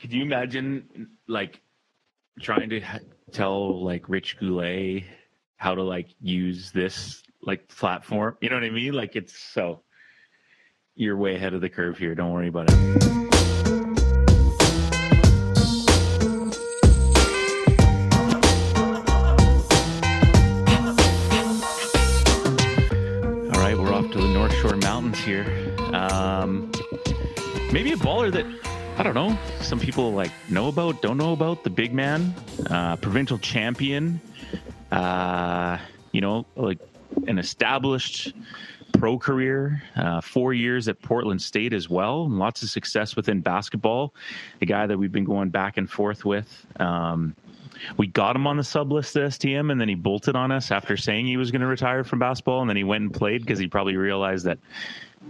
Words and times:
could, 0.00 0.12
you 0.12 0.22
imagine 0.22 1.08
like 1.26 1.60
trying 2.40 2.70
to 2.70 2.80
tell 3.32 3.82
like 3.82 4.08
Rich 4.08 4.38
Goulet 4.38 5.04
how 5.56 5.74
to 5.74 5.82
like 5.82 6.08
use 6.20 6.70
this 6.72 7.22
like 7.42 7.68
platform? 7.68 8.36
You 8.40 8.50
know 8.50 8.56
what 8.56 8.64
I 8.64 8.70
mean? 8.70 8.92
Like 8.92 9.16
it's 9.16 9.38
so 9.38 9.82
you're 10.94 11.16
way 11.16 11.36
ahead 11.36 11.54
of 11.54 11.60
the 11.60 11.68
curve 11.68 11.98
here. 11.98 12.14
Don't 12.14 12.32
worry 12.32 12.48
about 12.48 12.66
it. 12.70 13.27
Some 29.60 29.80
people 29.80 30.12
like 30.12 30.30
know 30.48 30.68
about, 30.68 31.02
don't 31.02 31.16
know 31.16 31.32
about 31.32 31.64
the 31.64 31.70
big 31.70 31.92
man, 31.92 32.32
uh, 32.70 32.94
provincial 32.96 33.38
champion. 33.38 34.20
Uh, 34.92 35.78
you 36.12 36.20
know, 36.20 36.46
like 36.54 36.78
an 37.26 37.38
established 37.38 38.32
pro 38.92 39.18
career, 39.18 39.82
uh, 39.96 40.20
four 40.20 40.54
years 40.54 40.86
at 40.86 41.02
Portland 41.02 41.42
State 41.42 41.72
as 41.72 41.88
well, 41.88 42.28
lots 42.28 42.62
of 42.62 42.70
success 42.70 43.16
within 43.16 43.40
basketball. 43.40 44.14
A 44.60 44.66
guy 44.66 44.86
that 44.86 44.96
we've 44.96 45.12
been 45.12 45.24
going 45.24 45.48
back 45.48 45.76
and 45.78 45.90
forth 45.90 46.24
with. 46.24 46.66
Um, 46.78 47.34
we 47.96 48.06
got 48.06 48.36
him 48.36 48.46
on 48.46 48.56
the 48.56 48.64
sub 48.64 48.92
list 48.92 49.14
to 49.14 49.20
STM, 49.20 49.72
and 49.72 49.80
then 49.80 49.88
he 49.88 49.94
bolted 49.96 50.36
on 50.36 50.52
us 50.52 50.70
after 50.70 50.96
saying 50.96 51.26
he 51.26 51.36
was 51.36 51.50
going 51.50 51.60
to 51.60 51.66
retire 51.66 52.04
from 52.04 52.20
basketball, 52.20 52.60
and 52.60 52.70
then 52.70 52.76
he 52.76 52.84
went 52.84 53.02
and 53.02 53.12
played 53.12 53.42
because 53.42 53.58
he 53.58 53.66
probably 53.66 53.96
realized 53.96 54.44
that 54.46 54.58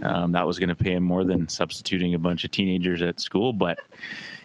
um, 0.03 0.31
that 0.33 0.45
was 0.45 0.59
going 0.59 0.69
to 0.69 0.75
pay 0.75 0.93
him 0.93 1.03
more 1.03 1.23
than 1.23 1.47
substituting 1.47 2.13
a 2.13 2.19
bunch 2.19 2.43
of 2.43 2.51
teenagers 2.51 3.01
at 3.01 3.19
school. 3.19 3.53
But 3.53 3.79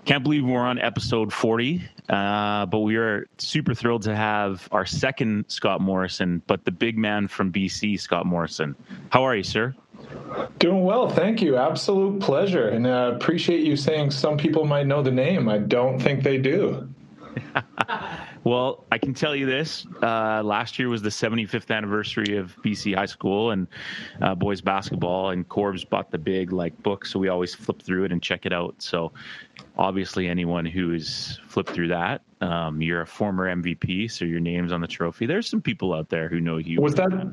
can't 0.05 0.23
believe 0.23 0.45
we're 0.45 0.61
on 0.61 0.79
episode 0.79 1.33
40. 1.33 1.83
Uh, 2.09 2.67
but 2.67 2.81
we 2.81 2.97
are 2.97 3.27
super 3.39 3.75
thrilled 3.75 4.03
to 4.03 4.15
have 4.15 4.69
our 4.73 4.85
second 4.85 5.47
Scott 5.49 5.81
Morrison, 5.81 6.43
but 6.47 6.65
the 6.65 6.71
big 6.71 6.99
man 6.99 7.29
from 7.29 7.51
BC, 7.51 7.99
Scott 7.99 8.27
Morrison. 8.27 8.77
How 9.09 9.23
are 9.23 9.35
you, 9.35 9.43
sir? 9.43 9.75
Doing 10.59 10.85
well, 10.85 11.09
thank 11.09 11.41
you. 11.41 11.57
Absolute 11.57 12.21
pleasure, 12.21 12.69
and 12.69 12.87
uh, 12.87 13.13
appreciate 13.15 13.65
you 13.65 13.77
saying 13.77 14.11
some 14.11 14.37
people 14.37 14.65
might 14.65 14.87
know 14.87 15.03
the 15.03 15.11
name. 15.11 15.49
I 15.49 15.59
don't 15.59 15.99
think 15.99 16.23
they 16.23 16.37
do. 16.37 16.89
Well, 18.45 18.85
I 18.93 18.99
can 18.99 19.15
tell 19.15 19.35
you 19.35 19.47
this: 19.47 19.87
uh, 20.03 20.43
last 20.45 20.79
year 20.79 20.91
was 20.91 21.01
the 21.01 21.09
75th 21.09 21.75
anniversary 21.75 22.37
of 22.37 22.55
BC 22.63 22.95
High 22.95 23.07
School 23.07 23.51
and 23.51 23.67
uh, 24.21 24.35
boys 24.35 24.61
basketball, 24.61 25.31
and 25.31 25.49
Corbs 25.49 25.83
bought 25.83 26.11
the 26.11 26.19
big 26.19 26.53
like 26.53 26.81
book, 26.83 27.07
so 27.07 27.19
we 27.19 27.29
always 27.29 27.55
flip 27.55 27.81
through 27.81 28.05
it 28.05 28.13
and 28.13 28.23
check 28.23 28.45
it 28.45 28.53
out. 28.53 28.75
So, 28.79 29.13
obviously, 29.79 30.29
anyone 30.29 30.67
who 30.67 30.93
has 30.93 31.41
flipped 31.47 31.71
through 31.71 31.89
that, 31.89 32.21
um, 32.43 32.83
you're 32.83 33.01
a 33.01 33.07
former 33.07 33.49
MVP, 33.55 34.11
so 34.11 34.27
your 34.27 34.41
name's 34.41 34.73
on 34.73 34.83
the 34.83 34.87
trophy. 34.87 35.25
There's 35.25 35.49
some 35.49 35.63
people 35.63 35.95
out 35.95 36.11
there 36.11 36.29
who 36.29 36.39
know 36.39 36.59
you. 36.59 36.83
Was 36.83 36.95
that 36.97 37.33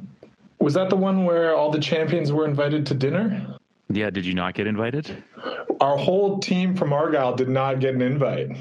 was 0.60 0.76
that 0.76 0.90
the 0.90 0.96
one 0.96 1.26
where 1.26 1.56
all 1.56 1.72
the 1.72 1.80
champions 1.80 2.32
were 2.32 2.46
invited 2.46 2.86
to 2.86 2.94
dinner? 2.94 3.58
Yeah, 3.90 4.10
did 4.10 4.26
you 4.26 4.34
not 4.34 4.54
get 4.54 4.68
invited? 4.68 5.24
Our 5.82 5.98
whole 5.98 6.40
team 6.40 6.76
from 6.76 6.94
Argyle 6.94 7.36
did 7.36 7.50
not 7.50 7.80
get 7.80 7.96
an 7.96 8.02
invite. 8.02 8.56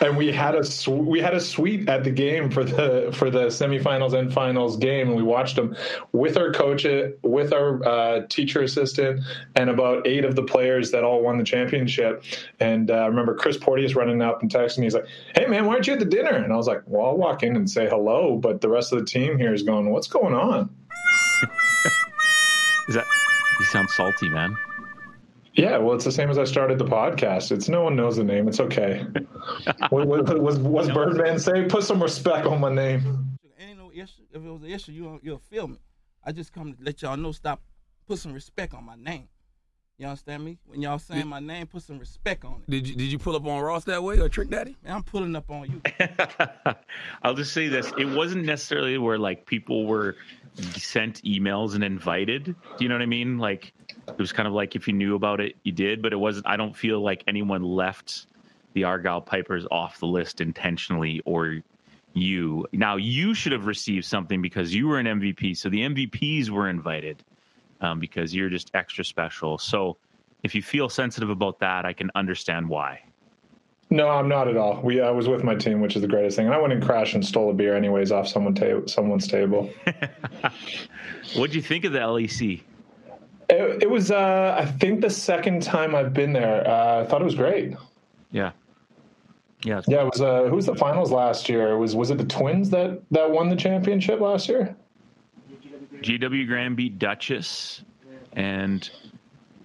And 0.00 0.16
we 0.16 0.30
had 0.32 0.54
a 0.54 0.64
sw- 0.64 0.88
we 0.88 1.20
had 1.20 1.34
a 1.34 1.40
suite 1.40 1.88
at 1.88 2.04
the 2.04 2.10
game 2.10 2.50
for 2.50 2.62
the 2.64 3.10
for 3.12 3.30
the 3.30 3.46
semifinals 3.46 4.12
and 4.12 4.32
finals 4.32 4.76
game, 4.76 5.08
and 5.08 5.16
we 5.16 5.22
watched 5.22 5.56
them 5.56 5.76
with 6.12 6.36
our 6.36 6.52
coach, 6.52 6.86
with 7.22 7.52
our 7.52 7.84
uh, 7.84 8.26
teacher 8.28 8.62
assistant, 8.62 9.22
and 9.56 9.68
about 9.70 10.06
eight 10.06 10.24
of 10.24 10.36
the 10.36 10.42
players 10.44 10.92
that 10.92 11.02
all 11.02 11.22
won 11.22 11.38
the 11.38 11.44
championship. 11.44 12.22
And 12.60 12.90
uh, 12.90 12.94
I 12.94 13.06
remember 13.06 13.34
Chris 13.34 13.56
Porteous 13.56 13.94
running 13.96 14.22
up 14.22 14.42
and 14.42 14.50
texting 14.50 14.78
me. 14.78 14.84
He's 14.84 14.94
like, 14.94 15.08
"Hey 15.34 15.46
man, 15.46 15.66
why 15.66 15.74
aren't 15.74 15.86
you 15.86 15.94
at 15.94 15.98
the 15.98 16.04
dinner?" 16.04 16.30
And 16.30 16.52
I 16.52 16.56
was 16.56 16.68
like, 16.68 16.82
"Well, 16.86 17.06
I'll 17.06 17.16
walk 17.16 17.42
in 17.42 17.56
and 17.56 17.68
say 17.68 17.88
hello, 17.88 18.36
but 18.36 18.60
the 18.60 18.68
rest 18.68 18.92
of 18.92 19.00
the 19.00 19.04
team 19.04 19.38
here 19.38 19.52
is 19.52 19.62
going, 19.64 19.90
what's 19.90 20.08
going 20.08 20.34
on?" 20.34 20.70
Is 22.88 22.94
that 22.94 23.04
you 23.60 23.66
sound 23.66 23.90
salty, 23.90 24.28
man? 24.30 24.56
Yeah, 25.58 25.76
well, 25.78 25.96
it's 25.96 26.04
the 26.04 26.12
same 26.12 26.30
as 26.30 26.38
I 26.38 26.44
started 26.44 26.78
the 26.78 26.84
podcast. 26.84 27.50
It's 27.50 27.68
no 27.68 27.82
one 27.82 27.96
knows 27.96 28.16
the 28.16 28.22
name. 28.22 28.46
It's 28.46 28.60
okay. 28.60 29.04
what, 29.90 30.06
what, 30.06 30.40
was 30.40 30.56
what's 30.60 30.88
Birdman 30.88 31.40
say? 31.40 31.64
Put 31.64 31.82
some 31.82 32.00
respect 32.00 32.46
on 32.46 32.60
my 32.60 32.72
name. 32.72 33.36
Ain't 33.58 33.76
no 33.76 33.90
issue. 33.90 34.22
If 34.32 34.36
it 34.36 34.48
was 34.48 34.62
an 34.62 34.70
issue, 34.70 34.92
you 34.92 35.18
you'll 35.20 35.38
feel 35.38 35.66
me. 35.66 35.78
I 36.24 36.30
just 36.30 36.52
come 36.52 36.74
to 36.74 36.78
let 36.80 37.02
y'all 37.02 37.16
know. 37.16 37.32
Stop. 37.32 37.60
Put 38.06 38.20
some 38.20 38.34
respect 38.34 38.72
on 38.72 38.84
my 38.84 38.94
name. 38.94 39.26
You 39.98 40.06
understand 40.06 40.44
me? 40.44 40.58
When 40.64 40.80
y'all 40.80 41.00
saying 41.00 41.26
my 41.26 41.40
name, 41.40 41.66
put 41.66 41.82
some 41.82 41.98
respect 41.98 42.44
on 42.44 42.62
it. 42.62 42.70
Did 42.70 42.86
you 42.86 42.94
did 42.94 43.10
you 43.10 43.18
pull 43.18 43.34
up 43.34 43.44
on 43.44 43.60
Ross 43.60 43.82
that 43.84 44.00
way 44.00 44.20
or 44.20 44.28
Trick 44.28 44.50
Daddy? 44.50 44.76
Man, 44.84 44.94
I'm 44.94 45.02
pulling 45.02 45.34
up 45.34 45.50
on 45.50 45.68
you. 45.68 45.82
I'll 47.24 47.34
just 47.34 47.52
say 47.52 47.66
this: 47.66 47.92
it 47.98 48.04
wasn't 48.04 48.44
necessarily 48.44 48.96
where 48.96 49.18
like 49.18 49.46
people 49.46 49.86
were 49.86 50.14
sent 50.76 51.22
emails 51.22 51.74
and 51.74 51.84
invited. 51.84 52.44
Do 52.44 52.54
you 52.78 52.88
know 52.88 52.94
what 52.94 53.02
I 53.02 53.06
mean? 53.06 53.38
Like 53.38 53.72
it 54.06 54.18
was 54.18 54.32
kind 54.32 54.46
of 54.46 54.54
like 54.54 54.76
if 54.76 54.86
you 54.86 54.94
knew 54.94 55.14
about 55.14 55.40
it, 55.40 55.56
you 55.62 55.72
did, 55.72 56.02
but 56.02 56.12
it 56.12 56.16
wasn't. 56.16 56.46
I 56.46 56.56
don't 56.56 56.76
feel 56.76 57.00
like 57.00 57.24
anyone 57.26 57.62
left 57.62 58.26
the 58.74 58.84
Argyle 58.84 59.20
Pipers 59.20 59.66
off 59.70 59.98
the 60.00 60.06
list 60.06 60.40
intentionally 60.40 61.22
or 61.24 61.62
you. 62.14 62.66
Now 62.72 62.96
you 62.96 63.34
should 63.34 63.52
have 63.52 63.66
received 63.66 64.04
something 64.04 64.42
because 64.42 64.74
you 64.74 64.88
were 64.88 64.98
an 64.98 65.06
MVP, 65.06 65.56
so 65.56 65.68
the 65.68 65.80
MVPs 65.80 66.50
were 66.50 66.68
invited 66.68 67.22
um, 67.80 68.00
because 68.00 68.34
you're 68.34 68.50
just 68.50 68.70
extra 68.74 69.04
special. 69.04 69.58
So 69.58 69.96
if 70.42 70.54
you 70.54 70.62
feel 70.62 70.88
sensitive 70.88 71.30
about 71.30 71.60
that, 71.60 71.84
I 71.84 71.92
can 71.92 72.10
understand 72.14 72.68
why. 72.68 73.02
No, 73.90 74.08
I'm 74.08 74.28
not 74.28 74.48
at 74.48 74.56
all. 74.56 74.80
We 74.82 75.00
I 75.00 75.10
was 75.10 75.28
with 75.28 75.42
my 75.42 75.54
team, 75.54 75.80
which 75.80 75.96
is 75.96 76.02
the 76.02 76.08
greatest 76.08 76.36
thing. 76.36 76.46
And 76.46 76.54
I 76.54 76.58
went 76.58 76.72
and 76.74 76.82
crashed 76.82 77.14
and 77.14 77.24
stole 77.24 77.50
a 77.50 77.54
beer 77.54 77.74
anyways 77.74 78.12
off 78.12 78.28
someone 78.28 78.54
ta- 78.54 78.86
someone's 78.86 79.26
table. 79.26 79.70
What'd 81.36 81.54
you 81.54 81.62
think 81.62 81.84
of 81.84 81.92
the 81.92 81.98
LEC? 82.00 82.62
It, 83.50 83.82
it 83.84 83.90
was, 83.90 84.10
uh, 84.10 84.56
I 84.58 84.66
think, 84.66 85.00
the 85.00 85.08
second 85.08 85.62
time 85.62 85.94
I've 85.94 86.12
been 86.12 86.34
there. 86.34 86.68
Uh, 86.68 87.00
I 87.00 87.06
thought 87.06 87.22
it 87.22 87.24
was 87.24 87.34
great. 87.34 87.74
Yeah. 88.30 88.52
Yeah. 89.64 89.80
Yeah, 89.88 90.02
it 90.02 90.10
was. 90.12 90.20
Uh, 90.20 90.44
who 90.44 90.56
was 90.56 90.66
the 90.66 90.74
finals 90.74 91.10
last 91.10 91.48
year? 91.48 91.72
It 91.72 91.78
was 91.78 91.96
was 91.96 92.10
it 92.10 92.18
the 92.18 92.24
Twins 92.24 92.70
that 92.70 93.00
that 93.10 93.30
won 93.30 93.48
the 93.48 93.56
championship 93.56 94.20
last 94.20 94.48
year? 94.48 94.76
GW 96.02 96.46
Graham 96.46 96.76
beat 96.76 96.98
Duchess, 96.98 97.82
and 98.34 98.88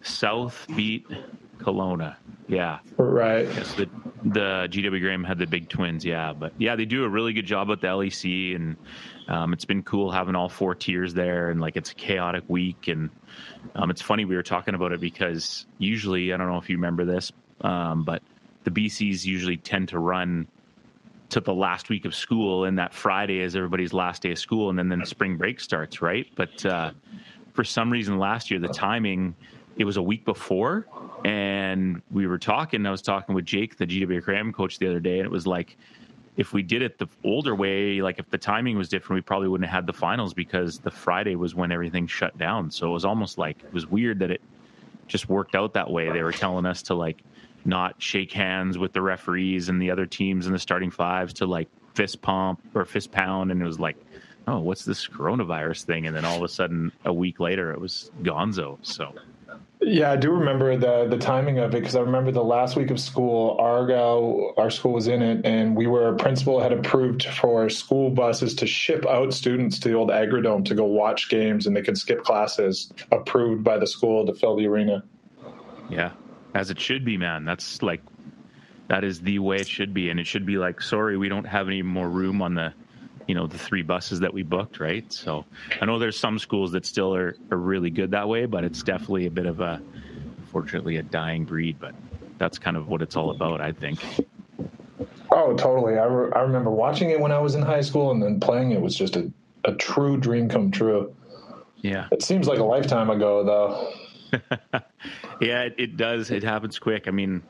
South 0.02 0.66
beat 0.76 1.06
Kelowna. 1.64 2.16
Yeah. 2.48 2.80
Right. 2.98 3.46
Yes, 3.46 3.74
the 3.74 3.90
the 4.24 4.68
GW 4.70 5.02
Graham 5.02 5.24
had 5.24 5.38
the 5.38 5.46
big 5.48 5.70
twins, 5.70 6.06
yeah, 6.06 6.34
but 6.34 6.54
yeah, 6.58 6.76
they 6.76 6.86
do 6.86 7.04
a 7.04 7.10
really 7.10 7.34
good 7.34 7.46
job 7.46 7.70
at 7.72 7.82
the 7.82 7.88
LEC, 7.88 8.56
and 8.56 8.78
um, 9.28 9.54
it's 9.54 9.66
been 9.66 9.84
cool 9.84 10.12
having 10.12 10.36
all 10.36 10.50
four 10.50 10.76
tiers 10.76 11.14
there, 11.14 11.50
and 11.50 11.60
like 11.60 11.76
it's 11.76 11.92
a 11.92 11.96
chaotic 11.96 12.44
week, 12.48 12.88
and 12.88 13.10
um, 13.76 13.90
it's 13.90 14.02
funny 14.02 14.26
we 14.26 14.36
were 14.36 14.44
talking 14.44 14.76
about 14.76 14.92
it 14.92 15.02
because 15.02 15.66
usually 15.78 16.34
I 16.34 16.38
don't 16.38 16.48
know 16.48 16.58
if 16.58 16.70
you 16.70 16.78
remember 16.78 17.06
this, 17.06 17.32
um, 17.62 18.04
but 18.04 18.22
the 18.64 18.72
BCs 18.72 19.26
usually 19.26 19.58
tend 19.58 19.90
to 19.90 20.00
run 20.00 20.48
to 21.30 21.40
the 21.40 21.54
last 21.54 21.90
week 21.90 22.06
of 22.06 22.14
school, 22.16 22.66
and 22.66 22.78
that 22.78 22.94
Friday 22.94 23.40
is 23.40 23.56
everybody's 23.56 23.94
last 23.94 24.22
day 24.22 24.32
of 24.32 24.40
school, 24.40 24.70
and 24.70 24.78
then 24.78 24.90
then 24.90 25.06
spring 25.06 25.38
break 25.38 25.60
starts, 25.60 26.02
right? 26.02 26.28
But 26.36 26.66
uh, 26.66 26.92
for 27.54 27.64
some 27.64 27.92
reason 27.92 28.18
last 28.18 28.52
year 28.52 28.60
the 28.60 28.68
timing 28.68 29.36
it 29.78 29.86
was 29.86 29.98
a 29.98 30.02
week 30.02 30.26
before 30.26 30.88
and 31.26 32.02
we 32.12 32.28
were 32.28 32.38
talking 32.38 32.86
i 32.86 32.92
was 32.92 33.02
talking 33.02 33.34
with 33.34 33.46
jake 33.46 33.78
the 33.78 33.86
gw 33.86 34.22
graham 34.22 34.52
coach 34.54 34.80
the 34.80 34.88
other 34.88 35.00
day 35.00 35.20
and 35.20 35.26
it 35.26 35.32
was 35.32 35.48
like 35.48 35.78
if 36.36 36.54
we 36.54 36.64
did 36.64 36.82
it 36.82 36.98
the 36.98 37.08
older 37.24 37.56
way 37.56 38.02
like 38.02 38.20
if 38.20 38.30
the 38.30 38.38
timing 38.38 38.78
was 38.78 38.90
different 38.90 39.18
we 39.18 39.22
probably 39.22 39.48
wouldn't 39.48 39.70
have 39.70 39.84
had 39.84 39.88
the 39.88 39.94
finals 39.94 40.34
because 40.34 40.80
the 40.80 40.92
friday 40.92 41.36
was 41.36 41.54
when 41.56 41.72
everything 41.72 42.08
shut 42.08 42.38
down. 42.38 42.72
So 42.72 42.90
it 42.90 42.94
was 42.94 43.06
almost 43.06 43.38
like 43.38 43.64
it 43.64 43.74
was 43.74 43.88
weird 43.88 44.20
that 44.20 44.32
it 44.32 44.42
just 45.08 45.30
worked 45.30 45.56
out 45.56 45.74
that 45.74 45.90
way. 45.90 46.10
They 46.12 46.24
were 46.24 46.32
telling 46.32 46.66
us 46.66 46.82
to 46.84 46.94
like 46.94 47.24
not 47.66 48.02
shake 48.02 48.32
hands 48.32 48.78
with 48.78 48.94
the 48.94 49.02
referees 49.02 49.70
and 49.70 49.82
the 49.82 49.92
other 49.92 50.06
teams 50.06 50.48
in 50.48 50.54
the 50.54 50.60
starting 50.60 50.92
fives 50.92 51.34
to 51.34 51.46
like 51.46 51.68
fist 51.94 52.22
pump 52.22 52.60
or 52.74 52.86
fist 52.86 53.12
pound. 53.12 53.52
And 53.52 53.62
it 53.62 53.66
was 53.66 53.80
like 53.80 53.98
oh 54.48 54.60
what's 54.60 54.86
this 54.86 55.08
coronavirus 55.08 55.84
thing? 55.84 56.08
And 56.08 56.16
then 56.16 56.26
all 56.26 56.38
of 56.38 56.44
a 56.44 56.50
sudden 56.50 56.92
a 57.06 57.14
week 57.14 57.40
later 57.40 57.72
it 57.72 57.80
was 57.80 58.12
gonzo. 58.24 58.78
So 58.82 59.14
Yeah, 59.86 60.12
I 60.12 60.16
do 60.16 60.32
remember 60.32 60.78
the 60.78 61.08
the 61.10 61.18
timing 61.18 61.60
of 61.60 61.76
it 61.76 61.80
because 61.82 61.96
I 61.96 62.02
remember 62.02 62.32
the 62.32 62.44
last 62.44 62.76
week 62.76 62.90
of 62.90 63.00
school, 63.00 63.58
Argyle, 63.60 64.54
our 64.58 64.70
school 64.70 64.94
was 64.94 65.08
in 65.08 65.22
it, 65.22 65.46
and 65.46 65.76
we 65.76 65.88
were 65.88 66.14
principal 66.16 66.62
had 66.62 66.72
approved 66.72 67.26
for 67.26 67.70
school 67.70 68.10
buses 68.10 68.56
to 68.56 68.68
ship 68.68 69.06
out 69.06 69.34
students 69.34 69.80
to 69.80 69.90
the 69.90 69.96
old 69.96 70.10
Agrodome 70.10 70.66
to 70.66 70.76
go 70.76 70.86
watch 70.86 71.30
games, 71.30 71.68
and 71.68 71.76
they 71.76 71.82
could 71.82 71.98
skip 71.98 72.24
classes, 72.24 72.94
approved 73.12 73.64
by 73.64 73.78
the 73.78 73.88
school 73.88 74.26
to 74.26 74.34
fill 74.34 74.56
the 74.56 74.66
arena. 74.68 75.04
Yeah, 75.90 76.12
as 76.54 76.70
it 76.70 76.80
should 76.80 77.04
be, 77.04 77.18
man. 77.18 77.44
That's 77.44 77.82
like 77.82 78.02
that 78.88 79.04
is 79.04 79.22
the 79.22 79.40
way 79.40 79.58
it 79.58 79.68
should 79.68 79.94
be, 79.94 80.10
and 80.10 80.20
it 80.20 80.28
should 80.28 80.46
be 80.46 80.58
like, 80.58 80.82
sorry, 80.82 81.18
we 81.18 81.30
don't 81.30 81.46
have 81.46 81.68
any 81.68 81.82
more 81.82 82.10
room 82.10 82.42
on 82.42 82.54
the, 82.54 82.74
you 83.28 83.36
know, 83.36 83.48
the 83.48 83.58
three 83.58 83.82
buses 83.82 84.20
that 84.20 84.34
we 84.34 84.44
booked, 84.44 84.80
right? 84.80 85.12
So 85.12 85.46
I 85.82 85.86
know 85.86 86.00
there's 86.00 86.20
some 86.20 86.40
schools 86.40 86.72
that 86.74 86.86
still 86.86 87.16
are, 87.16 87.36
are 87.52 87.58
really 87.58 87.90
good 87.90 88.12
that 88.12 88.28
way, 88.28 88.46
but 88.46 88.64
it's 88.64 88.84
definitely 88.84 89.26
a 89.28 89.32
bit 89.32 89.46
of 89.46 89.60
a, 89.60 89.82
unfortunately, 90.40 90.98
a 90.98 91.04
dying 91.04 91.46
breed. 91.46 91.78
But 91.80 91.96
that's 92.38 92.58
kind 92.58 92.78
of 92.78 92.88
what 92.88 93.02
it's 93.02 93.16
all 93.16 93.32
about. 93.32 93.62
I 93.62 93.72
think. 93.72 94.00
Oh, 95.32 95.56
totally. 95.56 95.98
I, 95.98 96.06
re- 96.06 96.32
I 96.36 96.42
remember 96.42 96.70
watching 96.70 97.10
it 97.10 97.20
when 97.20 97.32
I 97.32 97.40
was 97.40 97.56
in 97.56 97.62
high 97.62 97.82
school, 97.82 98.12
and 98.12 98.22
then 98.22 98.40
playing 98.40 98.72
it 98.72 98.82
was 98.82 98.96
just 98.96 99.16
a, 99.16 99.32
a 99.66 99.74
true 99.74 100.18
dream 100.18 100.48
come 100.48 100.70
true. 100.70 101.14
Yeah. 101.78 102.08
It 102.12 102.22
seems 102.22 102.48
like 102.48 102.60
a 102.60 102.64
lifetime 102.64 103.10
ago, 103.10 103.44
though. 103.44 103.94
yeah, 105.42 105.64
it, 105.64 105.76
it 105.78 105.98
does. 105.98 106.32
It 106.32 106.44
happens 106.44 106.80
quick. 106.80 107.08
I 107.08 107.12
mean, 107.12 107.42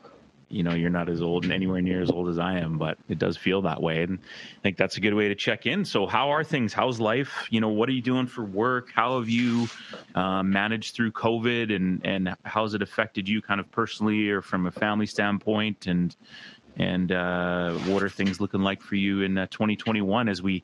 you 0.54 0.64
know 0.64 0.74
you're 0.74 0.90
not 0.90 1.10
as 1.10 1.22
old 1.22 1.44
and 1.44 1.52
anywhere 1.52 1.82
near 1.82 2.02
as 2.02 2.12
old 2.12 2.30
as 2.30 2.38
I 2.38 2.60
am, 2.60 2.78
but 2.78 2.98
it 3.10 3.20
does 3.20 3.36
feel 3.36 3.62
that 3.64 3.82
way. 3.82 4.04
And 4.04 4.20
I 4.20 4.62
think 4.62 4.78
that's 4.78 4.98
a 4.98 5.02
good 5.02 5.14
way 5.14 5.28
to 5.28 5.36
check 5.36 5.66
in. 5.66 5.84
So, 5.84 6.06
how 6.06 6.30
are 6.30 6.44
things? 6.44 6.74
How's 6.74 7.00
life? 7.00 7.48
You 7.50 7.60
know, 7.60 7.70
what 7.70 7.90
are 7.90 7.94
you 7.94 8.02
doing 8.02 8.28
for 8.28 8.44
work? 8.44 8.92
How 8.94 9.20
have 9.20 9.30
you 9.30 9.68
uh, 10.16 10.44
managed 10.44 10.96
through 10.96 11.12
COVID, 11.14 11.76
and 11.76 12.06
and 12.06 12.36
how's 12.44 12.74
it 12.74 12.82
affected 12.82 13.28
you, 13.28 13.42
kind 13.42 13.60
of 13.60 13.70
personally 13.72 14.30
or 14.30 14.42
from 14.42 14.68
a 14.68 14.72
family 14.72 15.08
standpoint? 15.08 15.88
And 15.88 16.16
and 16.78 17.12
uh, 17.12 17.74
what 17.86 18.04
are 18.04 18.10
things 18.10 18.40
looking 18.40 18.62
like 18.62 18.82
for 18.82 18.96
you 18.96 19.22
in 19.22 19.38
uh, 19.38 19.48
2021 19.48 20.30
as 20.30 20.42
we 20.42 20.64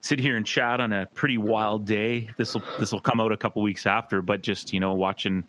sit 0.00 0.18
here 0.18 0.36
and 0.36 0.46
chat 0.46 0.80
on 0.80 0.92
a 0.92 1.06
pretty 1.06 1.38
wild 1.38 1.86
day? 1.86 2.30
This 2.36 2.54
will 2.54 2.62
this 2.78 2.92
will 2.92 3.00
come 3.00 3.20
out 3.20 3.32
a 3.32 3.36
couple 3.36 3.62
weeks 3.62 3.86
after, 3.86 4.22
but 4.22 4.42
just 4.42 4.72
you 4.72 4.80
know 4.80 4.94
watching 4.94 5.44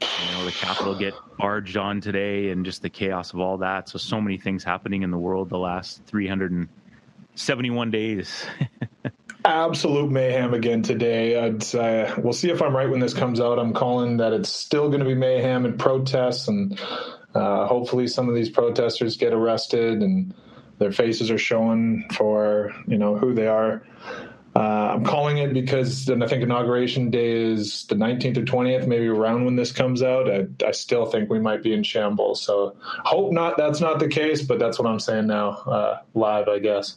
you 0.00 0.32
know 0.32 0.44
the 0.44 0.52
capital 0.52 0.94
get 0.94 1.14
barged 1.38 1.76
on 1.76 2.00
today 2.00 2.50
and 2.50 2.64
just 2.64 2.82
the 2.82 2.90
chaos 2.90 3.32
of 3.32 3.40
all 3.40 3.58
that. 3.58 3.88
So 3.88 3.98
so 3.98 4.20
many 4.20 4.38
things 4.38 4.64
happening 4.64 5.02
in 5.02 5.10
the 5.10 5.18
world 5.18 5.48
the 5.48 5.58
last 5.58 6.02
371 6.06 7.90
days. 7.90 8.46
Absolute 9.44 10.10
mayhem 10.10 10.52
again 10.52 10.82
today. 10.82 11.38
I'd, 11.42 11.74
uh, 11.74 12.14
we'll 12.18 12.34
see 12.34 12.50
if 12.50 12.60
i'm 12.60 12.76
right 12.76 12.90
when 12.90 13.00
this 13.00 13.14
comes 13.14 13.40
out. 13.40 13.58
I'm 13.58 13.72
calling 13.72 14.18
that 14.18 14.34
it's 14.34 14.50
still 14.50 14.88
going 14.88 15.00
to 15.00 15.06
be 15.06 15.14
mayhem 15.14 15.64
and 15.64 15.78
protests 15.78 16.48
and 16.48 16.78
uh, 17.34 17.66
hopefully 17.66 18.06
some 18.06 18.28
of 18.28 18.34
these 18.34 18.50
protesters 18.50 19.16
get 19.16 19.32
arrested 19.32 20.02
and 20.02 20.34
their 20.78 20.92
faces 20.92 21.30
are 21.30 21.38
showing 21.38 22.06
for 22.12 22.72
you 22.86 22.98
know 22.98 23.16
who 23.16 23.34
they 23.34 23.46
are 23.46 23.82
uh, 24.56 24.58
I'm 24.94 25.04
calling 25.04 25.38
it 25.38 25.52
because 25.52 26.06
then 26.06 26.24
I 26.24 26.26
think 26.26 26.42
inauguration 26.42 27.08
day 27.08 27.30
is 27.30 27.84
the 27.84 27.94
19th 27.94 28.36
or 28.38 28.42
20th, 28.42 28.88
maybe 28.88 29.06
around 29.06 29.44
when 29.44 29.54
this 29.54 29.70
comes 29.70 30.02
out. 30.02 30.28
I, 30.28 30.46
I, 30.66 30.72
still 30.72 31.06
think 31.06 31.30
we 31.30 31.38
might 31.38 31.62
be 31.62 31.72
in 31.72 31.84
shambles. 31.84 32.42
So 32.42 32.74
hope 33.04 33.32
not. 33.32 33.56
That's 33.56 33.80
not 33.80 34.00
the 34.00 34.08
case, 34.08 34.42
but 34.42 34.58
that's 34.58 34.76
what 34.76 34.88
I'm 34.88 34.98
saying 34.98 35.28
now, 35.28 35.50
uh, 35.50 36.00
live, 36.14 36.48
I 36.48 36.58
guess. 36.58 36.96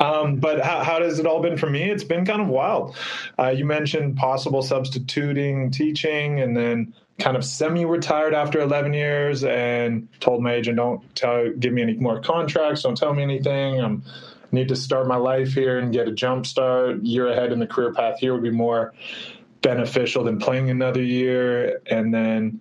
Um, 0.00 0.40
but 0.40 0.64
how, 0.64 0.82
how, 0.82 1.00
has 1.00 1.20
it 1.20 1.26
all 1.26 1.40
been 1.40 1.56
for 1.56 1.70
me? 1.70 1.88
It's 1.88 2.02
been 2.02 2.24
kind 2.24 2.42
of 2.42 2.48
wild. 2.48 2.96
Uh, 3.38 3.50
you 3.50 3.64
mentioned 3.64 4.16
possible 4.16 4.60
substituting 4.60 5.70
teaching, 5.70 6.40
and 6.40 6.56
then 6.56 6.92
kind 7.20 7.36
of 7.36 7.44
semi-retired 7.44 8.34
after 8.34 8.60
11 8.60 8.94
years, 8.94 9.44
and 9.44 10.08
told 10.18 10.42
my 10.42 10.54
agent, 10.54 10.76
"Don't 10.76 11.14
tell, 11.14 11.50
give 11.50 11.72
me 11.72 11.82
any 11.82 11.94
more 11.94 12.20
contracts. 12.20 12.82
Don't 12.82 12.96
tell 12.96 13.14
me 13.14 13.22
anything." 13.22 13.80
I'm 13.80 14.02
need 14.52 14.68
to 14.68 14.76
start 14.76 15.06
my 15.06 15.16
life 15.16 15.52
here 15.52 15.78
and 15.78 15.92
get 15.92 16.08
a 16.08 16.12
jump 16.12 16.46
start. 16.46 17.02
Year 17.02 17.28
ahead 17.28 17.52
in 17.52 17.58
the 17.58 17.66
career 17.66 17.92
path 17.92 18.18
here 18.18 18.32
would 18.32 18.42
be 18.42 18.50
more 18.50 18.92
beneficial 19.62 20.24
than 20.24 20.38
playing 20.38 20.70
another 20.70 21.02
year. 21.02 21.80
And 21.86 22.12
then 22.12 22.60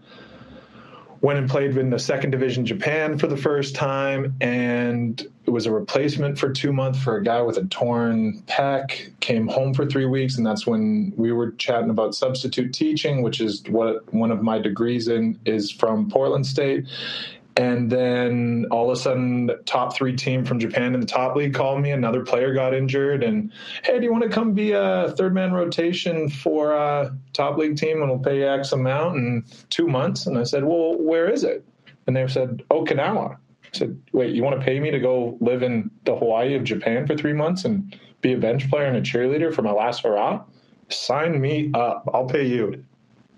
went 1.21 1.37
and 1.37 1.49
played 1.49 1.75
in 1.75 1.89
the 1.89 1.99
second 1.99 2.31
division 2.31 2.65
Japan 2.65 3.17
for 3.17 3.27
the 3.27 3.35
first 3.35 3.75
time, 3.75 4.35
and 4.39 5.21
it 5.45 5.49
was 5.49 5.65
a 5.65 5.71
replacement 5.71 6.37
for 6.39 6.51
two 6.51 6.71
months 6.71 7.01
for 7.01 7.17
a 7.17 7.23
guy 7.23 7.41
with 7.41 7.57
a 7.57 7.65
torn 7.65 8.41
pec. 8.47 9.11
Came 9.19 9.47
home 9.47 9.73
for 9.73 9.85
three 9.85 10.05
weeks, 10.05 10.37
and 10.37 10.45
that's 10.45 10.65
when 10.65 11.13
we 11.17 11.31
were 11.31 11.51
chatting 11.51 11.89
about 11.89 12.15
substitute 12.15 12.73
teaching, 12.73 13.21
which 13.21 13.41
is 13.41 13.63
what 13.67 14.11
one 14.13 14.31
of 14.31 14.41
my 14.41 14.59
degrees 14.59 15.07
in 15.07 15.37
is 15.45 15.71
from 15.71 16.09
Portland 16.09 16.45
State. 16.45 16.85
And 17.59 17.89
then 17.89 18.67
all 18.71 18.89
of 18.89 18.97
a 18.97 19.01
sudden, 19.01 19.51
top 19.65 19.93
three 19.93 20.15
team 20.15 20.45
from 20.45 20.59
Japan 20.59 20.93
in 20.93 21.01
the 21.01 21.05
top 21.05 21.35
league 21.35 21.53
called 21.53 21.81
me. 21.81 21.91
Another 21.91 22.23
player 22.23 22.53
got 22.53 22.73
injured, 22.73 23.21
and 23.21 23.51
hey, 23.83 23.99
do 23.99 24.05
you 24.05 24.13
want 24.13 24.23
to 24.23 24.29
come 24.29 24.53
be 24.53 24.71
a 24.71 25.13
third 25.17 25.33
man 25.33 25.51
rotation 25.51 26.29
for 26.29 26.71
a 26.71 27.13
top 27.33 27.57
league 27.57 27.75
team, 27.75 28.01
and 28.01 28.09
we'll 28.09 28.17
pay 28.17 28.37
you 28.37 28.47
X 28.47 28.71
amount 28.71 29.17
in 29.17 29.43
two 29.69 29.89
months? 29.89 30.25
And 30.25 30.37
I 30.37 30.43
said, 30.43 30.63
well, 30.63 30.97
where 30.97 31.29
is 31.29 31.43
it? 31.43 31.65
And 32.07 32.15
they 32.15 32.25
said 32.27 32.63
Okinawa. 32.71 33.35
I 33.35 33.37
said, 33.73 34.01
wait, 34.13 34.33
you 34.33 34.41
want 34.41 34.57
to 34.57 34.65
pay 34.65 34.79
me 34.79 34.89
to 34.89 34.99
go 34.99 35.37
live 35.41 35.61
in 35.61 35.91
the 36.05 36.15
Hawaii 36.15 36.55
of 36.55 36.63
Japan 36.63 37.05
for 37.05 37.17
three 37.17 37.33
months 37.33 37.65
and 37.65 37.93
be 38.21 38.31
a 38.31 38.37
bench 38.37 38.69
player 38.69 38.85
and 38.85 38.95
a 38.95 39.01
cheerleader 39.01 39.53
for 39.53 39.63
my 39.63 39.73
last 39.73 40.03
hurrah? 40.03 40.41
Sign 40.87 41.41
me 41.41 41.71
up. 41.73 42.09
I'll 42.13 42.25
pay 42.25 42.47
you. 42.47 42.85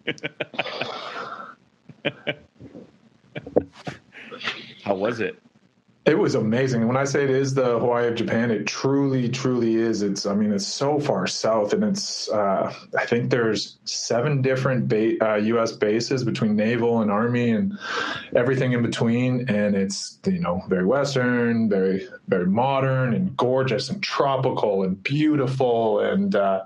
How 4.83 4.95
was 4.95 5.19
it? 5.19 5.41
It 6.03 6.17
was 6.17 6.33
amazing. 6.33 6.87
When 6.87 6.97
I 6.97 7.03
say 7.03 7.23
it 7.23 7.29
is 7.29 7.53
the 7.53 7.77
Hawaii 7.77 8.07
of 8.07 8.15
Japan, 8.15 8.49
it 8.49 8.65
truly, 8.65 9.29
truly 9.29 9.75
is. 9.75 10.01
It's, 10.01 10.25
I 10.25 10.33
mean, 10.33 10.51
it's 10.51 10.65
so 10.65 10.99
far 10.99 11.27
south, 11.27 11.73
and 11.73 11.83
it's. 11.83 12.27
Uh, 12.27 12.73
I 12.97 13.05
think 13.05 13.29
there's 13.29 13.77
seven 13.85 14.41
different 14.41 14.87
ba- 14.87 15.23
uh, 15.23 15.35
U.S. 15.35 15.73
bases 15.73 16.23
between 16.23 16.55
naval 16.55 17.01
and 17.01 17.11
army, 17.11 17.51
and 17.51 17.77
everything 18.35 18.71
in 18.71 18.81
between. 18.81 19.47
And 19.47 19.75
it's 19.75 20.17
you 20.25 20.39
know 20.39 20.63
very 20.67 20.85
western, 20.85 21.69
very 21.69 22.07
very 22.27 22.47
modern, 22.47 23.13
and 23.13 23.37
gorgeous, 23.37 23.91
and 23.91 24.01
tropical, 24.01 24.81
and 24.81 25.03
beautiful, 25.03 25.99
and 25.99 26.35
uh, 26.35 26.63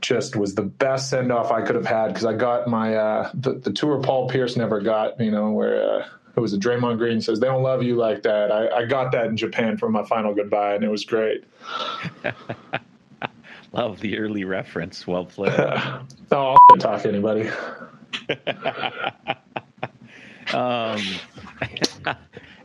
just 0.00 0.36
was 0.36 0.54
the 0.54 0.62
best 0.62 1.10
send 1.10 1.32
off 1.32 1.50
I 1.50 1.62
could 1.62 1.74
have 1.74 1.86
had 1.86 2.08
because 2.08 2.24
I 2.24 2.34
got 2.34 2.68
my 2.68 2.94
uh, 2.94 3.30
the, 3.34 3.54
the 3.54 3.72
tour 3.72 4.00
Paul 4.00 4.28
Pierce 4.28 4.56
never 4.56 4.80
got. 4.80 5.20
You 5.20 5.32
know 5.32 5.50
where 5.50 6.02
uh, 6.02 6.08
it 6.36 6.40
was 6.40 6.52
a 6.52 6.58
Draymond 6.58 6.98
Green 6.98 7.20
says 7.20 7.40
they 7.40 7.46
don't 7.46 7.62
love 7.62 7.82
you 7.82 7.96
like 7.96 8.22
that. 8.22 8.52
I, 8.52 8.68
I 8.68 8.84
got 8.86 9.12
that 9.12 9.26
in 9.26 9.36
Japan 9.36 9.76
for 9.76 9.88
my 9.88 10.04
final 10.04 10.34
goodbye, 10.34 10.74
and 10.74 10.84
it 10.84 10.90
was 10.90 11.04
great. 11.04 11.44
love 13.72 14.00
the 14.00 14.18
early 14.18 14.44
reference. 14.44 15.06
Well 15.06 15.24
played. 15.24 15.52
oh, 16.32 16.56
I'll 16.70 16.76
talk 16.78 17.02
to 17.02 17.08
anybody. 17.08 17.50
um, 20.54 21.00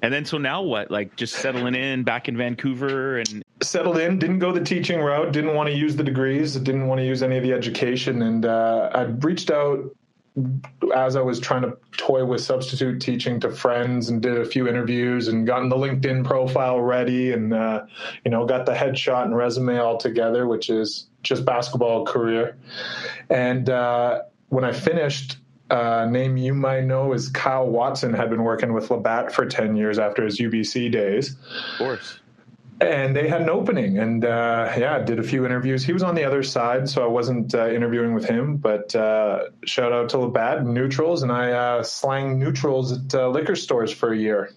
and 0.02 0.14
then 0.14 0.26
so 0.26 0.38
now 0.38 0.62
what? 0.62 0.92
Like 0.92 1.16
just 1.16 1.36
settling 1.36 1.76
in 1.76 2.04
back 2.04 2.28
in 2.28 2.38
Vancouver 2.38 3.18
and 3.18 3.44
settled 3.62 3.98
in. 3.98 4.20
Didn't 4.20 4.40
go 4.40 4.52
the 4.52 4.64
teaching 4.64 5.00
route. 5.00 5.32
Didn't 5.32 5.56
want 5.56 5.70
to 5.70 5.76
use 5.76 5.96
the 5.96 6.04
degrees. 6.04 6.56
Didn't 6.56 6.88
want 6.88 7.00
to 7.00 7.06
use 7.06 7.24
any 7.24 7.38
of 7.38 7.44
the 7.44 7.54
education. 7.54 8.22
And 8.22 8.46
uh, 8.46 8.92
I 8.94 9.02
reached 9.04 9.50
out 9.52 9.96
as 10.94 11.16
I 11.16 11.22
was 11.22 11.40
trying 11.40 11.62
to 11.62 11.78
toy 11.98 12.26
with 12.26 12.42
substitute 12.42 13.00
teaching 13.00 13.40
to 13.40 13.50
friends 13.50 14.10
and 14.10 14.22
did 14.22 14.38
a 14.38 14.46
few 14.46 14.68
interviews 14.68 15.28
and 15.30 15.48
gotten 15.48 15.70
the 15.70 15.78
LinkedIn 15.78 16.26
profile 16.26 16.80
ready 16.80 17.32
and 17.32 17.54
uh, 17.54 17.86
you 18.26 18.32
know 18.32 18.46
got 18.46 18.66
the 18.66 18.74
headshot 18.74 19.24
and 19.24 19.36
resume 19.36 19.78
all 19.78 19.98
together, 19.98 20.48
which 20.48 20.70
is 20.70 21.08
just 21.24 21.46
basketball 21.46 22.06
career. 22.06 22.58
And 23.30 23.70
uh, 23.70 24.24
when 24.50 24.66
I 24.66 24.74
finished, 24.74 25.38
uh, 25.70 26.06
name 26.06 26.38
you 26.38 26.54
might 26.54 26.84
know 26.84 27.14
is 27.14 27.30
Kyle 27.30 27.68
Watson 27.68 28.14
had 28.14 28.30
been 28.30 28.44
working 28.44 28.74
with 28.74 28.92
Labatt 28.92 29.32
for 29.32 29.46
ten 29.46 29.76
years 29.76 29.98
after 29.98 30.26
his 30.26 30.40
UBC 30.40 30.92
days. 30.92 31.38
Of 31.74 31.78
course 31.78 32.20
and 32.82 33.16
they 33.16 33.28
had 33.28 33.42
an 33.42 33.50
opening. 33.50 34.00
And 34.00 34.26
uh, 34.26 34.74
yeah 34.78 35.00
did 35.00 35.20
a 35.20 35.24
few 35.24 35.46
interviews. 35.46 35.84
He 35.84 35.94
was 35.94 36.04
on 36.04 36.16
the 36.16 36.24
other 36.24 36.44
side 36.44 36.90
so 36.90 37.04
i 37.04 37.08
wasn't 37.08 37.54
uh, 37.56 37.70
interviewing 37.70 38.14
with 38.14 38.26
him. 38.26 38.58
But 38.58 38.96
uh, 38.96 39.46
shout 39.66 39.92
out 39.92 40.10
to 40.10 40.20
labatt 40.20 40.66
neutrals. 40.66 41.24
And 41.24 41.32
i 41.32 41.52
uh, 41.52 41.84
slang 41.84 42.40
neutrals 42.40 42.92
at 42.92 43.16
uh, 43.16 43.30
liquor 43.30 43.56
stores 43.56 43.92
for 43.92 44.14
a 44.14 44.18
year. 44.18 44.52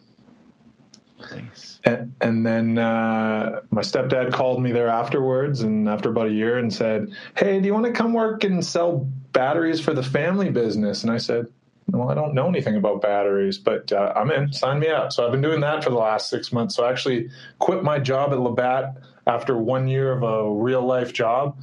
Nice. 1.30 1.80
and, 1.84 2.14
and 2.20 2.46
then 2.46 2.78
uh, 2.78 3.60
my 3.70 3.82
stepdad 3.82 4.32
called 4.32 4.62
me 4.62 4.70
there 4.70 4.88
afterwards 4.88 5.62
and 5.62 5.88
after 5.88 6.10
about 6.10 6.28
a 6.28 6.32
year 6.32 6.58
and 6.58 6.72
said 6.72 7.08
hey 7.36 7.60
do 7.60 7.66
you 7.66 7.74
want 7.74 7.86
to 7.86 7.92
come 7.92 8.12
work 8.12 8.44
and 8.44 8.64
sell 8.64 8.98
batteries 9.32 9.80
for 9.80 9.92
the 9.92 10.02
family 10.02 10.48
business? 10.48 11.02
And 11.02 11.12
i 11.12 11.18
said 11.18 11.48
well, 11.90 12.10
I 12.10 12.14
don't 12.14 12.34
know 12.34 12.48
anything 12.48 12.76
about 12.76 13.00
batteries, 13.00 13.58
but 13.58 13.90
uh, 13.92 14.12
I'm 14.14 14.30
in. 14.30 14.52
Sign 14.52 14.78
me 14.78 14.88
up. 14.88 15.12
So 15.12 15.24
I've 15.24 15.32
been 15.32 15.40
doing 15.40 15.60
that 15.60 15.82
for 15.82 15.90
the 15.90 15.96
last 15.96 16.28
six 16.28 16.52
months. 16.52 16.76
So 16.76 16.84
I 16.84 16.90
actually 16.90 17.30
quit 17.58 17.82
my 17.82 17.98
job 17.98 18.32
at 18.32 18.38
Labatt 18.38 18.96
after 19.26 19.56
one 19.56 19.88
year 19.88 20.12
of 20.12 20.22
a 20.22 20.50
real 20.50 20.84
life 20.84 21.12
job 21.12 21.58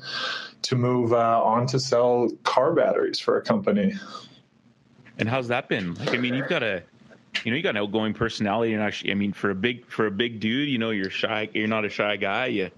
to 0.64 0.76
move 0.76 1.14
uh, 1.14 1.44
on 1.44 1.68
to 1.68 1.80
sell 1.80 2.30
car 2.44 2.74
batteries 2.74 3.20
for 3.20 3.38
a 3.38 3.42
company. 3.42 3.94
And 5.20 5.30
how's 5.30 5.48
that 5.50 5.70
been? 5.70 5.94
Like, 5.94 6.10
I 6.10 6.18
mean, 6.18 6.34
you've 6.34 6.50
got 6.50 6.64
a, 6.64 6.82
you 7.44 7.52
know, 7.52 7.58
you 7.58 7.64
got 7.64 7.72
an 7.72 7.78
outgoing 7.78 8.14
personality, 8.14 8.74
and 8.74 8.82
actually, 8.82 9.12
I 9.12 9.16
mean, 9.16 9.32
for 9.32 9.52
a 9.52 9.56
big 9.56 9.86
for 9.86 10.08
a 10.08 10.12
big 10.12 10.40
dude, 10.40 10.70
you 10.70 10.80
know, 10.80 10.90
you're 10.90 11.12
shy. 11.12 11.50
You're 11.54 11.68
not 11.68 11.86
a 11.86 11.90
shy 11.90 12.16
guy. 12.18 12.48
You, 12.48 12.72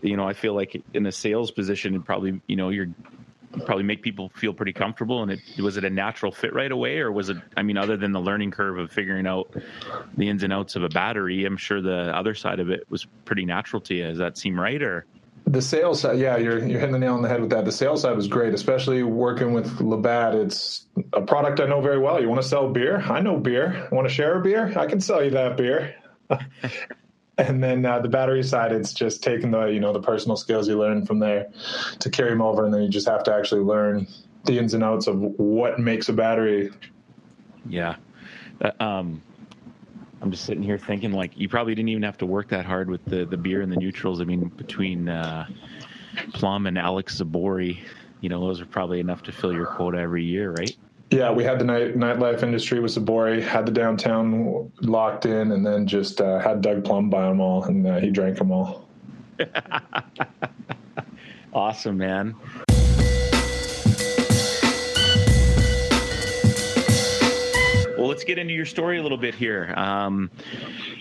you 0.00 0.16
know, 0.16 0.26
I 0.26 0.32
feel 0.32 0.54
like 0.54 0.82
in 0.94 1.04
a 1.06 1.12
sales 1.12 1.50
position, 1.50 1.94
and 1.94 2.04
probably, 2.04 2.40
you 2.46 2.56
know, 2.56 2.70
you're 2.70 2.88
probably 3.64 3.84
make 3.84 4.02
people 4.02 4.30
feel 4.34 4.52
pretty 4.52 4.72
comfortable. 4.72 5.22
And 5.22 5.32
it 5.32 5.40
was 5.60 5.76
it 5.76 5.84
a 5.84 5.90
natural 5.90 6.32
fit 6.32 6.54
right 6.54 6.70
away, 6.70 6.98
or 6.98 7.10
was 7.12 7.28
it? 7.28 7.36
I 7.56 7.62
mean, 7.62 7.76
other 7.76 7.96
than 7.96 8.12
the 8.12 8.20
learning 8.20 8.50
curve 8.50 8.78
of 8.78 8.90
figuring 8.90 9.26
out 9.26 9.54
the 10.16 10.28
ins 10.28 10.42
and 10.42 10.52
outs 10.52 10.76
of 10.76 10.82
a 10.82 10.88
battery, 10.88 11.44
I'm 11.44 11.56
sure 11.56 11.80
the 11.80 12.16
other 12.16 12.34
side 12.34 12.60
of 12.60 12.70
it 12.70 12.90
was 12.90 13.06
pretty 13.24 13.44
natural 13.44 13.80
to 13.82 13.94
you. 13.94 14.04
Does 14.08 14.18
that 14.18 14.38
seem 14.38 14.58
right, 14.58 14.82
or? 14.82 15.06
The 15.46 15.62
sales 15.62 16.00
side, 16.00 16.18
yeah, 16.18 16.36
you're 16.36 16.58
you're 16.58 16.78
hitting 16.78 16.92
the 16.92 16.98
nail 16.98 17.14
on 17.14 17.22
the 17.22 17.28
head 17.28 17.40
with 17.40 17.50
that. 17.50 17.64
The 17.64 17.72
sales 17.72 18.02
side 18.02 18.14
was 18.14 18.28
great, 18.28 18.54
especially 18.54 19.02
working 19.02 19.52
with 19.52 19.80
Labatt. 19.80 20.34
It's 20.34 20.86
a 21.12 21.22
product 21.22 21.60
I 21.60 21.66
know 21.66 21.80
very 21.80 21.98
well. 21.98 22.20
You 22.20 22.28
want 22.28 22.42
to 22.42 22.46
sell 22.46 22.68
beer? 22.68 23.00
I 23.00 23.20
know 23.20 23.38
beer. 23.38 23.88
Want 23.90 24.06
to 24.06 24.14
share 24.14 24.38
a 24.38 24.42
beer? 24.42 24.72
I 24.76 24.86
can 24.86 25.00
sell 25.00 25.24
you 25.24 25.30
that 25.30 25.56
beer. 25.56 25.96
and 27.40 27.62
then 27.62 27.84
uh, 27.84 27.98
the 28.00 28.08
battery 28.08 28.42
side, 28.42 28.72
it's 28.72 28.92
just 28.92 29.22
taking 29.22 29.50
the 29.50 29.66
you 29.66 29.80
know 29.80 29.92
the 29.92 30.00
personal 30.00 30.36
skills 30.36 30.68
you 30.68 30.78
learn 30.78 31.06
from 31.06 31.18
there 31.18 31.50
to 31.98 32.10
carry 32.10 32.30
them 32.30 32.42
over, 32.42 32.64
and 32.64 32.72
then 32.72 32.82
you 32.82 32.88
just 32.88 33.08
have 33.08 33.24
to 33.24 33.34
actually 33.34 33.62
learn 33.62 34.06
the 34.44 34.58
ins 34.58 34.74
and 34.74 34.84
outs 34.84 35.06
of 35.06 35.20
what 35.20 35.78
makes 35.78 36.08
a 36.08 36.12
battery. 36.12 36.70
Yeah. 37.68 37.96
Uh, 38.60 38.70
um, 38.80 39.22
I'm 40.22 40.30
just 40.30 40.44
sitting 40.44 40.62
here 40.62 40.78
thinking 40.78 41.12
like 41.12 41.36
you 41.36 41.48
probably 41.48 41.74
didn't 41.74 41.88
even 41.88 42.02
have 42.02 42.18
to 42.18 42.26
work 42.26 42.48
that 42.48 42.66
hard 42.66 42.90
with 42.90 43.04
the 43.04 43.24
the 43.24 43.36
beer 43.36 43.62
and 43.62 43.72
the 43.72 43.76
neutrals. 43.76 44.20
I 44.20 44.24
mean, 44.24 44.48
between 44.56 45.08
uh, 45.08 45.46
Plum 46.34 46.66
and 46.66 46.78
Alex 46.78 47.20
Zabori, 47.20 47.78
you 48.20 48.28
know, 48.28 48.40
those 48.40 48.60
are 48.60 48.66
probably 48.66 49.00
enough 49.00 49.22
to 49.24 49.32
fill 49.32 49.52
your 49.52 49.66
quota 49.66 49.98
every 49.98 50.24
year, 50.24 50.52
right? 50.52 50.76
Yeah, 51.10 51.32
we 51.32 51.42
had 51.42 51.58
the 51.58 51.64
night 51.64 51.96
nightlife 51.96 52.44
industry 52.44 52.78
with 52.78 52.94
Zabori, 52.94 53.42
had 53.42 53.66
the 53.66 53.72
downtown 53.72 54.70
locked 54.80 55.26
in, 55.26 55.50
and 55.50 55.66
then 55.66 55.84
just 55.84 56.20
uh, 56.20 56.38
had 56.38 56.62
Doug 56.62 56.84
Plum 56.84 57.10
buy 57.10 57.26
them 57.26 57.40
all, 57.40 57.64
and 57.64 57.84
uh, 57.84 57.98
he 57.98 58.10
drank 58.10 58.38
them 58.38 58.52
all. 58.52 58.88
awesome, 61.52 61.98
man. 61.98 62.36
Well, 67.98 68.08
let's 68.08 68.22
get 68.22 68.38
into 68.38 68.54
your 68.54 68.64
story 68.64 68.98
a 68.98 69.02
little 69.02 69.18
bit 69.18 69.34
here. 69.34 69.74
Um, 69.76 70.30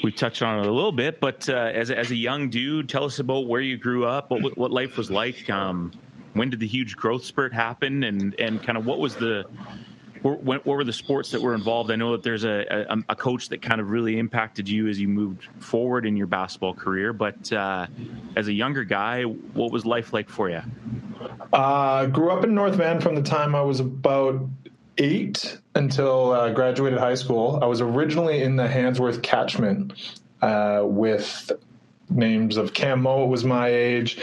we 0.03 0.11
touched 0.11 0.41
on 0.41 0.57
it 0.57 0.65
a 0.65 0.71
little 0.71 0.91
bit, 0.91 1.19
but 1.19 1.47
uh, 1.47 1.53
as, 1.53 1.91
as 1.91 2.09
a 2.09 2.15
young 2.15 2.49
dude, 2.49 2.89
tell 2.89 3.03
us 3.03 3.19
about 3.19 3.47
where 3.47 3.61
you 3.61 3.77
grew 3.77 4.05
up, 4.05 4.31
what, 4.31 4.57
what 4.57 4.71
life 4.71 4.97
was 4.97 5.11
like. 5.11 5.47
Um, 5.51 5.91
when 6.33 6.49
did 6.49 6.59
the 6.59 6.67
huge 6.67 6.95
growth 6.95 7.23
spurt 7.23 7.53
happen, 7.53 8.03
and 8.03 8.33
and 8.39 8.63
kind 8.63 8.77
of 8.77 8.87
what 8.87 8.97
was 8.97 9.15
the 9.15 9.45
what, 10.21 10.65
were 10.65 10.83
the 10.83 10.93
sports 10.93 11.31
that 11.31 11.41
were 11.41 11.53
involved? 11.53 11.91
I 11.91 11.95
know 11.95 12.11
that 12.13 12.23
there's 12.23 12.43
a, 12.43 12.85
a, 12.89 12.97
a, 13.09 13.15
coach 13.15 13.49
that 13.49 13.61
kind 13.61 13.79
of 13.79 13.89
really 13.89 14.17
impacted 14.17 14.67
you 14.67 14.87
as 14.87 14.99
you 14.99 15.07
moved 15.07 15.47
forward 15.59 16.05
in 16.05 16.17
your 16.17 16.27
basketball 16.27 16.73
career. 16.73 17.13
But 17.13 17.51
uh, 17.51 17.87
as 18.35 18.47
a 18.47 18.53
younger 18.53 18.83
guy, 18.83 19.23
what 19.23 19.71
was 19.71 19.85
life 19.85 20.13
like 20.13 20.29
for 20.29 20.49
you? 20.49 20.61
Uh, 21.51 22.05
grew 22.07 22.31
up 22.31 22.43
in 22.43 22.53
North 22.53 22.75
Van 22.75 23.01
from 23.01 23.15
the 23.15 23.21
time 23.21 23.55
I 23.55 23.61
was 23.61 23.79
about 23.79 24.47
eight 24.97 25.59
until 25.75 26.31
uh, 26.31 26.49
graduated 26.51 26.99
high 26.99 27.15
school. 27.15 27.59
I 27.61 27.65
was 27.65 27.81
originally 27.81 28.43
in 28.43 28.55
the 28.55 28.67
Handsworth 28.67 29.21
catchment 29.21 30.19
uh, 30.41 30.81
with 30.83 31.51
names 32.09 32.57
of 32.57 32.73
Cam 32.73 33.01
Moe 33.01 33.25
was 33.25 33.45
my 33.45 33.69
age, 33.69 34.19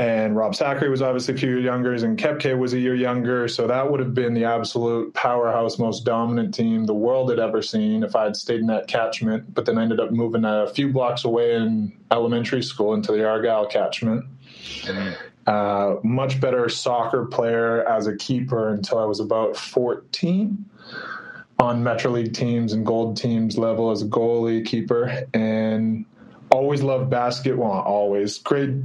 and 0.00 0.34
Rob 0.34 0.54
Sacre 0.54 0.88
was 0.88 1.02
obviously 1.02 1.34
a 1.34 1.36
few 1.36 1.50
years 1.50 1.64
younger, 1.64 1.92
and 1.92 2.18
Kepke 2.18 2.58
was 2.58 2.72
a 2.72 2.78
year 2.78 2.94
younger. 2.94 3.46
So 3.48 3.66
that 3.66 3.90
would 3.90 4.00
have 4.00 4.14
been 4.14 4.32
the 4.32 4.44
absolute 4.44 5.12
powerhouse, 5.12 5.78
most 5.78 6.06
dominant 6.06 6.54
team 6.54 6.86
the 6.86 6.94
world 6.94 7.28
had 7.28 7.38
ever 7.38 7.60
seen 7.60 8.02
if 8.02 8.16
I 8.16 8.24
had 8.24 8.34
stayed 8.34 8.60
in 8.60 8.66
that 8.68 8.88
catchment. 8.88 9.52
But 9.52 9.66
then 9.66 9.76
I 9.76 9.82
ended 9.82 10.00
up 10.00 10.10
moving 10.10 10.46
a 10.46 10.68
few 10.68 10.90
blocks 10.90 11.26
away 11.26 11.54
in 11.54 11.92
elementary 12.10 12.62
school 12.62 12.94
into 12.94 13.12
the 13.12 13.28
Argyle 13.28 13.66
catchment. 13.66 14.24
Uh, 15.46 15.96
much 16.02 16.40
better 16.40 16.70
soccer 16.70 17.26
player 17.26 17.86
as 17.86 18.06
a 18.06 18.16
keeper 18.16 18.70
until 18.70 18.96
I 19.00 19.04
was 19.04 19.20
about 19.20 19.54
14 19.54 20.64
on 21.58 21.82
Metro 21.82 22.12
League 22.12 22.32
teams 22.32 22.72
and 22.72 22.86
gold 22.86 23.18
teams 23.18 23.58
level 23.58 23.90
as 23.90 24.00
a 24.00 24.06
goalie 24.06 24.64
keeper 24.64 25.26
and 25.34 26.06
always 26.50 26.82
loved 26.82 27.10
basketball. 27.10 27.82
Always 27.82 28.38
grade 28.38 28.82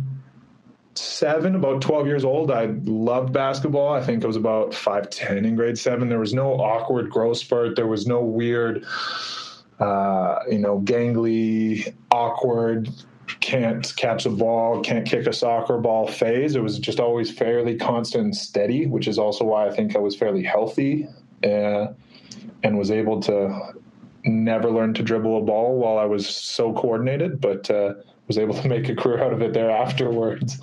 seven, 0.98 1.56
about 1.56 1.82
12 1.82 2.08
years 2.08 2.26
old, 2.26 2.52
I 2.52 2.66
loved 2.84 3.34
basketball. 3.34 3.94
I 3.94 4.02
think 4.02 4.24
I 4.24 4.28
was 4.28 4.36
about 4.36 4.72
5'10 4.72 5.46
in 5.46 5.56
grade 5.56 5.78
seven. 5.78 6.10
There 6.10 6.20
was 6.20 6.34
no 6.34 6.54
awkward 6.54 7.10
growth 7.10 7.38
spurt. 7.38 7.76
There 7.76 7.88
was 7.88 8.08
no 8.08 8.22
weird, 8.22 8.86
uh, 9.80 10.40
you 10.50 10.60
know, 10.60 10.80
gangly, 10.82 11.94
awkward 12.12 12.90
can't 13.40 13.94
catch 13.96 14.26
a 14.26 14.30
ball, 14.30 14.82
can't 14.82 15.06
kick 15.06 15.28
a 15.28 15.34
soccer 15.34 15.78
ball 15.78 16.08
phase. 16.08 16.56
It 16.56 16.64
was 16.64 16.80
just 16.80 17.00
always 17.00 17.32
fairly 17.32 17.76
constant 17.76 18.24
and 18.26 18.36
steady, 18.36 18.88
which 18.88 19.08
is 19.08 19.18
also 19.18 19.46
why 19.46 19.68
I 19.68 19.72
think 19.72 19.96
I 19.96 20.00
was 20.00 20.16
fairly 20.16 20.44
healthy 20.44 21.08
uh, 21.44 21.88
and 22.64 22.78
was 22.78 22.92
able 22.92 23.22
to 23.22 23.74
never 24.24 24.72
learn 24.72 24.94
to 24.96 25.04
dribble 25.04 25.38
a 25.38 25.42
ball 25.42 25.78
while 25.78 25.98
I 25.98 26.06
was 26.06 26.28
so 26.28 26.74
coordinated, 26.74 27.40
but 27.40 27.70
uh, 27.70 27.94
was 28.28 28.38
able 28.38 28.56
to 28.56 28.68
make 28.68 28.90
a 28.90 28.96
career 28.96 29.24
out 29.24 29.34
of 29.34 29.42
it 29.42 29.54
there 29.54 29.70
afterwards. 29.70 30.60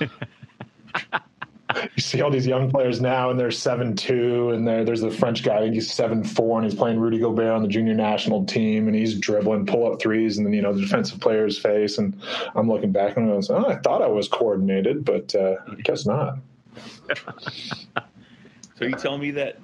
you 0.00 2.02
see 2.02 2.22
all 2.22 2.30
these 2.30 2.46
young 2.46 2.70
players 2.70 3.00
now, 3.00 3.30
and 3.30 3.38
they're 3.38 3.50
seven 3.50 3.96
two, 3.96 4.50
and 4.50 4.66
there's 4.66 5.02
a 5.02 5.10
French 5.10 5.42
guy, 5.42 5.56
I 5.56 5.60
think 5.60 5.74
he's 5.74 5.92
seven 5.92 6.24
four, 6.24 6.58
and 6.58 6.68
he's 6.68 6.78
playing 6.78 6.98
Rudy 6.98 7.18
Gobert 7.18 7.50
on 7.50 7.62
the 7.62 7.68
junior 7.68 7.94
national 7.94 8.44
team, 8.46 8.86
and 8.86 8.96
he's 8.96 9.18
dribbling 9.18 9.66
pull 9.66 9.90
up 9.90 10.00
threes, 10.00 10.38
and 10.38 10.46
then 10.46 10.52
you 10.52 10.62
know 10.62 10.72
the 10.72 10.80
defensive 10.80 11.20
player's 11.20 11.58
face, 11.58 11.98
and 11.98 12.20
I'm 12.54 12.68
looking 12.68 12.92
back 12.92 13.16
and 13.16 13.30
I 13.30 13.34
was, 13.34 13.50
oh, 13.50 13.66
I 13.66 13.76
thought 13.76 14.02
I 14.02 14.08
was 14.08 14.28
coordinated, 14.28 15.04
but 15.04 15.34
uh, 15.34 15.56
I 15.70 15.80
guess 15.82 16.06
not. 16.06 16.38
so 18.76 18.84
you 18.84 18.92
tell 18.92 19.18
me 19.18 19.30
that 19.32 19.58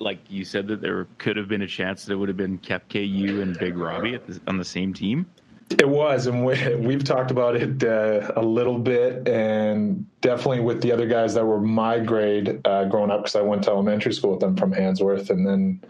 like 0.00 0.18
you 0.28 0.44
said 0.44 0.68
that 0.68 0.80
there 0.80 1.06
could 1.18 1.36
have 1.36 1.48
been 1.48 1.62
a 1.62 1.66
chance 1.66 2.04
that 2.04 2.12
it 2.12 2.16
would 2.16 2.28
have 2.28 2.36
been 2.36 2.58
Kepke, 2.58 3.08
you, 3.08 3.42
and 3.42 3.58
Big 3.58 3.76
Robbie 3.76 4.16
the, 4.16 4.40
on 4.46 4.56
the 4.56 4.64
same 4.64 4.94
team? 4.94 5.26
It 5.70 5.88
was, 5.88 6.26
and 6.26 6.44
we, 6.44 6.56
have 6.56 7.04
talked 7.04 7.30
about 7.30 7.54
it 7.54 7.84
uh, 7.84 8.32
a 8.36 8.42
little 8.42 8.78
bit, 8.78 9.28
and 9.28 10.06
definitely 10.22 10.60
with 10.60 10.80
the 10.80 10.90
other 10.92 11.06
guys 11.06 11.34
that 11.34 11.44
were 11.44 11.60
my 11.60 11.98
grade 11.98 12.60
uh, 12.64 12.86
growing 12.86 13.10
up, 13.10 13.20
because 13.20 13.36
I 13.36 13.42
went 13.42 13.64
to 13.64 13.70
elementary 13.70 14.14
school 14.14 14.30
with 14.30 14.40
them 14.40 14.56
from 14.56 14.72
Handsworth, 14.72 15.28
and 15.28 15.46
then 15.46 15.84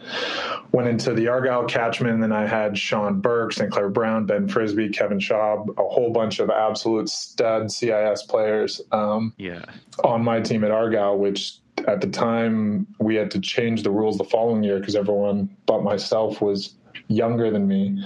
went 0.73 0.89
into 0.89 1.15
the 1.15 1.29
Argyle 1.29 1.65
catchment. 1.65 2.15
And 2.15 2.23
then 2.23 2.33
I 2.33 2.45
had 2.45 2.77
Sean 2.77 3.21
Burke, 3.21 3.53
Sinclair 3.53 3.89
Brown, 3.89 4.27
Ben 4.27 4.49
Frisby, 4.49 4.89
Kevin 4.89 5.21
Schaub, 5.21 5.69
a 5.79 5.89
whole 5.89 6.11
bunch 6.13 6.41
of 6.41 6.51
absolute 6.51 7.09
stud 7.09 7.71
CIS 7.71 8.25
players. 8.25 8.81
Um, 8.91 9.33
yeah, 9.39 9.65
on 10.03 10.25
my 10.25 10.41
team 10.41 10.65
at 10.65 10.73
Argyle, 10.73 11.17
which 11.17 11.61
at 11.87 12.01
the 12.01 12.09
time 12.09 12.87
we 12.99 13.15
had 13.15 13.31
to 13.31 13.41
change 13.41 13.83
the 13.83 13.91
rules 13.91 14.19
the 14.19 14.25
following 14.25 14.65
year 14.65 14.81
because 14.81 14.97
everyone 14.97 15.49
but 15.67 15.83
myself 15.83 16.41
was 16.41 16.75
younger 17.09 17.51
than 17.51 17.67
me 17.67 18.03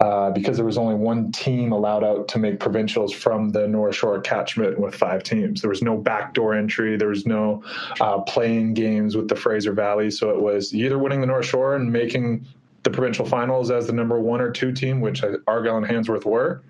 uh, 0.00 0.30
because 0.30 0.56
there 0.56 0.64
was 0.64 0.78
only 0.78 0.94
one 0.94 1.30
team 1.30 1.72
allowed 1.72 2.02
out 2.02 2.26
to 2.26 2.38
make 2.38 2.58
provincials 2.58 3.12
from 3.12 3.50
the 3.50 3.68
North 3.68 3.94
Shore 3.94 4.18
catchment 4.20 4.80
with 4.80 4.94
five 4.94 5.22
teams. 5.22 5.60
There 5.60 5.68
was 5.68 5.82
no 5.82 5.96
backdoor 5.96 6.54
entry. 6.54 6.96
There 6.96 7.08
was 7.08 7.26
no 7.26 7.62
uh, 8.00 8.20
playing 8.22 8.74
games 8.74 9.14
with 9.14 9.28
the 9.28 9.36
Fraser 9.36 9.72
Valley. 9.72 10.10
So 10.10 10.30
it 10.30 10.40
was 10.40 10.74
either 10.74 10.98
winning 10.98 11.20
the 11.20 11.26
North 11.26 11.44
Shore 11.44 11.76
and 11.76 11.92
making 11.92 12.46
the 12.82 12.90
provincial 12.90 13.26
finals 13.26 13.70
as 13.70 13.88
the 13.88 13.92
number 13.92 14.18
one 14.18 14.40
or 14.40 14.50
two 14.50 14.72
team, 14.72 15.02
which 15.02 15.22
Argyle 15.46 15.76
and 15.76 15.86
Handsworth 15.86 16.24
were, 16.24 16.62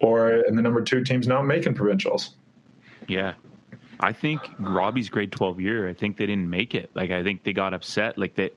or 0.00 0.30
and 0.30 0.58
the 0.58 0.62
number 0.62 0.82
two 0.82 1.04
teams 1.04 1.28
not 1.28 1.42
making 1.42 1.74
provincials. 1.74 2.34
Yeah. 3.06 3.34
I 4.00 4.12
think 4.12 4.40
Robbie's 4.58 5.08
grade 5.08 5.30
12 5.30 5.60
year, 5.60 5.88
I 5.88 5.94
think 5.94 6.16
they 6.16 6.26
didn't 6.26 6.50
make 6.50 6.74
it. 6.74 6.90
Like, 6.94 7.12
I 7.12 7.22
think 7.22 7.44
they 7.44 7.52
got 7.52 7.72
upset. 7.72 8.18
Like, 8.18 8.34
they, 8.34 8.50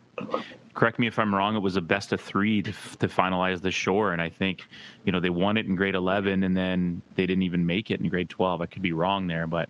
correct 0.78 1.00
me 1.00 1.08
if 1.08 1.18
I'm 1.18 1.34
wrong, 1.34 1.56
it 1.56 1.60
was 1.60 1.76
a 1.76 1.82
best 1.82 2.14
of 2.14 2.22
three 2.22 2.62
to, 2.62 2.72
to 3.00 3.08
finalize 3.08 3.62
the 3.62 3.72
shore. 3.72 4.14
And 4.14 4.22
I 4.22 4.30
think, 4.30 4.64
you 5.06 5.12
know, 5.12 5.20
they 5.20 5.32
won 5.32 5.58
it 5.58 5.66
in 5.66 5.76
grade 5.76 5.96
11 5.96 6.44
and 6.44 6.56
then 6.56 7.02
they 7.16 7.26
didn't 7.26 7.42
even 7.42 7.66
make 7.66 7.90
it 7.90 8.00
in 8.00 8.08
grade 8.10 8.30
12. 8.30 8.62
I 8.62 8.68
could 8.68 8.84
be 8.84 8.92
wrong 8.92 9.26
there, 9.26 9.48
but 9.48 9.70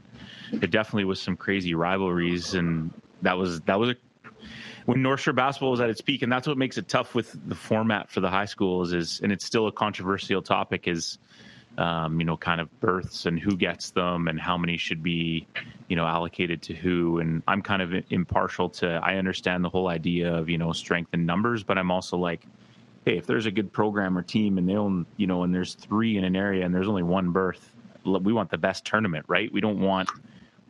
it 0.51 0.69
definitely 0.69 1.05
was 1.05 1.21
some 1.21 1.37
crazy 1.37 1.73
rivalries. 1.73 2.55
And 2.55 2.91
that 3.21 3.37
was, 3.37 3.61
that 3.61 3.79
was 3.79 3.91
a, 3.91 3.95
when 4.85 5.01
North 5.01 5.21
Shore 5.21 5.33
basketball 5.33 5.71
was 5.71 5.79
at 5.79 5.89
its 5.89 6.01
peak. 6.01 6.23
And 6.23 6.31
that's 6.31 6.45
what 6.45 6.57
makes 6.57 6.77
it 6.77 6.89
tough 6.89 7.15
with 7.15 7.31
the 7.47 7.55
format 7.55 8.11
for 8.11 8.19
the 8.19 8.29
high 8.29 8.45
schools 8.45 8.91
is, 8.91 9.21
and 9.21 9.31
it's 9.31 9.45
still 9.45 9.67
a 9.67 9.71
controversial 9.71 10.41
topic 10.41 10.89
is, 10.89 11.19
um, 11.77 12.19
you 12.19 12.25
know, 12.25 12.35
kind 12.35 12.59
of 12.59 12.79
births 12.79 13.25
and 13.25 13.39
who 13.39 13.55
gets 13.55 13.91
them 13.91 14.27
and 14.27 14.39
how 14.39 14.57
many 14.57 14.77
should 14.77 15.03
be, 15.03 15.45
you 15.87 15.95
know, 15.95 16.05
allocated 16.05 16.61
to 16.63 16.73
who. 16.73 17.19
And 17.19 17.43
I'm 17.47 17.61
kind 17.61 17.81
of 17.81 17.93
impartial 18.09 18.69
to, 18.69 18.99
I 19.03 19.15
understand 19.15 19.63
the 19.63 19.69
whole 19.69 19.87
idea 19.87 20.33
of, 20.33 20.49
you 20.49 20.57
know, 20.57 20.73
strength 20.73 21.13
in 21.13 21.25
numbers, 21.25 21.63
but 21.63 21.77
I'm 21.77 21.91
also 21.91 22.17
like, 22.17 22.45
hey, 23.05 23.17
if 23.17 23.27
there's 23.27 23.45
a 23.45 23.51
good 23.51 23.71
program 23.71 24.17
or 24.17 24.23
team 24.23 24.57
and 24.57 24.67
they'll, 24.67 25.05
you 25.17 25.27
know, 25.27 25.43
and 25.43 25.53
there's 25.53 25.75
three 25.75 26.17
in 26.17 26.23
an 26.23 26.35
area 26.35 26.65
and 26.65 26.73
there's 26.73 26.87
only 26.87 27.03
one 27.03 27.31
birth, 27.31 27.71
we 28.03 28.33
want 28.33 28.49
the 28.49 28.57
best 28.57 28.85
tournament, 28.85 29.25
right? 29.27 29.51
We 29.51 29.61
don't 29.61 29.79
want. 29.79 30.09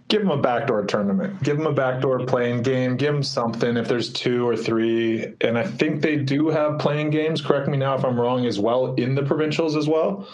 Give 0.10 0.22
them 0.22 0.32
a 0.32 0.42
backdoor 0.42 0.86
tournament. 0.86 1.44
Give 1.44 1.58
them 1.58 1.68
a 1.68 1.74
backdoor 1.74 2.26
playing 2.26 2.64
game. 2.64 2.96
Give 2.96 3.14
them 3.14 3.24
something 3.24 3.76
if 3.76 3.88
there's 3.88 4.12
two 4.12 4.48
or 4.48 4.56
three. 4.56 5.34
And 5.42 5.58
I 5.58 5.68
think 5.68 6.02
they 6.02 6.16
do 6.16 6.48
have 6.48 6.80
playing 6.80 7.10
games. 7.10 7.42
Correct 7.42 7.68
me 7.68 7.78
now 7.78 7.96
if 7.96 8.06
I'm 8.06 8.20
wrong 8.20 8.46
as 8.46 8.58
well 8.58 8.94
in 8.96 9.16
the 9.16 9.24
provincials 9.24 9.76
as 9.76 9.88
well 9.88 10.28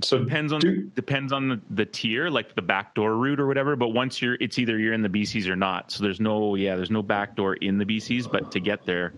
so 0.00 0.18
depends 0.18 0.52
on 0.52 0.60
do, 0.60 0.82
depends 0.94 1.32
on 1.32 1.48
the, 1.48 1.60
the, 1.70 1.84
tier, 1.84 2.30
like 2.30 2.54
the 2.54 2.62
backdoor 2.62 3.16
route 3.16 3.38
or 3.38 3.46
whatever. 3.46 3.76
But 3.76 3.88
once 3.88 4.22
you're, 4.22 4.36
it's 4.40 4.58
either 4.58 4.78
you're 4.78 4.94
in 4.94 5.02
the 5.02 5.08
BCs 5.08 5.48
or 5.48 5.56
not. 5.56 5.90
So 5.90 6.02
there's 6.02 6.20
no, 6.20 6.54
yeah, 6.54 6.76
there's 6.76 6.90
no 6.90 7.02
backdoor 7.02 7.54
in 7.54 7.78
the 7.78 7.84
BCs, 7.84 8.30
but 8.30 8.50
to 8.52 8.60
get 8.60 8.86
there, 8.86 9.12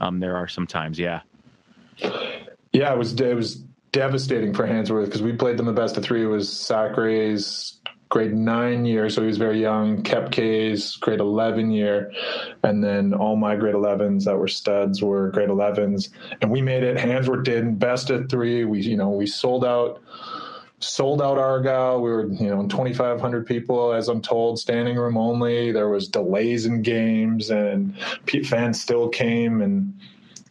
um, 0.00 0.20
there 0.20 0.36
are 0.36 0.46
some 0.46 0.66
times, 0.66 0.98
yeah. 0.98 1.22
Yeah, 2.72 2.92
it 2.92 2.98
was 2.98 3.20
it 3.20 3.34
was 3.34 3.56
devastating 3.92 4.54
for 4.54 4.66
Handsworth 4.66 5.06
because 5.06 5.22
we 5.22 5.32
played 5.32 5.56
them 5.56 5.66
the 5.66 5.72
best 5.72 5.96
of 5.96 6.04
three. 6.04 6.22
It 6.22 6.26
was 6.26 6.50
Sacre's 6.50 7.79
grade 8.10 8.34
nine 8.34 8.84
year, 8.84 9.08
so 9.08 9.22
he 9.22 9.28
was 9.28 9.38
very 9.38 9.60
young. 9.60 10.02
Kepke's 10.02 10.96
grade 10.96 11.20
11 11.20 11.70
year. 11.70 12.12
And 12.62 12.84
then 12.84 13.14
all 13.14 13.36
my 13.36 13.56
grade 13.56 13.76
11s 13.76 14.24
that 14.24 14.36
were 14.36 14.48
studs 14.48 15.00
were 15.00 15.30
grade 15.30 15.48
11s. 15.48 16.10
And 16.42 16.50
we 16.50 16.60
made 16.60 16.82
it. 16.82 16.98
Handsworth 16.98 17.44
did 17.44 17.78
best 17.78 18.10
at 18.10 18.28
three. 18.28 18.64
We, 18.64 18.80
you 18.80 18.96
know, 18.96 19.10
we 19.10 19.26
sold 19.26 19.64
out 19.64 20.02
sold 20.80 21.22
out 21.22 21.38
Argyle. 21.38 22.00
We 22.00 22.10
were, 22.10 22.26
you 22.26 22.48
know, 22.48 22.66
2,500 22.66 23.46
people, 23.46 23.92
as 23.92 24.08
I'm 24.08 24.22
told, 24.22 24.58
standing 24.58 24.96
room 24.96 25.16
only. 25.16 25.72
There 25.72 25.88
was 25.88 26.08
delays 26.08 26.66
in 26.66 26.82
games, 26.82 27.50
and 27.50 27.94
fans 28.44 28.80
still 28.80 29.08
came. 29.08 29.60
And 29.60 29.94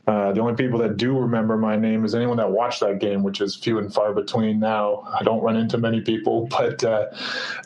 uh, 0.10 0.32
the 0.32 0.42
only 0.42 0.56
people 0.56 0.80
that 0.80 0.98
do 0.98 1.16
remember 1.16 1.56
my 1.56 1.76
name 1.76 2.04
is 2.04 2.16
anyone 2.16 2.38
that 2.38 2.50
watched 2.50 2.80
that 2.80 2.98
game, 2.98 3.22
which 3.22 3.42
is 3.42 3.56
few 3.56 3.78
and 3.78 3.94
far 3.94 4.12
between 4.12 4.60
now. 4.60 5.08
I 5.08 5.24
don't 5.24 5.40
run 5.44 5.56
into 5.56 5.78
many 5.78 6.02
people, 6.02 6.48
but 6.50 6.84
uh, 6.84 7.06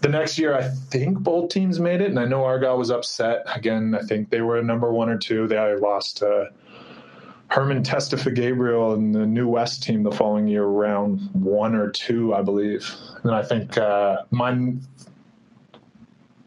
the 0.01 0.09
next 0.09 0.37
year, 0.37 0.53
I 0.53 0.63
think 0.67 1.19
both 1.19 1.49
teams 1.49 1.79
made 1.79 2.01
it, 2.01 2.09
and 2.09 2.19
I 2.19 2.25
know 2.25 2.43
Argyle 2.43 2.77
was 2.77 2.91
upset. 2.91 3.43
Again, 3.55 3.95
I 3.95 4.03
think 4.03 4.29
they 4.29 4.41
were 4.41 4.57
a 4.57 4.63
number 4.63 4.91
one 4.91 5.07
or 5.07 5.17
two. 5.17 5.47
They 5.47 5.57
lost. 5.77 6.21
Uh, 6.21 6.47
Herman 7.47 7.81
Testafa 7.81 8.35
Gabriel 8.35 8.93
and 8.93 9.15
the 9.15 9.25
New 9.25 9.47
West 9.47 9.83
team 9.83 10.03
the 10.03 10.11
following 10.11 10.47
year, 10.47 10.65
round 10.65 11.21
one 11.31 11.75
or 11.75 11.91
two, 11.91 12.33
I 12.33 12.41
believe. 12.41 12.93
And 13.23 13.33
I 13.33 13.43
think 13.43 13.77
uh, 13.77 14.23
my 14.31 14.73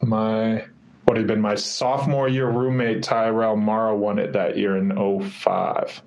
my 0.02 0.66
what 1.06 1.16
had 1.16 1.28
been 1.28 1.40
my 1.40 1.54
sophomore 1.54 2.28
year 2.28 2.50
roommate 2.50 3.02
Tyrell 3.02 3.56
Mara 3.56 3.96
won 3.96 4.18
it 4.18 4.32
that 4.32 4.56
year 4.58 4.76
in 4.76 4.90
05. 5.22 6.02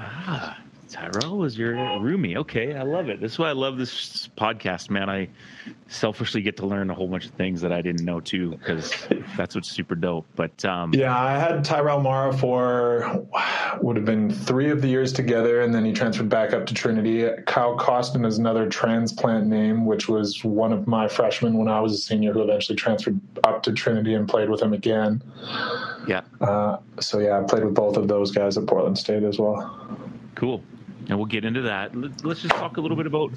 Ah, 0.00 0.57
Tyrell 0.88 1.36
was 1.36 1.58
your 1.58 1.74
roomie. 1.74 2.36
Okay, 2.36 2.74
I 2.74 2.82
love 2.82 3.08
it. 3.08 3.20
This 3.20 3.32
is 3.32 3.38
why 3.38 3.50
I 3.50 3.52
love 3.52 3.76
this 3.76 4.28
podcast, 4.36 4.88
man. 4.88 5.10
I 5.10 5.28
selfishly 5.88 6.40
get 6.40 6.56
to 6.58 6.66
learn 6.66 6.90
a 6.90 6.94
whole 6.94 7.08
bunch 7.08 7.26
of 7.26 7.32
things 7.32 7.60
that 7.60 7.72
I 7.72 7.82
didn't 7.82 8.04
know 8.04 8.20
too, 8.20 8.50
because 8.50 8.92
that's 9.36 9.54
what's 9.54 9.68
super 9.68 9.94
dope. 9.94 10.26
But 10.34 10.64
um, 10.64 10.94
yeah, 10.94 11.18
I 11.18 11.38
had 11.38 11.62
Tyrell 11.62 12.00
Mara 12.00 12.32
for 12.32 13.26
would 13.82 13.96
have 13.96 14.06
been 14.06 14.30
three 14.30 14.70
of 14.70 14.80
the 14.80 14.88
years 14.88 15.12
together, 15.12 15.60
and 15.60 15.74
then 15.74 15.84
he 15.84 15.92
transferred 15.92 16.30
back 16.30 16.54
up 16.54 16.64
to 16.66 16.74
Trinity. 16.74 17.28
Kyle 17.46 17.76
Costin 17.76 18.24
is 18.24 18.38
another 18.38 18.68
transplant 18.68 19.46
name, 19.46 19.84
which 19.84 20.08
was 20.08 20.42
one 20.42 20.72
of 20.72 20.86
my 20.86 21.06
freshmen 21.06 21.58
when 21.58 21.68
I 21.68 21.80
was 21.80 21.92
a 21.92 21.98
senior, 21.98 22.32
who 22.32 22.42
eventually 22.42 22.76
transferred 22.76 23.20
up 23.44 23.62
to 23.64 23.72
Trinity 23.72 24.14
and 24.14 24.26
played 24.26 24.48
with 24.48 24.62
him 24.62 24.72
again. 24.72 25.22
Yeah. 26.06 26.22
Uh, 26.40 26.78
so 26.98 27.18
yeah, 27.18 27.38
I 27.38 27.42
played 27.42 27.64
with 27.64 27.74
both 27.74 27.98
of 27.98 28.08
those 28.08 28.30
guys 28.30 28.56
at 28.56 28.66
Portland 28.66 28.96
State 28.96 29.22
as 29.22 29.38
well. 29.38 29.98
Cool 30.34 30.62
and 31.08 31.18
we'll 31.18 31.26
get 31.26 31.44
into 31.44 31.62
that. 31.62 31.94
Let's 32.22 32.42
just 32.42 32.54
talk 32.54 32.76
a 32.76 32.80
little 32.80 32.96
bit 32.96 33.06
about, 33.06 33.32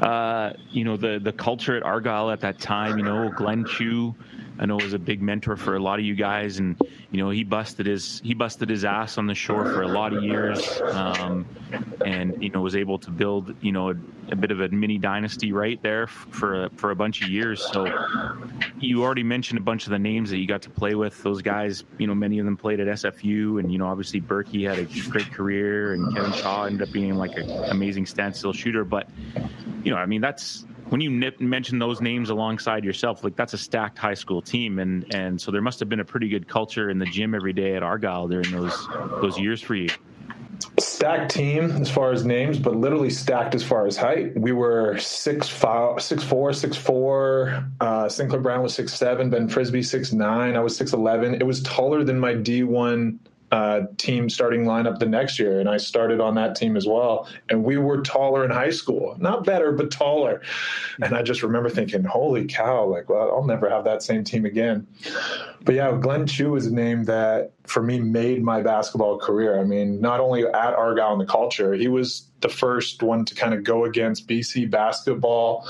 uh, 0.00 0.52
you 0.70 0.84
know, 0.84 0.96
the 0.96 1.20
the 1.22 1.32
culture 1.32 1.76
at 1.76 1.82
Argyle 1.82 2.30
at 2.30 2.40
that 2.40 2.60
time. 2.60 2.98
You 2.98 3.04
know, 3.04 3.30
Glenn 3.30 3.64
Chu, 3.64 4.14
I 4.58 4.66
know 4.66 4.76
was 4.76 4.94
a 4.94 4.98
big 4.98 5.20
mentor 5.20 5.56
for 5.56 5.76
a 5.76 5.80
lot 5.80 5.98
of 5.98 6.04
you 6.04 6.14
guys, 6.14 6.58
and 6.58 6.80
you 7.10 7.22
know 7.22 7.30
he 7.30 7.44
busted 7.44 7.86
his 7.86 8.20
he 8.24 8.34
busted 8.34 8.70
his 8.70 8.84
ass 8.84 9.18
on 9.18 9.26
the 9.26 9.34
shore 9.34 9.64
for 9.64 9.82
a 9.82 9.88
lot 9.88 10.14
of 10.14 10.22
years, 10.22 10.80
um, 10.92 11.46
and 12.04 12.42
you 12.42 12.50
know 12.50 12.62
was 12.62 12.76
able 12.76 12.98
to 13.00 13.10
build 13.10 13.54
you 13.60 13.72
know 13.72 13.90
a, 13.90 13.94
a, 14.30 14.36
bit 14.36 14.50
of 14.50 14.60
a 14.60 14.68
mini 14.68 14.98
dynasty 14.98 15.52
right 15.52 15.82
there 15.82 16.06
for 16.06 16.70
for 16.76 16.90
a 16.90 16.96
bunch 16.96 17.22
of 17.22 17.28
years. 17.28 17.66
So 17.72 17.86
you 18.80 19.02
already 19.02 19.22
mentioned 19.22 19.58
a 19.58 19.62
bunch 19.62 19.84
of 19.84 19.90
the 19.90 19.98
names 19.98 20.30
that 20.30 20.38
you 20.38 20.46
got 20.46 20.62
to 20.62 20.70
play 20.70 20.94
with. 20.94 21.22
Those 21.22 21.42
guys, 21.42 21.84
you 21.98 22.06
know, 22.06 22.14
many 22.14 22.38
of 22.38 22.46
them 22.46 22.56
played 22.56 22.80
at 22.80 22.86
SFU, 22.86 23.60
and 23.60 23.70
you 23.70 23.78
know 23.78 23.86
obviously 23.86 24.20
Berkey 24.20 24.66
had 24.66 24.78
a 24.78 25.10
great 25.10 25.30
career, 25.32 25.92
and 25.92 26.14
Kevin 26.14 26.32
Shaw 26.32 26.64
ended 26.64 26.88
up 26.88 26.92
being 26.92 27.16
like 27.16 27.36
an 27.36 27.50
amazing 27.70 28.06
standstill 28.06 28.54
shooter. 28.54 28.84
But 28.84 29.08
you 29.84 29.90
know, 29.90 29.98
I 29.98 30.06
mean 30.06 30.22
that's 30.22 30.64
when 30.88 31.00
you 31.00 31.10
nip, 31.10 31.40
mention 31.40 31.78
those 31.78 32.00
names 32.00 32.30
alongside 32.30 32.84
yourself, 32.84 33.24
like 33.24 33.36
that's 33.36 33.54
a 33.54 33.58
stacked 33.58 33.98
high 33.98 34.14
school 34.14 34.40
team, 34.40 34.78
and 34.78 35.12
and 35.14 35.40
so 35.40 35.50
there 35.50 35.62
must 35.62 35.80
have 35.80 35.88
been 35.88 36.00
a 36.00 36.04
pretty 36.04 36.28
good 36.28 36.48
culture 36.48 36.90
in 36.90 36.98
the 36.98 37.06
gym 37.06 37.34
every 37.34 37.52
day 37.52 37.74
at 37.74 37.82
Argyle 37.82 38.28
during 38.28 38.50
those 38.50 38.88
those 39.20 39.38
years 39.38 39.60
for 39.60 39.74
you. 39.74 39.88
Stacked 40.78 41.32
team 41.32 41.70
as 41.72 41.90
far 41.90 42.12
as 42.12 42.24
names, 42.24 42.58
but 42.58 42.76
literally 42.76 43.10
stacked 43.10 43.54
as 43.54 43.62
far 43.62 43.86
as 43.86 43.96
height. 43.96 44.38
We 44.38 44.52
were 44.52 44.98
six 44.98 45.48
five, 45.48 46.02
six 46.02 46.24
four, 46.24 46.52
six 46.52 46.76
four. 46.76 47.64
Uh, 47.80 48.08
Sinclair 48.08 48.40
Brown 48.40 48.62
was 48.62 48.74
six 48.74 48.94
seven. 48.94 49.28
Ben 49.28 49.48
Frisby 49.48 49.82
six 49.82 50.12
nine. 50.12 50.56
I 50.56 50.60
was 50.60 50.76
six 50.76 50.92
eleven. 50.92 51.34
It 51.34 51.46
was 51.46 51.62
taller 51.62 52.04
than 52.04 52.18
my 52.18 52.34
D 52.34 52.62
one 52.62 53.20
uh, 53.52 53.82
team 53.96 54.28
starting 54.28 54.64
lineup 54.64 54.98
the 54.98 55.06
next 55.06 55.38
year, 55.38 55.60
and 55.60 55.68
I 55.68 55.76
started 55.76 56.20
on 56.20 56.34
that 56.34 56.56
team 56.56 56.76
as 56.76 56.86
well. 56.86 57.28
And 57.48 57.62
we 57.64 57.76
were 57.76 58.02
taller 58.02 58.44
in 58.44 58.50
high 58.50 58.70
school, 58.70 59.16
not 59.20 59.44
better, 59.44 59.72
but 59.72 59.90
taller. 59.90 60.42
And 61.02 61.14
I 61.14 61.22
just 61.22 61.42
remember 61.42 61.70
thinking, 61.70 62.04
"Holy 62.04 62.46
cow!" 62.46 62.86
Like, 62.86 63.08
well, 63.08 63.30
I'll 63.32 63.46
never 63.46 63.70
have 63.70 63.84
that 63.84 64.02
same 64.02 64.24
team 64.24 64.44
again. 64.44 64.86
But 65.62 65.74
yeah, 65.74 65.96
Glenn 66.00 66.26
Chu 66.26 66.56
is 66.56 66.66
a 66.66 66.74
name 66.74 67.04
that 67.04 67.52
for 67.64 67.82
me 67.82 68.00
made 68.00 68.42
my 68.42 68.62
basketball 68.62 69.18
career. 69.18 69.60
I 69.60 69.64
mean, 69.64 70.00
not 70.00 70.20
only 70.20 70.44
at 70.44 70.74
Argyle 70.74 71.12
in 71.12 71.18
the 71.18 71.26
culture, 71.26 71.74
he 71.74 71.88
was 71.88 72.28
the 72.40 72.48
first 72.48 73.02
one 73.02 73.24
to 73.24 73.34
kind 73.34 73.54
of 73.54 73.64
go 73.64 73.84
against 73.84 74.28
BC 74.28 74.70
basketball 74.70 75.68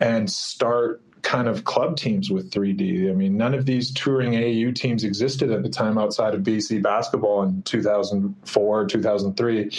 and 0.00 0.30
start 0.30 1.02
kind 1.26 1.48
of 1.48 1.64
club 1.64 1.96
teams 1.96 2.30
with 2.30 2.52
3D. 2.52 3.10
I 3.10 3.12
mean, 3.12 3.36
none 3.36 3.52
of 3.52 3.66
these 3.66 3.90
touring 3.90 4.36
AU 4.36 4.70
teams 4.70 5.02
existed 5.02 5.50
at 5.50 5.64
the 5.64 5.68
time 5.68 5.98
outside 5.98 6.34
of 6.34 6.42
BC 6.42 6.80
basketball 6.80 7.42
in 7.42 7.62
2004, 7.62 8.86
2003. 8.86 9.70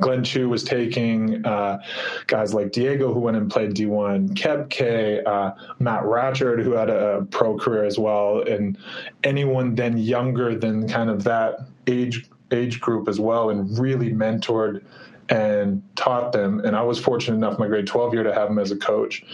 Glenn 0.00 0.22
Chu 0.22 0.48
was 0.48 0.62
taking 0.62 1.44
uh, 1.44 1.82
guys 2.28 2.54
like 2.54 2.70
Diego, 2.70 3.12
who 3.12 3.18
went 3.18 3.36
and 3.36 3.50
played 3.50 3.74
D1, 3.74 4.34
Kepke, 4.34 5.26
uh, 5.26 5.52
Matt 5.80 6.04
Ratchard, 6.04 6.62
who 6.62 6.72
had 6.72 6.90
a 6.90 7.26
pro 7.32 7.58
career 7.58 7.84
as 7.84 7.98
well, 7.98 8.42
and 8.42 8.78
anyone 9.24 9.74
then 9.74 9.98
younger 9.98 10.56
than 10.56 10.88
kind 10.88 11.10
of 11.10 11.24
that 11.24 11.58
age 11.88 12.30
age 12.52 12.80
group 12.80 13.08
as 13.08 13.18
well, 13.18 13.50
and 13.50 13.76
really 13.80 14.12
mentored 14.12 14.84
and 15.28 15.82
taught 15.96 16.30
them. 16.30 16.60
And 16.60 16.76
I 16.76 16.82
was 16.82 17.00
fortunate 17.00 17.36
enough 17.36 17.58
my 17.58 17.66
grade 17.66 17.88
12 17.88 18.14
year 18.14 18.22
to 18.22 18.32
have 18.32 18.48
him 18.48 18.60
as 18.60 18.70
a 18.70 18.76
coach. 18.76 19.24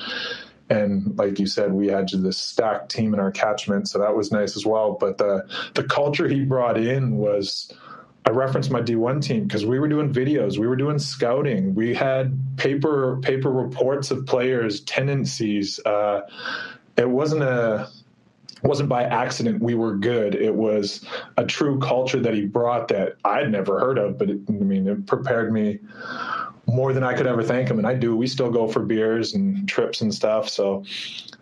And 0.70 1.18
like 1.18 1.40
you 1.40 1.46
said, 1.46 1.72
we 1.72 1.88
had 1.88 2.08
this 2.08 2.38
stacked 2.38 2.90
team 2.90 3.12
in 3.12 3.20
our 3.20 3.32
catchment, 3.32 3.88
so 3.88 3.98
that 3.98 4.16
was 4.16 4.30
nice 4.30 4.56
as 4.56 4.64
well. 4.64 4.96
But 4.98 5.18
the 5.18 5.44
the 5.74 5.84
culture 5.84 6.28
he 6.28 6.44
brought 6.44 6.78
in 6.78 7.16
was 7.16 7.72
I 8.24 8.30
referenced 8.30 8.70
my 8.70 8.80
D1 8.80 9.22
team 9.22 9.44
because 9.44 9.66
we 9.66 9.80
were 9.80 9.88
doing 9.88 10.12
videos, 10.12 10.58
we 10.58 10.68
were 10.68 10.76
doing 10.76 11.00
scouting, 11.00 11.74
we 11.74 11.92
had 11.92 12.38
paper 12.56 13.18
paper 13.22 13.50
reports 13.50 14.12
of 14.12 14.24
players, 14.26 14.80
tendencies. 14.82 15.80
Uh, 15.84 16.20
it 16.96 17.08
wasn't 17.08 17.42
a 17.42 17.88
wasn't 18.62 18.88
by 18.88 19.04
accident 19.04 19.62
we 19.62 19.74
were 19.74 19.96
good. 19.96 20.34
It 20.34 20.54
was 20.54 21.04
a 21.36 21.44
true 21.44 21.78
culture 21.78 22.20
that 22.20 22.34
he 22.34 22.44
brought 22.44 22.88
that 22.88 23.16
I'd 23.24 23.50
never 23.50 23.80
heard 23.80 23.98
of, 23.98 24.18
but 24.18 24.30
it, 24.30 24.40
I 24.48 24.52
mean, 24.52 24.86
it 24.86 25.06
prepared 25.06 25.52
me 25.52 25.78
more 26.74 26.92
than 26.92 27.04
I 27.04 27.14
could 27.14 27.26
ever 27.26 27.42
thank 27.42 27.68
him. 27.68 27.78
And 27.78 27.86
I 27.86 27.94
do. 27.94 28.16
We 28.16 28.26
still 28.26 28.50
go 28.50 28.68
for 28.68 28.80
beers 28.80 29.34
and 29.34 29.68
trips 29.68 30.00
and 30.00 30.14
stuff. 30.14 30.48
So, 30.48 30.84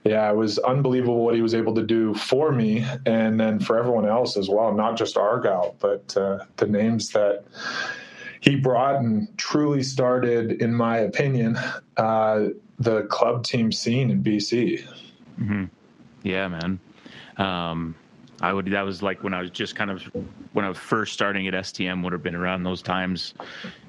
yeah, 0.04 0.30
it 0.30 0.36
was 0.36 0.58
unbelievable 0.58 1.24
what 1.24 1.34
he 1.34 1.42
was 1.42 1.54
able 1.54 1.74
to 1.74 1.82
do 1.82 2.14
for 2.14 2.52
me 2.52 2.86
and 3.06 3.38
then 3.38 3.60
for 3.60 3.78
everyone 3.78 4.06
else 4.06 4.36
as 4.36 4.48
well, 4.48 4.74
not 4.74 4.96
just 4.96 5.16
Argyle, 5.16 5.76
but 5.80 6.16
uh, 6.16 6.44
the 6.56 6.66
names 6.66 7.10
that 7.10 7.44
he 8.40 8.56
brought 8.56 8.96
and 8.96 9.36
truly 9.36 9.82
started, 9.82 10.62
in 10.62 10.72
my 10.74 10.98
opinion, 10.98 11.58
uh, 11.96 12.48
the 12.78 13.02
club 13.04 13.44
team 13.44 13.72
scene 13.72 14.10
in 14.10 14.22
BC. 14.22 14.86
Mm-hmm. 15.40 15.64
Yeah, 16.22 16.48
man. 16.48 16.80
Um, 17.36 17.94
I 18.40 18.52
would. 18.52 18.66
That 18.66 18.82
was 18.82 19.02
like 19.02 19.24
when 19.24 19.34
I 19.34 19.40
was 19.40 19.50
just 19.50 19.74
kind 19.74 19.90
of 19.90 20.02
when 20.52 20.64
I 20.64 20.68
was 20.68 20.78
first 20.78 21.12
starting 21.12 21.48
at 21.48 21.54
STM. 21.54 22.04
Would 22.04 22.12
have 22.12 22.22
been 22.22 22.36
around 22.36 22.62
those 22.62 22.82
times, 22.82 23.34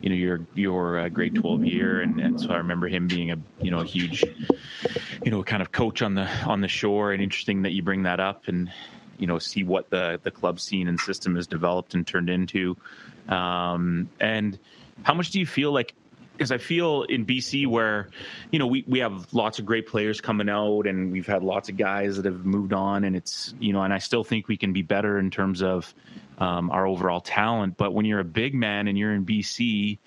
you 0.02 0.10
know, 0.10 0.16
your 0.16 0.42
your 0.56 1.00
uh, 1.00 1.10
grade 1.10 1.36
twelve 1.36 1.64
year, 1.64 2.02
and, 2.02 2.20
and 2.20 2.42
so 2.42 2.50
I 2.50 2.58
remember 2.58 2.88
him 2.88 3.08
being 3.08 3.32
a 3.32 3.38
you 3.62 3.70
know 3.70 3.80
a 3.80 3.86
huge, 3.86 4.24
you 5.24 5.32
know, 5.32 5.44
kind 5.44 5.62
of 5.62 5.72
coach 5.72 6.02
on 6.02 6.16
the 6.16 6.28
on 6.46 6.62
the 6.62 6.68
shore. 6.68 7.12
And 7.14 7.22
interesting 7.22 7.62
that 7.62 7.74
you 7.74 7.84
bring 7.84 8.04
that 8.04 8.20
up, 8.20 8.48
and 8.48 8.72
you 9.20 9.28
know, 9.28 9.38
see 9.38 9.64
what 9.64 9.90
the 9.92 10.20
the 10.24 10.32
club 10.32 10.60
scene 10.60 10.88
and 10.88 11.00
system 11.00 11.36
has 11.36 11.46
developed 11.46 11.94
and 11.94 12.08
turned 12.08 12.30
into. 12.30 12.76
Um, 13.28 14.10
and 14.20 14.58
how 15.04 15.14
much 15.14 15.30
do 15.30 15.40
you 15.40 15.46
feel 15.46 15.72
like 15.72 15.94
because 16.39 16.54
I 16.54 16.58
feel 16.58 17.04
in 17.04 17.25
BC 17.25 17.67
where, 17.67 18.08
you 18.49 18.60
know, 18.60 18.67
we, 18.67 18.86
we 18.88 18.99
have 18.99 19.28
lots 19.34 19.60
of 19.60 19.65
great 19.65 19.88
players 19.88 20.21
coming 20.21 20.47
out 20.47 20.88
and 20.88 21.12
we've 21.12 21.28
had 21.28 21.43
lots 21.43 21.67
of 21.67 21.75
guys 21.75 22.15
that 22.15 22.23
have 22.23 22.45
moved 22.45 22.71
on 22.71 23.04
and 23.04 23.13
it's, 23.13 23.54
you 23.60 23.73
know, 23.73 23.82
and 23.82 23.93
I 23.93 23.97
still 23.97 24.23
think 24.23 24.47
we 24.47 24.56
can 24.56 24.71
be 24.71 24.82
better 24.82 25.19
in 25.19 25.32
terms 25.32 25.62
of 25.62 25.93
um, 26.38 26.71
our 26.71 26.88
overall 26.88 27.19
talent. 27.19 27.75
But 27.75 27.93
when 27.93 28.06
you're 28.06 28.21
a 28.21 28.23
big 28.23 28.56
man 28.56 28.88
and 28.88 28.97
you're 28.97 29.13
in 29.13 29.25
BC 29.25 29.97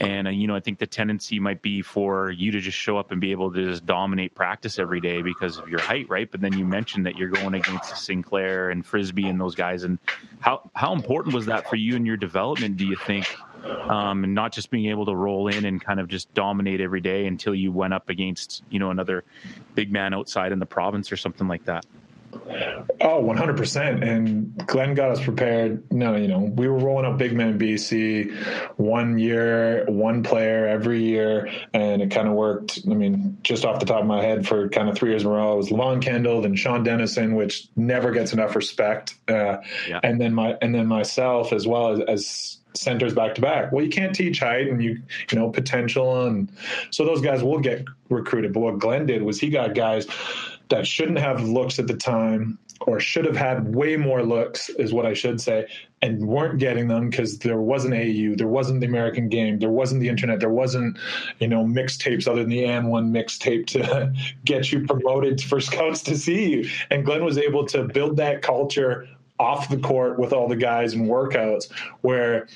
and, 0.00 0.26
uh, 0.26 0.30
you 0.30 0.48
know, 0.48 0.56
I 0.56 0.60
think 0.60 0.80
the 0.80 0.88
tendency 0.88 1.38
might 1.38 1.62
be 1.62 1.82
for 1.82 2.32
you 2.32 2.50
to 2.50 2.58
just 2.58 2.76
show 2.76 2.98
up 2.98 3.12
and 3.12 3.20
be 3.20 3.30
able 3.30 3.52
to 3.52 3.64
just 3.64 3.86
dominate 3.86 4.34
practice 4.34 4.80
every 4.80 5.00
day 5.00 5.22
because 5.22 5.56
of 5.56 5.68
your 5.68 5.80
height, 5.80 6.08
right? 6.08 6.28
But 6.28 6.40
then 6.40 6.58
you 6.58 6.64
mentioned 6.64 7.06
that 7.06 7.16
you're 7.16 7.28
going 7.28 7.54
against 7.54 7.96
Sinclair 7.96 8.70
and 8.70 8.84
Frisby 8.84 9.28
and 9.28 9.40
those 9.40 9.54
guys. 9.54 9.84
And 9.84 10.00
how, 10.40 10.68
how 10.74 10.92
important 10.94 11.32
was 11.32 11.46
that 11.46 11.70
for 11.70 11.76
you 11.76 11.94
in 11.94 12.04
your 12.04 12.16
development, 12.16 12.76
do 12.76 12.84
you 12.84 12.96
think? 12.96 13.36
Um, 13.64 14.24
and 14.24 14.34
not 14.34 14.52
just 14.52 14.70
being 14.70 14.86
able 14.86 15.06
to 15.06 15.14
roll 15.14 15.48
in 15.48 15.64
and 15.64 15.82
kind 15.82 16.00
of 16.00 16.08
just 16.08 16.32
dominate 16.34 16.80
every 16.80 17.00
day 17.00 17.26
until 17.26 17.54
you 17.54 17.72
went 17.72 17.92
up 17.92 18.08
against 18.08 18.62
you 18.70 18.78
know 18.78 18.90
another 18.90 19.24
big 19.74 19.92
man 19.92 20.14
outside 20.14 20.52
in 20.52 20.58
the 20.58 20.66
province 20.66 21.12
or 21.12 21.16
something 21.16 21.48
like 21.48 21.64
that. 21.64 21.84
Oh, 23.00 23.22
100%. 23.22 24.06
And 24.06 24.56
Glenn 24.66 24.94
got 24.94 25.10
us 25.10 25.22
prepared. 25.22 25.90
No, 25.90 26.16
you 26.16 26.28
know, 26.28 26.40
we 26.40 26.68
were 26.68 26.78
rolling 26.78 27.06
up 27.06 27.18
big 27.18 27.32
men 27.32 27.48
in 27.48 27.58
BC 27.58 28.32
one 28.76 29.18
year, 29.18 29.84
one 29.86 30.22
player 30.22 30.66
every 30.66 31.02
year. 31.02 31.50
And 31.72 32.02
it 32.02 32.10
kind 32.10 32.28
of 32.28 32.34
worked. 32.34 32.80
I 32.88 32.94
mean, 32.94 33.38
just 33.42 33.64
off 33.64 33.80
the 33.80 33.86
top 33.86 34.02
of 34.02 34.06
my 34.06 34.22
head 34.22 34.46
for 34.46 34.68
kind 34.68 34.88
of 34.88 34.96
three 34.96 35.10
years 35.10 35.22
in 35.22 35.28
a 35.28 35.32
row, 35.32 35.54
it 35.54 35.56
was 35.56 35.70
Lon 35.70 36.00
Kendall, 36.00 36.42
then 36.42 36.54
Sean 36.56 36.82
Denison, 36.84 37.34
which 37.34 37.68
never 37.76 38.10
gets 38.10 38.32
enough 38.32 38.54
respect. 38.54 39.14
Uh, 39.28 39.58
yeah. 39.88 40.00
And 40.02 40.20
then 40.20 40.34
my, 40.34 40.56
and 40.60 40.74
then 40.74 40.86
myself 40.86 41.52
as 41.52 41.66
well 41.66 41.92
as, 41.92 42.00
as 42.00 42.59
centers 42.74 43.14
back 43.14 43.34
to 43.34 43.40
back. 43.40 43.72
Well, 43.72 43.84
you 43.84 43.90
can't 43.90 44.14
teach 44.14 44.40
height 44.40 44.68
and 44.68 44.82
you 44.82 45.00
you 45.30 45.38
know 45.38 45.50
potential 45.50 46.26
and 46.26 46.50
so 46.90 47.04
those 47.04 47.20
guys 47.20 47.42
will 47.42 47.60
get 47.60 47.84
recruited. 48.08 48.52
But 48.52 48.60
what 48.60 48.78
Glenn 48.78 49.06
did 49.06 49.22
was 49.22 49.40
he 49.40 49.50
got 49.50 49.74
guys 49.74 50.06
that 50.68 50.86
shouldn't 50.86 51.18
have 51.18 51.42
looks 51.42 51.78
at 51.78 51.86
the 51.86 51.96
time 51.96 52.58
or 52.86 52.98
should 52.98 53.26
have 53.26 53.36
had 53.36 53.74
way 53.74 53.96
more 53.96 54.22
looks 54.22 54.70
is 54.70 54.92
what 54.92 55.04
I 55.04 55.12
should 55.12 55.40
say 55.40 55.66
and 56.00 56.26
weren't 56.26 56.58
getting 56.58 56.88
them 56.88 57.10
because 57.10 57.38
there 57.40 57.60
wasn't 57.60 57.92
AU, 57.92 58.36
there 58.36 58.48
wasn't 58.48 58.80
the 58.80 58.86
American 58.86 59.28
game, 59.28 59.58
there 59.58 59.70
wasn't 59.70 60.00
the 60.00 60.08
internet, 60.08 60.40
there 60.40 60.48
wasn't, 60.48 60.98
you 61.40 61.48
know, 61.48 61.62
mixtapes 61.62 62.26
other 62.26 62.40
than 62.40 62.48
the 62.48 62.64
AND1 62.64 63.10
mixtape 63.10 63.66
to 63.66 64.12
get 64.46 64.72
you 64.72 64.86
promoted 64.86 65.42
for 65.42 65.60
scouts 65.60 66.02
to 66.04 66.16
see 66.16 66.50
you. 66.50 66.70
And 66.90 67.04
Glenn 67.04 67.24
was 67.24 67.36
able 67.36 67.66
to 67.66 67.84
build 67.84 68.16
that 68.16 68.40
culture 68.40 69.06
off 69.40 69.68
the 69.68 69.78
court 69.78 70.18
with 70.18 70.32
all 70.32 70.48
the 70.48 70.56
guys 70.56 70.92
and 70.92 71.08
workouts 71.08 71.72
where 72.02 72.46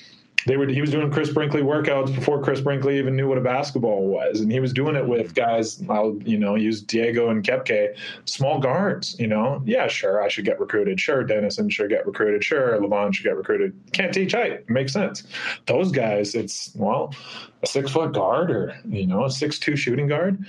they 0.46 0.56
were 0.56 0.66
he 0.66 0.80
was 0.80 0.90
doing 0.90 1.10
Chris 1.10 1.30
Brickley 1.30 1.62
workouts 1.62 2.14
before 2.14 2.42
Chris 2.42 2.60
Brickley 2.60 2.98
even 2.98 3.16
knew 3.16 3.28
what 3.28 3.38
a 3.38 3.40
basketball 3.40 4.06
was, 4.06 4.40
and 4.40 4.52
he 4.52 4.60
was 4.60 4.72
doing 4.72 4.94
it 4.94 5.06
with 5.06 5.34
guys. 5.34 5.82
I'll 5.88 6.16
you 6.24 6.38
know 6.38 6.54
use 6.54 6.82
Diego 6.82 7.30
and 7.30 7.42
Kepke, 7.42 7.96
small 8.26 8.60
guards. 8.60 9.18
You 9.18 9.26
know, 9.26 9.62
yeah, 9.64 9.86
sure, 9.86 10.22
I 10.22 10.28
should 10.28 10.44
get 10.44 10.60
recruited. 10.60 11.00
Sure, 11.00 11.24
Denison 11.24 11.70
should 11.70 11.88
get 11.88 12.06
recruited. 12.06 12.44
Sure, 12.44 12.78
Levon 12.78 13.14
should 13.14 13.24
get 13.24 13.36
recruited. 13.36 13.74
Can't 13.92 14.12
teach 14.12 14.32
height. 14.32 14.68
Makes 14.68 14.92
sense. 14.92 15.24
Those 15.66 15.90
guys, 15.90 16.34
it's 16.34 16.72
well, 16.74 17.14
a 17.62 17.66
six 17.66 17.90
foot 17.90 18.12
guard 18.12 18.50
or 18.50 18.76
you 18.86 19.06
know 19.06 19.24
a 19.24 19.30
six 19.30 19.58
two 19.58 19.76
shooting 19.76 20.08
guard. 20.08 20.44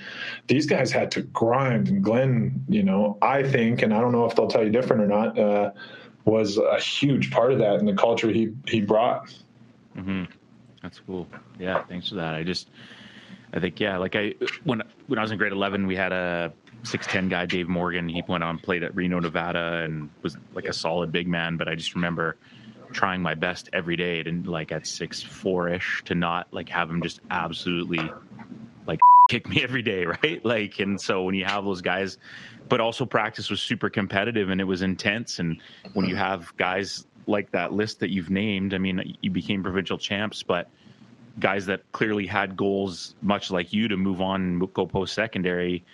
These 0.48 0.66
guys 0.66 0.92
had 0.92 1.10
to 1.12 1.22
grind, 1.22 1.88
and 1.88 2.04
Glenn, 2.04 2.64
you 2.68 2.82
know, 2.82 3.16
I 3.22 3.42
think, 3.42 3.80
and 3.80 3.94
I 3.94 4.00
don't 4.00 4.12
know 4.12 4.26
if 4.26 4.36
they'll 4.36 4.48
tell 4.48 4.64
you 4.64 4.70
different 4.70 5.02
or 5.02 5.08
not. 5.08 5.38
Uh, 5.38 5.70
was 6.26 6.58
a 6.58 6.78
huge 6.78 7.30
part 7.30 7.52
of 7.52 7.58
that 7.60 7.76
and 7.76 7.88
the 7.88 7.94
culture 7.94 8.28
he 8.30 8.52
he 8.66 8.80
brought. 8.80 9.32
Mm-hmm. 9.96 10.24
That's 10.82 11.00
cool. 11.06 11.26
Yeah, 11.58 11.84
thanks 11.84 12.08
for 12.10 12.16
that. 12.16 12.34
I 12.34 12.42
just, 12.42 12.68
I 13.52 13.60
think 13.60 13.80
yeah, 13.80 13.96
like 13.96 14.14
I 14.16 14.34
when 14.64 14.82
when 15.06 15.18
I 15.18 15.22
was 15.22 15.30
in 15.30 15.38
grade 15.38 15.52
eleven, 15.52 15.86
we 15.86 15.96
had 15.96 16.12
a 16.12 16.52
six 16.82 17.06
ten 17.06 17.28
guy, 17.28 17.46
Dave 17.46 17.68
Morgan. 17.68 18.08
He 18.08 18.22
went 18.28 18.44
on 18.44 18.58
played 18.58 18.82
at 18.82 18.94
Reno, 18.94 19.20
Nevada, 19.20 19.82
and 19.84 20.10
was 20.22 20.36
like 20.52 20.66
a 20.66 20.72
solid 20.72 21.12
big 21.12 21.28
man. 21.28 21.56
But 21.56 21.68
I 21.68 21.74
just 21.74 21.94
remember 21.94 22.36
trying 22.92 23.22
my 23.22 23.34
best 23.34 23.68
every 23.72 23.96
day 23.96 24.20
and 24.20 24.46
like 24.46 24.72
at 24.72 24.86
six 24.86 25.22
four 25.22 25.68
ish 25.68 26.02
to 26.06 26.14
not 26.14 26.48
like 26.52 26.68
have 26.68 26.90
him 26.90 27.02
just 27.02 27.20
absolutely 27.30 28.00
like 28.86 29.00
kick 29.28 29.48
me 29.48 29.62
every 29.62 29.82
day, 29.82 30.04
right? 30.04 30.44
Like, 30.44 30.78
and 30.78 31.00
so 31.00 31.22
when 31.22 31.34
you 31.34 31.44
have 31.44 31.64
those 31.64 31.82
guys, 31.82 32.18
but 32.68 32.80
also 32.80 33.04
practice 33.04 33.50
was 33.50 33.62
super 33.62 33.90
competitive 33.90 34.50
and 34.50 34.60
it 34.60 34.64
was 34.64 34.82
intense. 34.82 35.38
And 35.38 35.60
when 35.94 36.06
you 36.06 36.16
uh-huh. 36.16 36.24
have 36.24 36.56
guys 36.56 37.06
like 37.26 37.50
that 37.52 37.72
list 37.72 38.00
that 38.00 38.10
you've 38.10 38.30
named, 38.30 38.74
I 38.74 38.78
mean, 38.78 39.16
you 39.20 39.30
became 39.30 39.62
provincial 39.62 39.98
champs, 39.98 40.42
but 40.42 40.68
guys 41.38 41.66
that 41.66 41.82
clearly 41.92 42.26
had 42.26 42.56
goals, 42.56 43.14
much 43.22 43.50
like 43.50 43.72
you, 43.72 43.88
to 43.88 43.96
move 43.96 44.20
on 44.20 44.40
and 44.42 44.72
go 44.74 44.86
post 44.86 45.14
secondary, 45.14 45.84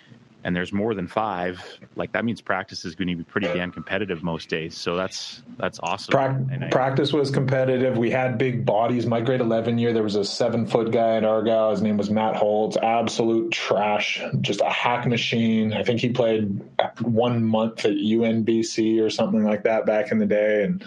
and 0.43 0.55
there's 0.55 0.73
more 0.73 0.93
than 0.93 1.07
five, 1.07 1.61
like 1.95 2.11
that 2.11 2.25
means 2.25 2.41
practice 2.41 2.85
is 2.85 2.95
going 2.95 3.07
to 3.07 3.15
be 3.15 3.23
pretty 3.23 3.47
damn 3.47 3.71
competitive 3.71 4.23
most 4.23 4.49
days. 4.49 4.75
So 4.77 4.95
that's 4.95 5.41
that's 5.57 5.79
awesome. 5.81 6.11
Pra- 6.11 6.67
practice 6.71 7.13
was 7.13 7.31
competitive. 7.31 7.97
We 7.97 8.11
had 8.11 8.37
big 8.37 8.65
bodies. 8.65 9.05
My 9.05 9.21
grade 9.21 9.41
eleven 9.41 9.77
year, 9.77 9.93
there 9.93 10.03
was 10.03 10.15
a 10.15 10.25
seven 10.25 10.67
foot 10.67 10.91
guy 10.91 11.17
at 11.17 11.23
Argyle. 11.23 11.71
His 11.71 11.81
name 11.81 11.97
was 11.97 12.09
Matt 12.09 12.35
Holtz. 12.35 12.77
Absolute 12.77 13.51
trash, 13.51 14.21
just 14.41 14.61
a 14.61 14.69
hack 14.69 15.07
machine. 15.07 15.73
I 15.73 15.83
think 15.83 16.01
he 16.01 16.09
played 16.09 16.61
one 17.01 17.43
month 17.43 17.85
at 17.85 17.93
UNBC 17.93 19.01
or 19.01 19.09
something 19.09 19.43
like 19.43 19.63
that 19.63 19.85
back 19.85 20.11
in 20.11 20.19
the 20.19 20.25
day, 20.25 20.63
and 20.63 20.83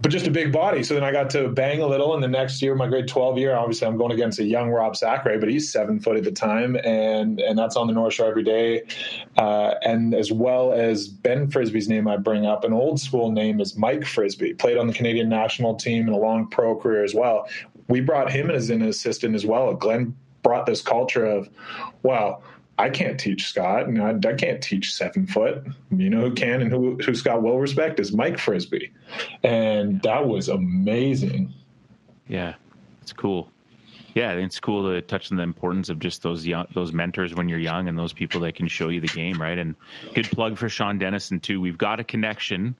but 0.00 0.10
just 0.10 0.26
a 0.26 0.30
big 0.30 0.52
body. 0.52 0.82
So 0.82 0.94
then 0.94 1.04
I 1.04 1.12
got 1.12 1.30
to 1.30 1.48
bang 1.48 1.80
a 1.80 1.86
little. 1.86 2.14
And 2.14 2.22
the 2.22 2.28
next 2.28 2.60
year, 2.62 2.74
my 2.74 2.88
grade 2.88 3.08
12 3.08 3.38
year, 3.38 3.54
obviously 3.54 3.86
I'm 3.86 3.96
going 3.96 4.12
against 4.12 4.38
a 4.38 4.44
young 4.44 4.70
Rob 4.70 4.96
Sacre, 4.96 5.38
but 5.38 5.48
he's 5.48 5.70
seven 5.70 6.00
foot 6.00 6.16
at 6.16 6.24
the 6.24 6.32
time. 6.32 6.76
And, 6.76 7.40
and 7.40 7.58
that's 7.58 7.76
on 7.76 7.86
the 7.86 7.92
North 7.92 8.14
Shore 8.14 8.28
every 8.28 8.42
day. 8.42 8.82
Uh, 9.36 9.74
and 9.82 10.14
as 10.14 10.32
well 10.32 10.72
as 10.72 11.08
Ben 11.08 11.50
Frisby's 11.50 11.88
name 11.88 12.08
I 12.08 12.16
bring 12.16 12.46
up, 12.46 12.64
an 12.64 12.72
old 12.72 13.00
school 13.00 13.30
name 13.30 13.60
is 13.60 13.76
Mike 13.76 14.04
Frisby, 14.04 14.54
played 14.54 14.76
on 14.76 14.86
the 14.86 14.94
Canadian 14.94 15.28
national 15.28 15.74
team 15.76 16.06
and 16.06 16.14
a 16.14 16.18
long 16.18 16.48
pro 16.48 16.76
career 16.76 17.04
as 17.04 17.14
well. 17.14 17.48
We 17.88 18.00
brought 18.00 18.30
him 18.30 18.50
as 18.50 18.70
an 18.70 18.82
assistant 18.82 19.34
as 19.34 19.44
well. 19.44 19.74
Glenn 19.74 20.16
brought 20.42 20.66
this 20.66 20.82
culture 20.82 21.24
of, 21.24 21.48
wow, 22.02 22.42
I 22.78 22.90
can't 22.90 23.18
teach 23.18 23.46
Scott, 23.46 23.86
and 23.86 24.02
I, 24.02 24.28
I, 24.28 24.34
can't 24.34 24.60
teach 24.60 24.92
seven 24.92 25.26
foot. 25.26 25.64
You 25.90 26.10
know 26.10 26.22
who 26.22 26.34
can 26.34 26.60
and 26.60 26.72
who 26.72 26.96
who 26.96 27.14
Scott 27.14 27.42
will 27.42 27.58
respect 27.58 28.00
is 28.00 28.12
Mike 28.12 28.38
Frisby, 28.38 28.90
and 29.42 30.02
that 30.02 30.26
was 30.26 30.48
amazing. 30.48 31.52
Yeah, 32.26 32.54
it's 33.00 33.12
cool. 33.12 33.48
Yeah, 34.14 34.32
it's 34.32 34.60
cool 34.60 34.92
to 34.92 35.02
touch 35.02 35.30
on 35.32 35.36
the 35.36 35.42
importance 35.42 35.88
of 35.88 35.98
just 35.98 36.22
those 36.22 36.46
young, 36.46 36.66
those 36.72 36.92
mentors 36.92 37.34
when 37.34 37.48
you're 37.48 37.58
young, 37.58 37.88
and 37.88 37.98
those 37.98 38.12
people 38.12 38.40
that 38.42 38.54
can 38.54 38.68
show 38.68 38.88
you 38.88 39.00
the 39.00 39.08
game, 39.08 39.40
right? 39.40 39.58
And 39.58 39.74
good 40.14 40.30
plug 40.30 40.56
for 40.56 40.68
Sean 40.68 40.98
Denison 40.98 41.40
too. 41.40 41.60
We've 41.60 41.78
got 41.78 42.00
a 42.00 42.04
connection 42.04 42.76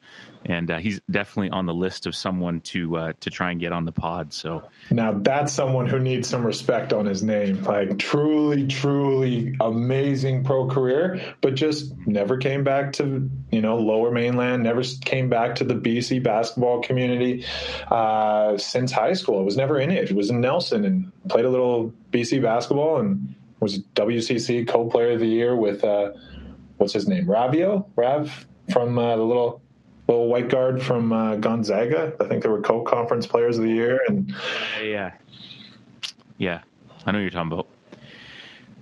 and 0.46 0.70
uh, 0.70 0.78
he's 0.78 1.00
definitely 1.10 1.50
on 1.50 1.66
the 1.66 1.74
list 1.74 2.06
of 2.06 2.14
someone 2.14 2.60
to 2.60 2.96
uh, 2.96 3.12
to 3.20 3.30
try 3.30 3.50
and 3.50 3.60
get 3.60 3.72
on 3.72 3.84
the 3.84 3.92
pod. 3.92 4.32
So 4.32 4.62
now 4.90 5.12
that's 5.12 5.52
someone 5.52 5.86
who 5.86 5.98
needs 5.98 6.28
some 6.28 6.44
respect 6.44 6.92
on 6.92 7.06
his 7.06 7.22
name. 7.22 7.62
Like 7.64 7.98
truly, 7.98 8.66
truly 8.66 9.56
amazing 9.60 10.44
pro 10.44 10.68
career, 10.68 11.34
but 11.40 11.54
just 11.54 11.94
never 12.06 12.36
came 12.36 12.64
back 12.64 12.92
to 12.94 13.30
you 13.50 13.60
know 13.60 13.78
Lower 13.78 14.10
Mainland. 14.10 14.62
Never 14.62 14.82
came 14.82 15.28
back 15.28 15.56
to 15.56 15.64
the 15.64 15.74
BC 15.74 16.22
basketball 16.22 16.82
community 16.82 17.44
uh, 17.90 18.58
since 18.58 18.92
high 18.92 19.14
school. 19.14 19.40
It 19.40 19.44
was 19.44 19.56
never 19.56 19.78
in 19.78 19.90
it. 19.90 20.10
It 20.10 20.14
was 20.14 20.30
in 20.30 20.40
Nelson 20.40 20.84
and 20.84 21.12
played 21.28 21.44
a 21.44 21.50
little 21.50 21.92
BC 22.10 22.42
basketball 22.42 22.98
and 23.00 23.34
was 23.60 23.78
WCC 23.94 24.66
co-player 24.68 25.12
of 25.12 25.20
the 25.20 25.26
year 25.26 25.56
with 25.56 25.84
uh, 25.84 26.12
what's 26.76 26.92
his 26.92 27.08
name, 27.08 27.26
Raivio, 27.26 27.86
Rav 27.96 28.46
from 28.72 28.98
uh, 28.98 29.16
the 29.16 29.22
little 29.22 29.60
little 30.08 30.28
white 30.28 30.48
guard 30.50 30.82
from 30.82 31.12
uh, 31.12 31.36
Gonzaga. 31.36 32.14
I 32.20 32.24
think 32.24 32.42
they 32.42 32.48
were 32.48 32.60
co-conference 32.60 33.26
players 33.26 33.56
of 33.58 33.64
the 33.64 33.70
year, 33.70 34.00
and 34.08 34.34
yeah, 34.82 35.12
yeah, 36.38 36.60
I 37.06 37.12
know 37.12 37.18
you're 37.18 37.30
talking 37.30 37.52
about. 37.52 37.68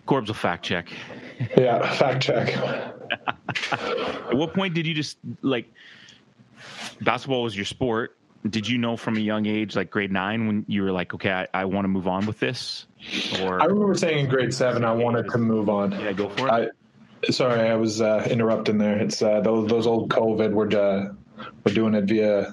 Corbs 0.07 0.29
will 0.29 0.35
fact 0.35 0.65
check. 0.65 0.89
yeah, 1.57 1.95
fact 1.95 2.23
check. 2.23 2.57
At 3.73 4.35
what 4.35 4.53
point 4.53 4.75
did 4.75 4.87
you 4.87 4.95
just 4.95 5.19
like 5.43 5.73
basketball 7.01 7.43
was 7.43 7.55
your 7.55 7.65
sport? 7.65 8.17
Did 8.49 8.69
you 8.69 8.77
know 8.77 8.97
from 8.97 9.17
a 9.17 9.21
young 9.21 9.47
age, 9.47 9.77
like 9.77 9.91
grade 9.91 10.11
nine, 10.11 10.47
when 10.47 10.65
you 10.67 10.83
were 10.83 10.93
like, 10.93 11.15
okay, 11.15 11.31
I, 11.31 11.49
I 11.55 11.65
want 11.65 11.85
to 11.85 11.89
move 11.89 12.09
on 12.09 12.27
with 12.27 12.41
this? 12.41 12.87
Or 13.41 13.61
I 13.61 13.67
remember 13.67 13.95
saying 13.95 14.25
in 14.25 14.29
grade 14.29 14.53
seven, 14.53 14.85
I 14.85 14.93
wanted 14.93 15.29
to 15.31 15.39
move 15.39 15.69
on. 15.69 15.93
Yeah, 15.93 16.13
go 16.13 16.29
for 16.29 16.49
it. 16.49 16.51
I, 16.51 16.69
Sorry, 17.31 17.69
I 17.69 17.77
was 17.77 18.01
uh, 18.01 18.27
interrupting 18.29 18.79
there. 18.79 18.99
It's 18.99 19.23
uh, 19.23 19.41
those 19.41 19.69
those 19.69 19.87
old 19.87 20.11
COVID. 20.11 20.53
We're 20.53 20.77
uh, 20.77 21.13
we're 21.65 21.73
doing 21.73 21.95
it 21.95 22.05
via 22.05 22.53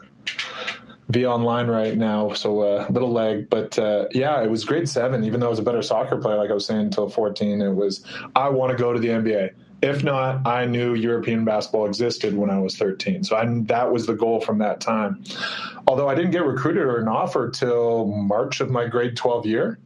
via 1.10 1.30
online 1.30 1.68
right 1.68 1.98
now, 1.98 2.34
so 2.34 2.62
a 2.62 2.76
uh, 2.78 2.88
little 2.90 3.12
lag. 3.12 3.50
But 3.50 3.80
uh, 3.80 4.06
yeah, 4.12 4.44
it 4.44 4.50
was 4.50 4.64
grade 4.66 4.88
seven. 4.88 5.24
Even 5.24 5.40
though 5.40 5.48
I 5.48 5.50
was 5.50 5.60
a 5.60 5.64
better 5.64 5.82
soccer 5.82 6.18
player, 6.18 6.38
like 6.38 6.52
I 6.52 6.54
was 6.54 6.68
saying, 6.68 6.82
until 6.82 7.10
fourteen, 7.10 7.62
it 7.62 7.74
was 7.74 8.06
I 8.36 8.50
want 8.50 8.72
to 8.72 8.78
go 8.78 8.94
to 8.94 9.00
the 9.00 9.08
NBA. 9.08 9.54
If 9.82 10.04
not, 10.04 10.46
I 10.46 10.66
knew 10.66 10.94
European 10.94 11.46
basketball 11.46 11.86
existed 11.86 12.36
when 12.36 12.50
I 12.50 12.60
was 12.60 12.78
13. 12.78 13.24
So 13.24 13.36
I, 13.38 13.46
that 13.64 13.92
was 13.92 14.06
the 14.06 14.14
goal 14.14 14.42
from 14.42 14.58
that 14.60 14.82
time. 14.82 15.24
Although 15.88 16.10
I 16.10 16.16
didn't 16.16 16.32
get 16.32 16.44
recruited 16.44 16.84
or 16.84 17.00
an 17.00 17.08
offer 17.08 17.50
till 17.50 18.08
March 18.08 18.60
of 18.60 18.70
my 18.70 18.88
grade 18.88 19.16
12 19.16 19.46
year. 19.46 19.80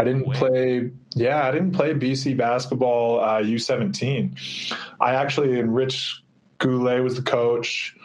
I 0.00 0.04
didn't 0.04 0.32
play. 0.32 0.90
Yeah, 1.14 1.46
I 1.46 1.50
didn't 1.50 1.72
play 1.72 1.92
BC 1.92 2.36
basketball 2.36 3.20
uh, 3.20 3.40
U17. 3.40 4.74
I 5.00 5.14
actually, 5.14 5.58
and 5.58 5.74
Rich 5.74 6.22
Goulet 6.58 7.02
was 7.02 7.16
the 7.16 7.22
coach. 7.22 7.96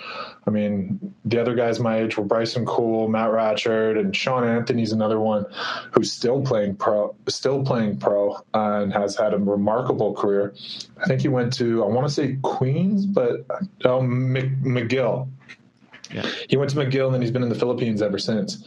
I 0.46 0.52
mean, 0.52 1.14
the 1.26 1.42
other 1.42 1.56
guys 1.56 1.80
my 1.80 1.98
age 2.00 2.18
were 2.18 2.24
Bryson 2.24 2.66
Kool, 2.66 3.08
Matt 3.08 3.32
Ratchard, 3.32 3.98
and 3.98 4.16
Sean 4.16 4.48
Anthony's 4.48 4.92
another 4.92 5.20
one 5.20 5.46
who's 5.92 6.12
still 6.12 6.42
playing 6.42 6.76
pro, 6.76 7.16
still 7.28 7.64
playing 7.64 7.98
pro, 7.98 8.34
uh, 8.54 8.82
and 8.82 8.94
has 8.94 9.16
had 9.16 9.34
a 9.34 9.38
remarkable 9.38 10.14
career. 10.14 10.54
I 11.02 11.06
think 11.06 11.22
he 11.22 11.30
went 11.30 11.54
to 11.54 11.84
I 11.84 11.88
want 11.88 12.08
to 12.08 12.14
say 12.14 12.38
Queens, 12.44 13.06
but 13.06 13.46
uh, 13.50 14.00
McGill 14.00 15.30
Yeah. 16.14 16.30
He 16.48 16.58
went 16.58 16.70
to 16.72 16.78
McGill 16.78 17.06
and 17.06 17.14
then 17.14 17.22
he's 17.22 17.32
been 17.32 17.44
in 17.44 17.50
the 17.50 17.56
Philippines 17.56 18.02
ever 18.02 18.20
since. 18.20 18.64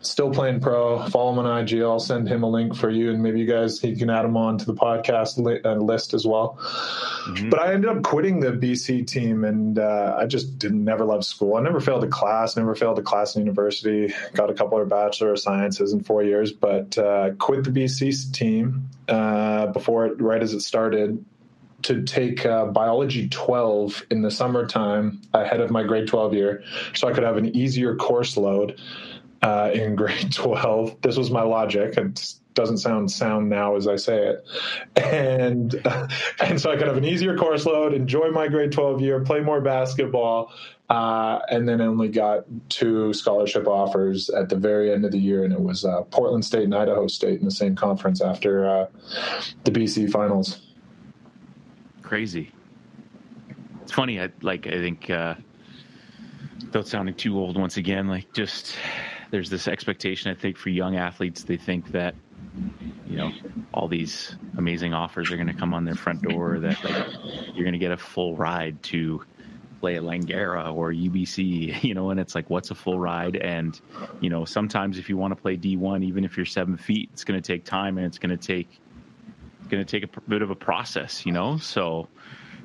Still 0.00 0.30
playing 0.30 0.60
pro. 0.60 1.06
Follow 1.08 1.32
him 1.32 1.38
on 1.38 1.58
IG. 1.60 1.80
I'll 1.80 2.00
send 2.00 2.28
him 2.28 2.42
a 2.42 2.48
link 2.48 2.74
for 2.74 2.90
you, 2.90 3.10
and 3.10 3.22
maybe 3.22 3.40
you 3.40 3.46
guys 3.46 3.80
he 3.80 3.94
can 3.94 4.10
add 4.10 4.24
him 4.24 4.36
on 4.36 4.58
to 4.58 4.64
the 4.64 4.74
podcast 4.74 5.38
li- 5.38 5.60
uh, 5.64 5.74
list 5.74 6.14
as 6.14 6.26
well. 6.26 6.58
Mm-hmm. 6.60 7.50
But 7.50 7.60
I 7.60 7.74
ended 7.74 7.90
up 7.90 8.02
quitting 8.02 8.40
the 8.40 8.52
BC 8.52 9.06
team, 9.06 9.44
and 9.44 9.78
uh, 9.78 10.16
I 10.18 10.26
just 10.26 10.58
didn't 10.58 10.84
never 10.84 11.04
love 11.04 11.24
school. 11.24 11.56
I 11.56 11.60
never 11.60 11.80
failed 11.80 12.02
a 12.04 12.08
class. 12.08 12.56
Never 12.56 12.74
failed 12.74 12.98
a 12.98 13.02
class 13.02 13.36
in 13.36 13.42
university. 13.42 14.12
Got 14.34 14.50
a 14.50 14.54
couple 14.54 14.80
of 14.80 14.88
bachelor 14.88 15.32
of 15.32 15.38
sciences 15.38 15.92
in 15.92 16.02
four 16.02 16.22
years, 16.22 16.52
but 16.52 16.96
uh, 16.98 17.30
quit 17.38 17.64
the 17.64 17.70
BC 17.70 18.32
team 18.32 18.88
uh, 19.08 19.66
before 19.66 20.06
it 20.06 20.20
right 20.20 20.42
as 20.42 20.54
it 20.54 20.60
started 20.60 21.24
to 21.82 22.02
take 22.02 22.44
uh, 22.46 22.66
biology 22.66 23.28
12 23.28 24.04
in 24.10 24.22
the 24.22 24.30
summertime 24.30 25.20
ahead 25.32 25.60
of 25.60 25.70
my 25.70 25.82
grade 25.82 26.06
12 26.06 26.34
year 26.34 26.62
so 26.94 27.08
I 27.08 27.12
could 27.12 27.24
have 27.24 27.36
an 27.36 27.54
easier 27.56 27.96
course 27.96 28.36
load 28.36 28.80
uh, 29.42 29.70
in 29.72 29.94
grade 29.96 30.32
12. 30.32 31.00
This 31.02 31.16
was 31.16 31.30
my 31.30 31.42
logic. 31.42 31.96
It 31.96 32.34
doesn't 32.54 32.78
sound 32.78 33.10
sound 33.10 33.48
now 33.48 33.76
as 33.76 33.86
I 33.86 33.96
say 33.96 34.26
it. 34.26 34.44
And, 34.96 35.74
and 36.40 36.60
so 36.60 36.70
I 36.70 36.76
could 36.76 36.86
have 36.86 36.96
an 36.96 37.04
easier 37.04 37.36
course 37.36 37.66
load, 37.66 37.94
enjoy 37.94 38.30
my 38.30 38.48
grade 38.48 38.72
12 38.72 39.00
year, 39.00 39.20
play 39.20 39.40
more 39.40 39.60
basketball. 39.60 40.52
Uh, 40.90 41.40
and 41.48 41.68
then 41.68 41.80
only 41.80 42.08
got 42.08 42.44
two 42.68 43.12
scholarship 43.12 43.68
offers 43.68 44.28
at 44.28 44.48
the 44.48 44.56
very 44.56 44.92
end 44.92 45.04
of 45.04 45.12
the 45.12 45.18
year, 45.18 45.44
and 45.44 45.52
it 45.52 45.60
was 45.60 45.84
uh, 45.84 46.02
Portland 46.10 46.44
State 46.44 46.64
and 46.64 46.74
Idaho 46.74 47.06
State 47.06 47.38
in 47.38 47.44
the 47.44 47.52
same 47.52 47.76
conference 47.76 48.20
after 48.20 48.68
uh, 48.68 48.86
the 49.62 49.70
BC 49.70 50.10
finals 50.10 50.60
crazy. 52.10 52.50
It's 53.82 53.92
funny. 53.92 54.20
I 54.20 54.30
like. 54.42 54.66
I 54.66 54.72
think 54.72 55.08
uh, 55.10 55.36
without 56.60 56.88
sounding 56.88 57.14
too 57.14 57.38
old, 57.38 57.56
once 57.56 57.76
again, 57.76 58.08
like 58.08 58.32
just 58.32 58.74
there's 59.30 59.48
this 59.48 59.68
expectation. 59.68 60.28
I 60.28 60.34
think 60.34 60.56
for 60.56 60.70
young 60.70 60.96
athletes, 60.96 61.44
they 61.44 61.56
think 61.56 61.92
that 61.92 62.16
you 63.06 63.16
know 63.16 63.30
all 63.72 63.86
these 63.86 64.34
amazing 64.58 64.92
offers 64.92 65.30
are 65.30 65.36
going 65.36 65.46
to 65.46 65.54
come 65.54 65.72
on 65.72 65.84
their 65.84 65.94
front 65.94 66.20
door. 66.22 66.58
That 66.58 66.82
like 66.82 67.06
you're 67.54 67.62
going 67.62 67.74
to 67.74 67.78
get 67.78 67.92
a 67.92 67.96
full 67.96 68.34
ride 68.34 68.82
to 68.94 69.22
play 69.78 69.94
at 69.94 70.02
Langara 70.02 70.74
or 70.74 70.90
UBC, 70.92 71.80
you 71.84 71.94
know, 71.94 72.10
and 72.10 72.18
it's 72.18 72.34
like, 72.34 72.50
what's 72.50 72.72
a 72.72 72.74
full 72.74 72.98
ride? 72.98 73.36
And, 73.36 73.80
you 74.20 74.30
know, 74.30 74.44
sometimes 74.44 74.98
if 74.98 75.08
you 75.08 75.16
want 75.16 75.30
to 75.30 75.40
play 75.40 75.56
D1, 75.56 76.02
even 76.02 76.24
if 76.24 76.36
you're 76.36 76.44
seven 76.44 76.76
feet, 76.76 77.08
it's 77.12 77.22
going 77.22 77.40
to 77.40 77.46
take 77.46 77.64
time 77.64 77.98
and 77.98 78.06
it's 78.06 78.18
going 78.18 78.36
to 78.36 78.46
take 78.46 78.79
going 79.70 79.84
to 79.84 80.00
take 80.00 80.04
a 80.16 80.20
bit 80.22 80.42
of 80.42 80.50
a 80.50 80.54
process, 80.54 81.24
you 81.24 81.32
know. 81.32 81.58
So 81.58 82.08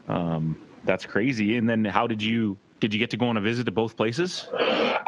um, 0.08 0.62
that's 0.84 1.06
crazy. 1.06 1.58
And 1.58 1.70
then, 1.70 1.86
how 1.86 2.08
did 2.08 2.22
you 2.22 2.58
did 2.80 2.94
you 2.94 3.00
get 3.00 3.10
to 3.12 3.18
go 3.18 3.28
on 3.28 3.38
a 3.38 3.42
visit 3.42 3.66
to 3.66 3.72
both 3.72 3.96
places? 3.96 4.48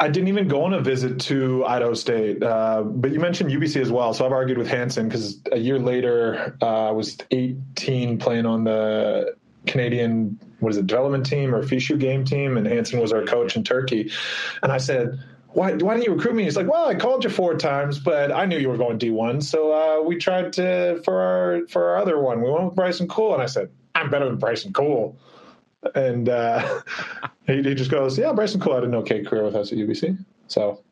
I 0.00 0.08
didn't 0.08 0.28
even 0.28 0.48
go 0.48 0.64
on 0.64 0.72
a 0.72 0.80
visit 0.80 1.20
to 1.22 1.64
Idaho 1.66 1.94
State, 1.94 2.42
uh, 2.42 2.82
but 2.82 3.12
you 3.12 3.20
mentioned 3.20 3.50
UBC 3.50 3.80
as 3.80 3.90
well. 3.90 4.14
So 4.14 4.24
I've 4.24 4.32
argued 4.32 4.58
with 4.58 4.68
Hanson 4.68 5.08
because 5.08 5.40
a 5.52 5.58
year 5.58 5.78
later 5.78 6.56
uh, 6.62 6.88
I 6.88 6.90
was 6.92 7.18
18 7.30 8.18
playing 8.18 8.46
on 8.46 8.64
the 8.64 9.34
Canadian 9.66 10.38
what 10.60 10.70
is 10.70 10.78
it 10.78 10.86
development 10.86 11.24
team 11.24 11.54
or 11.54 11.62
FISU 11.62 11.98
game 11.98 12.24
team, 12.24 12.56
and 12.56 12.66
Hanson 12.66 13.00
was 13.00 13.12
our 13.12 13.24
coach 13.24 13.56
in 13.56 13.62
Turkey, 13.62 14.10
and 14.62 14.72
I 14.72 14.78
said 14.78 15.20
why, 15.52 15.72
why 15.74 15.94
didn't 15.94 16.06
you 16.06 16.14
recruit 16.14 16.34
me? 16.34 16.44
He's 16.44 16.56
like, 16.56 16.70
well, 16.70 16.86
I 16.86 16.94
called 16.94 17.24
you 17.24 17.30
four 17.30 17.56
times, 17.56 17.98
but 17.98 18.30
I 18.30 18.44
knew 18.44 18.58
you 18.58 18.68
were 18.68 18.76
going 18.76 18.98
D1. 18.98 19.42
So 19.42 19.72
uh, 19.72 20.02
we 20.02 20.16
tried 20.16 20.52
to, 20.54 21.00
for 21.04 21.20
our, 21.20 21.66
for 21.68 21.90
our 21.90 21.96
other 21.96 22.20
one, 22.20 22.42
we 22.42 22.50
went 22.50 22.66
with 22.66 22.74
Bryson 22.74 23.08
Kool. 23.08 23.34
And 23.34 23.42
I 23.42 23.46
said, 23.46 23.70
I'm 23.94 24.10
better 24.10 24.26
than 24.26 24.36
Bryson 24.36 24.72
Kool. 24.72 25.18
And 25.94 26.28
uh, 26.28 26.82
he, 27.46 27.62
he, 27.62 27.74
just 27.74 27.90
goes, 27.90 28.18
yeah, 28.18 28.32
Bryson 28.32 28.60
Kool 28.60 28.74
had 28.74 28.84
an 28.84 28.94
okay 28.96 29.24
career 29.24 29.44
with 29.44 29.54
us 29.54 29.72
at 29.72 29.78
UBC. 29.78 30.22
So, 30.48 30.82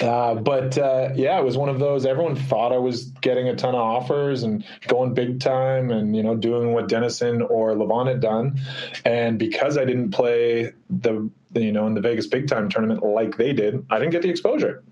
uh, 0.00 0.34
but 0.34 0.78
uh, 0.78 1.10
yeah, 1.14 1.38
it 1.38 1.44
was 1.44 1.56
one 1.56 1.68
of 1.68 1.78
those. 1.78 2.06
Everyone 2.06 2.36
thought 2.36 2.72
I 2.72 2.78
was 2.78 3.04
getting 3.20 3.48
a 3.48 3.56
ton 3.56 3.74
of 3.74 3.80
offers 3.80 4.42
and 4.42 4.64
going 4.86 5.14
big 5.14 5.40
time, 5.40 5.90
and 5.90 6.14
you 6.14 6.22
know, 6.22 6.36
doing 6.36 6.72
what 6.72 6.88
Denison 6.88 7.42
or 7.42 7.74
Levon 7.74 8.06
had 8.06 8.20
done. 8.20 8.60
And 9.04 9.38
because 9.38 9.76
I 9.76 9.84
didn't 9.84 10.10
play 10.10 10.72
the 10.88 11.30
you 11.54 11.72
know 11.72 11.86
in 11.86 11.94
the 11.94 12.00
Vegas 12.00 12.26
big 12.26 12.48
time 12.48 12.68
tournament 12.68 13.04
like 13.04 13.36
they 13.36 13.52
did, 13.52 13.84
I 13.90 13.98
didn't 13.98 14.12
get 14.12 14.22
the 14.22 14.30
exposure. 14.30 14.82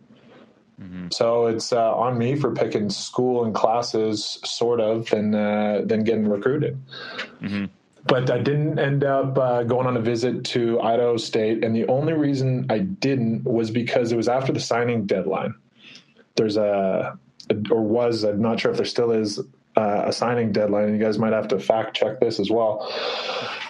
Mm-hmm. 0.81 1.09
So 1.11 1.47
it's 1.47 1.73
uh, 1.73 1.95
on 1.95 2.19
me 2.19 2.37
for 2.37 2.53
picking 2.53 2.89
school 2.91 3.45
and 3.45 3.55
classes, 3.55 4.39
sort 4.45 4.81
of, 4.81 5.13
and 5.13 5.35
uh, 5.35 5.83
then 5.85 6.05
getting 6.05 6.29
recruited. 6.29 6.81
Mm-hmm. 7.43 7.65
But 8.07 8.31
I 8.31 8.39
didn't 8.39 8.79
end 8.79 9.05
up 9.05 9.37
uh, 9.37 9.65
going 9.65 9.87
on 9.87 9.97
a 9.97 10.01
visit 10.01 10.45
to 10.47 10.81
Idaho 10.81 11.17
State, 11.17 11.65
and 11.65 11.75
the 11.75 11.87
only 11.89 12.13
reason 12.13 12.67
I 12.71 12.79
didn't 12.79 13.45
was 13.45 13.71
because 13.71 14.13
it 14.13 14.17
was 14.17 14.29
after 14.29 14.53
the 14.53 14.61
signing 14.61 15.07
deadline. 15.07 15.55
There's 16.37 16.57
a, 16.57 17.19
or 17.71 17.83
was, 17.83 18.25
I'm 18.25 18.41
not 18.41 18.61
sure 18.61 18.71
if 18.71 18.77
there 18.77 18.87
still 18.87 19.11
is, 19.11 19.41
uh, 19.79 20.05
a 20.07 20.13
signing 20.13 20.53
deadline. 20.53 20.89
And 20.89 20.99
you 20.99 21.05
guys 21.05 21.19
might 21.19 21.33
have 21.33 21.49
to 21.49 21.59
fact 21.61 21.97
check 21.97 22.21
this 22.21 22.41
as 22.41 22.51
well. 22.51 22.91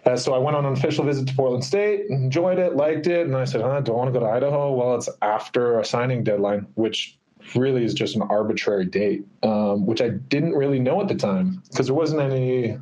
Uh, 0.07 0.17
so 0.17 0.33
I 0.33 0.39
went 0.39 0.57
on 0.57 0.65
an 0.65 0.73
official 0.73 1.05
visit 1.05 1.29
to 1.29 1.35
Portland 1.35 1.65
State, 1.65 2.07
enjoyed 2.09 2.59
it, 2.59 2.77
liked 2.77 3.07
it, 3.07 3.27
and 3.27 3.37
I 3.37 3.45
said, 3.45 3.61
huh, 3.61 3.81
"Do 3.81 3.93
I 3.93 3.97
want 3.97 4.15
to 4.15 4.19
go 4.19 4.25
to 4.25 4.31
Idaho?" 4.31 4.73
Well, 4.73 4.95
it's 4.95 5.09
after 5.21 5.81
a 5.81 5.85
signing 5.85 6.25
deadline, 6.25 6.67
which 6.75 7.19
really 7.55 7.85
is 7.85 7.95
just 7.95 8.17
an 8.17 8.23
arbitrary 8.23 8.87
date, 8.87 9.27
um, 9.43 9.87
which 9.87 10.01
I 10.01 10.09
didn't 10.09 10.53
really 10.53 10.81
know 10.81 11.01
at 11.01 11.09
the 11.09 11.15
time 11.15 11.63
because 11.71 11.87
there 11.87 11.95
wasn't 11.95 12.23
any. 12.23 12.79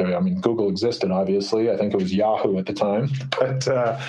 I 0.00 0.20
mean, 0.20 0.40
Google 0.40 0.68
existed, 0.68 1.10
obviously. 1.10 1.70
I 1.70 1.76
think 1.76 1.94
it 1.94 1.96
was 1.96 2.12
Yahoo 2.12 2.58
at 2.58 2.66
the 2.66 2.72
time, 2.74 3.10
but. 3.38 3.66
Uh, 3.66 4.00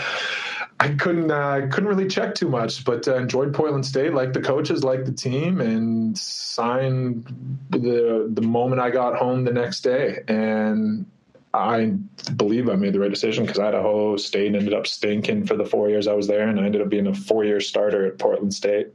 I 0.79 0.95
couldn't 0.95 1.29
uh, 1.29 1.67
couldn't 1.69 1.87
really 1.87 2.07
check 2.07 2.33
too 2.33 2.49
much, 2.49 2.83
but 2.83 3.07
uh, 3.07 3.15
enjoyed 3.17 3.53
Portland 3.53 3.85
State, 3.85 4.15
liked 4.15 4.33
the 4.33 4.41
coaches, 4.41 4.83
liked 4.83 5.05
the 5.05 5.11
team, 5.11 5.61
and 5.61 6.17
signed 6.17 7.23
the 7.69 8.27
the 8.33 8.41
moment 8.41 8.81
I 8.81 8.89
got 8.89 9.15
home 9.15 9.43
the 9.43 9.53
next 9.53 9.81
day. 9.81 10.23
And 10.27 11.05
I 11.53 11.97
believe 12.35 12.67
I 12.67 12.75
made 12.77 12.93
the 12.93 12.99
right 12.99 13.11
decision 13.11 13.45
because 13.45 13.59
Idaho 13.59 14.17
State 14.17 14.55
ended 14.55 14.73
up 14.73 14.87
stinking 14.87 15.45
for 15.45 15.55
the 15.55 15.65
four 15.65 15.87
years 15.87 16.07
I 16.07 16.13
was 16.13 16.27
there, 16.27 16.47
and 16.47 16.59
I 16.59 16.65
ended 16.65 16.81
up 16.81 16.89
being 16.89 17.05
a 17.05 17.13
four 17.13 17.43
year 17.43 17.59
starter 17.61 18.07
at 18.07 18.17
Portland 18.17 18.53
State. 18.53 18.87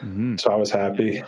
Mm-hmm. 0.00 0.36
So 0.36 0.52
I 0.52 0.56
was 0.56 0.70
happy. 0.70 1.22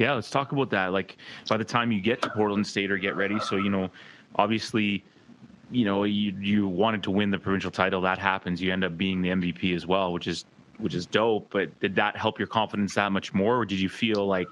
Yeah, 0.00 0.14
let's 0.14 0.30
talk 0.30 0.50
about 0.50 0.70
that. 0.70 0.92
Like 0.92 1.18
by 1.48 1.56
the 1.56 1.64
time 1.64 1.92
you 1.92 2.00
get 2.00 2.20
to 2.22 2.30
Portland 2.30 2.66
State 2.66 2.90
or 2.90 2.98
get 2.98 3.14
ready, 3.14 3.38
so 3.38 3.56
you 3.56 3.70
know, 3.70 3.90
obviously, 4.34 5.04
you 5.70 5.84
know, 5.84 6.04
you 6.04 6.34
you 6.38 6.68
wanted 6.68 7.02
to 7.04 7.10
win 7.10 7.30
the 7.30 7.38
provincial 7.38 7.70
title. 7.70 8.02
That 8.02 8.18
happens. 8.18 8.60
You 8.60 8.72
end 8.72 8.84
up 8.84 8.96
being 8.96 9.22
the 9.22 9.30
MVP 9.30 9.74
as 9.74 9.86
well, 9.86 10.12
which 10.12 10.26
is 10.26 10.44
which 10.78 10.94
is 10.94 11.06
dope. 11.06 11.48
But 11.50 11.78
did 11.80 11.96
that 11.96 12.16
help 12.16 12.38
your 12.38 12.48
confidence 12.48 12.94
that 12.94 13.12
much 13.12 13.32
more, 13.32 13.58
or 13.58 13.64
did 13.64 13.80
you 13.80 13.88
feel 13.88 14.26
like 14.26 14.48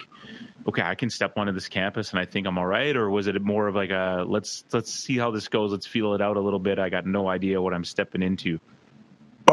okay, 0.67 0.83
I 0.83 0.95
can 0.95 1.11
step 1.11 1.37
onto 1.37 1.53
this 1.53 1.69
campus 1.69 2.11
and 2.11 2.21
I 2.21 2.25
think 2.25 2.47
I'm 2.47 2.59
all 2.59 2.67
right, 2.67 2.97
or 2.97 3.11
was 3.11 3.27
it 3.27 3.41
more 3.43 3.67
of 3.67 3.75
like 3.75 3.91
a 3.91 4.25
let's 4.27 4.65
let's 4.73 4.93
see 4.93 5.19
how 5.19 5.31
this 5.31 5.49
goes, 5.49 5.73
let's 5.73 5.87
feel 5.87 6.15
it 6.15 6.21
out 6.21 6.37
a 6.37 6.41
little 6.41 6.59
bit. 6.59 6.79
I 6.79 6.89
got 6.89 7.07
no 7.07 7.29
idea 7.29 7.61
what 7.61 7.75
I'm 7.75 7.85
stepping 7.85 8.23
into. 8.23 8.61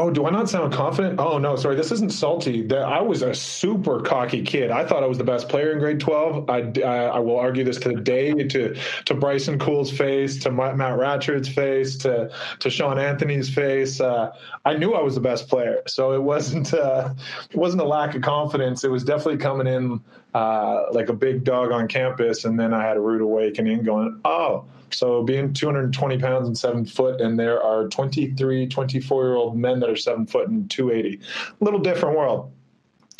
Oh, 0.00 0.08
do 0.08 0.24
I 0.24 0.30
not 0.30 0.48
sound 0.48 0.72
confident? 0.72 1.20
Oh 1.20 1.36
no, 1.36 1.56
sorry. 1.56 1.76
This 1.76 1.92
isn't 1.92 2.10
salty. 2.14 2.62
That 2.62 2.84
I 2.84 3.02
was 3.02 3.20
a 3.20 3.34
super 3.34 4.00
cocky 4.00 4.42
kid. 4.42 4.70
I 4.70 4.82
thought 4.86 5.02
I 5.02 5.06
was 5.06 5.18
the 5.18 5.24
best 5.24 5.50
player 5.50 5.72
in 5.72 5.78
grade 5.78 6.00
twelve. 6.00 6.48
I, 6.48 6.72
I, 6.82 7.04
I 7.04 7.18
will 7.18 7.38
argue 7.38 7.64
this 7.64 7.76
to 7.80 7.90
the 7.90 8.00
day 8.00 8.32
to 8.32 8.74
to 9.04 9.14
Bryson 9.14 9.58
Kool's 9.58 9.90
face, 9.90 10.38
to 10.44 10.50
Matt 10.50 10.98
Ratchard's 10.98 11.50
face, 11.50 11.98
to 11.98 12.30
to 12.60 12.70
Sean 12.70 12.98
Anthony's 12.98 13.50
face. 13.54 14.00
Uh, 14.00 14.32
I 14.64 14.74
knew 14.78 14.94
I 14.94 15.02
was 15.02 15.16
the 15.16 15.20
best 15.20 15.48
player, 15.48 15.82
so 15.86 16.14
it 16.14 16.22
wasn't 16.22 16.72
uh, 16.72 17.12
it 17.50 17.56
wasn't 17.56 17.82
a 17.82 17.86
lack 17.86 18.14
of 18.14 18.22
confidence. 18.22 18.84
It 18.84 18.90
was 18.90 19.04
definitely 19.04 19.36
coming 19.36 19.66
in 19.66 20.00
uh, 20.32 20.84
like 20.92 21.10
a 21.10 21.14
big 21.14 21.44
dog 21.44 21.72
on 21.72 21.88
campus, 21.88 22.46
and 22.46 22.58
then 22.58 22.72
I 22.72 22.82
had 22.86 22.96
a 22.96 23.00
rude 23.00 23.20
awakening, 23.20 23.82
going, 23.82 24.18
"Oh." 24.24 24.64
So 24.94 25.22
being 25.22 25.52
220 25.52 26.18
pounds 26.18 26.46
and 26.46 26.56
seven 26.56 26.84
foot, 26.84 27.20
and 27.20 27.38
there 27.38 27.62
are 27.62 27.88
23, 27.88 28.68
24 28.68 29.24
year 29.24 29.34
old 29.34 29.56
men 29.56 29.80
that 29.80 29.90
are 29.90 29.96
seven 29.96 30.26
foot 30.26 30.48
and 30.48 30.70
280. 30.70 31.20
A 31.60 31.64
little 31.64 31.80
different 31.80 32.16
world. 32.16 32.52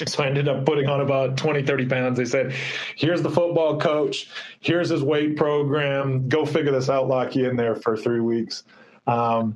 So 0.07 0.23
I 0.23 0.29
ended 0.29 0.49
up 0.49 0.65
putting 0.65 0.89
on 0.89 1.01
about 1.01 1.37
20, 1.37 1.63
30 1.63 1.87
pounds. 1.87 2.17
They 2.17 2.25
said, 2.25 2.55
here's 2.97 3.21
the 3.23 3.31
football 3.31 3.79
coach. 3.79 4.29
Here's 4.61 4.89
his 4.89 5.03
weight 5.03 5.37
program. 5.37 6.29
Go 6.29 6.47
figure 6.47 6.73
this 6.73 6.89
out. 6.89 7.09
Lock 7.09 7.37
you 7.37 7.49
in 7.49 7.57
there 7.57 7.75
for 7.75 7.97
three 7.97 8.21
weeks. 8.21 8.65
Um, 9.07 9.55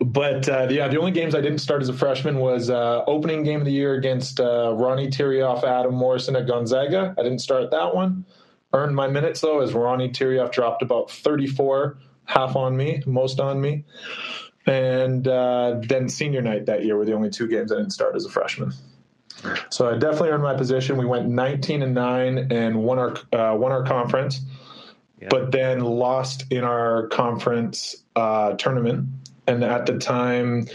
but 0.00 0.48
uh, 0.48 0.68
yeah, 0.70 0.88
the 0.88 0.98
only 0.98 1.10
games 1.10 1.34
I 1.34 1.40
didn't 1.40 1.58
start 1.58 1.82
as 1.82 1.88
a 1.88 1.92
freshman 1.92 2.38
was 2.38 2.70
uh, 2.70 3.04
opening 3.06 3.42
game 3.42 3.60
of 3.60 3.66
the 3.66 3.72
year 3.72 3.94
against 3.94 4.40
uh, 4.40 4.74
Ronny 4.74 5.08
Turiaf, 5.08 5.64
Adam 5.64 5.94
Morrison 5.94 6.36
at 6.36 6.46
Gonzaga. 6.46 7.14
I 7.18 7.22
didn't 7.22 7.40
start 7.40 7.70
that 7.70 7.94
one. 7.94 8.24
Earned 8.74 8.96
my 8.96 9.06
minutes 9.06 9.40
though, 9.40 9.60
as 9.60 9.72
Ronny 9.72 10.08
Turiaf 10.10 10.50
dropped 10.50 10.82
about 10.82 11.10
34, 11.10 11.96
half 12.24 12.56
on 12.56 12.76
me, 12.76 13.02
most 13.06 13.38
on 13.38 13.60
me. 13.60 13.84
And 14.66 15.28
uh, 15.28 15.80
then 15.80 16.08
senior 16.08 16.42
night 16.42 16.66
that 16.66 16.84
year 16.84 16.96
were 16.96 17.04
the 17.04 17.12
only 17.12 17.30
two 17.30 17.46
games 17.46 17.70
I 17.70 17.76
didn't 17.76 17.92
start 17.92 18.16
as 18.16 18.24
a 18.24 18.30
freshman. 18.30 18.72
So 19.68 19.88
I 19.88 19.96
definitely 19.96 20.30
earned 20.30 20.42
my 20.42 20.54
position. 20.56 20.96
We 20.96 21.06
went 21.06 21.28
19 21.28 21.82
and 21.82 21.94
nine 21.94 22.48
and 22.50 22.82
won 22.82 22.98
our 22.98 23.14
uh, 23.32 23.56
won 23.56 23.72
our 23.72 23.84
conference, 23.84 24.40
yeah. 25.20 25.28
but 25.30 25.52
then 25.52 25.80
lost 25.80 26.46
in 26.50 26.64
our 26.64 27.08
conference 27.08 27.94
uh, 28.16 28.54
tournament. 28.54 29.08
And 29.46 29.62
at 29.62 29.86
the 29.86 29.98
time, 29.98 30.66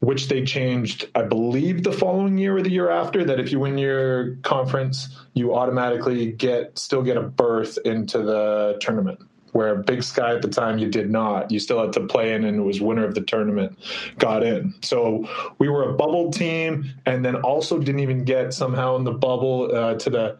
which 0.00 0.28
they 0.28 0.44
changed, 0.44 1.08
I 1.14 1.22
believe, 1.22 1.84
the 1.84 1.92
following 1.92 2.38
year 2.38 2.56
or 2.56 2.62
the 2.62 2.70
year 2.70 2.90
after. 2.90 3.24
That 3.24 3.38
if 3.38 3.52
you 3.52 3.60
win 3.60 3.78
your 3.78 4.36
conference, 4.36 5.16
you 5.34 5.54
automatically 5.54 6.32
get 6.32 6.78
still 6.78 7.02
get 7.02 7.16
a 7.16 7.22
berth 7.22 7.78
into 7.84 8.18
the 8.18 8.78
tournament. 8.80 9.20
Where 9.52 9.74
Big 9.74 10.04
Sky 10.04 10.36
at 10.36 10.42
the 10.42 10.48
time 10.48 10.78
you 10.78 10.88
did 10.88 11.10
not, 11.10 11.50
you 11.50 11.58
still 11.58 11.80
had 11.80 11.92
to 11.94 12.06
play 12.06 12.34
in, 12.34 12.44
and 12.44 12.60
it 12.60 12.62
was 12.62 12.80
winner 12.80 13.04
of 13.04 13.16
the 13.16 13.20
tournament 13.20 13.76
got 14.16 14.44
in. 14.44 14.74
So 14.82 15.28
we 15.58 15.68
were 15.68 15.90
a 15.90 15.94
bubble 15.94 16.30
team, 16.30 16.94
and 17.04 17.24
then 17.24 17.34
also 17.36 17.78
didn't 17.78 17.98
even 17.98 18.24
get 18.24 18.54
somehow 18.54 18.94
in 18.94 19.02
the 19.02 19.12
bubble 19.12 19.74
uh, 19.74 19.94
to 19.94 20.10
the 20.10 20.36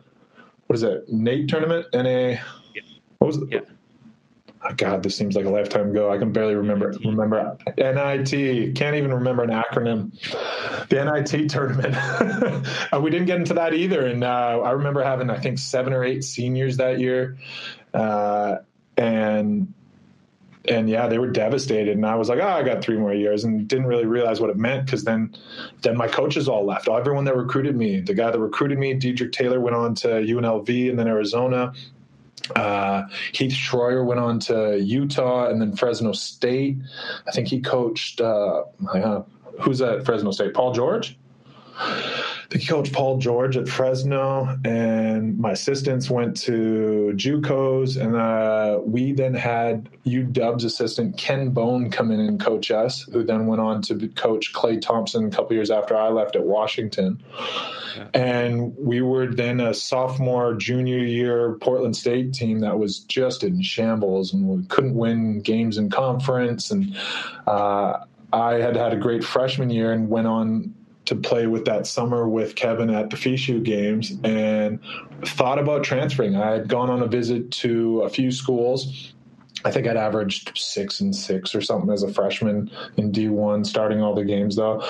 what 0.71 0.77
is 0.77 0.85
it, 0.85 1.09
Nate 1.09 1.49
tournament? 1.49 1.87
NA. 1.93 2.41
What 3.19 3.27
was 3.27 3.39
it? 3.39 3.49
Yeah. 3.51 3.61
Oh, 4.63 4.75
God, 4.77 5.03
this 5.03 5.17
seems 5.17 5.37
like 5.37 5.47
a 5.47 5.51
lifetime 5.51 5.91
ago. 5.91 6.13
I 6.13 6.19
can 6.19 6.33
barely 6.33 6.55
remember. 6.55 6.93
Remember 7.03 7.57
NIT? 7.79 8.75
Can't 8.75 8.95
even 8.95 9.15
remember 9.15 9.43
an 9.43 9.51
acronym. 9.51 10.13
The 10.89 11.05
NIT 11.05 11.51
tournament. 11.51 11.97
Uh, 12.93 13.01
we 13.01 13.11
didn't 13.11 13.27
get 13.27 13.39
into 13.39 13.55
that 13.55 13.73
either. 13.73 14.07
And 14.07 14.25
uh, 14.25 14.61
I 14.65 14.73
remember 14.73 15.03
having, 15.03 15.31
I 15.31 15.39
think, 15.39 15.59
seven 15.59 15.93
or 15.93 16.05
eight 16.05 16.25
seniors 16.25 16.77
that 16.79 16.99
year, 16.99 17.39
uh, 17.95 18.57
and 18.97 19.73
and 20.69 20.89
yeah, 20.89 21.07
they 21.07 21.19
were 21.19 21.31
devastated. 21.31 21.97
And 21.97 22.05
I 22.05 22.17
was 22.17 22.29
like, 22.29 22.41
oh, 22.41 22.49
I 22.49 22.63
got 22.63 22.83
three 22.83 22.97
more 22.97 23.15
years, 23.15 23.45
and 23.45 23.67
didn't 23.67 23.87
really 23.87 24.07
realize 24.07 24.41
what 24.41 24.51
it 24.51 24.57
meant 24.57 24.87
because 24.87 25.05
then, 25.05 25.35
then 25.83 25.97
my 25.97 26.09
coaches 26.09 26.49
all 26.49 26.65
left. 26.65 26.89
Everyone 26.89 27.25
that 27.25 27.37
recruited 27.37 27.77
me, 27.77 28.01
the 28.01 28.15
guy 28.15 28.31
that 28.31 28.39
recruited 28.39 28.79
me, 28.79 28.95
Diedrich 28.95 29.33
Taylor, 29.33 29.61
went 29.61 29.77
on 29.77 29.95
to 29.97 30.09
UNLV 30.09 30.91
and 30.91 30.99
then 30.99 31.09
Arizona. 31.09 31.73
Uh, 32.57 33.05
Heath 33.33 33.53
Schroyer 33.53 34.05
went 34.05 34.21
on 34.21 34.39
to 34.41 34.81
Utah 34.81 35.49
and 35.49 35.61
then 35.61 35.77
Fresno 35.77 36.13
State. 36.13 36.79
I 37.27 37.31
think 37.31 37.49
he 37.49 37.61
coached. 37.61 38.21
Uh, 38.21 38.65
uh, 38.93 39.23
who's 39.61 39.81
at 39.81 40.05
Fresno 40.05 40.31
State? 40.31 40.55
Paul 40.55 40.73
George. 40.73 41.17
I 42.51 42.55
think 42.55 42.63
he 42.63 42.69
coached 42.69 42.93
Paul 42.93 43.19
George 43.19 43.57
at 43.57 43.69
Fresno, 43.69 44.59
and 44.65 45.39
my 45.39 45.53
assistants 45.53 46.11
went 46.11 46.37
to 46.39 47.13
JUCOs, 47.15 47.97
and 47.97 48.17
uh, 48.17 48.81
we 48.83 49.13
then 49.13 49.35
had 49.35 49.89
UW's 50.05 50.65
assistant 50.65 51.17
Ken 51.17 51.51
Bone 51.51 51.93
come 51.93 52.11
in 52.11 52.19
and 52.19 52.41
coach 52.41 52.73
us, 52.73 53.03
who 53.03 53.23
then 53.23 53.47
went 53.47 53.61
on 53.61 53.83
to 53.83 54.09
coach 54.17 54.53
Klay 54.53 54.81
Thompson 54.81 55.27
a 55.27 55.31
couple 55.31 55.55
years 55.55 55.71
after 55.71 55.97
I 55.97 56.09
left 56.09 56.35
at 56.35 56.43
Washington. 56.43 57.23
Yeah. 57.97 58.09
And 58.15 58.77
we 58.77 59.01
were 59.01 59.29
then 59.29 59.61
a 59.61 59.73
sophomore, 59.73 60.55
junior 60.55 60.99
year 60.99 61.57
Portland 61.61 61.97
State 61.97 62.35
team 62.35 62.59
that 62.61 62.81
was 62.81 62.99
just 62.99 63.45
in 63.45 63.63
shambles, 63.63 64.33
and 64.33 64.49
we 64.49 64.65
couldn't 64.65 64.97
win 64.97 65.41
games 65.41 65.79
in 65.79 65.89
conference. 65.89 66.73
And 66.73 66.97
uh, 67.47 68.01
I 68.33 68.55
had 68.55 68.75
had 68.75 68.93
a 68.93 68.97
great 68.97 69.23
freshman 69.23 69.71
year 69.71 69.93
and 69.93 70.09
went 70.09 70.27
on 70.27 70.75
to 71.11 71.17
play 71.17 71.49
with 71.49 71.65
that 71.65 71.89
summer 71.89 72.29
with 72.29 72.55
Kevin 72.55 72.89
at 72.89 73.11
the 73.11 73.17
FISU 73.17 73.61
games 73.65 74.13
and 74.23 74.79
thought 75.25 75.59
about 75.59 75.83
transferring. 75.83 76.37
I 76.37 76.53
had 76.53 76.69
gone 76.69 76.89
on 76.89 77.03
a 77.03 77.09
visit 77.09 77.51
to 77.51 78.03
a 78.03 78.09
few 78.09 78.31
schools. 78.31 79.13
I 79.65 79.73
think 79.73 79.89
I'd 79.89 79.97
averaged 79.97 80.57
six 80.57 81.01
and 81.01 81.15
six 81.15 81.53
or 81.53 81.63
something 81.63 81.91
as 81.91 82.05
a 82.05 82.15
freshman 82.15 82.71
in 82.97 83.11
D1, 83.11 83.67
starting 83.67 84.01
all 84.01 84.15
the 84.15 84.25
games 84.25 84.55
though. 84.55 84.81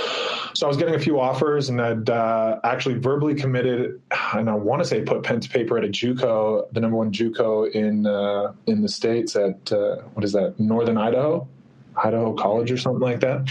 So 0.52 0.66
I 0.66 0.68
was 0.68 0.76
getting 0.76 0.94
a 0.94 0.98
few 0.98 1.18
offers, 1.18 1.70
and 1.70 1.80
I'd 1.80 2.10
uh, 2.10 2.60
actually 2.64 2.98
verbally 2.98 3.34
committed, 3.34 3.98
and 4.34 4.50
I 4.50 4.54
want 4.54 4.82
to 4.82 4.88
say 4.88 5.00
put 5.00 5.22
pen 5.22 5.40
to 5.40 5.48
paper 5.48 5.78
at 5.78 5.84
a 5.84 5.88
JUCO, 5.88 6.70
the 6.70 6.80
number 6.80 6.98
one 6.98 7.12
JUCO 7.12 7.72
in 7.72 8.06
uh, 8.06 8.52
in 8.66 8.82
the 8.82 8.90
states 8.90 9.36
at 9.36 9.72
uh, 9.72 10.02
what 10.12 10.22
is 10.22 10.32
that, 10.32 10.60
Northern 10.60 10.98
Idaho. 10.98 11.48
Idaho 11.96 12.32
College 12.34 12.70
or 12.70 12.76
something 12.76 13.00
like 13.00 13.20
that. 13.20 13.48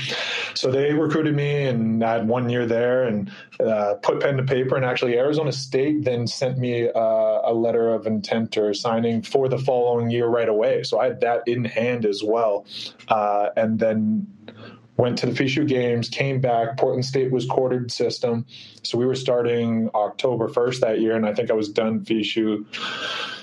So 0.54 0.72
they 0.72 0.94
recruited 0.94 1.36
me 1.36 1.66
and 1.66 2.04
I 2.04 2.14
had 2.14 2.28
one 2.28 2.50
year 2.50 2.66
there 2.66 3.04
and 3.04 3.32
uh, 3.60 3.96
put 4.02 4.22
pen 4.22 4.38
to 4.38 4.44
paper. 4.44 4.76
And 4.76 4.86
actually, 4.86 5.18
Arizona 5.18 5.52
State 5.52 6.04
then 6.04 6.28
sent 6.28 6.58
me 6.58 6.90
uh, 6.90 7.00
a 7.44 7.54
letter 7.54 7.94
of 7.94 8.08
intent 8.08 8.58
or 8.58 8.74
signing 8.74 9.22
for 9.22 9.48
the 9.48 9.58
following 9.58 10.10
year 10.10 10.28
right 10.28 10.50
away. 10.50 10.84
So 10.84 11.00
I 11.00 11.06
had 11.06 11.22
that 11.22 11.48
in 11.48 11.66
hand 11.66 12.06
as 12.06 12.24
well. 12.24 12.66
Uh, 13.08 13.50
and 13.56 13.80
then 13.80 14.28
went 14.98 15.18
to 15.18 15.26
the 15.26 15.32
FISU 15.32 15.66
games, 15.66 16.10
came 16.10 16.42
back. 16.42 16.78
Portland 16.78 17.06
State 17.06 17.32
was 17.32 17.46
quartered 17.46 17.90
system. 17.90 18.46
So 18.84 18.98
we 18.98 19.06
were 19.06 19.16
starting 19.16 19.90
October 19.96 20.50
1st 20.50 20.82
that 20.82 21.00
year. 21.00 21.16
And 21.16 21.26
I 21.26 21.34
think 21.34 21.50
I 21.50 21.54
was 21.54 21.70
done 21.70 22.04
FISU 22.04 22.66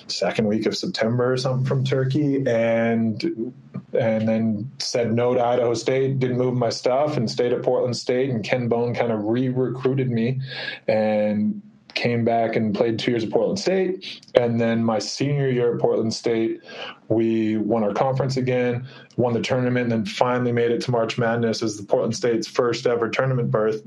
second 0.09 0.47
week 0.47 0.67
of 0.67 0.77
September 0.77 1.33
or 1.33 1.37
something 1.37 1.65
from 1.65 1.85
Turkey, 1.85 2.47
and 2.47 3.53
and 3.97 4.29
then 4.29 4.71
said 4.79 5.13
no 5.13 5.35
to 5.35 5.45
Idaho 5.45 5.75
State. 5.75 6.19
Didn't 6.19 6.39
move 6.39 6.55
my 6.55 6.71
stuff 6.71 7.17
and 7.17 7.31
stayed 7.31 7.53
at 7.53 7.63
Portland 7.63 7.97
State. 7.97 8.31
And 8.31 8.45
Ken 8.45 8.69
Bone 8.69 8.95
kind 8.95 9.13
of 9.13 9.25
re-recruited 9.25 10.11
me, 10.11 10.41
and 10.87 11.63
came 11.97 12.25
back 12.25 12.55
and 12.55 12.75
played 12.75 12.99
two 12.99 13.11
years 13.11 13.25
at 13.25 13.31
Portland 13.31 13.59
State. 13.59 14.21
And 14.35 14.61
then 14.61 14.85
my 14.85 15.01
senior 15.01 15.49
year 15.49 15.75
at 15.75 15.81
Portland 15.81 16.15
State, 16.15 16.61
we 17.09 17.57
won 17.57 17.83
our 17.83 17.95
conference 17.95 18.37
again, 18.37 18.87
won 19.17 19.33
the 19.33 19.41
tournament, 19.41 19.93
and 19.93 19.93
then 19.93 20.05
finally 20.05 20.53
made 20.53 20.71
it 20.71 20.83
to 20.83 20.91
March 20.93 21.19
Madness 21.19 21.63
as 21.63 21.77
the 21.77 21.83
Portland 21.83 22.15
State's 22.15 22.47
first 22.47 22.87
ever 22.87 23.09
tournament 23.09 23.51
berth. 23.51 23.83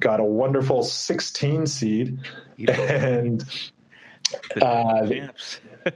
Got 0.00 0.18
a 0.18 0.24
wonderful 0.24 0.82
16 0.82 1.66
seed. 1.66 2.18
And 2.66 3.44
uh, 4.60 5.06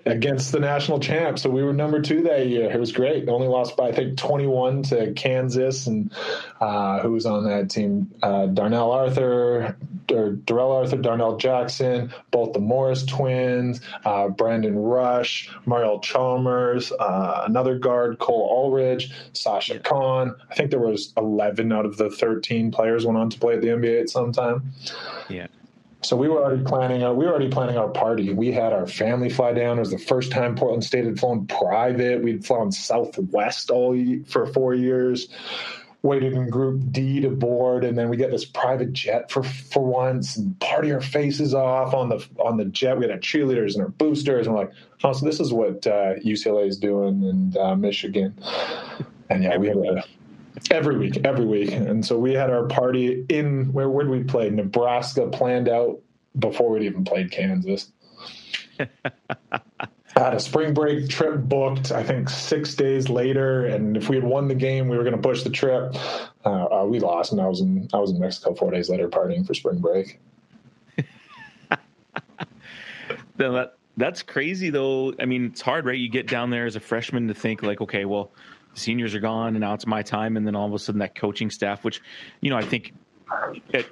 against 0.06 0.52
the 0.52 0.60
national 0.60 1.00
champs. 1.00 1.42
So 1.42 1.50
we 1.50 1.62
were 1.62 1.72
number 1.72 2.00
two 2.00 2.22
that 2.22 2.46
year. 2.46 2.70
It 2.70 2.80
was 2.80 2.92
great. 2.92 3.28
Only 3.28 3.48
lost 3.48 3.76
by 3.76 3.88
I 3.88 3.92
think 3.92 4.18
21 4.18 4.82
to 4.84 5.12
Kansas, 5.12 5.86
and 5.86 6.12
uh, 6.60 7.00
who 7.00 7.12
was 7.12 7.26
on 7.26 7.44
that 7.44 7.70
team? 7.70 8.12
Uh, 8.22 8.46
Darnell 8.46 8.92
Arthur, 8.92 9.76
or 10.10 10.30
Darrell 10.30 10.72
Arthur, 10.72 10.96
Darnell 10.96 11.36
Jackson, 11.36 12.12
both 12.30 12.52
the 12.52 12.60
Morris 12.60 13.04
twins, 13.04 13.80
uh, 14.04 14.28
Brandon 14.28 14.78
Rush, 14.78 15.50
Mario 15.66 15.98
Chalmers, 16.00 16.92
uh, 16.92 17.44
another 17.46 17.78
guard, 17.78 18.18
Cole 18.18 18.48
Aldrich, 18.50 19.10
Sasha 19.32 19.74
yeah. 19.74 19.80
Kaun. 19.80 20.34
I 20.50 20.54
think 20.54 20.70
there 20.70 20.80
was 20.80 21.12
11 21.16 21.72
out 21.72 21.86
of 21.86 21.96
the 21.96 22.10
13 22.10 22.70
players 22.70 23.06
went 23.06 23.18
on 23.18 23.30
to 23.30 23.38
play 23.38 23.54
at 23.54 23.60
the 23.60 23.68
NBA 23.68 24.02
at 24.02 24.10
some 24.10 24.32
time. 24.32 24.72
Yeah. 25.28 25.46
So 26.04 26.16
we 26.16 26.28
were 26.28 26.44
already 26.44 26.62
planning. 26.62 27.02
Our, 27.02 27.14
we 27.14 27.24
were 27.24 27.30
already 27.30 27.48
planning 27.48 27.78
our 27.78 27.88
party. 27.88 28.32
We 28.32 28.52
had 28.52 28.72
our 28.72 28.86
family 28.86 29.30
fly 29.30 29.54
down. 29.54 29.78
It 29.78 29.80
was 29.80 29.90
the 29.90 29.98
first 29.98 30.30
time 30.30 30.54
Portland 30.54 30.84
State 30.84 31.06
had 31.06 31.18
flown 31.18 31.46
private. 31.46 32.22
We'd 32.22 32.44
flown 32.44 32.72
Southwest 32.72 33.70
all 33.70 33.96
for 34.26 34.46
four 34.46 34.74
years. 34.74 35.28
Waited 36.02 36.34
in 36.34 36.50
Group 36.50 36.82
D 36.92 37.20
to 37.22 37.30
board, 37.30 37.82
and 37.82 37.96
then 37.96 38.10
we 38.10 38.18
get 38.18 38.30
this 38.30 38.44
private 38.44 38.92
jet 38.92 39.30
for 39.30 39.42
for 39.42 39.82
once 39.82 40.36
and 40.36 40.60
party 40.60 40.92
our 40.92 41.00
faces 41.00 41.54
off 41.54 41.94
on 41.94 42.10
the 42.10 42.22
on 42.38 42.58
the 42.58 42.66
jet. 42.66 42.98
We 42.98 43.04
had 43.04 43.10
our 43.10 43.18
cheerleaders 43.18 43.72
and 43.72 43.82
our 43.82 43.88
boosters, 43.88 44.46
and 44.46 44.54
we're 44.54 44.64
like, 44.64 44.72
oh, 45.02 45.14
so 45.14 45.24
this 45.24 45.40
is 45.40 45.50
what 45.50 45.86
uh, 45.86 46.16
UCLA 46.16 46.68
is 46.68 46.76
doing 46.76 47.22
in 47.22 47.56
uh, 47.58 47.74
Michigan. 47.74 48.38
And 49.30 49.44
yeah, 49.44 49.56
we 49.56 49.68
had 49.68 49.78
a 49.78 50.04
Every 50.70 50.96
week, 50.96 51.18
every 51.24 51.44
week. 51.44 51.72
And 51.72 52.04
so 52.04 52.18
we 52.18 52.32
had 52.32 52.50
our 52.50 52.66
party 52.66 53.24
in 53.28 53.72
where 53.72 53.88
would 53.88 54.08
we 54.08 54.22
play? 54.22 54.50
Nebraska 54.50 55.28
planned 55.28 55.68
out 55.68 56.00
before 56.38 56.70
we'd 56.70 56.82
even 56.84 57.04
played 57.04 57.30
Kansas. 57.30 57.90
I 58.78 58.88
had 60.16 60.34
a 60.34 60.40
spring 60.40 60.74
break 60.74 61.08
trip 61.08 61.40
booked, 61.40 61.92
I 61.92 62.02
think 62.02 62.28
six 62.28 62.74
days 62.74 63.08
later, 63.08 63.66
and 63.66 63.96
if 63.96 64.08
we 64.08 64.16
had 64.16 64.24
won 64.24 64.48
the 64.48 64.54
game, 64.54 64.88
we 64.88 64.96
were 64.96 65.04
going 65.04 65.16
to 65.16 65.22
push 65.22 65.42
the 65.42 65.50
trip. 65.50 65.94
Uh, 66.44 66.82
uh, 66.82 66.84
we 66.86 67.00
lost, 67.00 67.32
and 67.32 67.40
I 67.40 67.48
was 67.48 67.60
in 67.60 67.88
I 67.92 67.98
was 67.98 68.10
in 68.10 68.20
Mexico 68.20 68.54
four 68.54 68.70
days 68.70 68.88
later 68.88 69.08
partying 69.08 69.46
for 69.46 69.54
spring 69.54 69.78
break. 69.78 70.20
that 73.36 73.74
that's 73.96 74.22
crazy, 74.22 74.70
though. 74.70 75.14
I 75.20 75.24
mean, 75.24 75.46
it's 75.46 75.60
hard, 75.60 75.84
right? 75.86 75.98
You 75.98 76.08
get 76.08 76.26
down 76.26 76.50
there 76.50 76.66
as 76.66 76.76
a 76.76 76.80
freshman 76.80 77.28
to 77.28 77.34
think 77.34 77.62
like, 77.62 77.80
okay, 77.80 78.04
well, 78.04 78.32
seniors 78.74 79.14
are 79.14 79.20
gone 79.20 79.48
and 79.48 79.60
now 79.60 79.74
it's 79.74 79.86
my 79.86 80.02
time. 80.02 80.36
And 80.36 80.46
then 80.46 80.54
all 80.54 80.66
of 80.66 80.72
a 80.72 80.78
sudden 80.78 80.98
that 81.00 81.14
coaching 81.14 81.50
staff 81.50 81.84
which 81.84 82.02
you 82.40 82.50
know 82.50 82.56
i 82.56 82.62
think 82.62 82.92
at, 83.72 83.86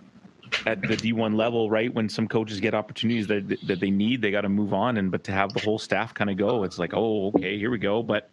at 0.66 0.80
the 0.82 0.96
d1 0.96 1.34
level 1.34 1.70
right 1.70 1.92
when 1.94 2.08
some 2.08 2.28
coaches 2.28 2.60
get 2.60 2.74
opportunities 2.74 3.26
that, 3.26 3.58
that 3.66 3.80
they 3.80 3.90
need 3.90 4.20
they 4.20 4.30
got 4.30 4.42
to 4.42 4.48
move 4.48 4.74
on. 4.74 4.96
And 4.96 5.10
but 5.10 5.24
to 5.24 5.32
have 5.32 5.52
the 5.52 5.60
whole 5.60 5.78
staff 5.78 6.12
kind 6.14 6.30
of 6.30 6.36
go 6.36 6.64
it's 6.64 6.78
like 6.78 6.92
oh 6.94 7.28
okay 7.28 7.58
here 7.58 7.70
we 7.70 7.78
go. 7.78 8.02
But 8.02 8.30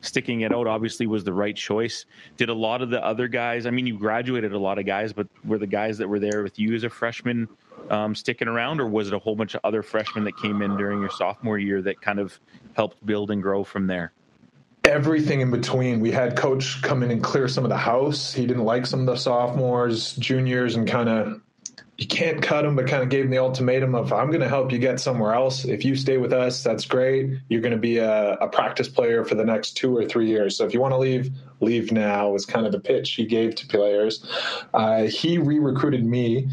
sticking 0.00 0.40
it 0.42 0.52
out 0.52 0.66
obviously 0.66 1.06
was 1.06 1.24
the 1.24 1.32
right 1.32 1.54
choice. 1.54 2.06
Did 2.36 2.48
a 2.48 2.54
lot 2.54 2.82
of 2.82 2.90
the 2.90 3.04
other 3.04 3.28
guys 3.28 3.66
i 3.66 3.70
mean 3.70 3.86
you 3.86 3.98
graduated 3.98 4.52
a 4.52 4.58
lot 4.58 4.78
of 4.78 4.86
guys 4.86 5.12
but 5.12 5.28
were 5.44 5.58
the 5.58 5.66
guys 5.66 5.98
that 5.98 6.08
were 6.08 6.18
there 6.18 6.42
with 6.42 6.58
you 6.58 6.74
as 6.74 6.84
a 6.84 6.90
freshman 6.90 7.48
um, 7.90 8.14
sticking 8.14 8.48
around? 8.48 8.80
Or 8.80 8.86
was 8.86 9.08
it 9.08 9.14
a 9.14 9.18
whole 9.18 9.36
bunch 9.36 9.54
of 9.54 9.60
other 9.64 9.82
freshmen 9.82 10.24
that 10.24 10.36
came 10.36 10.62
in 10.62 10.76
during 10.76 11.00
your 11.00 11.10
sophomore 11.10 11.58
year 11.58 11.82
that 11.82 12.00
kind 12.00 12.18
of 12.18 12.38
helped 12.74 13.04
build 13.04 13.30
and 13.30 13.42
grow 13.42 13.64
from 13.64 13.86
there 13.86 14.12
everything 14.84 15.40
in 15.40 15.50
between. 15.50 16.00
We 16.00 16.10
had 16.10 16.36
coach 16.36 16.80
come 16.82 17.02
in 17.02 17.10
and 17.10 17.22
clear 17.22 17.48
some 17.48 17.64
of 17.64 17.70
the 17.70 17.76
house. 17.76 18.32
He 18.32 18.46
didn't 18.46 18.64
like 18.64 18.86
some 18.86 19.00
of 19.00 19.06
the 19.06 19.16
sophomores, 19.16 20.16
juniors, 20.16 20.76
and 20.76 20.88
kind 20.88 21.08
of 21.08 21.40
you 22.00 22.06
can't 22.06 22.40
cut 22.40 22.64
him, 22.64 22.76
but 22.76 22.86
kind 22.86 23.02
of 23.02 23.10
gave 23.10 23.26
him 23.26 23.30
the 23.30 23.36
ultimatum 23.36 23.94
of 23.94 24.10
I'm 24.10 24.28
going 24.28 24.40
to 24.40 24.48
help 24.48 24.72
you 24.72 24.78
get 24.78 24.98
somewhere 24.98 25.34
else. 25.34 25.66
If 25.66 25.84
you 25.84 25.94
stay 25.94 26.16
with 26.16 26.32
us, 26.32 26.64
that's 26.64 26.86
great. 26.86 27.38
You're 27.48 27.60
going 27.60 27.72
to 27.72 27.78
be 27.78 27.98
a, 27.98 28.36
a, 28.36 28.48
practice 28.48 28.88
player 28.88 29.22
for 29.22 29.34
the 29.34 29.44
next 29.44 29.76
two 29.76 29.94
or 29.94 30.06
three 30.06 30.26
years. 30.26 30.56
So 30.56 30.64
if 30.64 30.72
you 30.72 30.80
want 30.80 30.92
to 30.92 30.98
leave, 30.98 31.30
leave 31.60 31.92
now. 31.92 32.30
Was 32.30 32.46
kind 32.46 32.64
of 32.64 32.72
the 32.72 32.80
pitch 32.80 33.12
he 33.12 33.26
gave 33.26 33.54
to 33.56 33.66
players. 33.66 34.24
Uh, 34.72 35.02
he 35.02 35.36
re-recruited 35.36 36.06
me 36.06 36.48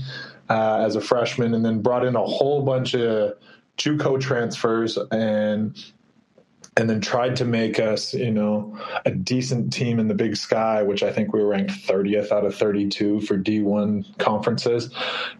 uh, 0.49 0.83
as 0.85 0.97
a 0.97 1.01
freshman, 1.01 1.53
and 1.53 1.63
then 1.63 1.81
brought 1.81 2.03
in 2.03 2.17
a 2.17 2.25
whole 2.25 2.63
bunch 2.63 2.93
of 2.93 3.35
JUCO 3.77 4.19
transfers 4.19 4.97
and 5.11 5.81
and 6.77 6.89
then 6.89 7.01
tried 7.01 7.35
to 7.37 7.45
make 7.45 7.79
us, 7.79 8.13
you 8.13 8.31
know, 8.31 8.77
a 9.05 9.11
decent 9.11 9.73
team 9.73 9.99
in 9.99 10.07
the 10.07 10.15
Big 10.15 10.37
Sky, 10.37 10.83
which 10.83 11.03
I 11.03 11.11
think 11.11 11.33
we 11.33 11.41
were 11.41 11.49
ranked 11.49 11.71
30th 11.71 12.31
out 12.31 12.45
of 12.45 12.55
32 12.55 13.21
for 13.21 13.37
D1 13.37 14.19
conferences, 14.19 14.91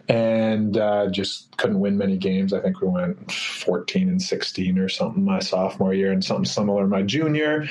and 0.08 0.76
uh, 0.76 1.08
just 1.10 1.56
couldn't 1.56 1.80
win 1.80 1.96
many 1.96 2.18
games. 2.18 2.52
I 2.52 2.60
think 2.60 2.82
we 2.82 2.88
went 2.88 3.32
14 3.32 4.08
and 4.08 4.20
16 4.22 4.78
or 4.78 4.88
something 4.88 5.24
my 5.24 5.38
sophomore 5.38 5.94
year, 5.94 6.12
and 6.12 6.24
something 6.24 6.44
similar 6.44 6.88
my 6.88 7.02
junior. 7.02 7.68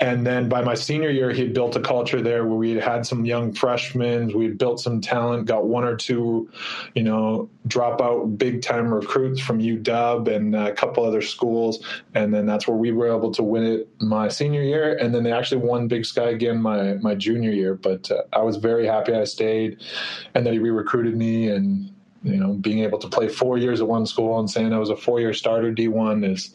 And 0.00 0.26
then 0.26 0.48
by 0.48 0.62
my 0.62 0.74
senior 0.74 1.10
year, 1.10 1.30
he 1.30 1.42
had 1.42 1.54
built 1.54 1.74
a 1.74 1.80
culture 1.80 2.22
there 2.22 2.44
where 2.44 2.56
we 2.56 2.70
had 2.70 2.82
had 2.82 3.06
some 3.06 3.24
young 3.24 3.52
freshmen. 3.52 4.36
We 4.36 4.44
had 4.44 4.58
built 4.58 4.80
some 4.80 5.00
talent, 5.00 5.46
got 5.46 5.66
one 5.66 5.84
or 5.84 5.96
two, 5.96 6.48
you 6.94 7.02
know, 7.02 7.50
drop 7.66 8.00
out 8.00 8.38
big 8.38 8.62
time 8.62 8.92
recruits 8.92 9.40
from 9.40 9.60
UW 9.60 10.34
and 10.34 10.54
a 10.54 10.72
couple 10.72 11.04
other 11.04 11.22
schools. 11.22 11.84
And 12.14 12.32
then 12.32 12.46
that's 12.46 12.68
where 12.68 12.76
we 12.76 12.92
were 12.92 13.08
able 13.08 13.32
to 13.32 13.42
win 13.42 13.64
it 13.64 13.88
my 14.00 14.28
senior 14.28 14.62
year. 14.62 14.96
And 14.96 15.14
then 15.14 15.24
they 15.24 15.32
actually 15.32 15.66
won 15.66 15.88
Big 15.88 16.06
Sky 16.06 16.30
again 16.30 16.62
my, 16.62 16.94
my 16.94 17.14
junior 17.14 17.50
year. 17.50 17.74
But 17.74 18.10
uh, 18.10 18.22
I 18.32 18.42
was 18.42 18.56
very 18.56 18.86
happy 18.86 19.14
I 19.14 19.24
stayed 19.24 19.82
and 20.34 20.46
that 20.46 20.52
he 20.52 20.58
re 20.58 20.70
recruited 20.70 21.16
me. 21.16 21.48
And, 21.48 21.92
you 22.22 22.36
know, 22.36 22.54
being 22.54 22.80
able 22.80 22.98
to 22.98 23.08
play 23.08 23.28
four 23.28 23.58
years 23.58 23.80
at 23.80 23.88
one 23.88 24.06
school 24.06 24.38
and 24.38 24.50
saying 24.50 24.72
I 24.72 24.78
was 24.78 24.90
a 24.90 24.96
four 24.96 25.20
year 25.20 25.32
starter 25.32 25.72
D1 25.72 26.30
is 26.30 26.54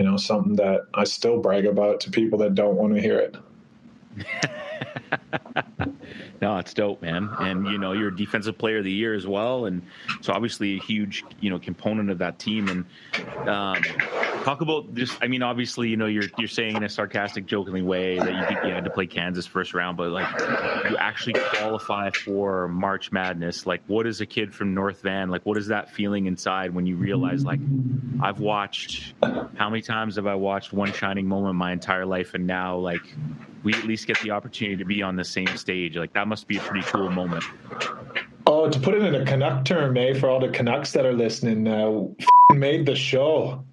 you 0.00 0.04
know, 0.04 0.16
something 0.16 0.56
that 0.56 0.86
I 0.94 1.04
still 1.04 1.38
brag 1.40 1.66
about 1.66 2.00
to 2.00 2.10
people 2.10 2.38
that 2.38 2.54
don't 2.54 2.76
want 2.76 2.94
to 2.94 3.00
hear 3.00 3.18
it. 3.18 3.36
no, 6.40 6.56
it's 6.56 6.72
dope, 6.72 7.02
man. 7.02 7.28
And 7.38 7.66
you 7.66 7.76
know, 7.76 7.92
you're 7.92 8.08
a 8.08 8.16
defensive 8.16 8.56
player 8.56 8.78
of 8.78 8.84
the 8.84 8.92
year 8.92 9.14
as 9.14 9.26
well, 9.26 9.66
and 9.66 9.82
so 10.22 10.32
obviously 10.32 10.76
a 10.76 10.80
huge 10.80 11.22
you 11.40 11.50
know 11.50 11.58
component 11.58 12.10
of 12.10 12.18
that 12.18 12.38
team. 12.38 12.68
And 12.68 13.48
um, 13.48 13.82
talk 14.42 14.62
about 14.62 14.94
just, 14.94 15.18
I 15.22 15.28
mean, 15.28 15.42
obviously, 15.42 15.88
you 15.88 15.98
know, 15.98 16.06
you're 16.06 16.28
you're 16.38 16.48
saying 16.48 16.76
in 16.76 16.82
a 16.82 16.88
sarcastic, 16.88 17.44
jokingly 17.46 17.82
way 17.82 18.18
that 18.18 18.30
you 18.30 18.68
you 18.68 18.74
had 18.74 18.84
to 18.84 18.90
play 18.90 19.06
Kansas 19.06 19.46
first 19.46 19.74
round, 19.74 19.98
but 19.98 20.10
like 20.10 20.28
you 20.88 20.96
actually 20.96 21.34
qualify 21.38 22.10
for 22.10 22.68
March 22.68 23.12
Madness. 23.12 23.66
Like, 23.66 23.82
what 23.86 24.06
is 24.06 24.22
a 24.22 24.26
kid 24.26 24.54
from 24.54 24.72
North 24.72 25.02
Van? 25.02 25.28
Like, 25.28 25.44
what 25.44 25.58
is 25.58 25.66
that 25.66 25.92
feeling 25.92 26.26
inside 26.26 26.74
when 26.74 26.86
you 26.86 26.96
realize, 26.96 27.44
like, 27.44 27.60
I've 28.22 28.40
watched 28.40 29.14
how 29.22 29.68
many 29.68 29.82
times 29.82 30.16
have 30.16 30.26
I 30.26 30.36
watched 30.36 30.72
one 30.72 30.92
shining 30.92 31.26
moment 31.26 31.56
my 31.56 31.72
entire 31.72 32.06
life, 32.06 32.32
and 32.32 32.46
now 32.46 32.78
like 32.78 33.14
we 33.62 33.74
at 33.74 33.84
least 33.84 34.06
get 34.06 34.20
the 34.22 34.30
opportunity 34.30 34.76
to 34.76 34.84
be 34.84 35.02
on 35.02 35.16
the 35.16 35.24
same 35.24 35.56
stage. 35.56 35.96
Like 35.96 36.12
that 36.14 36.28
must 36.28 36.48
be 36.48 36.56
a 36.56 36.60
pretty 36.60 36.86
cool 36.86 37.10
moment. 37.10 37.44
Oh, 38.46 38.68
to 38.68 38.80
put 38.80 38.94
it 38.94 39.02
in 39.02 39.14
a 39.14 39.24
Canuck 39.24 39.64
term, 39.64 39.96
eh? 39.96 40.14
For 40.14 40.28
all 40.28 40.40
the 40.40 40.48
Canucks 40.48 40.92
that 40.92 41.04
are 41.04 41.12
listening, 41.12 41.68
uh, 41.68 42.04
made 42.54 42.86
the 42.86 42.96
show. 42.96 43.64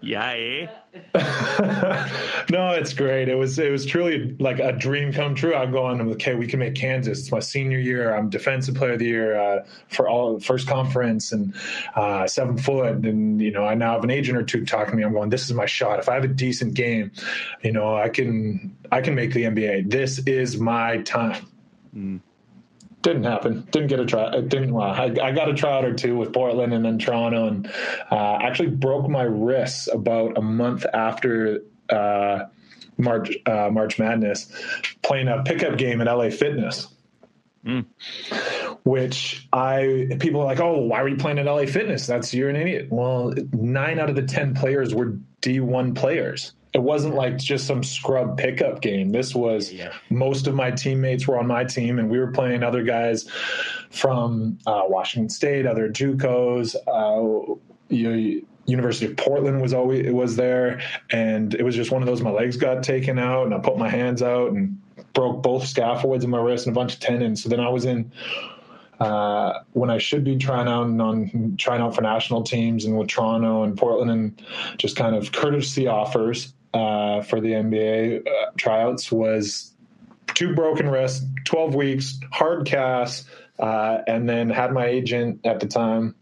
Yeah, 0.00 0.30
eh? 0.30 0.66
no, 2.50 2.70
it's 2.70 2.92
great. 2.92 3.28
It 3.28 3.34
was 3.34 3.58
it 3.58 3.70
was 3.70 3.84
truly 3.84 4.36
like 4.38 4.60
a 4.60 4.72
dream 4.72 5.12
come 5.12 5.34
true. 5.34 5.54
I'm 5.54 5.72
going, 5.72 6.00
okay, 6.12 6.34
we 6.34 6.46
can 6.46 6.60
make 6.60 6.76
Kansas. 6.76 7.18
It's 7.18 7.32
my 7.32 7.40
senior 7.40 7.78
year. 7.78 8.14
I'm 8.14 8.30
defensive 8.30 8.76
player 8.76 8.92
of 8.92 9.00
the 9.00 9.06
year 9.06 9.38
uh, 9.38 9.66
for 9.88 10.08
all 10.08 10.38
first 10.38 10.68
conference 10.68 11.32
and 11.32 11.52
uh, 11.96 12.28
seven 12.28 12.56
foot. 12.58 13.04
And 13.04 13.40
you 13.40 13.50
know, 13.50 13.64
I 13.64 13.74
now 13.74 13.94
have 13.94 14.04
an 14.04 14.10
agent 14.10 14.38
or 14.38 14.44
two 14.44 14.64
talking 14.64 14.92
to 14.92 14.96
me. 14.96 15.02
I'm 15.02 15.12
going, 15.12 15.30
this 15.30 15.44
is 15.44 15.52
my 15.52 15.66
shot. 15.66 15.98
If 15.98 16.08
I 16.08 16.14
have 16.14 16.24
a 16.24 16.28
decent 16.28 16.74
game, 16.74 17.10
you 17.62 17.72
know, 17.72 17.96
I 17.96 18.08
can 18.08 18.76
I 18.92 19.00
can 19.00 19.16
make 19.16 19.34
the 19.34 19.44
NBA. 19.44 19.90
This 19.90 20.20
is 20.20 20.58
my 20.58 20.98
time. 20.98 21.44
Mm 21.94 22.20
didn't 23.02 23.24
happen. 23.24 23.66
Didn't 23.70 23.88
get 23.88 24.00
a 24.00 24.06
try. 24.06 24.32
It 24.34 24.48
didn't. 24.48 24.72
Well, 24.72 24.90
I, 24.90 25.04
I, 25.22 25.32
got 25.32 25.48
a 25.48 25.54
tryout 25.54 25.84
or 25.84 25.94
two 25.94 26.16
with 26.16 26.32
Portland 26.32 26.74
and 26.74 26.84
then 26.84 26.98
Toronto, 26.98 27.46
and 27.46 27.70
uh, 28.10 28.38
actually 28.42 28.70
broke 28.70 29.08
my 29.08 29.22
wrists 29.22 29.88
about 29.92 30.36
a 30.36 30.42
month 30.42 30.84
after 30.92 31.62
uh, 31.88 32.46
March 32.96 33.30
uh, 33.46 33.70
March 33.70 33.98
Madness, 33.98 34.50
playing 35.02 35.28
a 35.28 35.42
pickup 35.44 35.78
game 35.78 36.00
at 36.00 36.06
LA 36.06 36.30
Fitness. 36.30 36.88
Mm. 37.64 37.86
Which 38.84 39.46
I 39.52 40.16
people 40.18 40.40
are 40.40 40.46
like, 40.46 40.60
oh, 40.60 40.78
why 40.80 41.00
are 41.00 41.08
you 41.08 41.16
playing 41.16 41.38
at 41.38 41.46
LA 41.46 41.66
Fitness? 41.66 42.06
That's 42.06 42.34
you're 42.34 42.48
an 42.48 42.56
idiot. 42.56 42.88
Well, 42.90 43.34
nine 43.52 43.98
out 43.98 44.08
of 44.08 44.16
the 44.16 44.22
ten 44.22 44.54
players 44.54 44.94
were 44.94 45.18
D1 45.42 45.94
players 45.94 46.52
it 46.74 46.82
wasn't 46.82 47.14
like 47.14 47.38
just 47.38 47.66
some 47.66 47.82
scrub 47.82 48.36
pickup 48.36 48.82
game. 48.82 49.10
This 49.10 49.34
was 49.34 49.72
yeah. 49.72 49.92
most 50.10 50.46
of 50.46 50.54
my 50.54 50.70
teammates 50.70 51.26
were 51.26 51.38
on 51.38 51.46
my 51.46 51.64
team, 51.64 51.98
and 51.98 52.10
we 52.10 52.18
were 52.18 52.32
playing 52.32 52.62
other 52.62 52.82
guys 52.82 53.28
from 53.90 54.58
uh, 54.66 54.82
Washington 54.86 55.30
State, 55.30 55.66
other 55.66 55.88
JUCOs. 55.88 56.76
Uh, 56.86 57.54
you 57.88 58.46
University 58.66 59.06
of 59.06 59.16
Portland 59.16 59.62
was 59.62 59.72
always 59.72 60.06
it 60.06 60.14
was 60.14 60.36
there, 60.36 60.80
and 61.10 61.54
it 61.54 61.62
was 61.62 61.74
just 61.74 61.90
one 61.90 62.02
of 62.02 62.06
those. 62.06 62.20
My 62.20 62.30
legs 62.30 62.56
got 62.56 62.82
taken 62.82 63.18
out, 63.18 63.46
and 63.46 63.54
I 63.54 63.58
put 63.58 63.78
my 63.78 63.88
hands 63.88 64.22
out 64.22 64.52
and 64.52 64.78
broke 65.14 65.42
both 65.42 65.66
scaphoids 65.66 66.22
in 66.22 66.30
my 66.30 66.38
wrist 66.38 66.66
and 66.66 66.76
a 66.76 66.78
bunch 66.78 66.94
of 66.94 67.00
tendons. 67.00 67.42
So 67.42 67.48
then 67.48 67.60
I 67.60 67.70
was 67.70 67.86
in 67.86 68.12
uh, 69.00 69.60
when 69.72 69.90
I 69.90 69.98
should 69.98 70.22
be 70.22 70.36
trying 70.36 70.68
out 70.68 70.86
and 70.86 71.00
on 71.00 71.56
trying 71.56 71.80
out 71.80 71.94
for 71.94 72.02
national 72.02 72.42
teams 72.42 72.84
and 72.84 72.98
with 72.98 73.08
Toronto 73.08 73.62
and 73.62 73.76
Portland 73.76 74.10
and 74.10 74.42
just 74.76 74.96
kind 74.96 75.16
of 75.16 75.32
courtesy 75.32 75.86
offers 75.86 76.52
uh, 76.74 77.22
for 77.22 77.40
the 77.40 77.52
NBA 77.52 78.26
uh, 78.26 78.50
tryouts 78.56 79.10
was 79.10 79.72
two 80.34 80.54
broken 80.54 80.88
wrists, 80.88 81.24
12 81.44 81.74
weeks, 81.74 82.20
hard 82.30 82.66
cast, 82.66 83.26
uh, 83.58 83.98
and 84.06 84.28
then 84.28 84.50
had 84.50 84.72
my 84.72 84.86
agent 84.86 85.40
at 85.44 85.60
the 85.60 85.66
time. 85.66 86.14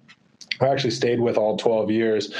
I 0.60 0.68
actually 0.68 0.92
stayed 0.92 1.20
with 1.20 1.36
all 1.36 1.56
12 1.56 1.90
years. 1.90 2.34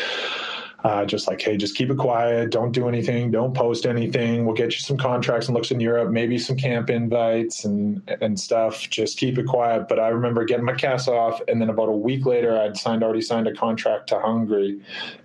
Uh, 0.84 1.04
just 1.04 1.26
like, 1.26 1.40
hey, 1.40 1.56
just 1.56 1.74
keep 1.74 1.90
it 1.90 1.98
quiet. 1.98 2.50
Don't 2.50 2.70
do 2.70 2.88
anything. 2.88 3.32
Don't 3.32 3.54
post 3.54 3.86
anything. 3.86 4.46
We'll 4.46 4.54
get 4.54 4.66
you 4.66 4.78
some 4.78 4.96
contracts 4.96 5.48
and 5.48 5.54
looks 5.56 5.72
in 5.72 5.80
Europe, 5.80 6.12
maybe 6.12 6.38
some 6.38 6.56
camp 6.56 6.90
invites 6.90 7.64
and 7.64 8.08
and 8.20 8.38
stuff. 8.38 8.88
Just 8.88 9.18
keep 9.18 9.36
it 9.36 9.46
quiet. 9.46 9.88
But 9.88 9.98
I 9.98 10.08
remember 10.08 10.44
getting 10.44 10.64
my 10.64 10.74
cast 10.74 11.08
off, 11.08 11.40
and 11.48 11.60
then 11.60 11.70
about 11.70 11.88
a 11.88 11.92
week 11.92 12.24
later, 12.24 12.56
I'd 12.56 12.76
signed 12.76 13.02
already 13.02 13.22
signed 13.22 13.48
a 13.48 13.54
contract 13.54 14.10
to 14.10 14.20
Hungary, 14.20 14.80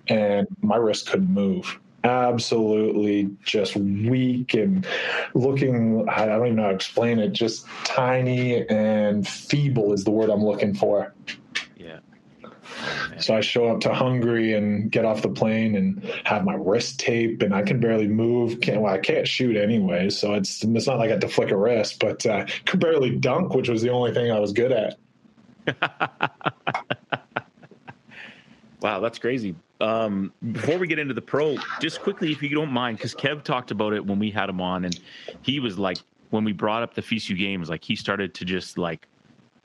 and 0.08 0.48
my 0.62 0.76
wrist 0.76 1.08
couldn't 1.08 1.32
move 1.32 1.78
absolutely 2.04 3.30
just 3.44 3.76
weak 3.76 4.54
and 4.54 4.86
looking 5.34 6.08
I 6.08 6.26
don't 6.26 6.46
even 6.46 6.56
know 6.56 6.62
how 6.64 6.68
to 6.70 6.74
explain 6.74 7.18
it, 7.18 7.32
just 7.32 7.66
tiny 7.84 8.66
and 8.68 9.26
feeble 9.26 9.92
is 9.92 10.04
the 10.04 10.10
word 10.10 10.30
I'm 10.30 10.44
looking 10.44 10.74
for. 10.74 11.14
Yeah. 11.76 11.98
So 13.18 13.36
I 13.36 13.40
show 13.40 13.68
up 13.68 13.80
to 13.80 13.94
Hungary 13.94 14.54
and 14.54 14.90
get 14.90 15.04
off 15.04 15.22
the 15.22 15.28
plane 15.28 15.76
and 15.76 16.02
have 16.24 16.44
my 16.44 16.54
wrist 16.54 16.98
tape 16.98 17.42
and 17.42 17.54
I 17.54 17.62
can 17.62 17.78
barely 17.78 18.08
move. 18.08 18.60
Can't, 18.60 18.80
well, 18.80 18.92
I 18.92 18.98
can't 18.98 19.28
shoot 19.28 19.56
anyway, 19.56 20.10
so 20.10 20.34
it's 20.34 20.64
it's 20.64 20.86
not 20.86 20.98
like 20.98 21.08
I 21.08 21.12
had 21.12 21.20
to 21.20 21.28
flick 21.28 21.50
a 21.50 21.56
wrist, 21.56 22.00
but 22.00 22.24
uh, 22.26 22.46
could 22.64 22.80
barely 22.80 23.16
dunk, 23.16 23.54
which 23.54 23.68
was 23.68 23.82
the 23.82 23.90
only 23.90 24.12
thing 24.12 24.32
I 24.32 24.40
was 24.40 24.52
good 24.52 24.72
at. 24.72 24.98
wow, 28.80 28.98
that's 28.98 29.18
crazy 29.18 29.54
um, 29.82 30.32
before 30.52 30.78
we 30.78 30.86
get 30.86 30.98
into 30.98 31.12
the 31.12 31.22
pro, 31.22 31.56
just 31.80 32.00
quickly, 32.00 32.30
if 32.30 32.42
you 32.42 32.48
don't 32.50 32.70
mind, 32.70 32.98
because 32.98 33.14
Kev 33.14 33.42
talked 33.42 33.70
about 33.70 33.92
it 33.92 34.06
when 34.06 34.18
we 34.18 34.30
had 34.30 34.48
him 34.48 34.60
on, 34.60 34.84
and 34.84 34.98
he 35.42 35.60
was 35.60 35.78
like, 35.78 35.98
when 36.30 36.44
we 36.44 36.52
brought 36.52 36.82
up 36.82 36.94
the 36.94 37.02
FISU 37.02 37.36
games, 37.36 37.68
like 37.68 37.84
he 37.84 37.96
started 37.96 38.32
to 38.34 38.44
just 38.44 38.78
like 38.78 39.06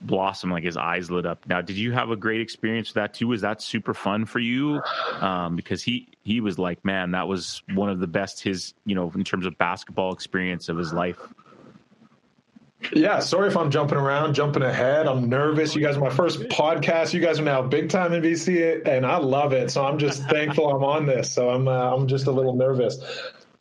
blossom, 0.01 0.51
like 0.51 0.63
his 0.63 0.75
eyes 0.75 1.09
lit 1.09 1.25
up. 1.25 1.47
Now, 1.47 1.61
did 1.61 1.77
you 1.77 1.91
have 1.91 2.09
a 2.09 2.15
great 2.15 2.41
experience 2.41 2.89
with 2.89 2.95
that 2.95 3.13
too? 3.13 3.27
Was 3.27 3.41
that 3.41 3.61
super 3.61 3.93
fun 3.93 4.25
for 4.25 4.39
you? 4.39 4.81
Um, 5.21 5.55
because 5.55 5.81
he 5.83 6.09
he 6.23 6.41
was 6.41 6.59
like, 6.59 6.83
man, 6.83 7.11
that 7.11 7.27
was 7.27 7.61
one 7.73 7.89
of 7.89 7.99
the 7.99 8.07
best 8.07 8.43
his 8.43 8.73
you 8.85 8.95
know 8.95 9.11
in 9.15 9.23
terms 9.23 9.45
of 9.45 9.57
basketball 9.57 10.13
experience 10.13 10.67
of 10.67 10.77
his 10.77 10.93
life. 10.93 11.19
Yeah, 12.93 13.19
sorry 13.19 13.47
if 13.47 13.57
I'm 13.57 13.71
jumping 13.71 13.97
around, 13.97 14.33
jumping 14.33 14.61
ahead. 14.61 15.07
I'm 15.07 15.29
nervous. 15.29 15.75
You 15.75 15.81
guys 15.81 15.97
are 15.97 15.99
my 15.99 16.09
first 16.09 16.39
podcast. 16.41 17.13
You 17.13 17.19
guys 17.19 17.39
are 17.39 17.43
now 17.43 17.61
big 17.61 17.89
time 17.89 18.13
in 18.13 18.21
BC, 18.21 18.87
and 18.87 19.05
I 19.05 19.17
love 19.17 19.51
it. 19.53 19.71
So 19.71 19.83
I'm 19.83 19.97
just 19.97 20.23
thankful 20.29 20.69
I'm 20.69 20.83
on 20.83 21.05
this. 21.05 21.31
So 21.31 21.49
I'm 21.49 21.67
uh, 21.67 21.95
I'm 21.95 22.07
just 22.07 22.27
a 22.27 22.31
little 22.31 22.55
nervous. 22.55 22.97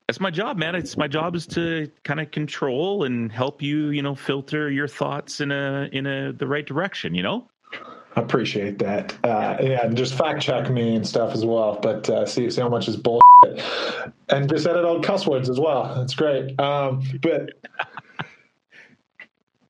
That's 0.07 0.21
my 0.21 0.31
job, 0.31 0.57
man. 0.57 0.75
It's 0.77 0.97
my 0.97 1.09
job 1.09 1.35
is 1.35 1.47
to 1.49 1.91
kind 2.05 2.21
of 2.21 2.31
control 2.31 3.05
and 3.05 3.33
help 3.33 3.61
you, 3.63 3.89
you 3.89 4.03
know, 4.03 4.15
filter 4.15 4.71
your 4.71 4.87
thoughts 4.87 5.41
in 5.41 5.51
a 5.51 5.89
in 5.91 6.07
a 6.07 6.33
the 6.33 6.47
right 6.47 6.65
direction. 6.65 7.15
You 7.15 7.23
know. 7.23 7.49
I 8.15 8.23
appreciate 8.23 8.79
that. 8.79 9.15
Uh, 9.25 9.57
yeah, 9.61 9.85
and 9.85 9.97
just 9.97 10.15
fact 10.15 10.41
check 10.41 10.71
me 10.71 10.95
and 10.95 11.07
stuff 11.07 11.35
as 11.35 11.45
well. 11.45 11.79
But 11.83 12.09
uh, 12.09 12.25
see 12.27 12.49
see 12.51 12.61
how 12.61 12.69
much 12.69 12.87
is 12.87 12.97
bull, 12.97 13.21
and 14.29 14.49
just 14.49 14.67
edit 14.67 14.85
all 14.85 15.03
cuss 15.03 15.27
words 15.27 15.51
as 15.51 15.59
well. 15.59 15.95
That's 15.97 16.15
great. 16.15 16.59
Um, 16.61 17.03
but 17.21 17.51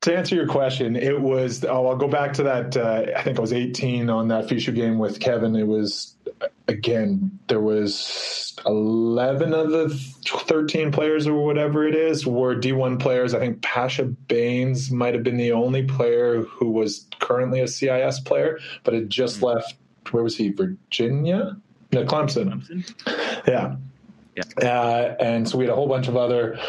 to 0.06 0.16
answer 0.16 0.36
your 0.36 0.46
question, 0.46 0.94
it 0.94 1.20
was. 1.20 1.64
Oh, 1.64 1.88
I'll 1.88 1.96
go 1.96 2.06
back 2.06 2.32
to 2.34 2.44
that. 2.44 2.76
Uh, 2.76 3.06
I 3.16 3.22
think 3.22 3.38
I 3.38 3.40
was 3.40 3.52
18 3.52 4.08
on 4.08 4.28
that 4.28 4.46
FISU 4.46 4.72
game 4.72 4.98
with 4.98 5.18
Kevin. 5.18 5.56
It 5.56 5.66
was 5.66 6.14
again. 6.68 7.38
There 7.48 7.60
was 7.60 8.56
11 8.66 9.52
of 9.52 9.70
the 9.70 9.88
13 10.24 10.92
players 10.92 11.26
or 11.26 11.44
whatever 11.44 11.86
it 11.86 11.96
is 11.96 12.24
were 12.24 12.54
D1 12.54 13.00
players. 13.00 13.34
I 13.34 13.40
think 13.40 13.62
Pasha 13.62 14.04
Bains 14.04 14.92
might 14.92 15.14
have 15.14 15.24
been 15.24 15.38
the 15.38 15.50
only 15.50 15.82
player 15.82 16.42
who 16.42 16.70
was 16.70 17.06
currently 17.18 17.60
a 17.60 17.66
CIS 17.66 18.20
player, 18.20 18.60
but 18.84 18.94
had 18.94 19.10
just 19.10 19.36
mm-hmm. 19.36 19.46
left. 19.46 19.74
Where 20.12 20.22
was 20.22 20.36
he? 20.36 20.50
Virginia? 20.50 21.56
No, 21.92 22.04
Clemson. 22.04 22.62
Clemson. 22.62 23.44
Yeah. 23.48 23.74
Yeah. 24.36 24.70
Uh, 24.70 25.16
and 25.18 25.48
so 25.48 25.58
we 25.58 25.64
had 25.64 25.72
a 25.72 25.74
whole 25.74 25.88
bunch 25.88 26.06
of 26.06 26.16
other 26.16 26.60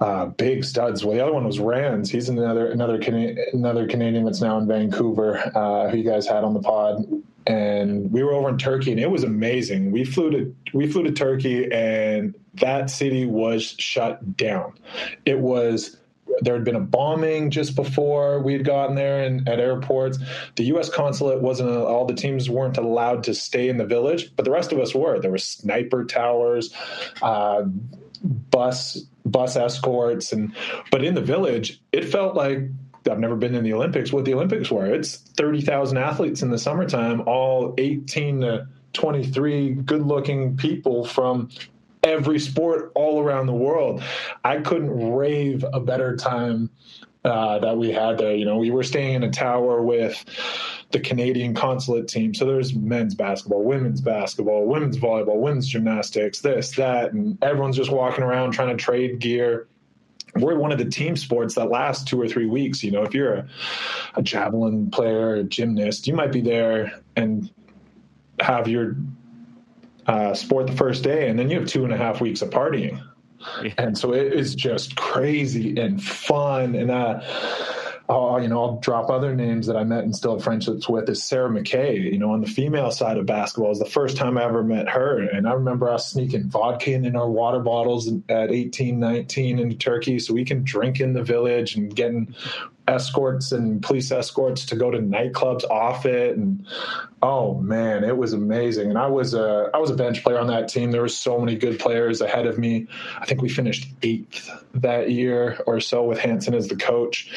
uh, 0.00 0.26
big 0.26 0.64
studs. 0.64 1.04
Well, 1.04 1.14
the 1.14 1.22
other 1.22 1.32
one 1.32 1.44
was 1.44 1.58
Rands. 1.58 2.10
He's 2.10 2.28
another 2.28 2.70
another 2.70 2.98
Cana- 2.98 3.34
another 3.52 3.86
Canadian 3.86 4.24
that's 4.24 4.40
now 4.40 4.58
in 4.58 4.66
Vancouver, 4.66 5.38
uh, 5.54 5.90
who 5.90 5.98
you 5.98 6.04
guys 6.04 6.26
had 6.26 6.44
on 6.44 6.54
the 6.54 6.60
pod. 6.60 7.04
And 7.46 8.10
we 8.10 8.22
were 8.22 8.32
over 8.32 8.48
in 8.48 8.56
Turkey, 8.56 8.90
and 8.90 9.00
it 9.00 9.10
was 9.10 9.22
amazing. 9.22 9.92
We 9.92 10.04
flew 10.04 10.30
to 10.30 10.56
we 10.72 10.90
flew 10.90 11.02
to 11.04 11.12
Turkey, 11.12 11.70
and 11.70 12.34
that 12.54 12.90
city 12.90 13.26
was 13.26 13.74
shut 13.78 14.36
down. 14.36 14.78
It 15.26 15.38
was 15.38 15.96
there 16.40 16.54
had 16.54 16.64
been 16.64 16.74
a 16.74 16.80
bombing 16.80 17.50
just 17.50 17.76
before 17.76 18.40
we 18.40 18.54
had 18.54 18.64
gotten 18.64 18.96
there 18.96 19.22
and 19.22 19.48
at 19.48 19.60
airports. 19.60 20.18
The 20.56 20.64
U.S. 20.64 20.88
consulate 20.88 21.42
wasn't 21.42 21.70
all 21.70 22.06
the 22.06 22.14
teams 22.14 22.50
weren't 22.50 22.78
allowed 22.78 23.24
to 23.24 23.34
stay 23.34 23.68
in 23.68 23.76
the 23.76 23.84
village, 23.84 24.34
but 24.34 24.44
the 24.44 24.50
rest 24.50 24.72
of 24.72 24.78
us 24.78 24.94
were. 24.94 25.20
There 25.20 25.30
were 25.30 25.38
sniper 25.38 26.04
towers, 26.04 26.74
uh, 27.22 27.64
bus 28.22 29.04
bus 29.34 29.56
escorts, 29.56 30.32
and 30.32 30.54
but 30.90 31.04
in 31.04 31.14
the 31.14 31.20
village, 31.20 31.82
it 31.92 32.04
felt 32.08 32.36
like 32.36 32.60
I've 33.10 33.18
never 33.18 33.36
been 33.36 33.54
in 33.54 33.64
the 33.64 33.74
Olympics. 33.74 34.12
What 34.12 34.24
the 34.24 34.32
Olympics 34.32 34.70
were, 34.70 34.86
it's 34.86 35.16
thirty 35.16 35.60
thousand 35.60 35.98
athletes 35.98 36.40
in 36.40 36.50
the 36.50 36.58
summertime, 36.58 37.20
all 37.26 37.74
eighteen 37.76 38.40
to 38.40 38.66
23 38.94 39.74
good 39.74 40.06
looking 40.06 40.56
people 40.56 41.04
from 41.04 41.50
every 42.04 42.38
sport 42.38 42.92
all 42.94 43.20
around 43.20 43.46
the 43.46 43.52
world. 43.52 44.02
I 44.44 44.58
couldn't 44.58 45.12
rave 45.12 45.64
a 45.72 45.80
better 45.80 46.16
time 46.16 46.70
uh, 47.24 47.58
that 47.58 47.76
we 47.76 47.90
had 47.90 48.18
there. 48.18 48.34
You 48.34 48.44
know, 48.44 48.58
we 48.58 48.70
were 48.70 48.82
staying 48.82 49.14
in 49.14 49.22
a 49.22 49.30
tower 49.30 49.82
with 49.82 50.24
the 50.90 51.00
Canadian 51.00 51.54
consulate 51.54 52.06
team. 52.06 52.34
So 52.34 52.44
there's 52.44 52.74
men's 52.74 53.14
basketball, 53.14 53.62
women's 53.62 54.00
basketball, 54.00 54.66
women's 54.66 54.98
volleyball, 54.98 55.36
women's 55.36 55.66
gymnastics, 55.66 56.40
this, 56.40 56.72
that, 56.72 57.12
and 57.12 57.42
everyone's 57.42 57.76
just 57.76 57.90
walking 57.90 58.22
around 58.24 58.52
trying 58.52 58.76
to 58.76 58.82
trade 58.82 59.18
gear. 59.18 59.68
We're 60.36 60.58
one 60.58 60.72
of 60.72 60.78
the 60.78 60.84
team 60.84 61.16
sports 61.16 61.54
that 61.54 61.70
lasts 61.70 62.04
two 62.04 62.20
or 62.20 62.28
three 62.28 62.46
weeks. 62.46 62.82
You 62.82 62.90
know, 62.90 63.02
if 63.04 63.14
you're 63.14 63.34
a, 63.34 63.48
a 64.16 64.22
javelin 64.22 64.90
player, 64.90 65.36
a 65.36 65.44
gymnast, 65.44 66.06
you 66.06 66.14
might 66.14 66.32
be 66.32 66.40
there 66.40 67.00
and 67.16 67.50
have 68.40 68.68
your 68.68 68.96
uh, 70.06 70.34
sport 70.34 70.66
the 70.66 70.76
first 70.76 71.04
day, 71.04 71.28
and 71.28 71.38
then 71.38 71.50
you 71.50 71.60
have 71.60 71.68
two 71.68 71.84
and 71.84 71.92
a 71.92 71.96
half 71.96 72.20
weeks 72.20 72.42
of 72.42 72.50
partying. 72.50 73.02
Yeah. 73.62 73.74
And 73.78 73.98
so 73.98 74.12
it 74.12 74.32
is 74.32 74.54
just 74.54 74.96
crazy 74.96 75.78
and 75.78 76.02
fun. 76.02 76.74
And 76.74 76.90
uh, 76.90 77.20
I'll, 78.08 78.42
you 78.42 78.48
know, 78.48 78.62
I'll 78.62 78.76
drop 78.80 79.08
other 79.08 79.34
names 79.34 79.66
that 79.66 79.76
I 79.76 79.84
met 79.84 80.04
and 80.04 80.14
still 80.14 80.34
have 80.34 80.44
friendships 80.44 80.88
with 80.88 81.08
is 81.08 81.24
Sarah 81.24 81.48
McKay, 81.48 82.12
you 82.12 82.18
know, 82.18 82.32
on 82.32 82.42
the 82.42 82.46
female 82.46 82.90
side 82.90 83.16
of 83.16 83.24
basketball 83.24 83.72
is 83.72 83.78
the 83.78 83.86
first 83.86 84.18
time 84.18 84.36
I 84.36 84.44
ever 84.44 84.62
met 84.62 84.90
her. 84.90 85.20
And 85.20 85.48
I 85.48 85.52
remember 85.52 85.88
us 85.88 86.10
sneaking 86.10 86.50
vodka 86.50 86.92
in 86.92 87.06
in 87.06 87.16
our 87.16 87.30
water 87.30 87.60
bottles 87.60 88.10
at 88.28 88.50
18, 88.50 89.00
19 89.00 89.58
into 89.58 89.76
Turkey 89.76 90.18
so 90.18 90.34
we 90.34 90.44
can 90.44 90.64
drink 90.64 91.00
in 91.00 91.14
the 91.14 91.22
village 91.22 91.76
and 91.76 91.94
getting 91.94 92.34
escorts 92.86 93.52
and 93.52 93.82
police 93.82 94.10
escorts 94.10 94.66
to 94.66 94.76
go 94.76 94.90
to 94.90 94.98
nightclubs 94.98 95.64
off 95.70 96.04
it. 96.06 96.36
And 96.36 96.66
oh 97.22 97.54
man 97.54 98.04
it 98.04 98.16
was 98.16 98.32
amazing. 98.32 98.90
And 98.90 98.98
i 98.98 99.06
was 99.06 99.34
a 99.34 99.70
i 99.72 99.78
was 99.78 99.90
a 99.90 99.94
bench 99.94 100.22
player 100.22 100.38
on 100.38 100.46
that 100.48 100.68
team. 100.68 100.90
There 100.90 101.02
were 101.02 101.08
so 101.08 101.38
many 101.38 101.56
good 101.56 101.78
players 101.78 102.20
ahead 102.20 102.46
of 102.46 102.58
me. 102.58 102.86
I 103.18 103.26
think 103.26 103.42
we 103.42 103.48
finished 103.48 103.88
eighth 104.02 104.50
that 104.74 105.10
year 105.10 105.58
or 105.66 105.80
so 105.80 106.04
with 106.04 106.18
hanson 106.18 106.54
as 106.54 106.68
the 106.68 106.76
coach. 106.76 107.30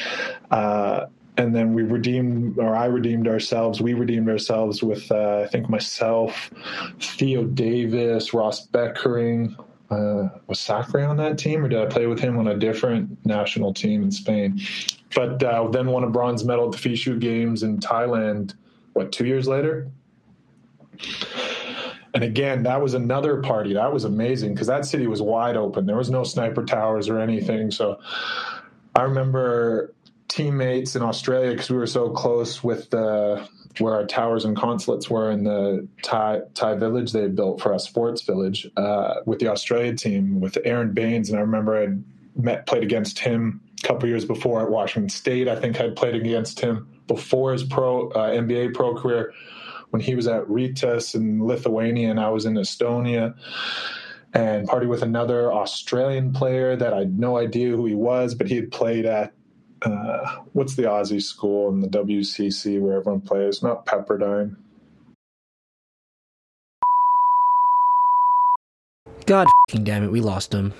Uh, 0.50 1.06
and 1.38 1.54
then 1.54 1.72
we 1.72 1.84
redeemed 1.84 2.58
or 2.58 2.76
i 2.76 2.84
redeemed 2.84 3.28
ourselves 3.28 3.80
we 3.80 3.94
redeemed 3.94 4.28
ourselves 4.28 4.82
with 4.82 5.10
uh, 5.12 5.42
i 5.44 5.46
think 5.46 5.70
myself 5.70 6.50
theo 6.98 7.44
davis 7.44 8.34
ross 8.34 8.66
bekkering 8.66 9.56
uh, 9.90 10.28
was 10.46 10.60
Sacre 10.60 11.00
on 11.00 11.16
that 11.16 11.38
team, 11.38 11.64
or 11.64 11.68
did 11.68 11.80
I 11.80 11.86
play 11.86 12.06
with 12.06 12.20
him 12.20 12.38
on 12.38 12.48
a 12.48 12.56
different 12.56 13.24
national 13.24 13.72
team 13.72 14.02
in 14.02 14.10
Spain? 14.10 14.60
But 15.14 15.42
uh, 15.42 15.68
then 15.68 15.86
won 15.86 16.04
a 16.04 16.10
bronze 16.10 16.44
medal 16.44 16.66
at 16.66 16.80
the 16.80 16.88
FISU 16.88 17.18
Games 17.18 17.62
in 17.62 17.78
Thailand. 17.78 18.54
What 18.92 19.12
two 19.12 19.26
years 19.26 19.48
later? 19.48 19.90
And 22.14 22.24
again, 22.24 22.64
that 22.64 22.82
was 22.82 22.94
another 22.94 23.40
party. 23.42 23.74
That 23.74 23.92
was 23.92 24.04
amazing 24.04 24.54
because 24.54 24.66
that 24.66 24.84
city 24.84 25.06
was 25.06 25.22
wide 25.22 25.56
open. 25.56 25.86
There 25.86 25.96
was 25.96 26.10
no 26.10 26.24
sniper 26.24 26.64
towers 26.64 27.08
or 27.08 27.18
anything. 27.18 27.70
So 27.70 28.00
I 28.94 29.02
remember 29.02 29.94
teammates 30.28 30.96
in 30.96 31.02
Australia 31.02 31.52
because 31.52 31.70
we 31.70 31.76
were 31.76 31.86
so 31.86 32.10
close 32.10 32.62
with 32.64 32.90
the 32.90 33.48
where 33.80 33.94
our 33.94 34.06
towers 34.06 34.44
and 34.44 34.56
consulates 34.56 35.08
were 35.10 35.30
in 35.30 35.44
the 35.44 35.86
Thai 36.02 36.40
Thai 36.54 36.74
village 36.74 37.12
they 37.12 37.28
built 37.28 37.60
for 37.60 37.72
us, 37.72 37.84
sports 37.84 38.22
village, 38.22 38.68
uh, 38.76 39.14
with 39.26 39.38
the 39.38 39.48
Australia 39.48 39.94
team 39.94 40.40
with 40.40 40.58
Aron 40.64 40.92
Baynes. 40.92 41.30
and 41.30 41.38
I 41.38 41.42
remember 41.42 41.82
I 41.82 41.88
met 42.40 42.66
played 42.66 42.82
against 42.82 43.18
him 43.18 43.60
a 43.82 43.86
couple 43.86 44.08
years 44.08 44.24
before 44.24 44.62
at 44.62 44.70
Washington 44.70 45.08
State. 45.08 45.48
I 45.48 45.56
think 45.56 45.80
I'd 45.80 45.96
played 45.96 46.14
against 46.14 46.60
him 46.60 46.88
before 47.06 47.52
his 47.52 47.64
pro 47.64 48.10
uh, 48.10 48.30
NBA 48.30 48.74
pro 48.74 48.94
career 48.94 49.32
when 49.90 50.02
he 50.02 50.14
was 50.14 50.26
at 50.26 50.44
Rytas 50.44 51.14
in 51.14 51.44
Lithuania, 51.44 52.10
and 52.10 52.20
I 52.20 52.28
was 52.30 52.46
in 52.46 52.54
Estonia. 52.54 53.34
And 54.34 54.68
party 54.68 54.86
with 54.86 55.02
another 55.02 55.50
Australian 55.50 56.34
player 56.34 56.76
that 56.76 56.92
I 56.92 56.98
had 56.98 57.18
no 57.18 57.38
idea 57.38 57.74
who 57.74 57.86
he 57.86 57.94
was, 57.94 58.34
but 58.34 58.46
he 58.46 58.56
had 58.56 58.70
played 58.70 59.06
at 59.06 59.32
uh, 59.82 60.36
what's 60.52 60.74
the 60.74 60.82
Aussie 60.82 61.22
school 61.22 61.68
and 61.68 61.82
the 61.82 61.88
WCC 61.88 62.80
where 62.80 62.98
everyone 62.98 63.20
plays? 63.20 63.62
Not 63.62 63.86
Pepperdine. 63.86 64.56
God 69.26 69.46
damn 69.82 70.04
it, 70.04 70.10
we 70.10 70.20
lost 70.20 70.54
him. 70.54 70.72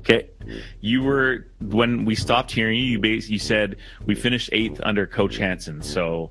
Okay, 0.00 0.28
you 0.80 1.02
were 1.02 1.46
when 1.60 2.06
we 2.06 2.14
stopped 2.14 2.50
hearing 2.50 2.78
you. 2.78 2.98
You, 3.02 3.14
you 3.14 3.38
said 3.38 3.76
we 4.06 4.14
finished 4.14 4.48
eighth 4.52 4.80
under 4.82 5.06
Coach 5.06 5.36
Hanson. 5.36 5.82
So 5.82 6.30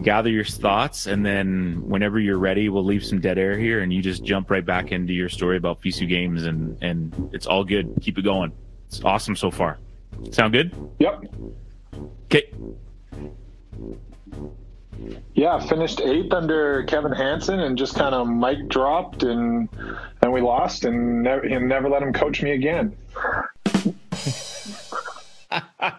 gather 0.00 0.30
your 0.30 0.44
thoughts, 0.44 1.06
and 1.06 1.24
then 1.24 1.82
whenever 1.86 2.18
you're 2.18 2.38
ready, 2.38 2.68
we'll 2.68 2.84
leave 2.84 3.04
some 3.04 3.20
dead 3.20 3.38
air 3.38 3.58
here, 3.58 3.80
and 3.80 3.92
you 3.92 4.00
just 4.00 4.24
jump 4.24 4.50
right 4.50 4.64
back 4.64 4.92
into 4.92 5.12
your 5.12 5.28
story 5.28 5.56
about 5.56 5.80
FISU 5.82 6.08
games, 6.08 6.44
and 6.44 6.78
and 6.82 7.30
it's 7.32 7.46
all 7.46 7.64
good. 7.64 7.92
Keep 8.00 8.18
it 8.18 8.22
going. 8.22 8.52
It's 8.88 9.02
awesome 9.04 9.36
so 9.36 9.50
far. 9.50 9.78
Sound 10.30 10.52
good? 10.52 10.74
Yep. 10.98 11.24
Okay. 12.24 12.52
Yeah, 15.34 15.58
finished 15.58 16.00
eighth 16.00 16.32
under 16.32 16.84
Kevin 16.84 17.12
Hanson, 17.12 17.60
and 17.60 17.76
just 17.76 17.94
kind 17.94 18.14
of 18.14 18.28
mic 18.28 18.68
dropped, 18.68 19.22
and 19.24 19.68
and 20.22 20.32
we 20.32 20.40
lost, 20.40 20.84
and 20.84 21.22
never, 21.22 21.42
and 21.42 21.68
never 21.68 21.88
let 21.88 22.02
him 22.02 22.12
coach 22.12 22.42
me 22.42 22.52
again. 22.52 22.96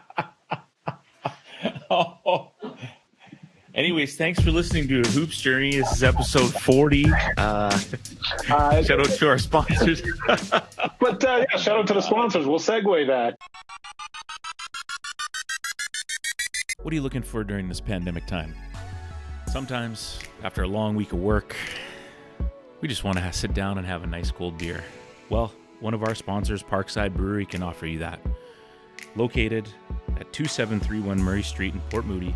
Anyways, 3.76 4.16
thanks 4.18 4.40
for 4.40 4.52
listening 4.52 4.88
to 4.90 5.02
Hoops 5.02 5.42
Journey. 5.42 5.72
This 5.72 5.92
is 5.94 6.04
episode 6.04 6.54
40. 6.54 7.06
Uh, 7.10 7.40
uh, 7.40 7.72
shout 8.84 9.00
out 9.00 9.10
to 9.10 9.28
our 9.28 9.40
sponsors. 9.40 10.04
but 10.28 11.24
uh, 11.24 11.46
yeah, 11.52 11.58
shout 11.58 11.80
out 11.80 11.88
to 11.88 11.96
the 11.96 12.02
sponsors. 12.02 12.46
We'll 12.46 12.60
segue 12.60 13.08
that. 13.08 13.36
What 16.84 16.92
are 16.92 16.96
you 16.96 17.02
looking 17.02 17.24
for 17.24 17.44
during 17.44 17.68
this 17.68 17.82
pandemic 17.82 18.28
time? 18.28 18.54
Sometimes, 19.52 20.20
after 20.44 20.62
a 20.62 20.68
long 20.68 20.96
week 20.96 21.12
of 21.12 21.20
work, 21.20 21.56
we 22.82 22.88
just 22.88 23.04
want 23.04 23.18
to 23.18 23.34
sit 23.34 23.56
down 23.56 23.80
and 23.80 23.88
have 23.88 24.04
a 24.04 24.08
nice 24.08 24.30
cold 24.30 24.56
beer. 24.60 24.84
Well, 25.30 25.52
one 25.80 25.96
of 25.96 26.04
our 26.04 26.14
sponsors, 26.14 26.62
Parkside 26.62 27.16
Brewery, 27.16 27.48
can 27.48 27.64
offer 27.64 27.88
you 27.88 27.98
that. 28.00 28.20
Located 29.16 29.68
at 30.20 30.32
2731 30.32 31.18
Murray 31.20 31.42
Street 31.42 31.74
in 31.74 31.82
Port 31.90 32.06
Moody, 32.06 32.36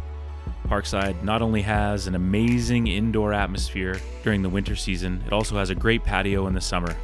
Parkside 0.67 1.23
not 1.23 1.41
only 1.41 1.61
has 1.61 2.07
an 2.07 2.15
amazing 2.15 2.87
indoor 2.87 3.33
atmosphere 3.33 3.99
during 4.23 4.41
the 4.41 4.49
winter 4.49 4.75
season, 4.75 5.23
it 5.25 5.31
also 5.31 5.55
has 5.57 5.69
a 5.69 5.75
great 5.75 6.03
patio 6.03 6.47
in 6.47 6.53
the 6.53 6.61
summer. 6.61 6.95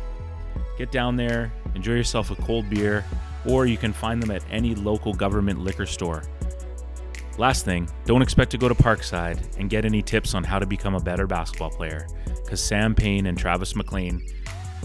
Get 0.78 0.91
down 0.91 1.16
there, 1.16 1.51
enjoy 1.74 1.93
yourself 1.93 2.30
a 2.32 2.36
cold 2.36 2.70
beer, 2.70 3.05
or 3.45 3.66
you 3.66 3.78
can 3.78 3.93
find 3.93 4.22
them 4.22 4.32
at 4.32 4.43
any 4.51 4.76
local 4.76 5.14
government 5.14 5.59
liquor 5.59 5.86
store. 5.86 6.24
Last 7.38 7.66
thing, 7.66 7.89
don't 8.05 8.22
expect 8.22 8.51
to 8.51 8.57
go 8.57 8.68
to 8.68 8.76
Parkside 8.76 9.57
and 9.57 9.70
get 9.70 9.86
any 9.86 10.01
tips 10.01 10.36
on 10.36 10.43
how 10.43 10.59
to 10.59 10.66
become 10.66 10.95
a 10.95 10.99
better 10.99 11.26
basketball 11.26 11.72
player, 11.72 12.07
because 12.43 12.61
Sam 12.61 12.93
Payne 12.93 13.28
and 13.28 13.38
Travis 13.38 13.76
McLean 13.76 14.22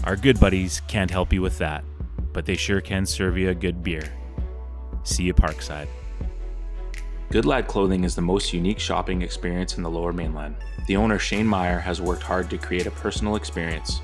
Our 0.05 0.15
good 0.15 0.39
buddies 0.39 0.81
can't 0.87 1.11
help 1.11 1.33
you 1.33 1.41
with 1.41 1.57
that, 1.57 1.83
but 2.31 2.45
they 2.45 2.55
sure 2.55 2.79
can 2.79 3.05
serve 3.05 3.37
you 3.37 3.49
a 3.49 3.55
good 3.55 3.83
beer. 3.83 4.13
See 5.03 5.23
you 5.23 5.33
Parkside. 5.33 5.87
Good 7.31 7.45
Lad 7.45 7.67
Clothing 7.67 8.05
is 8.05 8.15
the 8.15 8.23
most 8.23 8.53
unique 8.53 8.79
shopping 8.79 9.21
experience 9.21 9.77
in 9.77 9.83
the 9.83 9.89
lower 9.89 10.11
mainland. 10.11 10.55
The 10.87 10.95
owner, 10.95 11.19
Shane 11.19 11.45
Meyer, 11.45 11.77
has 11.77 12.01
worked 12.01 12.23
hard 12.23 12.49
to 12.49 12.57
create 12.57 12.87
a 12.87 12.91
personal 12.91 13.35
experience, 13.35 14.01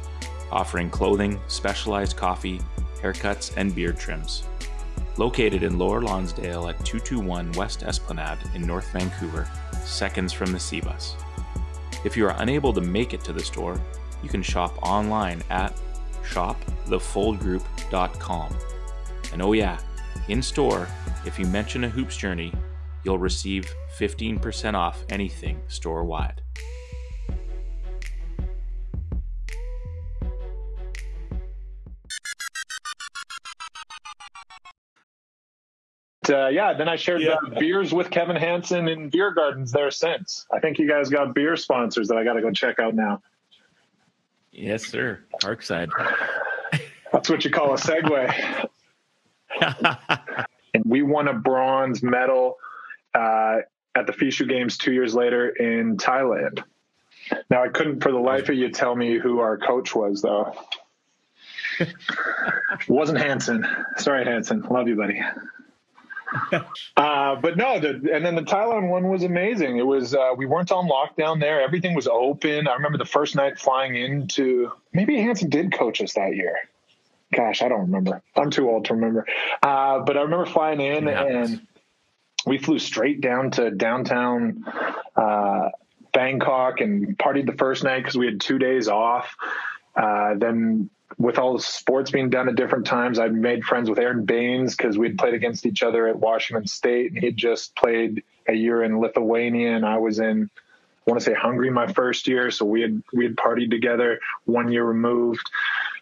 offering 0.51 0.91
clothing, 0.91 1.39
specialized 1.47 2.17
coffee, 2.17 2.61
haircuts, 3.01 3.51
and 3.57 3.73
beard 3.73 3.97
trims. 3.97 4.43
Located 5.17 5.63
in 5.63 5.79
Lower 5.79 6.03
Lonsdale 6.03 6.69
at 6.69 6.85
221 6.85 7.53
West 7.53 7.81
Esplanade 7.81 8.37
in 8.53 8.61
North 8.61 8.91
Vancouver, 8.91 9.49
seconds 9.83 10.31
from 10.31 10.51
the 10.51 10.59
C 10.59 10.79
bus. 10.79 11.15
If 12.03 12.15
you 12.15 12.27
are 12.27 12.35
unable 12.37 12.73
to 12.73 12.81
make 12.81 13.15
it 13.15 13.23
to 13.23 13.33
the 13.33 13.43
store, 13.43 13.81
you 14.21 14.29
can 14.29 14.43
shop 14.43 14.77
online 14.83 15.41
at 15.49 15.75
shopthefoldgroup.com. 16.23 18.55
And 19.33 19.41
oh, 19.41 19.53
yeah, 19.53 19.79
in 20.27 20.43
store, 20.43 20.87
if 21.25 21.39
you 21.39 21.47
mention 21.47 21.85
a 21.85 21.89
Hoops 21.89 22.17
Journey, 22.17 22.53
you'll 23.05 23.19
receive 23.19 23.73
15% 23.97 24.73
off 24.73 25.05
anything 25.09 25.61
store 25.67 26.03
wide. 26.03 26.41
uh, 36.29 36.47
yeah, 36.47 36.73
then 36.73 36.89
I 36.89 36.95
shared 36.95 37.21
yeah. 37.21 37.35
beers 37.59 37.93
with 37.93 38.09
Kevin 38.09 38.35
Hanson 38.35 38.87
in 38.87 39.09
beer 39.09 39.31
gardens 39.31 39.71
there 39.71 39.91
since. 39.91 40.45
I 40.51 40.59
think 40.59 40.79
you 40.79 40.87
guys 40.87 41.09
got 41.09 41.33
beer 41.33 41.55
sponsors 41.55 42.07
that 42.07 42.17
I 42.17 42.23
got 42.23 42.33
to 42.33 42.41
go 42.41 42.51
check 42.51 42.79
out 42.79 42.95
now. 42.95 43.21
Yes, 44.51 44.85
sir. 44.85 45.19
Parkside. 45.41 45.89
That's 47.11 47.29
what 47.29 47.43
you 47.45 47.51
call 47.51 47.73
a 47.73 47.77
segue. 47.77 48.69
and 50.73 50.83
we 50.85 51.01
won 51.01 51.27
a 51.27 51.33
bronze 51.33 52.01
medal 52.01 52.57
uh, 53.15 53.61
at 53.95 54.07
the 54.07 54.13
FISU 54.13 54.47
Games 54.47 54.77
two 54.77 54.93
years 54.93 55.15
later 55.15 55.49
in 55.49 55.97
Thailand. 55.97 56.63
Now, 57.49 57.63
I 57.63 57.69
couldn't 57.69 58.01
for 58.01 58.11
the 58.11 58.19
life 58.19 58.49
of 58.49 58.55
you 58.55 58.69
tell 58.69 58.95
me 58.95 59.17
who 59.17 59.39
our 59.39 59.57
coach 59.57 59.95
was, 59.95 60.21
though. 60.21 60.53
wasn't 62.87 63.19
Hanson. 63.19 63.65
Sorry, 63.97 64.25
Hanson. 64.25 64.61
Love 64.61 64.87
you, 64.87 64.95
buddy. 64.95 65.21
uh, 66.97 67.35
but 67.35 67.57
no, 67.57 67.79
the, 67.79 68.11
and 68.13 68.25
then 68.25 68.35
the 68.35 68.43
Thailand 68.43 68.89
one 68.89 69.07
was 69.07 69.23
amazing. 69.23 69.77
It 69.77 69.85
was 69.85 70.13
uh, 70.13 70.31
we 70.35 70.45
weren't 70.45 70.71
on 70.71 70.87
lockdown 70.87 71.39
there. 71.39 71.61
Everything 71.61 71.95
was 71.95 72.07
open. 72.07 72.67
I 72.67 72.73
remember 72.73 72.97
the 72.97 73.05
first 73.05 73.35
night 73.35 73.57
flying 73.57 73.95
into 73.95 74.71
maybe 74.93 75.15
Hanson 75.17 75.49
did 75.49 75.73
coach 75.73 76.01
us 76.01 76.13
that 76.13 76.35
year. 76.35 76.57
Gosh, 77.33 77.61
I 77.61 77.69
don't 77.69 77.81
remember. 77.81 78.21
I'm 78.35 78.51
too 78.51 78.69
old 78.69 78.85
to 78.85 78.93
remember. 78.93 79.25
Uh, 79.63 79.99
but 79.99 80.17
I 80.17 80.21
remember 80.21 80.45
flying 80.45 80.79
in 80.81 81.07
yeah. 81.07 81.23
and 81.23 81.67
we 82.45 82.57
flew 82.57 82.79
straight 82.79 83.21
down 83.21 83.51
to 83.51 83.71
downtown 83.71 84.63
uh, 85.15 85.69
Bangkok 86.13 86.79
and 86.81 87.17
partied 87.17 87.45
the 87.45 87.57
first 87.57 87.83
night 87.83 87.99
because 87.99 88.17
we 88.17 88.25
had 88.25 88.39
two 88.39 88.57
days 88.57 88.87
off. 88.87 89.35
Uh, 89.95 90.35
then 90.35 90.89
with 91.17 91.39
all 91.39 91.53
the 91.53 91.63
sports 91.63 92.11
being 92.11 92.29
done 92.29 92.49
at 92.49 92.55
different 92.55 92.85
times, 92.85 93.19
I 93.19 93.27
made 93.27 93.63
friends 93.63 93.89
with 93.89 93.99
Aron 93.99 94.25
Baynes 94.25 94.75
because 94.75 94.97
we'd 94.97 95.17
played 95.17 95.33
against 95.33 95.65
each 95.65 95.83
other 95.83 96.07
at 96.07 96.17
Washington 96.17 96.67
State, 96.67 97.11
and 97.11 97.23
he'd 97.23 97.37
just 97.37 97.75
played 97.75 98.23
a 98.47 98.53
year 98.53 98.83
in 98.83 98.99
Lithuania, 98.99 99.75
and 99.75 99.85
I 99.85 99.97
was 99.97 100.19
in, 100.19 100.49
I 100.53 101.11
want 101.11 101.19
to 101.19 101.25
say 101.25 101.33
Hungary 101.33 101.71
my 101.71 101.87
first 101.91 102.27
year, 102.27 102.51
so 102.51 102.65
we 102.65 102.81
had 102.81 103.01
we 103.13 103.25
had 103.25 103.35
partied 103.35 103.71
together 103.71 104.19
one 104.45 104.71
year 104.71 104.83
removed. 104.83 105.49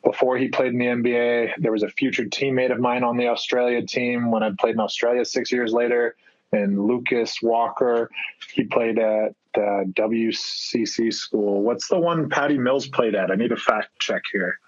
Before 0.03 0.37
he 0.37 0.49
played 0.49 0.73
in 0.73 0.79
the 0.79 0.85
NBA, 0.85 1.53
there 1.59 1.71
was 1.71 1.83
a 1.83 1.89
future 1.89 2.25
teammate 2.25 2.71
of 2.71 2.79
mine 2.79 3.03
on 3.03 3.15
the 3.15 3.27
Australia 3.27 3.85
team 3.85 4.31
when 4.31 4.43
I 4.43 4.51
played 4.59 4.73
in 4.73 4.81
Australia 4.81 5.23
six 5.23 5.51
years 5.51 5.71
later, 5.71 6.15
and 6.53 6.85
Lucas 6.85 7.41
Walker. 7.41 8.09
He 8.53 8.63
played 8.63 8.99
at 8.99 9.29
uh, 9.29 9.33
the 9.53 9.93
WCC 9.95 11.13
school. 11.13 11.61
What's 11.61 11.87
the 11.87 11.99
one 11.99 12.29
Patty 12.29 12.57
Mills 12.57 12.87
played 12.87 13.15
at? 13.15 13.31
I 13.31 13.35
need 13.35 13.51
a 13.51 13.57
fact 13.57 13.89
check 13.99 14.23
here. 14.31 14.59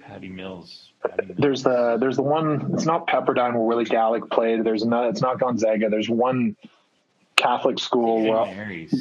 Patty 0.00 0.28
Mills. 0.28 0.92
There's 1.36 1.62
the 1.62 1.96
there's 2.00 2.16
the 2.16 2.22
one. 2.22 2.72
It's 2.74 2.86
not 2.86 3.06
Pepperdine 3.06 3.52
where 3.52 3.62
Willie 3.62 3.84
Gallick 3.84 4.30
played. 4.30 4.64
There's 4.64 4.82
another. 4.82 5.08
It's 5.08 5.20
not 5.20 5.38
Gonzaga. 5.38 5.88
There's 5.88 6.08
one 6.08 6.56
Catholic 7.36 7.78
school. 7.78 8.28
Well, 8.28 8.46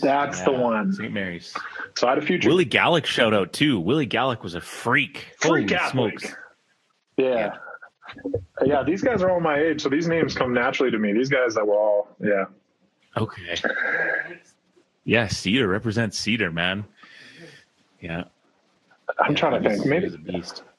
that's 0.02 0.40
yeah, 0.40 0.46
the 0.46 0.52
one. 0.52 0.94
St. 0.94 1.12
Mary's. 1.12 1.56
So 1.96 2.08
I 2.08 2.12
had 2.12 2.20
a 2.20 2.22
future. 2.22 2.50
Willie 2.50 2.66
Gallick 2.66 3.06
shout 3.06 3.34
out 3.34 3.52
too. 3.52 3.80
Willie 3.80 4.08
Gallick 4.08 4.44
was 4.44 4.54
a 4.54 4.62
freak. 4.62 5.34
Freak 5.40 5.72
Holy 5.72 5.90
smokes. 5.90 6.36
Yeah. 7.18 7.26
yeah. 7.26 7.58
Yeah, 8.66 8.84
these 8.84 9.02
guys 9.02 9.22
are 9.22 9.30
all 9.30 9.40
my 9.40 9.60
age, 9.60 9.82
so 9.82 9.90
these 9.90 10.08
names 10.08 10.36
come 10.36 10.54
naturally 10.54 10.92
to 10.92 10.98
me. 10.98 11.14
These 11.14 11.30
guys 11.30 11.56
that 11.56 11.66
were 11.66 11.76
all, 11.76 12.10
yeah. 12.20 12.46
Okay. 13.16 13.58
Yeah, 15.06 15.28
Cedar 15.28 15.68
represents 15.68 16.18
Cedar, 16.18 16.52
man. 16.52 16.86
Yeah. 18.02 18.26
I'm 19.20 19.32
yeah, 19.32 19.38
trying 19.38 19.64
to 19.64 19.70
think. 19.70 19.86
Maybe 19.86 20.12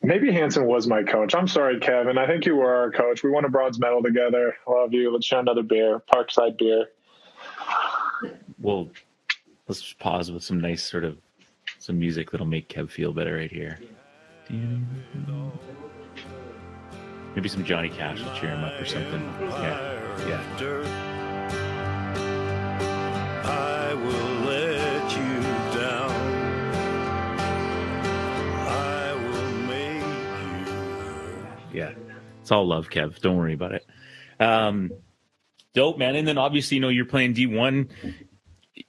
maybe 0.03 0.33
Hanson 0.33 0.67
was 0.67 0.87
my 0.87 1.03
coach. 1.03 1.35
I'm 1.35 1.49
sorry, 1.49 1.81
Kevin. 1.81 2.19
I 2.19 2.27
think 2.27 2.45
you 2.45 2.57
were 2.57 2.75
our 2.75 2.91
coach. 2.91 3.23
We 3.23 3.31
won 3.31 3.45
a 3.47 3.49
bronze 3.49 3.79
medal 3.79 4.03
together. 4.03 4.55
Love 4.69 4.93
you. 4.93 5.11
Let's 5.11 5.27
share 5.27 5.41
another 5.41 5.63
beer. 5.63 6.03
Parkside 6.13 6.59
beer. 6.59 6.87
Well, 8.61 8.91
let's 9.67 9.81
just 9.81 9.99
pause 9.99 10.31
with 10.31 10.43
some 10.45 10.61
nice 10.61 10.83
sort 10.83 11.05
of 11.05 11.17
some 11.79 11.99
music 11.99 12.31
that'll 12.31 12.47
make 12.47 12.69
Kev 12.69 12.91
feel 12.91 13.13
better 13.13 13.37
right 13.37 13.51
here. 13.51 13.79
Maybe 17.35 17.49
some 17.49 17.65
Johnny 17.65 17.89
Cash 17.89 18.21
will 18.21 18.33
cheer 18.35 18.51
him 18.51 18.65
up 18.65 18.81
or 18.81 18.85
something. 18.85 19.23
Yeah. 19.41 19.99
Yeah. 20.27 20.43
I 23.45 23.95
will 23.95 24.35
let 24.45 25.11
you 25.13 25.41
down. 25.79 26.11
I 28.67 29.15
will 29.15 29.53
make 29.69 30.03
you. 31.73 31.79
Yeah. 31.79 31.93
It's 32.41 32.51
all 32.51 32.67
love, 32.67 32.91
Kev. 32.91 33.21
Don't 33.21 33.37
worry 33.37 33.55
about 33.55 33.73
it. 33.73 33.87
Um, 34.41 34.91
dope, 35.75 35.99
man. 35.99 36.17
And 36.17 36.27
then 36.27 36.39
obviously, 36.39 36.77
you 36.77 36.81
know, 36.81 36.89
you're 36.89 37.05
playing 37.05 37.35
D1 37.35 37.91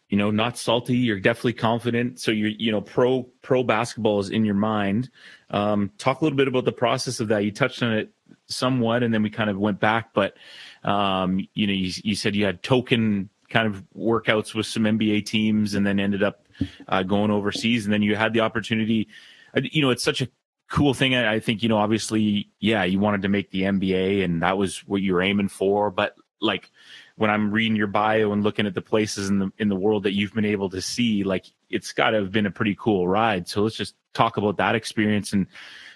you 0.10 0.18
know 0.18 0.32
not 0.32 0.58
salty 0.58 0.98
you're 0.98 1.20
definitely 1.20 1.54
confident 1.54 2.20
so 2.20 2.32
you're 2.32 2.50
you 2.50 2.72
know 2.72 2.82
pro 2.82 3.24
pro 3.42 3.64
basketball 3.64 4.20
is 4.20 4.30
in 4.30 4.44
your 4.44 4.56
mind 4.56 5.10
um, 5.52 5.92
talk 5.98 6.22
a 6.22 6.24
little 6.24 6.38
bit 6.38 6.48
about 6.48 6.66
the 6.66 6.72
process 6.72 7.20
of 7.20 7.28
that 7.28 7.44
you 7.44 7.52
touched 7.52 7.82
on 7.82 7.94
it 7.94 8.12
somewhat 8.50 9.04
and 9.04 9.14
then 9.14 9.24
we 9.24 9.30
kind 9.30 9.50
of 9.50 9.58
went 9.58 9.80
back 9.80 10.14
but 10.14 10.36
um, 10.84 11.46
you 11.54 11.68
know 11.68 11.74
you, 11.74 11.92
you 12.04 12.16
said 12.16 12.36
you 12.36 12.46
had 12.46 12.62
token 12.64 13.30
kind 13.50 13.68
of 13.68 13.84
workouts 13.98 14.54
with 14.54 14.66
some 14.66 14.84
nba 14.84 15.26
teams 15.26 15.74
and 15.74 15.86
then 15.86 16.00
ended 16.00 16.24
up 16.24 16.48
uh, 16.88 17.04
going 17.04 17.32
overseas 17.32 17.86
and 17.86 17.94
then 17.94 18.02
you 18.02 18.16
had 18.16 18.34
the 18.34 18.40
opportunity 18.40 19.08
uh, 19.56 19.62
you 19.72 19.82
know 19.82 19.90
it's 19.90 20.04
such 20.04 20.22
a 20.22 20.28
cool 20.70 20.94
thing 20.94 21.16
i 21.16 21.40
think 21.40 21.64
you 21.64 21.70
know 21.70 21.78
obviously 21.78 22.48
yeah 22.60 22.84
you 22.84 23.00
wanted 23.00 23.24
to 23.24 23.30
make 23.30 23.50
the 23.50 23.64
nba 23.64 24.24
and 24.24 24.44
that 24.44 24.58
was 24.58 24.80
what 24.88 25.02
you 25.02 25.14
were 25.14 25.22
aiming 25.22 25.48
for 25.48 25.90
but 25.90 26.16
like 26.42 26.72
when 27.16 27.30
I'm 27.30 27.52
reading 27.52 27.76
your 27.76 27.88
bio 27.88 28.32
and 28.32 28.44
looking 28.44 28.66
at 28.66 28.74
the 28.74 28.82
places 28.82 29.30
in 29.30 29.40
the 29.40 29.52
in 29.58 29.68
the 29.68 29.76
world 29.76 30.04
that 30.04 30.14
you've 30.14 30.34
been 30.34 30.46
able 30.46 30.70
to 30.70 30.82
see, 30.82 31.24
like 31.24 31.46
it's 31.70 31.92
got 31.92 32.12
to 32.12 32.18
have 32.18 32.32
been 32.32 32.46
a 32.46 32.52
pretty 32.52 32.76
cool 32.80 33.08
ride. 33.08 33.48
So 33.48 33.62
let's 33.62 33.76
just 33.76 33.96
talk 34.14 34.38
about 34.38 34.58
that 34.58 34.76
experience. 34.76 35.34
And 35.34 35.48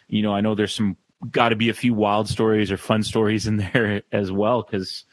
you 0.07 0.21
know, 0.21 0.33
I 0.33 0.41
know 0.41 0.53
there's 0.53 0.75
some 0.75 0.97
got 1.31 1.49
to 1.49 1.55
be 1.55 1.69
a 1.69 1.73
few 1.73 1.93
wild 1.93 2.29
stories 2.29 2.71
or 2.71 2.77
fun 2.77 3.03
stories 3.03 3.47
in 3.47 3.57
there 3.73 4.03
as 4.11 4.31
well 4.31 4.63
because 4.63 5.05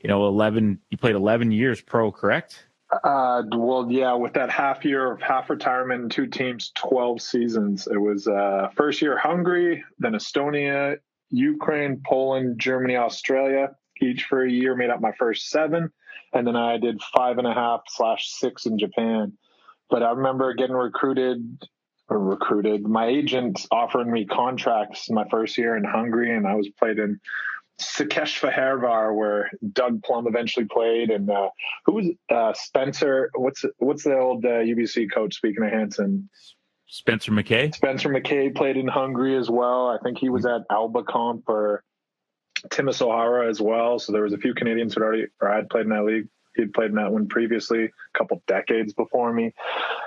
you 0.00 0.08
know, 0.08 0.26
11 0.28 0.78
you 0.90 0.98
played 0.98 1.14
11 1.14 1.50
years 1.50 1.80
pro, 1.80 2.12
correct? 2.12 2.66
Uh, 3.04 3.42
well, 3.54 3.86
yeah, 3.90 4.14
with 4.14 4.32
that 4.32 4.48
half 4.48 4.84
year 4.84 5.12
of 5.12 5.20
half 5.20 5.50
retirement 5.50 6.02
and 6.02 6.10
two 6.10 6.26
teams, 6.26 6.72
12 6.74 7.20
seasons. 7.20 7.86
It 7.86 7.98
was 7.98 8.26
uh, 8.26 8.68
first 8.74 9.02
year 9.02 9.18
Hungary, 9.18 9.84
then 9.98 10.12
Estonia, 10.12 10.96
Ukraine, 11.28 12.00
Poland, 12.06 12.58
Germany, 12.58 12.96
Australia 12.96 13.74
each 14.00 14.24
for 14.24 14.44
a 14.44 14.50
year 14.50 14.76
made 14.76 14.90
up 14.90 15.00
my 15.00 15.12
first 15.18 15.50
seven. 15.50 15.90
And 16.32 16.46
then 16.46 16.56
I 16.56 16.78
did 16.78 17.00
five 17.14 17.38
and 17.38 17.46
a 17.46 17.52
half 17.52 17.80
slash 17.88 18.28
six 18.28 18.64
in 18.64 18.78
Japan. 18.78 19.32
But 19.90 20.02
I 20.02 20.12
remember 20.12 20.54
getting 20.54 20.76
recruited 20.76 21.66
recruited. 22.08 22.86
My 22.86 23.06
agent 23.06 23.66
offering 23.70 24.10
me 24.10 24.26
contracts 24.26 25.10
my 25.10 25.26
first 25.30 25.58
year 25.58 25.76
in 25.76 25.84
Hungary, 25.84 26.34
and 26.34 26.46
I 26.46 26.54
was 26.54 26.68
played 26.78 26.98
in 26.98 27.20
Székesfehérvár, 27.80 29.14
where 29.14 29.50
Doug 29.72 30.02
Plum 30.02 30.26
eventually 30.26 30.66
played, 30.66 31.10
and 31.10 31.30
uh, 31.30 31.50
who 31.86 31.92
was 31.92 32.06
uh, 32.28 32.52
Spencer? 32.54 33.30
What's 33.34 33.64
what's 33.78 34.04
the 34.04 34.18
old 34.18 34.44
uh, 34.44 34.48
UBC 34.48 35.12
coach? 35.12 35.36
Speaking 35.36 35.62
of 35.62 35.70
Hanson, 35.70 36.28
Spencer 36.86 37.32
McKay. 37.32 37.74
Spencer 37.74 38.08
McKay 38.08 38.54
played 38.54 38.76
in 38.76 38.88
Hungary 38.88 39.36
as 39.36 39.50
well. 39.50 39.88
I 39.88 39.98
think 40.02 40.18
he 40.18 40.30
was 40.30 40.46
at 40.46 40.62
Alba 40.70 41.04
Comp 41.04 41.48
or 41.48 41.84
Timisoara 42.68 43.48
as 43.48 43.60
well. 43.60 43.98
So 43.98 44.12
there 44.12 44.22
was 44.22 44.32
a 44.32 44.38
few 44.38 44.54
Canadians 44.54 44.94
who 44.94 45.02
had 45.02 45.06
already 45.06 45.26
or 45.40 45.52
had 45.52 45.68
played 45.68 45.84
in 45.84 45.90
that 45.90 46.04
league. 46.04 46.28
He'd 46.58 46.74
played 46.74 46.90
in 46.90 46.96
that 46.96 47.12
one 47.12 47.28
previously, 47.28 47.84
a 47.84 48.18
couple 48.18 48.42
decades 48.46 48.92
before 48.92 49.32
me. 49.32 49.54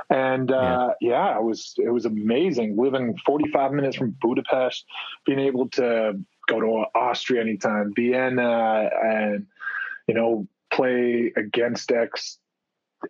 And 0.09 0.51
uh, 0.51 0.93
yeah. 0.99 1.09
yeah, 1.09 1.37
it 1.37 1.43
was 1.43 1.73
it 1.77 1.89
was 1.89 2.05
amazing 2.05 2.77
living 2.77 3.17
45 3.25 3.71
minutes 3.71 3.95
from 3.95 4.15
Budapest, 4.21 4.85
being 5.25 5.39
able 5.39 5.69
to 5.69 6.19
go 6.47 6.59
to 6.59 6.85
Austria 6.93 7.41
anytime, 7.41 7.93
Vienna, 7.95 8.89
and 9.01 9.47
you 10.07 10.13
know 10.13 10.47
play 10.71 11.33
against 11.35 11.91
ex 11.91 12.37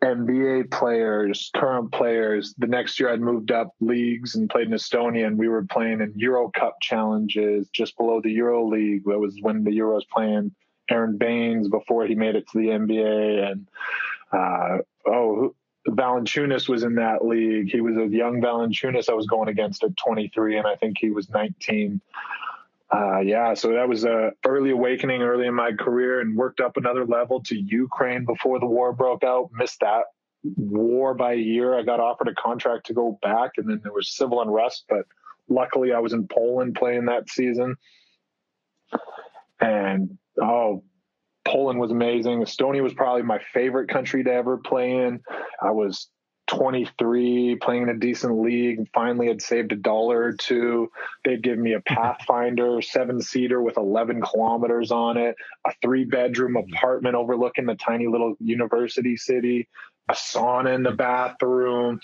NBA 0.04 0.72
players, 0.72 1.52
current 1.56 1.92
players. 1.92 2.54
The 2.58 2.68
next 2.68 3.00
year, 3.00 3.12
I'd 3.12 3.20
moved 3.20 3.52
up 3.52 3.74
leagues 3.82 4.36
and 4.36 4.50
played 4.50 4.68
in 4.68 4.74
Estonia, 4.74 5.28
and 5.28 5.38
we 5.38 5.50
were 5.50 5.64
playing 5.64 6.02
in 6.02 6.14
Euro 6.16 6.50
Cup 6.50 6.78
challenges 6.82 7.68
just 7.74 7.98
below 7.98 8.22
the 8.22 8.32
Euro 8.32 8.68
League. 8.68 9.04
That 9.06 9.20
was 9.20 9.38
when 9.42 9.64
the 9.64 9.72
Euros 9.72 10.08
playing 10.14 10.54
Aron 10.92 11.18
Baynes 11.18 11.68
before 11.68 12.06
he 12.06 12.16
made 12.16 12.36
it 12.36 12.48
to 12.50 12.58
the 12.58 12.68
NBA, 12.68 13.52
and 13.52 13.68
uh, 14.32 14.78
oh, 15.08 15.56
Valanciunas 15.88 16.70
was 16.70 16.84
in 16.84 16.96
that 16.96 17.26
league. 17.26 17.72
He 17.72 17.82
was 17.82 17.98
a 17.98 18.08
young 18.08 18.42
Valanciunas 18.42 19.10
I 19.10 19.14
was 19.14 19.26
going 19.26 19.50
against 19.50 19.84
at 19.84 19.98
23, 19.98 20.58
and 20.58 20.68
I 20.68 20.76
think 20.76 20.98
he 21.00 21.10
was 21.10 21.30
19 21.30 22.02
uh, 22.92 23.20
yeah, 23.20 23.54
so 23.54 23.72
that 23.72 23.88
was 23.88 24.04
a 24.04 24.34
early 24.46 24.72
awakening 24.72 25.22
early 25.22 25.48
in 25.48 25.54
my 25.54 25.72
career, 25.72 26.20
and 26.20 26.36
worked 26.36 26.60
up 26.60 26.76
another 26.76 27.06
level 27.06 27.42
to 27.44 27.58
Ukraine 27.58 28.26
before 28.26 28.60
the 28.60 28.66
war 28.66 28.92
broke 28.92 29.24
out. 29.24 29.50
Missed 29.54 29.80
that 29.80 30.06
war 30.44 31.14
by 31.14 31.34
a 31.34 31.38
year. 31.38 31.74
I 31.74 31.84
got 31.84 32.02
offered 32.02 32.28
a 32.28 32.36
contract 32.36 32.88
to 32.88 32.94
go 32.94 33.18
back, 33.22 33.52
and 33.58 33.70
then 33.70 33.80
there 33.82 33.94
was 33.94 34.10
civil 34.10 34.42
unrest. 34.42 34.86
But 34.90 35.06
luckily, 35.48 35.94
I 35.94 36.00
was 36.00 36.12
in 36.12 36.28
Poland 36.28 36.76
playing 36.76 37.06
that 37.06 37.30
season, 37.30 37.78
and 39.62 40.18
oh, 40.42 40.84
Poland 41.46 41.80
was 41.80 41.92
amazing. 41.92 42.42
Estonia 42.42 42.84
was 42.84 42.94
probably 42.94 43.24
my 43.24 43.40
favorite 43.54 43.90
country 43.90 44.24
to 44.24 44.32
ever 44.32 44.58
play 44.58 44.92
in. 44.92 45.22
I 45.62 45.72
was 45.72 46.10
23, 46.48 47.56
playing 47.62 47.84
in 47.84 47.90
a 47.90 47.98
decent 47.98 48.42
league, 48.42 48.78
and 48.78 48.88
finally 48.94 49.28
had 49.28 49.42
saved 49.42 49.72
a 49.72 49.76
dollar 49.76 50.22
or 50.22 50.34
two. 50.34 50.92
They'd 51.24 51.42
give 51.42 51.58
me 51.58 51.74
a 51.74 51.82
Pathfinder 51.88 52.82
seven 52.82 53.22
seater 53.22 53.62
with 53.62 53.78
11 53.78 54.22
kilometers 54.22 54.92
on 54.92 55.18
it, 55.18 55.36
a 55.66 55.72
three 55.82 56.04
bedroom 56.04 56.58
apartment 56.58 57.16
overlooking 57.16 57.66
the 57.66 57.76
tiny 57.76 58.08
little 58.08 58.36
university 58.40 59.16
city, 59.16 59.68
a 60.10 60.14
sauna 60.14 60.76
in 60.76 60.84
the 60.84 60.92
bathroom. 60.92 62.00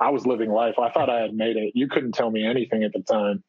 I 0.00 0.10
was 0.10 0.26
living 0.26 0.50
life. 0.50 0.78
I 0.78 0.90
thought 0.90 1.10
I 1.10 1.20
had 1.20 1.34
made 1.34 1.56
it. 1.56 1.72
You 1.74 1.88
couldn't 1.88 2.12
tell 2.12 2.30
me 2.30 2.46
anything 2.46 2.84
at 2.84 2.92
the 2.92 3.02
time. 3.02 3.44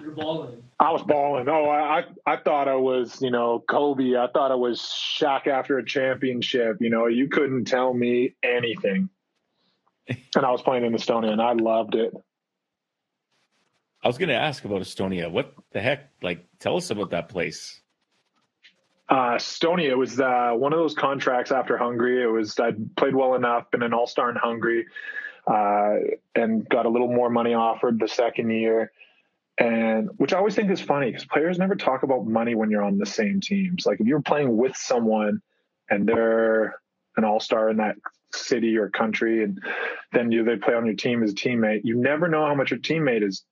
You're 0.00 0.12
balling. 0.12 0.62
I 0.80 0.92
was 0.92 1.02
balling. 1.02 1.48
Oh, 1.48 1.68
I, 1.68 2.04
I 2.26 2.36
thought 2.36 2.68
I 2.68 2.76
was, 2.76 3.20
you 3.20 3.30
know, 3.30 3.62
Kobe. 3.68 4.16
I 4.16 4.28
thought 4.32 4.52
I 4.52 4.56
was 4.56 4.80
Shaq 4.80 5.46
after 5.46 5.78
a 5.78 5.84
championship. 5.84 6.78
You 6.80 6.90
know, 6.90 7.06
you 7.06 7.28
couldn't 7.28 7.64
tell 7.64 7.92
me 7.92 8.34
anything. 8.42 9.08
And 10.08 10.46
I 10.46 10.50
was 10.50 10.62
playing 10.62 10.84
in 10.84 10.92
Estonia, 10.92 11.30
and 11.30 11.42
I 11.42 11.52
loved 11.52 11.94
it. 11.94 12.14
I 14.02 14.06
was 14.06 14.16
going 14.16 14.28
to 14.28 14.36
ask 14.36 14.64
about 14.64 14.80
Estonia. 14.80 15.30
What 15.30 15.54
the 15.72 15.80
heck? 15.80 16.10
Like, 16.22 16.46
tell 16.60 16.76
us 16.76 16.90
about 16.90 17.10
that 17.10 17.28
place. 17.28 17.80
Uh, 19.08 19.36
Estonia 19.36 19.96
was 19.96 20.20
uh, 20.20 20.52
one 20.54 20.72
of 20.72 20.78
those 20.78 20.94
contracts 20.94 21.50
after 21.50 21.76
Hungary. 21.76 22.22
It 22.22 22.26
was 22.26 22.58
I 22.58 22.72
played 22.96 23.14
well 23.14 23.34
enough, 23.34 23.70
been 23.70 23.82
an 23.82 23.94
all 23.94 24.06
star 24.06 24.30
in 24.30 24.36
Hungary, 24.36 24.86
uh, 25.46 25.94
and 26.34 26.68
got 26.68 26.86
a 26.86 26.88
little 26.88 27.12
more 27.12 27.30
money 27.30 27.54
offered 27.54 27.98
the 27.98 28.08
second 28.08 28.50
year 28.50 28.92
and 29.58 30.08
which 30.16 30.32
I 30.32 30.38
always 30.38 30.54
think 30.54 30.70
is 30.70 30.80
funny 30.80 31.06
because 31.06 31.24
players 31.24 31.58
never 31.58 31.74
talk 31.74 32.04
about 32.04 32.26
money 32.26 32.54
when 32.54 32.70
you're 32.70 32.84
on 32.84 32.98
the 32.98 33.06
same 33.06 33.40
teams. 33.40 33.84
Like 33.84 34.00
if 34.00 34.06
you're 34.06 34.22
playing 34.22 34.56
with 34.56 34.76
someone 34.76 35.40
and 35.90 36.08
they're 36.08 36.80
an 37.16 37.24
all 37.24 37.40
star 37.40 37.68
in 37.68 37.78
that 37.78 37.96
city 38.32 38.76
or 38.76 38.88
country, 38.88 39.42
and 39.42 39.60
then 40.12 40.30
you 40.30 40.44
they 40.44 40.56
play 40.56 40.74
on 40.74 40.86
your 40.86 40.94
team 40.94 41.22
as 41.22 41.32
a 41.32 41.34
teammate, 41.34 41.80
you 41.82 41.96
never 41.96 42.28
know 42.28 42.46
how 42.46 42.54
much 42.54 42.70
your 42.70 42.80
teammate 42.80 43.26
is 43.26 43.44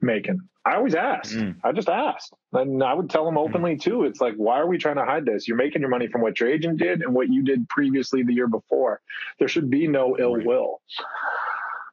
making. 0.00 0.40
I 0.66 0.76
always 0.76 0.94
ask. 0.94 1.34
Mm. 1.34 1.56
I 1.62 1.72
just 1.72 1.88
asked, 1.88 2.34
and 2.52 2.82
I 2.82 2.94
would 2.94 3.10
tell 3.10 3.24
them 3.24 3.38
openly 3.38 3.76
too. 3.76 4.04
It's 4.04 4.20
like, 4.20 4.34
why 4.36 4.58
are 4.58 4.66
we 4.66 4.78
trying 4.78 4.96
to 4.96 5.04
hide 5.04 5.24
this? 5.24 5.46
You're 5.46 5.56
making 5.56 5.80
your 5.80 5.90
money 5.90 6.08
from 6.08 6.20
what 6.20 6.40
your 6.40 6.48
agent 6.48 6.78
did 6.78 7.02
and 7.02 7.14
what 7.14 7.28
you 7.28 7.42
did 7.42 7.68
previously 7.68 8.22
the 8.22 8.32
year 8.32 8.48
before. 8.48 9.00
There 9.38 9.48
should 9.48 9.70
be 9.70 9.86
no 9.88 10.16
ill 10.18 10.36
will, 10.42 10.80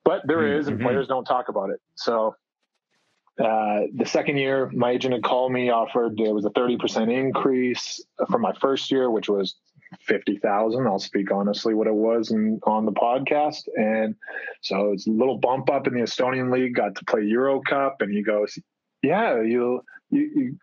but 0.03 0.21
there 0.25 0.39
mm-hmm. 0.39 0.59
is, 0.59 0.67
and 0.67 0.79
players 0.79 1.07
don't 1.07 1.25
talk 1.25 1.49
about 1.49 1.69
it. 1.69 1.79
So 1.95 2.35
uh, 3.39 3.81
the 3.95 4.05
second 4.05 4.37
year, 4.37 4.69
my 4.73 4.91
agent 4.91 5.13
had 5.13 5.23
called 5.23 5.51
me, 5.51 5.69
offered 5.69 6.19
it 6.19 6.33
was 6.33 6.45
a 6.45 6.49
30% 6.49 7.11
increase 7.11 8.03
from 8.29 8.41
my 8.41 8.53
first 8.59 8.91
year, 8.91 9.09
which 9.09 9.29
was 9.29 9.55
50,000. 10.01 10.85
I'll 10.85 10.99
speak 10.99 11.31
honestly 11.31 11.73
what 11.73 11.87
it 11.87 11.93
was 11.93 12.31
in, 12.31 12.59
on 12.63 12.85
the 12.85 12.91
podcast. 12.91 13.63
And 13.75 14.15
so 14.61 14.91
it's 14.91 15.07
a 15.07 15.11
little 15.11 15.37
bump 15.37 15.69
up 15.69 15.87
in 15.87 15.93
the 15.93 16.01
Estonian 16.01 16.51
league, 16.51 16.75
got 16.75 16.95
to 16.95 17.05
play 17.05 17.23
Euro 17.23 17.61
Cup. 17.61 17.97
And 18.01 18.13
he 18.13 18.21
goes, 18.21 18.57
Yeah, 19.01 19.41
you, 19.41 19.81
you, 20.09 20.31
you 20.35 20.57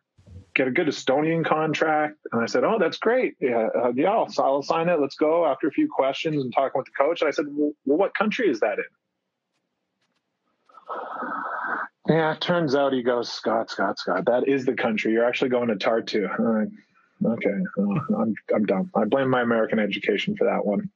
get 0.55 0.69
a 0.69 0.71
good 0.71 0.89
Estonian 0.89 1.45
contract. 1.45 2.17
And 2.33 2.43
I 2.43 2.47
said, 2.47 2.65
Oh, 2.65 2.79
that's 2.79 2.99
great. 2.99 3.35
Yeah, 3.41 3.69
uh, 3.77 3.93
yeah 3.95 4.11
I'll, 4.11 4.29
I'll 4.39 4.63
sign 4.63 4.89
it. 4.89 5.01
Let's 5.01 5.17
go. 5.17 5.47
After 5.47 5.69
a 5.69 5.73
few 5.73 5.89
questions 5.89 6.43
and 6.43 6.53
talking 6.55 6.79
with 6.79 6.87
the 6.87 7.03
coach, 7.03 7.23
and 7.23 7.29
I 7.29 7.33
said, 7.33 7.47
Well, 7.49 7.73
what 7.85 8.15
country 8.15 8.49
is 8.49 8.61
that 8.61 8.79
in? 8.79 8.85
Yeah, 12.09 12.35
turns 12.41 12.75
out 12.75 12.93
he 12.95 13.03
goes, 13.03 13.31
Scott, 13.31 13.71
Scott, 13.71 13.99
Scott. 13.99 14.25
That 14.25 14.49
is 14.49 14.65
the 14.65 14.73
country. 14.73 15.13
You're 15.13 15.27
actually 15.27 15.51
going 15.51 15.69
to 15.69 15.75
Tartu. 15.75 16.25
Uh, 16.27 17.29
okay, 17.33 17.51
well, 17.77 18.01
I'm 18.19 18.35
I'm 18.55 18.65
done. 18.65 18.91
I 18.95 19.05
blame 19.05 19.29
my 19.29 19.43
American 19.43 19.79
education 19.79 20.35
for 20.37 20.45
that 20.45 20.65
one. 20.65 20.91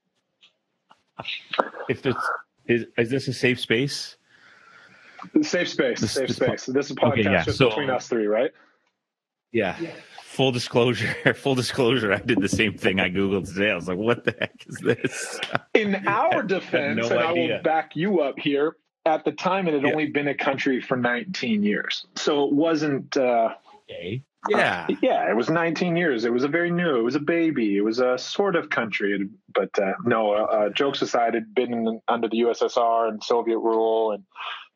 If 1.89 2.03
this 2.03 2.17
is 2.67 2.87
is 2.97 3.11
this 3.11 3.29
a 3.29 3.35
safe 3.35 3.61
space? 3.61 4.17
Safe 5.43 5.69
space. 5.69 6.01
This, 6.01 6.13
safe 6.13 6.29
this 6.29 6.37
space. 6.37 6.67
Po- 6.67 6.73
this 6.73 6.87
is 6.87 6.93
a 6.93 6.95
podcast 6.95 7.13
okay, 7.13 7.23
yeah. 7.25 7.45
just 7.45 7.59
so, 7.59 7.69
between 7.69 7.91
us 7.91 8.09
three, 8.09 8.27
right? 8.27 8.51
Yeah. 9.53 9.77
yeah. 9.81 9.91
Full 10.25 10.51
disclosure. 10.51 11.15
Full 11.37 11.55
disclosure. 11.55 12.13
I 12.13 12.19
did 12.19 12.41
the 12.41 12.49
same 12.49 12.79
thing. 12.79 13.01
I 13.01 13.11
googled 13.11 13.53
today. 13.53 13.71
I 13.71 13.75
was 13.75 13.87
like, 13.87 13.99
"What 13.99 14.25
the 14.25 14.35
heck 14.41 14.65
is 14.67 14.79
this?" 14.79 15.41
In 15.75 15.95
our 16.07 16.43
defense, 16.43 16.97
no 16.97 17.11
and 17.11 17.19
idea. 17.19 17.55
I 17.55 17.57
will 17.57 17.63
back 17.63 17.95
you 17.95 18.21
up 18.21 18.39
here 18.39 18.77
at 19.05 19.25
the 19.25 19.33
time 19.33 19.67
it 19.69 19.75
had 19.75 19.83
yeah. 19.83 19.91
only 19.91 20.07
been 20.07 20.29
a 20.29 20.35
country 20.35 20.81
for 20.81 20.97
19 20.97 21.63
years 21.63 22.07
so 22.17 22.45
it 22.45 22.53
wasn't 22.53 23.17
uh, 23.17 23.55
okay. 23.91 24.23
yeah 24.49 24.87
uh, 24.89 24.95
yeah 25.03 25.31
it 25.31 25.37
was 25.37 25.49
19 25.51 25.97
years 25.97 26.25
it 26.25 26.33
was 26.33 26.45
a 26.45 26.49
very 26.49 26.71
new 26.71 26.99
it 26.99 27.03
was 27.03 27.15
a 27.15 27.21
baby 27.21 27.77
it 27.77 27.83
was 27.83 27.99
a 27.99 28.17
sort 28.17 28.57
of 28.57 28.71
country 28.71 29.29
but 29.55 29.71
uh, 29.79 29.93
no 30.05 30.33
uh, 30.33 30.45
uh, 30.45 30.69
jokes 30.71 31.03
aside 31.03 31.35
it 31.35 31.41
had 31.41 31.55
been 31.55 32.01
under 32.09 32.29
the 32.29 32.41
ussr 32.41 33.09
and 33.09 33.23
soviet 33.23 33.59
rule 33.59 34.13
and 34.13 34.25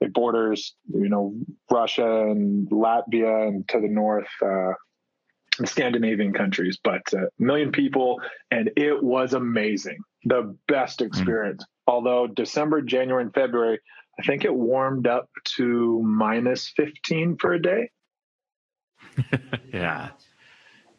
it 0.01 0.12
borders 0.12 0.74
you 0.93 1.09
know 1.09 1.35
russia 1.70 2.22
and 2.22 2.68
latvia 2.70 3.49
and 3.49 3.68
to 3.68 3.81
the 3.81 3.89
north 3.89 4.29
uh, 4.45 4.72
Scandinavian 5.64 6.33
countries, 6.33 6.79
but 6.83 7.01
a 7.14 7.29
million 7.39 7.72
people, 7.72 8.20
and 8.51 8.70
it 8.77 9.03
was 9.03 9.33
amazing. 9.33 9.99
The 10.24 10.55
best 10.68 11.01
hmm. 11.01 11.07
experience. 11.07 11.62
Mm. 11.62 11.66
Although 11.87 12.27
December, 12.27 12.83
January, 12.83 13.22
and 13.22 13.33
February 13.33 13.79
I 14.19 14.23
think 14.23 14.45
it 14.45 14.55
warmed 14.55 15.07
up 15.07 15.29
to 15.57 16.03
minus 16.03 16.69
15 16.77 17.37
for 17.37 17.53
a 17.53 17.62
day. 17.62 17.91
yeah. 19.73 20.11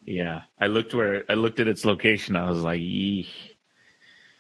Yeah. 0.06 0.42
I 0.60 0.68
looked 0.68 0.94
where 0.94 1.24
I 1.30 1.34
looked 1.34 1.60
at 1.60 1.68
its 1.68 1.86
location. 1.86 2.36
I 2.36 2.50
was 2.50 2.62
like. 2.62 2.82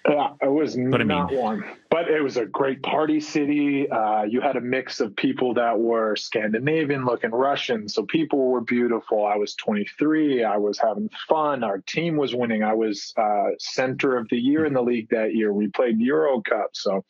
Yeah, 0.07 0.29
it 0.41 0.49
was 0.49 0.77
but 0.77 0.83
not 0.83 1.01
I 1.01 1.03
mean, 1.03 1.27
warm, 1.37 1.65
but 1.89 2.09
it 2.09 2.21
was 2.21 2.37
a 2.37 2.45
great 2.45 2.81
party 2.81 3.19
city. 3.19 3.89
Uh, 3.89 4.23
you 4.23 4.39
had 4.39 4.55
a 4.55 4.61
mix 4.61 5.01
of 5.01 5.13
people 5.17 5.55
that 5.55 5.77
were 5.77 6.15
Scandinavian 6.15 7.03
looking 7.03 7.31
Russian. 7.31 7.89
So 7.89 8.03
people 8.03 8.47
were 8.47 8.61
beautiful. 8.61 9.25
I 9.25 9.35
was 9.35 9.53
23. 9.55 10.45
I 10.45 10.55
was 10.55 10.79
having 10.79 11.09
fun. 11.27 11.61
Our 11.61 11.79
team 11.79 12.15
was 12.15 12.33
winning. 12.33 12.63
I 12.63 12.73
was 12.73 13.13
uh, 13.17 13.47
center 13.59 14.15
of 14.15 14.29
the 14.29 14.37
year 14.37 14.65
in 14.65 14.73
the 14.73 14.81
league 14.81 15.09
that 15.09 15.35
year. 15.35 15.51
We 15.51 15.67
played 15.67 15.99
Euro 15.99 16.41
Cup. 16.41 16.69
So 16.71 17.03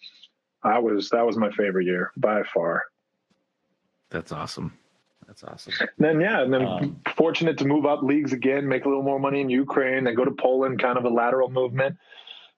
I 0.64 0.80
was 0.80 1.10
that 1.10 1.26
was 1.26 1.38
my 1.38 1.52
favorite 1.52 1.86
year 1.86 2.12
by 2.18 2.44
far. 2.44 2.86
That's 4.10 4.32
awesome. 4.32 4.78
That's 5.28 5.44
awesome. 5.44 5.74
And 5.80 5.90
then 5.98 6.22
yeah, 6.22 6.42
and 6.42 6.54
then 6.54 6.66
um, 6.66 7.02
fortunate 7.16 7.58
to 7.60 7.66
move 7.66 7.86
up 7.86 8.02
leagues 8.02 8.34
again, 8.34 8.68
make 8.68 8.86
a 8.86 8.88
little 8.88 9.04
more 9.04 9.20
money 9.20 9.42
in 9.42 9.50
Ukraine, 9.50 10.06
then 10.06 10.16
go 10.16 10.26
to 10.26 10.32
Poland, 10.32 10.82
kind 10.82 10.98
of 10.98 11.06
a 11.06 11.10
lateral 11.10 11.50
movement. 11.50 11.98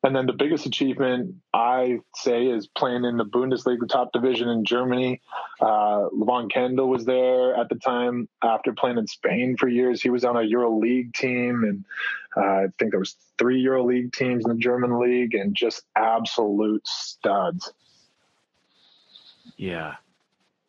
And 0.01 0.15
then 0.15 0.27
the 0.27 0.33
biggest 0.33 0.65
achievement 0.65 1.35
I 1.53 1.99
say 2.15 2.45
is 2.45 2.67
playing 2.67 3.03
in 3.03 3.17
the 3.17 3.25
Bundesliga 3.25 3.87
top 3.89 4.13
division 4.13 4.47
in 4.47 4.63
Germany. 4.63 5.21
Uh, 5.59 6.07
Levon 6.15 6.49
Kendall 6.49 6.87
was 6.87 7.03
there 7.03 7.53
at 7.55 7.67
the 7.67 7.75
time 7.75 8.29
after 8.41 8.71
playing 8.71 8.97
in 8.97 9.07
Spain 9.07 9.57
for 9.57 9.67
years. 9.67 10.01
He 10.01 10.09
was 10.09 10.23
on 10.23 10.37
a 10.37 10.43
Euro 10.43 10.77
League 10.79 11.13
team, 11.13 11.63
and 11.63 11.83
uh, 12.37 12.63
I 12.63 12.67
think 12.79 12.91
there 12.91 12.99
was 12.99 13.17
three 13.37 13.59
Euro 13.61 13.83
League 13.85 14.13
teams 14.13 14.45
in 14.45 14.51
the 14.51 14.57
German 14.57 14.99
league, 15.01 15.35
and 15.35 15.53
just 15.53 15.83
absolute 15.97 16.87
studs. 16.87 17.73
Yeah. 19.59 19.95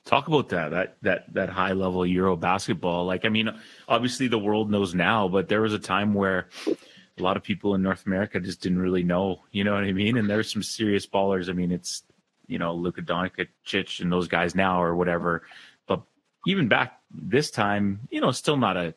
Talk 0.05 0.27
about 0.27 0.49
that 0.49 0.71
that 0.71 0.97
that 1.03 1.35
that 1.35 1.49
high 1.49 1.73
level 1.73 2.05
Euro 2.05 2.35
basketball. 2.35 3.07
Like 3.07 3.25
I 3.25 3.29
mean, 3.29 3.49
obviously 3.87 4.27
the 4.27 4.39
world 4.39 4.69
knows 4.69 4.95
now, 4.95 5.29
but 5.29 5.49
there 5.49 5.61
was 5.61 5.73
a 5.73 5.79
time 5.79 6.13
where 6.13 6.49
a 6.67 7.23
lot 7.23 7.37
of 7.37 7.45
people 7.45 7.77
in 7.77 7.83
North 7.83 8.05
America 8.07 8.41
just 8.41 8.61
didn't 8.61 8.81
really 8.81 9.05
know. 9.05 9.45
You 9.53 9.63
know 9.63 9.75
what 9.75 9.85
I 9.85 9.93
mean? 9.93 10.17
And 10.17 10.29
there's 10.29 10.53
some 10.53 10.65
serious 10.65 11.07
ballers. 11.07 11.49
I 11.49 11.53
mean, 11.53 11.71
it's 11.71 12.03
you 12.49 12.59
know 12.59 12.75
Luka 12.75 13.03
Doncic 13.03 14.01
and 14.01 14.11
those 14.11 14.27
guys 14.27 14.57
now 14.57 14.83
or 14.83 14.97
whatever. 14.97 15.45
But 15.87 16.03
even 16.45 16.67
back 16.67 16.99
this 17.13 17.53
time, 17.53 18.09
you 18.11 18.21
know, 18.21 18.33
still 18.33 18.57
not 18.57 18.77
a 18.77 18.95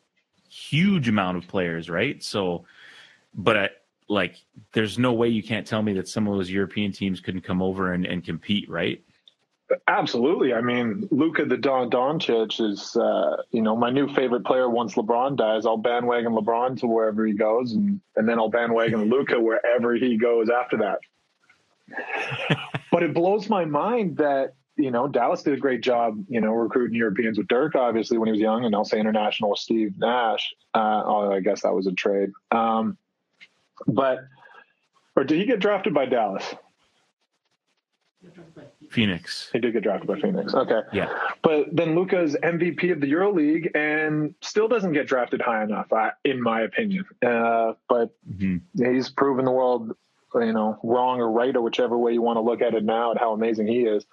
huge 0.48 1.08
amount 1.08 1.36
of 1.36 1.46
players, 1.46 1.88
right? 1.88 2.20
So, 2.20 2.64
but 3.32 3.56
I, 3.56 3.68
like, 4.08 4.34
there's 4.72 4.98
no 4.98 5.12
way 5.12 5.28
you 5.28 5.42
can't 5.42 5.66
tell 5.66 5.82
me 5.82 5.92
that 5.94 6.08
some 6.08 6.26
of 6.26 6.34
those 6.34 6.50
European 6.50 6.90
teams 6.90 7.20
couldn't 7.20 7.42
come 7.42 7.62
over 7.62 7.92
and, 7.92 8.04
and 8.04 8.24
compete, 8.24 8.68
right? 8.68 9.00
Absolutely. 9.88 10.54
I 10.54 10.60
mean, 10.60 11.08
Luka 11.10 11.44
the 11.44 11.56
Don 11.56 11.90
Doncic 11.90 12.60
is, 12.60 12.96
uh, 12.96 13.42
you 13.50 13.62
know, 13.62 13.76
my 13.76 13.90
new 13.90 14.08
favorite 14.08 14.44
player. 14.44 14.68
Once 14.68 14.94
LeBron 14.94 15.36
dies, 15.36 15.66
I'll 15.66 15.76
bandwagon 15.76 16.32
LeBron 16.32 16.80
to 16.80 16.86
wherever 16.86 17.24
he 17.24 17.34
goes, 17.34 17.72
and 17.72 18.00
and 18.16 18.28
then 18.28 18.38
I'll 18.38 18.50
bandwagon 18.50 19.04
Luka 19.10 19.40
wherever 19.40 19.94
he 19.94 20.16
goes 20.16 20.50
after 20.50 20.78
that. 20.78 20.98
but 22.90 23.02
it 23.02 23.14
blows 23.14 23.48
my 23.48 23.64
mind 23.64 24.16
that 24.18 24.54
you 24.76 24.90
know 24.90 25.08
Dallas 25.08 25.42
did 25.42 25.54
a 25.54 25.58
great 25.58 25.82
job, 25.82 26.22
you 26.28 26.40
know, 26.40 26.52
recruiting 26.52 26.96
Europeans 26.96 27.38
with 27.38 27.48
Dirk, 27.48 27.74
obviously 27.74 28.18
when 28.18 28.26
he 28.26 28.32
was 28.32 28.40
young, 28.40 28.64
and 28.64 28.74
I'll 28.74 28.84
say 28.84 29.00
international 29.00 29.50
with 29.50 29.60
Steve 29.60 29.94
Nash. 29.98 30.54
Uh, 30.74 31.02
oh, 31.04 31.32
I 31.32 31.40
guess 31.40 31.62
that 31.62 31.74
was 31.74 31.86
a 31.86 31.92
trade. 31.92 32.30
Um, 32.50 32.98
but 33.86 34.20
or 35.16 35.24
did 35.24 35.38
he 35.38 35.44
get 35.44 35.60
drafted 35.60 35.94
by 35.94 36.06
Dallas? 36.06 36.54
Phoenix. 38.94 39.50
He 39.52 39.58
did 39.58 39.72
get 39.72 39.82
drafted 39.82 40.06
by 40.06 40.20
Phoenix. 40.20 40.54
Okay. 40.54 40.80
Yeah. 40.92 41.12
But 41.42 41.74
then 41.74 41.96
Luka's 41.96 42.36
MVP 42.42 42.92
of 42.92 43.00
the 43.00 43.10
EuroLeague 43.10 43.74
and 43.74 44.34
still 44.40 44.68
doesn't 44.68 44.92
get 44.92 45.08
drafted 45.08 45.42
high 45.42 45.64
enough, 45.64 45.88
in 46.24 46.40
my 46.40 46.62
opinion. 46.62 47.04
Uh, 47.20 47.72
but 47.88 48.14
mm-hmm. 48.28 48.58
he's 48.94 49.10
proven 49.10 49.44
the 49.44 49.50
world, 49.50 49.96
you 50.34 50.52
know, 50.52 50.78
wrong 50.84 51.20
or 51.20 51.30
right 51.30 51.54
or 51.54 51.60
whichever 51.60 51.98
way 51.98 52.12
you 52.12 52.22
want 52.22 52.36
to 52.36 52.40
look 52.40 52.62
at 52.62 52.74
it 52.74 52.84
now 52.84 53.10
and 53.10 53.18
how 53.18 53.32
amazing 53.32 53.66
he 53.66 53.80
is. 53.80 54.06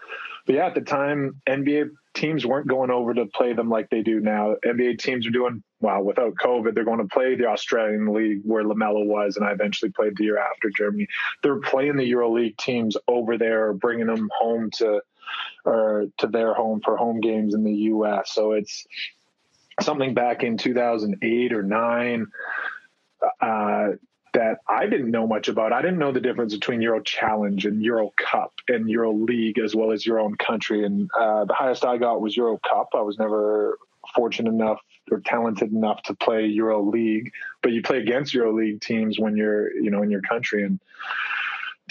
But 0.47 0.55
yeah, 0.55 0.65
at 0.65 0.73
the 0.73 0.81
time, 0.81 1.41
NBA 1.47 1.91
teams 2.15 2.45
weren't 2.45 2.67
going 2.67 2.89
over 2.89 3.13
to 3.13 3.27
play 3.27 3.53
them 3.53 3.69
like 3.69 3.89
they 3.91 4.01
do 4.01 4.19
now. 4.19 4.55
NBA 4.65 4.97
teams 4.97 5.27
are 5.27 5.31
doing 5.31 5.63
well 5.81 6.01
without 6.01 6.35
COVID. 6.35 6.73
They're 6.73 6.85
going 6.85 6.99
to 6.99 7.13
play 7.13 7.35
the 7.35 7.47
Australian 7.47 8.13
League 8.13 8.41
where 8.43 8.63
Lamelo 8.63 9.05
was, 9.05 9.37
and 9.37 9.45
I 9.45 9.51
eventually 9.51 9.91
played 9.91 10.15
the 10.15 10.23
year 10.23 10.37
after 10.37 10.69
Germany. 10.69 11.07
They're 11.43 11.59
playing 11.59 11.97
the 11.97 12.09
EuroLeague 12.11 12.57
teams 12.57 12.97
over 13.07 13.37
there, 13.37 13.73
bringing 13.73 14.07
them 14.07 14.29
home 14.37 14.69
to 14.77 15.01
or 15.63 16.05
to 16.17 16.27
their 16.27 16.53
home 16.53 16.81
for 16.83 16.97
home 16.97 17.21
games 17.21 17.53
in 17.53 17.63
the 17.63 17.73
U.S. 17.73 18.31
So 18.33 18.51
it's 18.53 18.85
something 19.81 20.13
back 20.13 20.43
in 20.43 20.57
2008 20.57 21.53
or 21.53 21.63
nine. 21.63 22.27
Uh, 23.39 23.91
that 24.33 24.59
I 24.67 24.87
didn't 24.87 25.11
know 25.11 25.27
much 25.27 25.49
about. 25.49 25.73
I 25.73 25.81
didn't 25.81 25.99
know 25.99 26.11
the 26.11 26.21
difference 26.21 26.53
between 26.53 26.81
Euro 26.81 27.01
Challenge 27.01 27.65
and 27.65 27.83
Euro 27.83 28.11
Cup 28.17 28.53
and 28.67 28.89
Euro 28.89 29.13
League 29.13 29.59
as 29.59 29.75
well 29.75 29.91
as 29.91 30.05
your 30.05 30.19
own 30.19 30.35
country. 30.35 30.85
And 30.85 31.09
uh, 31.17 31.45
the 31.45 31.53
highest 31.53 31.83
I 31.83 31.97
got 31.97 32.21
was 32.21 32.35
Euro 32.37 32.57
Cup. 32.57 32.89
I 32.93 33.01
was 33.01 33.19
never 33.19 33.77
fortunate 34.15 34.51
enough 34.51 34.79
or 35.11 35.21
talented 35.21 35.71
enough 35.71 36.01
to 36.03 36.15
play 36.15 36.45
Euro 36.45 36.83
League, 36.83 37.31
but 37.61 37.71
you 37.71 37.81
play 37.81 37.99
against 37.99 38.33
Euro 38.33 38.55
League 38.55 38.81
teams 38.81 39.19
when 39.19 39.35
you're, 39.35 39.73
you 39.75 39.91
know, 39.91 40.01
in 40.03 40.09
your 40.09 40.21
country. 40.21 40.63
And 40.63 40.79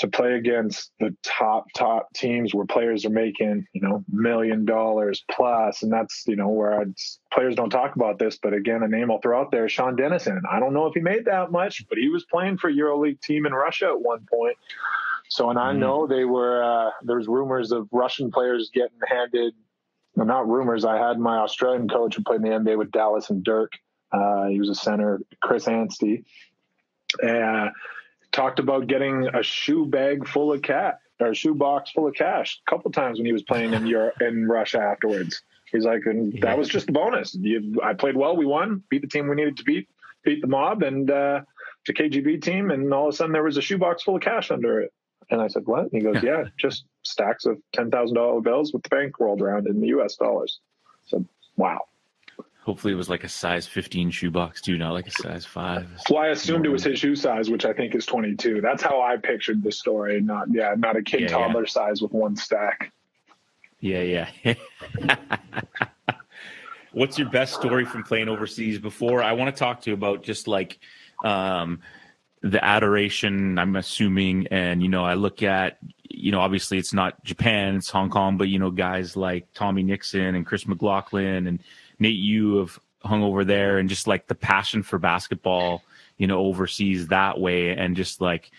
to 0.00 0.08
play 0.08 0.32
against 0.32 0.92
the 0.98 1.14
top 1.22 1.66
top 1.74 2.12
teams 2.14 2.54
where 2.54 2.64
players 2.64 3.04
are 3.04 3.10
making 3.10 3.66
you 3.74 3.82
know 3.82 4.02
million 4.10 4.64
dollars 4.64 5.22
plus 5.30 5.82
and 5.82 5.92
that's 5.92 6.24
you 6.26 6.36
know 6.36 6.48
where 6.48 6.80
I'd, 6.80 6.94
players 7.32 7.54
don't 7.54 7.68
talk 7.68 7.96
about 7.96 8.18
this 8.18 8.38
but 8.42 8.54
again 8.54 8.82
a 8.82 8.88
name 8.88 9.10
I'll 9.10 9.20
throw 9.20 9.38
out 9.38 9.50
there 9.50 9.68
Sean 9.68 9.96
Denison 9.96 10.40
I 10.50 10.58
don't 10.58 10.72
know 10.72 10.86
if 10.86 10.94
he 10.94 11.00
made 11.00 11.26
that 11.26 11.52
much 11.52 11.86
but 11.88 11.98
he 11.98 12.08
was 12.08 12.24
playing 12.24 12.56
for 12.56 12.70
a 12.70 12.72
EuroLeague 12.72 13.20
team 13.20 13.44
in 13.44 13.52
Russia 13.52 13.88
at 13.88 14.00
one 14.00 14.26
point 14.30 14.56
so 15.28 15.50
and 15.50 15.58
I 15.58 15.72
mm-hmm. 15.72 15.80
know 15.80 16.06
they 16.06 16.24
were 16.24 16.62
uh, 16.62 16.90
there's 17.02 17.28
rumors 17.28 17.70
of 17.70 17.86
Russian 17.92 18.30
players 18.30 18.70
getting 18.72 18.98
handed 19.06 19.52
not 20.16 20.48
rumors 20.48 20.84
I 20.84 20.98
had 20.98 21.18
my 21.18 21.38
Australian 21.38 21.88
coach 21.88 22.16
who 22.16 22.22
played 22.22 22.42
in 22.42 22.64
the 22.64 22.70
NBA 22.70 22.78
with 22.78 22.90
Dallas 22.90 23.30
and 23.30 23.42
Dirk 23.42 23.72
uh, 24.12 24.46
he 24.46 24.58
was 24.58 24.68
a 24.68 24.74
center 24.74 25.20
Chris 25.40 25.68
Anstey 25.68 26.24
uh, 27.22 27.68
talked 28.32 28.58
about 28.58 28.86
getting 28.86 29.28
a 29.34 29.42
shoe 29.42 29.86
bag 29.86 30.26
full 30.26 30.52
of 30.52 30.62
cat 30.62 31.00
or 31.20 31.28
a 31.28 31.34
shoe 31.34 31.54
box 31.54 31.90
full 31.90 32.06
of 32.06 32.14
cash 32.14 32.60
a 32.66 32.70
couple 32.70 32.90
times 32.90 33.18
when 33.18 33.26
he 33.26 33.32
was 33.32 33.42
playing 33.42 33.74
in 33.74 33.86
Europe 33.86 34.20
in 34.20 34.48
Russia 34.48 34.78
afterwards. 34.78 35.42
He's 35.70 35.84
like, 35.84 36.06
and 36.06 36.40
that 36.42 36.58
was 36.58 36.68
just 36.68 36.88
a 36.88 36.92
bonus. 36.92 37.34
You, 37.34 37.80
I 37.82 37.94
played 37.94 38.16
well. 38.16 38.36
We 38.36 38.46
won, 38.46 38.82
beat 38.88 39.02
the 39.02 39.08
team 39.08 39.28
we 39.28 39.36
needed 39.36 39.56
to 39.58 39.64
beat, 39.64 39.88
beat 40.24 40.40
the 40.40 40.48
mob 40.48 40.82
and 40.82 41.08
uh, 41.10 41.42
the 41.86 41.92
KGB 41.92 42.42
team, 42.42 42.70
and 42.70 42.92
all 42.92 43.08
of 43.08 43.14
a 43.14 43.16
sudden 43.16 43.32
there 43.32 43.44
was 43.44 43.56
a 43.56 43.62
shoebox 43.62 44.02
full 44.02 44.16
of 44.16 44.22
cash 44.22 44.50
under 44.50 44.80
it. 44.80 44.92
And 45.30 45.40
I 45.40 45.48
said, 45.48 45.66
"What?" 45.66 45.82
And 45.82 45.92
he 45.92 46.00
goes, 46.00 46.22
"Yeah, 46.22 46.44
just 46.56 46.84
stacks 47.02 47.46
of 47.46 47.58
ten 47.72 47.90
thousand 47.90 48.16
dollar 48.16 48.40
bills 48.40 48.72
with 48.72 48.82
the 48.82 48.88
bank 48.88 49.20
rolled 49.20 49.40
around 49.40 49.66
in 49.66 49.80
the 49.80 49.88
U.S. 49.88 50.16
dollars." 50.16 50.60
So, 51.06 51.24
wow. 51.56 51.80
Hopefully, 52.62 52.92
it 52.92 52.96
was 52.96 53.08
like 53.08 53.24
a 53.24 53.28
size 53.28 53.66
15 53.66 54.10
shoebox 54.10 54.60
too, 54.60 54.76
not 54.76 54.92
like 54.92 55.06
a 55.06 55.10
size 55.10 55.46
five. 55.46 55.88
Well, 56.10 56.22
I 56.22 56.28
assumed 56.28 56.66
it 56.66 56.68
was 56.68 56.84
his 56.84 56.98
shoe 56.98 57.16
size, 57.16 57.48
which 57.48 57.64
I 57.64 57.72
think 57.72 57.94
is 57.94 58.04
22. 58.04 58.60
That's 58.60 58.82
how 58.82 59.00
I 59.00 59.16
pictured 59.16 59.62
the 59.62 59.72
story. 59.72 60.20
Not, 60.20 60.48
yeah, 60.52 60.74
not 60.76 60.94
a 60.94 61.02
kid 61.02 61.22
yeah, 61.22 61.28
toddler 61.28 61.62
yeah. 61.62 61.70
size 61.70 62.02
with 62.02 62.12
one 62.12 62.36
stack. 62.36 62.92
Yeah, 63.80 64.28
yeah. 64.44 64.54
What's 66.92 67.18
your 67.18 67.30
best 67.30 67.54
story 67.54 67.86
from 67.86 68.02
playing 68.02 68.28
overseas? 68.28 68.78
Before 68.78 69.22
I 69.22 69.32
want 69.32 69.54
to 69.54 69.58
talk 69.58 69.80
to 69.82 69.90
you 69.90 69.94
about 69.94 70.22
just 70.22 70.46
like 70.46 70.78
um, 71.24 71.80
the 72.42 72.64
adoration. 72.64 73.58
I'm 73.58 73.76
assuming, 73.76 74.46
and 74.48 74.82
you 74.82 74.88
know, 74.88 75.04
I 75.04 75.14
look 75.14 75.42
at 75.42 75.78
you 76.10 76.32
know, 76.32 76.40
obviously 76.40 76.76
it's 76.76 76.92
not 76.92 77.22
Japan, 77.24 77.76
it's 77.76 77.90
Hong 77.90 78.10
Kong, 78.10 78.36
but 78.36 78.48
you 78.48 78.58
know, 78.58 78.70
guys 78.70 79.16
like 79.16 79.46
Tommy 79.54 79.82
Nixon 79.82 80.34
and 80.34 80.44
Chris 80.44 80.66
McLaughlin 80.66 81.46
and 81.46 81.60
Nate, 81.98 82.16
you 82.16 82.56
have 82.56 82.78
hung 83.02 83.22
over 83.22 83.44
there 83.44 83.78
and 83.78 83.88
just 83.88 84.06
like 84.06 84.26
the 84.26 84.34
passion 84.34 84.82
for 84.82 84.98
basketball, 84.98 85.82
you 86.18 86.26
know, 86.26 86.40
overseas 86.40 87.08
that 87.08 87.40
way. 87.40 87.70
And 87.70 87.96
just 87.96 88.20
like 88.20 88.50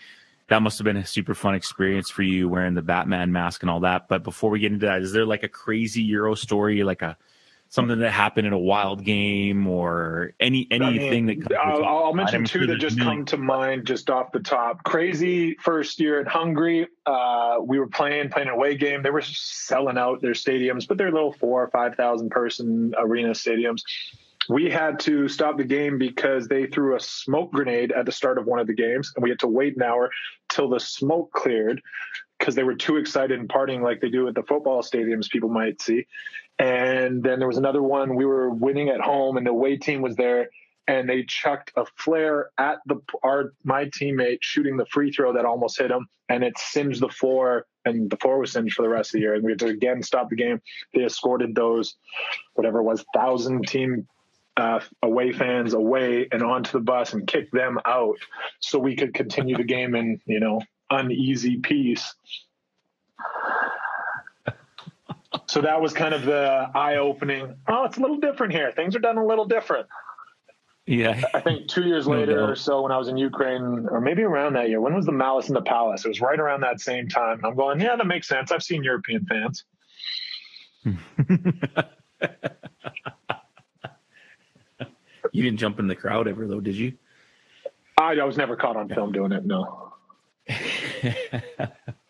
that 0.48 0.62
must 0.62 0.78
have 0.78 0.84
been 0.84 0.96
a 0.96 1.06
super 1.06 1.34
fun 1.34 1.54
experience 1.54 2.10
for 2.10 2.22
you 2.22 2.48
wearing 2.48 2.74
the 2.74 2.82
Batman 2.82 3.32
mask 3.32 3.62
and 3.62 3.70
all 3.70 3.80
that. 3.80 4.08
But 4.08 4.24
before 4.24 4.50
we 4.50 4.58
get 4.58 4.72
into 4.72 4.86
that, 4.86 5.02
is 5.02 5.12
there 5.12 5.26
like 5.26 5.42
a 5.42 5.48
crazy 5.48 6.02
Euro 6.02 6.34
story, 6.34 6.82
like 6.82 7.02
a 7.02 7.16
something 7.72 8.00
that 8.00 8.10
happened 8.10 8.46
in 8.46 8.52
a 8.52 8.58
wild 8.58 9.02
game 9.02 9.66
or 9.66 10.34
any 10.38 10.68
anything 10.70 11.24
I 11.24 11.32
mean, 11.32 11.40
that 11.48 11.58
I'll, 11.58 11.84
I'll 11.84 12.12
mention 12.12 12.44
two 12.44 12.66
that 12.66 12.76
just 12.76 13.00
come 13.00 13.24
to 13.24 13.38
mind 13.38 13.86
just 13.86 14.10
off 14.10 14.30
the 14.30 14.40
top. 14.40 14.84
Crazy 14.84 15.54
first 15.54 15.98
year 15.98 16.20
in 16.20 16.26
hungary 16.26 16.86
uh, 17.06 17.56
we 17.62 17.78
were 17.78 17.86
playing 17.86 18.28
playing 18.28 18.48
an 18.48 18.54
away 18.54 18.76
game. 18.76 19.02
They 19.02 19.10
were 19.10 19.22
selling 19.22 19.96
out 19.96 20.20
their 20.20 20.32
stadiums 20.32 20.86
but 20.86 20.98
they're 20.98 21.10
little 21.10 21.32
four 21.32 21.62
or 21.62 21.70
five 21.70 21.94
thousand 21.94 22.30
person 22.30 22.92
arena 22.98 23.30
stadiums. 23.30 23.80
We 24.50 24.68
had 24.68 25.00
to 25.00 25.28
stop 25.28 25.56
the 25.56 25.64
game 25.64 25.98
because 25.98 26.48
they 26.48 26.66
threw 26.66 26.96
a 26.96 27.00
smoke 27.00 27.52
grenade 27.52 27.92
at 27.92 28.04
the 28.04 28.12
start 28.12 28.36
of 28.36 28.44
one 28.44 28.58
of 28.58 28.66
the 28.66 28.74
games 28.74 29.12
and 29.16 29.22
we 29.22 29.30
had 29.30 29.38
to 29.38 29.48
wait 29.48 29.76
an 29.76 29.82
hour 29.82 30.10
till 30.50 30.68
the 30.68 30.80
smoke 30.80 31.32
cleared 31.32 31.80
because 32.38 32.54
they 32.54 32.64
were 32.64 32.74
too 32.74 32.96
excited 32.96 33.40
and 33.40 33.48
partying 33.48 33.82
like 33.82 34.00
they 34.02 34.10
do 34.10 34.28
at 34.28 34.34
the 34.34 34.42
football 34.42 34.82
stadiums 34.82 35.30
people 35.30 35.48
might 35.48 35.80
see 35.80 36.04
and 36.58 37.22
then 37.22 37.38
there 37.38 37.48
was 37.48 37.58
another 37.58 37.82
one 37.82 38.14
we 38.14 38.24
were 38.24 38.50
winning 38.50 38.88
at 38.88 39.00
home, 39.00 39.36
and 39.36 39.46
the 39.46 39.50
away 39.50 39.76
team 39.76 40.02
was 40.02 40.16
there, 40.16 40.50
and 40.86 41.08
they 41.08 41.24
chucked 41.24 41.72
a 41.76 41.84
flare 41.96 42.50
at 42.58 42.78
the 42.86 42.96
our 43.22 43.52
my 43.64 43.86
teammate 43.86 44.38
shooting 44.40 44.76
the 44.76 44.86
free 44.86 45.12
throw 45.12 45.32
that 45.32 45.44
almost 45.44 45.78
hit 45.78 45.90
him, 45.90 46.06
and 46.28 46.44
it 46.44 46.58
singed 46.58 47.00
the 47.00 47.08
floor, 47.08 47.66
and 47.84 48.10
the 48.10 48.16
floor 48.16 48.38
was 48.38 48.52
singed 48.52 48.74
for 48.74 48.82
the 48.82 48.88
rest 48.88 49.10
of 49.10 49.12
the 49.14 49.20
year. 49.20 49.34
And 49.34 49.44
we 49.44 49.52
had 49.52 49.58
to 49.60 49.66
again 49.66 50.02
stop 50.02 50.30
the 50.30 50.36
game. 50.36 50.60
They 50.94 51.04
escorted 51.04 51.54
those, 51.54 51.96
whatever 52.54 52.80
it 52.80 52.84
was, 52.84 53.04
thousand 53.14 53.66
team 53.66 54.06
uh, 54.56 54.80
away 55.02 55.32
fans 55.32 55.72
away 55.72 56.28
and 56.30 56.42
onto 56.42 56.72
the 56.72 56.80
bus 56.80 57.14
and 57.14 57.26
kicked 57.26 57.52
them 57.52 57.78
out 57.84 58.16
so 58.60 58.78
we 58.78 58.96
could 58.96 59.14
continue 59.14 59.56
the 59.56 59.64
game 59.64 59.94
in 59.94 60.20
you 60.26 60.40
know 60.40 60.60
uneasy 60.90 61.56
peace 61.56 62.14
so 65.52 65.60
that 65.60 65.82
was 65.82 65.92
kind 65.92 66.14
of 66.14 66.24
the 66.24 66.70
eye 66.74 66.96
opening. 66.96 67.54
Oh, 67.68 67.84
it's 67.84 67.98
a 67.98 68.00
little 68.00 68.16
different 68.16 68.54
here. 68.54 68.72
Things 68.72 68.96
are 68.96 69.00
done 69.00 69.18
a 69.18 69.26
little 69.26 69.44
different. 69.44 69.86
Yeah. 70.86 71.20
I 71.34 71.40
think 71.40 71.68
two 71.68 71.84
years 71.84 72.06
later 72.06 72.36
doubt. 72.36 72.48
or 72.48 72.56
so, 72.56 72.80
when 72.80 72.90
I 72.90 72.96
was 72.96 73.08
in 73.08 73.18
Ukraine, 73.18 73.86
or 73.90 74.00
maybe 74.00 74.22
around 74.22 74.54
that 74.54 74.70
year, 74.70 74.80
when 74.80 74.94
was 74.94 75.04
the 75.04 75.12
Malice 75.12 75.48
in 75.48 75.54
the 75.54 75.60
Palace? 75.60 76.06
It 76.06 76.08
was 76.08 76.22
right 76.22 76.40
around 76.40 76.62
that 76.62 76.80
same 76.80 77.06
time. 77.06 77.44
I'm 77.44 77.54
going, 77.54 77.82
yeah, 77.82 77.96
that 77.96 78.06
makes 78.06 78.28
sense. 78.28 78.50
I've 78.50 78.62
seen 78.62 78.82
European 78.82 79.26
fans. 79.26 79.64
you 80.86 80.96
didn't 85.42 85.58
jump 85.58 85.80
in 85.80 85.86
the 85.86 85.96
crowd 85.96 86.28
ever, 86.28 86.48
though, 86.48 86.60
did 86.60 86.76
you? 86.76 86.94
I, 87.98 88.14
I 88.14 88.24
was 88.24 88.38
never 88.38 88.56
caught 88.56 88.78
on 88.78 88.88
film 88.88 89.12
doing 89.12 89.32
it. 89.32 89.44
No. 89.44 89.92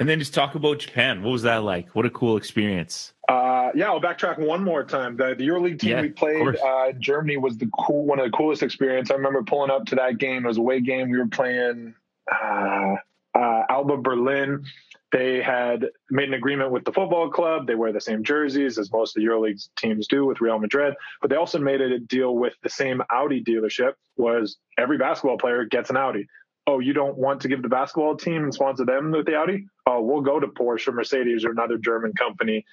And 0.00 0.08
then 0.08 0.18
just 0.18 0.32
talk 0.32 0.54
about 0.54 0.78
Japan. 0.78 1.22
What 1.22 1.30
was 1.30 1.42
that 1.42 1.62
like? 1.62 1.94
What 1.94 2.06
a 2.06 2.10
cool 2.10 2.38
experience. 2.38 3.12
Uh, 3.28 3.68
yeah, 3.74 3.90
I'll 3.90 4.00
backtrack 4.00 4.38
one 4.38 4.64
more 4.64 4.82
time. 4.82 5.14
The, 5.14 5.34
the 5.36 5.46
EuroLeague 5.46 5.78
team 5.78 5.90
Yeah, 5.90 6.00
we 6.00 6.08
played 6.08 6.56
uh, 6.56 6.92
Germany 6.98 7.36
was 7.36 7.58
the 7.58 7.68
cool 7.78 8.06
one 8.06 8.18
of 8.18 8.24
the 8.24 8.36
coolest 8.36 8.62
experience. 8.62 9.10
I 9.10 9.14
remember 9.14 9.42
pulling 9.42 9.70
up 9.70 9.84
to 9.86 9.96
that 9.96 10.16
game. 10.16 10.46
It 10.46 10.48
was 10.48 10.56
a 10.56 10.60
away 10.60 10.80
game. 10.80 11.10
We 11.10 11.18
were 11.18 11.28
playing 11.28 11.94
uh, 12.32 12.94
uh, 13.34 13.62
Alba 13.68 13.98
Berlin. 13.98 14.64
They 15.12 15.42
had 15.42 15.86
made 16.08 16.28
an 16.28 16.34
agreement 16.34 16.70
with 16.70 16.84
the 16.84 16.92
football 16.92 17.28
club. 17.28 17.66
They 17.66 17.74
wear 17.74 17.92
the 17.92 18.00
same 18.00 18.24
jerseys 18.24 18.78
as 18.78 18.90
most 18.90 19.16
of 19.16 19.22
the 19.22 19.28
EuroLeague 19.28 19.68
teams 19.76 20.06
do 20.06 20.24
with 20.24 20.40
Real 20.40 20.58
Madrid. 20.58 20.94
But 21.20 21.30
they 21.30 21.36
also 21.36 21.58
made 21.58 21.80
a 21.80 21.98
deal 21.98 22.36
with 22.36 22.54
the 22.62 22.70
same 22.70 23.02
Audi 23.10 23.44
dealership. 23.44 23.94
Was 24.16 24.56
every 24.78 24.96
basketball 24.96 25.36
player 25.36 25.64
gets 25.64 25.90
an 25.90 25.96
Audi. 25.96 26.26
Oh, 26.70 26.78
you 26.78 26.92
don't 26.92 27.18
want 27.18 27.40
to 27.40 27.48
give 27.48 27.62
the 27.62 27.68
basketball 27.68 28.16
team 28.16 28.44
and 28.44 28.54
sponsor 28.54 28.84
them 28.84 29.10
with 29.10 29.26
the 29.26 29.34
Audi? 29.34 29.66
Oh, 29.86 30.02
we'll 30.02 30.20
go 30.20 30.38
to 30.38 30.46
Porsche, 30.46 30.86
or 30.86 30.92
Mercedes, 30.92 31.44
or 31.44 31.50
another 31.50 31.78
German 31.78 32.12
company. 32.12 32.64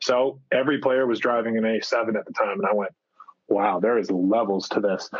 So 0.00 0.40
every 0.50 0.78
player 0.78 1.06
was 1.06 1.18
driving 1.18 1.58
an 1.58 1.64
A7 1.64 2.16
at 2.16 2.24
the 2.24 2.32
time, 2.32 2.58
and 2.58 2.66
I 2.66 2.72
went, 2.72 2.92
"Wow, 3.48 3.80
there 3.80 3.98
is 3.98 4.10
levels 4.10 4.70
to 4.70 4.80
this." 4.80 5.10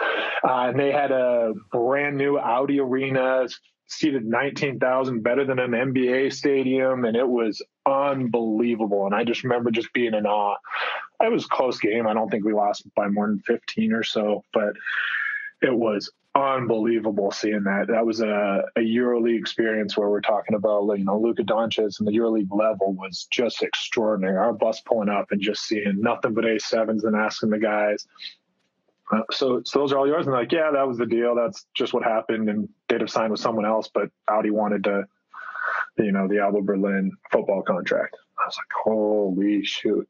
Uh, 0.42 0.68
and 0.68 0.80
they 0.80 0.90
had 0.90 1.10
a 1.10 1.52
brand 1.70 2.16
new 2.16 2.38
Audi 2.38 2.80
arena, 2.80 3.46
seated 3.88 4.24
19,000, 4.24 5.22
better 5.22 5.44
than 5.44 5.58
an 5.58 5.74
NBA 5.74 6.32
stadium, 6.32 7.04
and 7.04 7.16
it 7.18 7.28
was 7.28 7.60
unbelievable. 7.84 9.04
And 9.04 9.14
I 9.14 9.24
just 9.24 9.44
remember 9.44 9.70
just 9.70 9.92
being 9.92 10.14
in 10.14 10.24
awe. 10.24 10.56
It 11.20 11.30
was 11.30 11.44
a 11.44 11.48
close 11.48 11.78
game. 11.78 12.06
I 12.06 12.14
don't 12.14 12.30
think 12.30 12.44
we 12.44 12.54
lost 12.54 12.86
by 12.94 13.08
more 13.08 13.26
than 13.26 13.40
15 13.40 13.92
or 13.92 14.02
so, 14.02 14.44
but 14.54 14.74
it 15.64 15.74
was 15.74 16.10
unbelievable 16.34 17.30
seeing 17.30 17.64
that. 17.64 17.86
That 17.88 18.04
was 18.04 18.20
a, 18.20 18.64
a 18.76 18.80
EuroLeague 18.80 19.38
experience 19.38 19.96
where 19.96 20.10
we're 20.10 20.20
talking 20.20 20.56
about, 20.56 20.86
you 20.98 21.04
know, 21.04 21.18
Luka 21.18 21.42
Doncic 21.42 21.98
and 21.98 22.06
the 22.06 22.12
EuroLeague 22.12 22.50
level 22.50 22.92
was 22.92 23.26
just 23.30 23.62
extraordinary. 23.62 24.36
Our 24.36 24.52
bus 24.52 24.80
pulling 24.80 25.08
up 25.08 25.30
and 25.30 25.40
just 25.40 25.62
seeing 25.62 26.00
nothing 26.00 26.34
but 26.34 26.44
A7s 26.44 27.04
and 27.04 27.16
asking 27.16 27.48
the 27.48 27.58
guys. 27.58 28.06
Uh, 29.10 29.22
so, 29.30 29.62
so 29.64 29.78
those 29.78 29.92
are 29.92 29.98
all 29.98 30.06
yours. 30.06 30.26
And 30.26 30.34
like, 30.34 30.52
yeah, 30.52 30.70
that 30.70 30.86
was 30.86 30.98
the 30.98 31.06
deal. 31.06 31.34
That's 31.34 31.64
just 31.72 31.94
what 31.94 32.04
happened. 32.04 32.50
And 32.50 32.68
they'd 32.88 33.00
have 33.00 33.10
signed 33.10 33.30
with 33.30 33.40
someone 33.40 33.64
else, 33.64 33.88
but 33.92 34.10
Audi 34.28 34.50
wanted 34.50 34.84
to, 34.84 35.04
you 35.96 36.12
know, 36.12 36.28
the 36.28 36.40
Alba 36.40 36.60
Berlin 36.60 37.12
football 37.32 37.62
contract. 37.62 38.16
I 38.38 38.46
was 38.46 38.56
like, 38.58 38.72
holy 38.84 39.64
shoot. 39.64 40.06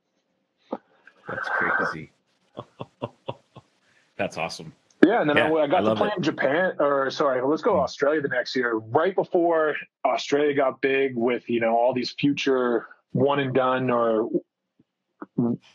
That's 1.28 1.48
crazy. 1.48 2.10
That's 4.16 4.36
awesome. 4.36 4.72
Yeah, 5.04 5.20
and 5.20 5.28
then 5.28 5.36
Yeah, 5.36 5.48
I, 5.48 5.60
I 5.60 5.62
I 5.64 5.66
got 5.66 5.80
to 5.80 5.94
play 5.94 6.08
it. 6.08 6.14
in 6.16 6.22
Japan, 6.22 6.76
or 6.78 7.10
sorry, 7.10 7.42
let's 7.42 7.62
go 7.62 7.74
to 7.74 7.80
Australia 7.80 8.20
the 8.20 8.28
next 8.28 8.56
year. 8.56 8.74
Right 8.74 9.14
before 9.14 9.76
Australia 10.04 10.54
got 10.54 10.80
big 10.80 11.14
with 11.16 11.48
you 11.48 11.60
know 11.60 11.76
all 11.76 11.92
these 11.92 12.12
future 12.12 12.86
one 13.12 13.38
and 13.40 13.54
done 13.54 13.90
or 13.90 14.28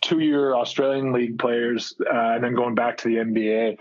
two 0.02 0.20
year 0.20 0.56
Australian 0.56 1.12
league 1.14 1.38
players, 1.38 1.94
uh, 2.02 2.36
and 2.36 2.44
then 2.44 2.56
going 2.56 2.76
back 2.76 2.98
to 2.98 3.08
the 3.08 3.16
NBA. 3.16 3.78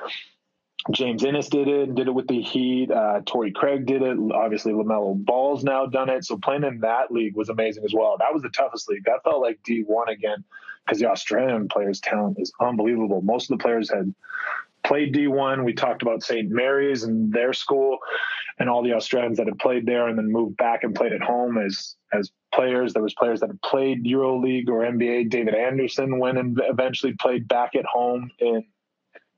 James 0.92 1.24
Innes 1.24 1.48
did 1.48 1.68
it, 1.68 1.94
did 1.94 2.06
it 2.06 2.14
with 2.14 2.28
the 2.28 2.40
Heat. 2.40 2.90
Uh, 2.90 3.20
Torrey 3.26 3.52
Craig 3.52 3.84
did 3.84 4.00
it. 4.00 4.16
Obviously, 4.32 4.72
Lamelo 4.72 5.22
Ball's 5.22 5.64
now 5.64 5.86
done 5.86 6.08
it. 6.08 6.24
So 6.24 6.38
playing 6.38 6.64
in 6.64 6.80
that 6.80 7.10
league 7.10 7.36
was 7.36 7.48
amazing 7.48 7.84
as 7.84 7.92
well. 7.92 8.16
That 8.18 8.32
was 8.32 8.42
the 8.42 8.48
toughest 8.48 8.88
league. 8.88 9.04
That 9.04 9.22
felt 9.24 9.42
like 9.42 9.58
D1 9.68 10.08
again 10.08 10.44
because 10.86 10.98
the 10.98 11.10
Australian 11.10 11.68
players' 11.68 12.00
talent 12.00 12.38
is 12.40 12.52
unbelievable. 12.60 13.20
Most 13.20 13.50
of 13.50 13.58
the 13.58 13.62
players 13.62 13.90
had 13.90 14.14
played 14.84 15.14
D1. 15.14 15.64
We 15.64 15.72
talked 15.72 16.02
about 16.02 16.22
St. 16.22 16.50
Mary's 16.50 17.02
and 17.02 17.32
their 17.32 17.52
school 17.52 17.98
and 18.58 18.68
all 18.68 18.82
the 18.82 18.94
Australians 18.94 19.38
that 19.38 19.46
had 19.46 19.58
played 19.58 19.86
there 19.86 20.08
and 20.08 20.18
then 20.18 20.32
moved 20.32 20.56
back 20.56 20.82
and 20.82 20.94
played 20.94 21.12
at 21.12 21.22
home 21.22 21.58
as 21.58 21.96
as 22.12 22.30
players. 22.52 22.92
There 22.92 23.02
was 23.02 23.14
players 23.14 23.40
that 23.40 23.48
had 23.48 23.62
played 23.62 24.04
EuroLeague 24.04 24.68
or 24.68 24.80
NBA. 24.80 25.30
David 25.30 25.54
Anderson 25.54 26.18
went 26.18 26.38
and 26.38 26.60
eventually 26.64 27.14
played 27.20 27.46
back 27.46 27.74
at 27.74 27.84
home 27.84 28.30
in 28.38 28.64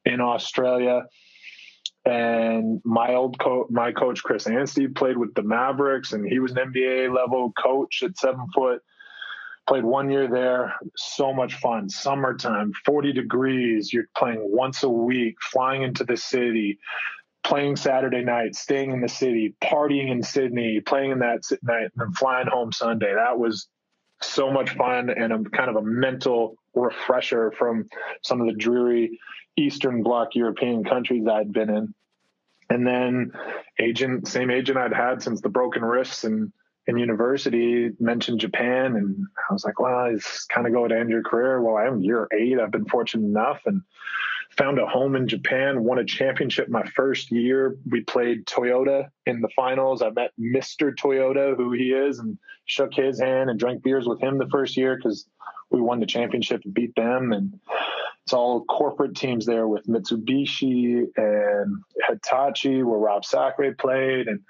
in 0.05 0.21
Australia. 0.21 1.05
And 2.07 2.81
my 2.85 3.15
old 3.15 3.39
coach, 3.39 3.67
my 3.71 3.93
coach 3.93 4.23
Chris 4.23 4.47
Anstey 4.47 4.89
played 4.89 5.19
with 5.19 5.35
the 5.35 5.43
Mavericks, 5.43 6.13
and 6.13 6.27
he 6.27 6.39
was 6.39 6.53
an 6.53 6.73
NBA 6.73 7.15
level 7.15 7.53
coach 7.53 8.03
at 8.03 8.17
seven 8.17 8.47
foot. 8.55 8.81
Played 9.71 9.85
one 9.85 10.11
year 10.11 10.27
there. 10.27 10.75
So 10.97 11.33
much 11.33 11.55
fun. 11.55 11.89
Summertime, 11.89 12.73
40 12.85 13.13
degrees. 13.13 13.93
You're 13.93 14.09
playing 14.17 14.41
once 14.43 14.83
a 14.83 14.89
week, 14.89 15.37
flying 15.41 15.85
into 15.85 16.03
the 16.03 16.17
city, 16.17 16.81
playing 17.45 17.77
Saturday 17.77 18.25
night, 18.25 18.57
staying 18.57 18.91
in 18.91 19.01
the 19.01 19.09
city, 19.09 19.55
partying 19.63 20.11
in 20.11 20.25
Sydney, 20.25 20.81
playing 20.81 21.13
in 21.13 21.21
that 21.21 21.43
night, 21.63 21.83
and 21.83 21.93
then 21.99 22.13
flying 22.15 22.49
home 22.49 22.73
Sunday. 22.73 23.15
That 23.15 23.39
was 23.39 23.69
so 24.21 24.51
much 24.51 24.71
fun 24.71 25.09
and 25.09 25.33
a 25.33 25.51
kind 25.51 25.71
of 25.71 25.77
a 25.77 25.83
mental 25.83 26.57
refresher 26.75 27.53
from 27.57 27.89
some 28.25 28.41
of 28.41 28.49
the 28.49 28.55
dreary 28.55 29.21
Eastern 29.57 30.03
Bloc 30.03 30.35
European 30.35 30.83
countries 30.83 31.29
I'd 31.29 31.53
been 31.53 31.71
in. 31.71 31.95
And 32.71 32.85
then 32.85 33.31
agent, 33.79 34.27
same 34.27 34.51
agent 34.51 34.79
I'd 34.79 34.93
had 34.93 35.23
since 35.23 35.41
the 35.41 35.49
broken 35.49 35.85
wrists 35.85 36.25
and 36.25 36.53
in 36.91 36.99
university 36.99 37.91
mentioned 38.01 38.41
Japan 38.41 38.97
and 38.97 39.25
I 39.49 39.53
was 39.53 39.65
like, 39.65 39.79
well, 39.79 40.07
it's 40.07 40.45
kind 40.47 40.67
of 40.67 40.73
going 40.73 40.91
to 40.91 40.99
end 40.99 41.09
your 41.09 41.23
career. 41.23 41.63
Well, 41.63 41.77
I'm 41.77 42.01
year 42.01 42.29
eight. 42.37 42.59
I've 42.59 42.73
been 42.73 42.87
fortunate 42.87 43.25
enough 43.25 43.61
and 43.67 43.83
found 44.57 44.81
a 44.81 44.87
home 44.87 45.15
in 45.15 45.29
Japan, 45.29 45.85
won 45.85 46.01
a 46.01 46.05
championship 46.05 46.69
my 46.69 46.85
first 46.97 47.31
year. 47.31 47.77
We 47.89 48.03
played 48.03 48.45
Toyota 48.47 49.09
in 49.25 49.41
the 49.41 49.49
finals. 49.55 50.03
I 50.03 50.11
met 50.11 50.33
Mr. 50.39 50.93
Toyota, 50.95 51.57
who 51.57 51.73
he 51.73 51.93
is, 51.93 52.19
and 52.19 52.37
shook 52.67 52.93
his 52.93 53.21
hand 53.21 53.49
and 53.49 53.59
drank 53.59 53.83
beers 53.83 54.07
with 54.07 54.21
him 54.21 54.39
the 54.39 54.49
first 54.51 54.77
year 54.77 54.97
because 54.97 55.27
we 55.71 55.81
won 55.81 56.01
the 56.01 56.07
championship 56.07 56.63
and 56.65 56.75
beat 56.75 56.95
them. 56.97 57.33
And 57.33 57.61
it's 58.25 58.33
all 58.33 58.65
corporate 58.65 59.15
teams 59.15 59.47
there 59.47 59.69
with 59.69 59.87
Mitsubishi 59.87 61.07
and 61.17 61.77
Hitachi, 62.09 62.83
where 62.83 62.99
Rob 62.99 63.25
Sacre 63.25 63.75
played. 63.79 64.27
And 64.27 64.41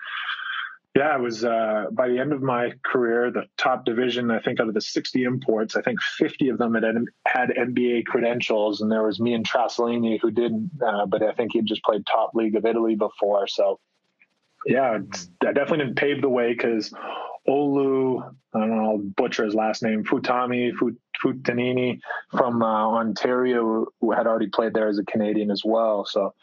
yeah, 0.97 1.15
it 1.15 1.21
was 1.21 1.45
uh, 1.45 1.85
by 1.93 2.09
the 2.09 2.19
end 2.19 2.33
of 2.33 2.43
my 2.43 2.73
career, 2.85 3.31
the 3.31 3.45
top 3.57 3.85
division, 3.85 4.31
I 4.31 4.41
think 4.41 4.59
out 4.59 4.67
of 4.67 4.75
the 4.75 4.81
60 4.81 5.23
imports, 5.23 5.77
I 5.77 5.83
think 5.83 6.01
50 6.03 6.49
of 6.49 6.59
them 6.59 6.75
had 6.75 6.85
had 7.27 7.51
NBA 7.51 8.07
credentials. 8.07 8.81
And 8.81 8.91
there 8.91 9.05
was 9.05 9.21
me 9.21 9.35
and 9.35 9.49
Trasolini 9.49 10.19
who 10.21 10.33
didn't, 10.33 10.71
uh, 10.85 11.07
but 11.07 11.23
I 11.23 11.33
think 11.33 11.53
he 11.53 11.59
had 11.59 11.67
just 11.67 11.85
played 11.85 12.05
top 12.07 12.35
league 12.35 12.57
of 12.57 12.67
Italy 12.67 12.97
before. 12.97 13.47
So 13.47 13.79
yeah, 14.67 14.99
I 15.43 15.53
definitely 15.53 15.87
didn't 15.87 15.97
pave 15.97 16.23
the 16.23 16.29
way 16.29 16.53
because 16.53 16.93
Olu, 17.49 18.35
I 18.53 18.59
don't 18.59 18.71
know, 18.71 18.91
I'll 18.91 18.99
butcher 18.99 19.45
his 19.45 19.55
last 19.55 19.85
name, 19.85 20.03
Futami, 20.03 20.75
Fut, 20.75 20.97
Futanini 21.23 22.01
from 22.33 22.63
uh, 22.63 22.89
Ontario, 22.89 23.87
who 24.01 24.11
had 24.11 24.27
already 24.27 24.49
played 24.49 24.75
there 24.75 24.89
as 24.89 24.99
a 24.99 25.05
Canadian 25.05 25.53
as 25.53 25.63
well. 25.65 26.05
So 26.05 26.35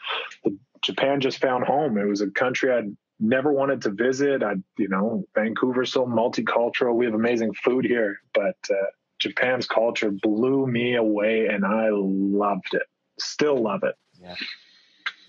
Japan 0.80 1.20
just 1.20 1.38
found 1.38 1.64
home. 1.64 1.98
It 1.98 2.06
was 2.06 2.22
a 2.22 2.30
country 2.30 2.72
I'd 2.72 2.96
never 3.20 3.52
wanted 3.52 3.82
to 3.82 3.90
visit. 3.90 4.42
I, 4.42 4.54
you 4.76 4.88
know, 4.88 5.24
Vancouver's 5.34 5.92
so 5.92 6.06
multicultural. 6.06 6.94
We 6.94 7.04
have 7.04 7.14
amazing 7.14 7.54
food 7.54 7.84
here, 7.84 8.20
but 8.34 8.56
uh, 8.70 8.74
Japan's 9.18 9.66
culture 9.66 10.10
blew 10.10 10.66
me 10.66 10.96
away, 10.96 11.46
and 11.46 11.64
I 11.64 11.88
loved 11.90 12.74
it. 12.74 12.84
Still 13.18 13.56
love 13.56 13.82
it. 13.82 13.94
Yeah, 14.20 14.34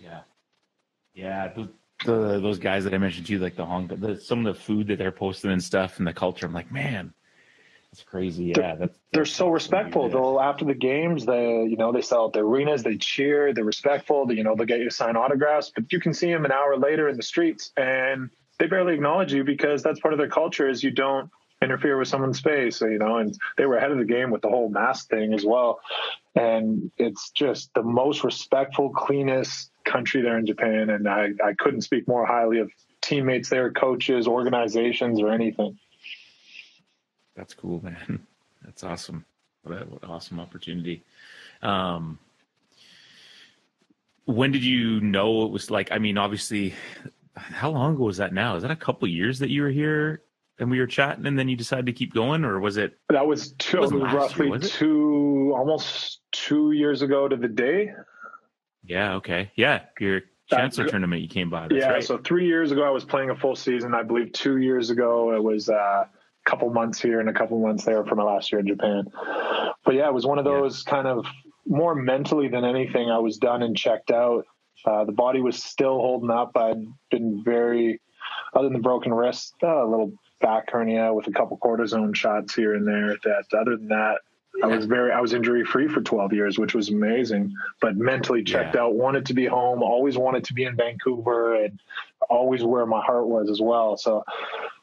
yeah, 0.01 0.19
yeah. 1.13 1.53
The, 1.53 1.69
the 2.05 2.39
those 2.39 2.59
guys 2.59 2.83
that 2.83 2.93
I 2.93 2.97
mentioned 2.97 3.27
to 3.27 3.33
you, 3.33 3.39
like 3.39 3.55
the 3.55 3.65
Hong, 3.65 3.87
the, 3.87 4.19
some 4.19 4.45
of 4.45 4.55
the 4.55 4.61
food 4.61 4.87
that 4.87 4.97
they're 4.97 5.11
posting 5.11 5.51
and 5.51 5.63
stuff, 5.63 5.97
and 5.97 6.07
the 6.07 6.13
culture. 6.13 6.45
I'm 6.45 6.53
like, 6.53 6.71
man, 6.71 7.13
that's 7.91 8.03
crazy. 8.03 8.45
Yeah, 8.55 8.75
that's, 8.75 8.97
They're 9.11 9.23
that's 9.23 9.31
so 9.31 9.45
awesome. 9.45 9.53
respectful. 9.53 10.09
They'll 10.09 10.39
after 10.39 10.65
the 10.65 10.75
games, 10.75 11.25
they 11.25 11.63
you 11.63 11.77
know 11.77 11.91
they 11.91 12.01
sell 12.01 12.25
out 12.25 12.33
the 12.33 12.39
arenas, 12.39 12.83
they 12.83 12.97
cheer, 12.97 13.53
they're 13.53 13.63
respectful. 13.63 14.27
They, 14.27 14.35
you 14.35 14.43
know 14.43 14.55
they'll 14.55 14.67
get 14.67 14.79
you 14.79 14.89
to 14.89 14.95
sign 14.95 15.15
autographs, 15.15 15.71
but 15.73 15.91
you 15.91 15.99
can 15.99 16.13
see 16.13 16.31
them 16.31 16.45
an 16.45 16.51
hour 16.51 16.77
later 16.77 17.09
in 17.09 17.17
the 17.17 17.23
streets, 17.23 17.71
and 17.75 18.29
they 18.59 18.67
barely 18.67 18.93
acknowledge 18.93 19.33
you 19.33 19.43
because 19.43 19.81
that's 19.81 19.99
part 19.99 20.13
of 20.13 20.19
their 20.19 20.29
culture 20.29 20.69
is 20.69 20.83
you 20.83 20.91
don't 20.91 21.31
interfere 21.61 21.97
with 21.97 22.07
someone's 22.07 22.37
space. 22.37 22.77
So, 22.77 22.85
you 22.85 22.99
know, 22.99 23.17
and 23.17 23.37
they 23.57 23.65
were 23.65 23.77
ahead 23.77 23.91
of 23.91 23.97
the 23.97 24.05
game 24.05 24.31
with 24.31 24.41
the 24.41 24.49
whole 24.49 24.69
mask 24.69 25.09
thing 25.09 25.33
as 25.33 25.43
well. 25.43 25.81
And 26.35 26.91
it's 26.97 27.31
just 27.31 27.73
the 27.73 27.83
most 27.83 28.23
respectful, 28.23 28.91
cleanest 28.91 29.71
country 29.83 30.21
there 30.21 30.37
in 30.37 30.45
Japan, 30.45 30.89
and 30.89 31.07
I 31.07 31.29
I 31.43 31.53
couldn't 31.57 31.81
speak 31.81 32.07
more 32.07 32.25
highly 32.25 32.59
of 32.59 32.71
teammates 33.01 33.49
there, 33.49 33.71
coaches, 33.71 34.27
organizations, 34.27 35.19
or 35.21 35.31
anything. 35.31 35.79
That's 37.39 37.53
cool, 37.53 37.81
man. 37.81 38.27
That's 38.65 38.83
awesome. 38.83 39.23
What, 39.63 39.81
a, 39.81 39.85
what 39.85 40.03
an 40.03 40.09
awesome 40.09 40.41
opportunity. 40.41 41.03
Um, 41.61 42.19
when 44.25 44.51
did 44.51 44.63
you 44.63 44.99
know 44.99 45.45
it 45.45 45.51
was 45.51 45.71
like? 45.71 45.89
I 45.93 45.99
mean, 45.99 46.17
obviously, 46.17 46.73
how 47.37 47.69
long 47.69 47.95
ago 47.95 48.03
was 48.03 48.17
that? 48.17 48.33
Now 48.33 48.57
is 48.57 48.63
that 48.63 48.71
a 48.71 48.75
couple 48.75 49.07
years 49.07 49.39
that 49.39 49.49
you 49.49 49.61
were 49.61 49.69
here 49.69 50.21
and 50.59 50.69
we 50.69 50.79
were 50.79 50.85
chatting, 50.85 51.25
and 51.25 51.39
then 51.39 51.47
you 51.47 51.55
decided 51.55 51.85
to 51.85 51.93
keep 51.93 52.13
going, 52.13 52.43
or 52.43 52.59
was 52.59 52.75
it? 52.75 52.97
That 53.07 53.25
was 53.25 53.53
two, 53.53 53.79
roughly 53.79 54.47
year, 54.47 54.59
was 54.59 54.71
two, 54.71 55.53
almost 55.55 56.19
two 56.33 56.73
years 56.73 57.01
ago 57.01 57.29
to 57.29 57.37
the 57.37 57.47
day. 57.47 57.93
Yeah. 58.83 59.15
Okay. 59.15 59.49
Yeah. 59.55 59.83
Your 59.97 60.23
chancellor 60.47 60.89
tournament 60.89 61.21
you 61.21 61.29
came 61.29 61.49
by. 61.49 61.69
That's 61.69 61.79
yeah, 61.79 61.91
right. 61.91 62.03
so 62.03 62.17
three 62.17 62.47
years 62.47 62.73
ago 62.73 62.83
I 62.83 62.89
was 62.89 63.05
playing 63.05 63.29
a 63.29 63.35
full 63.35 63.55
season. 63.55 63.93
I 63.93 64.03
believe 64.03 64.33
two 64.33 64.57
years 64.57 64.89
ago 64.89 65.33
it 65.33 65.41
was 65.41 65.69
uh, 65.69 66.05
couple 66.49 66.69
months 66.69 67.01
here 67.01 67.19
and 67.19 67.29
a 67.29 67.33
couple 67.33 67.59
months 67.59 67.85
there 67.85 68.03
for 68.05 68.15
my 68.15 68.23
last 68.23 68.51
year 68.51 68.59
in 68.59 68.67
Japan. 68.67 69.05
But 69.85 69.95
yeah, 69.95 70.07
it 70.07 70.13
was 70.13 70.25
one 70.25 70.39
of 70.39 70.45
those 70.45 70.83
yeah. 70.85 70.91
kind 70.91 71.07
of 71.07 71.25
more 71.65 71.95
mentally 71.95 72.47
than 72.47 72.65
anything. 72.65 73.09
I 73.09 73.19
was 73.19 73.37
done 73.37 73.61
and 73.61 73.77
checked 73.77 74.11
out. 74.11 74.45
Uh, 74.85 75.05
the 75.05 75.11
body 75.11 75.41
was 75.41 75.61
still 75.61 75.99
holding 75.99 76.31
up. 76.31 76.51
I'd 76.55 76.85
been 77.11 77.43
very, 77.43 78.01
other 78.53 78.67
than 78.67 78.73
the 78.73 78.79
broken 78.79 79.13
wrist, 79.13 79.53
uh, 79.61 79.83
a 79.83 79.87
little 79.87 80.13
back 80.41 80.71
hernia 80.71 81.13
with 81.13 81.27
a 81.27 81.31
couple 81.31 81.57
cortisone 81.57 82.15
shots 82.15 82.55
here 82.55 82.73
and 82.73 82.87
there. 82.87 83.17
That 83.23 83.43
other 83.53 83.75
than 83.75 83.89
that, 83.89 84.19
I 84.63 84.67
was 84.67 84.85
very 84.85 85.11
I 85.11 85.21
was 85.21 85.33
injury 85.33 85.63
free 85.63 85.87
for 85.87 86.01
12 86.01 86.33
years, 86.33 86.57
which 86.57 86.73
was 86.73 86.89
amazing. 86.89 87.53
But 87.81 87.97
mentally 87.97 88.43
checked 88.43 88.75
yeah. 88.75 88.81
out, 88.81 88.95
wanted 88.95 89.25
to 89.27 89.33
be 89.33 89.45
home, 89.45 89.83
always 89.83 90.17
wanted 90.17 90.45
to 90.45 90.53
be 90.53 90.63
in 90.63 90.75
Vancouver, 90.75 91.55
and 91.55 91.79
always 92.29 92.63
where 92.63 92.85
my 92.85 93.01
heart 93.01 93.27
was 93.27 93.49
as 93.49 93.61
well. 93.61 93.97
So, 93.97 94.23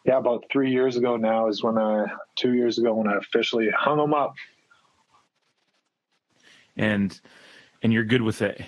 yeah, 0.07 0.19
about 0.19 0.45
three 0.51 0.71
years 0.71 0.97
ago 0.97 1.17
now 1.17 1.49
is 1.49 1.63
when 1.63 1.79
I 1.79 2.07
two 2.37 2.55
years 2.55 2.79
ago 2.79 2.95
when 2.95 3.09
I 3.09 3.17
officially 3.17 3.69
hung 3.77 3.99
them 3.99 4.15
up. 4.15 4.35
And 6.77 7.19
and 7.83 7.93
you're 7.93 8.05
good 8.05 8.23
with 8.23 8.43
it. 8.43 8.65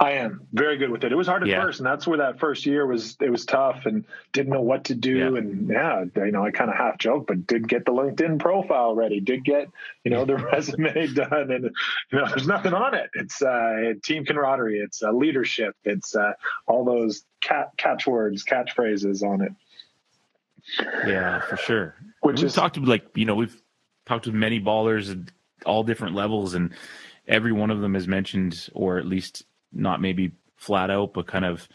I 0.00 0.12
am 0.12 0.46
very 0.52 0.76
good 0.76 0.90
with 0.90 1.02
it. 1.02 1.10
It 1.10 1.16
was 1.16 1.26
hard 1.26 1.42
at 1.42 1.48
yeah. 1.48 1.60
first, 1.60 1.80
and 1.80 1.86
that's 1.86 2.06
where 2.06 2.18
that 2.18 2.38
first 2.38 2.64
year 2.66 2.86
was. 2.86 3.16
It 3.20 3.30
was 3.30 3.44
tough, 3.44 3.84
and 3.84 4.04
didn't 4.32 4.52
know 4.52 4.62
what 4.62 4.84
to 4.84 4.94
do. 4.94 5.16
Yeah. 5.16 5.26
And 5.26 5.68
yeah, 5.68 6.04
you 6.14 6.30
know, 6.30 6.44
I 6.44 6.52
kind 6.52 6.70
of 6.70 6.76
half 6.76 6.98
joke, 6.98 7.26
but 7.26 7.48
did 7.48 7.68
get 7.68 7.84
the 7.84 7.90
LinkedIn 7.90 8.38
profile 8.38 8.94
ready. 8.94 9.18
Did 9.18 9.44
get 9.44 9.68
you 10.04 10.12
know 10.12 10.24
the 10.24 10.36
resume 10.52 11.06
done, 11.14 11.50
and 11.50 11.64
you 12.12 12.18
know, 12.18 12.26
there's 12.28 12.46
nothing 12.46 12.74
on 12.74 12.94
it. 12.94 13.10
It's 13.14 13.42
uh, 13.42 13.94
team 14.04 14.24
camaraderie. 14.24 14.78
It's 14.78 15.02
uh, 15.02 15.10
leadership. 15.10 15.74
It's 15.84 16.14
uh, 16.14 16.34
all 16.68 16.84
those 16.84 17.24
cat 17.40 17.72
catchwords, 17.76 18.44
catchphrases 18.44 19.24
on 19.24 19.42
it. 19.42 19.52
Yeah, 21.06 21.40
for 21.40 21.56
sure. 21.56 21.94
Which 22.20 22.38
we've 22.38 22.46
is, 22.46 22.54
talked 22.54 22.74
to 22.74 22.80
like 22.80 23.06
you 23.14 23.24
know 23.24 23.34
we've 23.34 23.60
talked 24.06 24.24
to 24.24 24.32
many 24.32 24.60
ballers 24.60 25.10
at 25.10 25.32
all 25.66 25.82
different 25.82 26.14
levels, 26.14 26.54
and 26.54 26.74
every 27.26 27.52
one 27.52 27.70
of 27.70 27.80
them 27.80 27.94
has 27.94 28.08
mentioned, 28.08 28.68
or 28.74 28.98
at 28.98 29.06
least 29.06 29.44
not 29.72 30.00
maybe 30.00 30.32
flat 30.56 30.90
out, 30.90 31.14
but 31.14 31.26
kind 31.26 31.44
of 31.44 31.68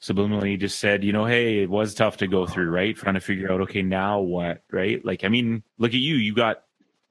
subliminally 0.00 0.58
just 0.58 0.80
said, 0.80 1.04
you 1.04 1.12
know, 1.12 1.24
hey, 1.24 1.62
it 1.62 1.70
was 1.70 1.94
tough 1.94 2.16
to 2.18 2.26
go 2.26 2.46
through, 2.46 2.70
right? 2.70 2.96
Trying 2.96 3.14
to 3.14 3.20
figure 3.20 3.52
out, 3.52 3.60
okay, 3.62 3.82
now 3.82 4.20
what, 4.20 4.62
right? 4.70 5.04
Like, 5.04 5.22
I 5.22 5.28
mean, 5.28 5.62
look 5.78 5.92
at 5.92 6.00
you, 6.00 6.16
you 6.16 6.34
got, 6.34 6.64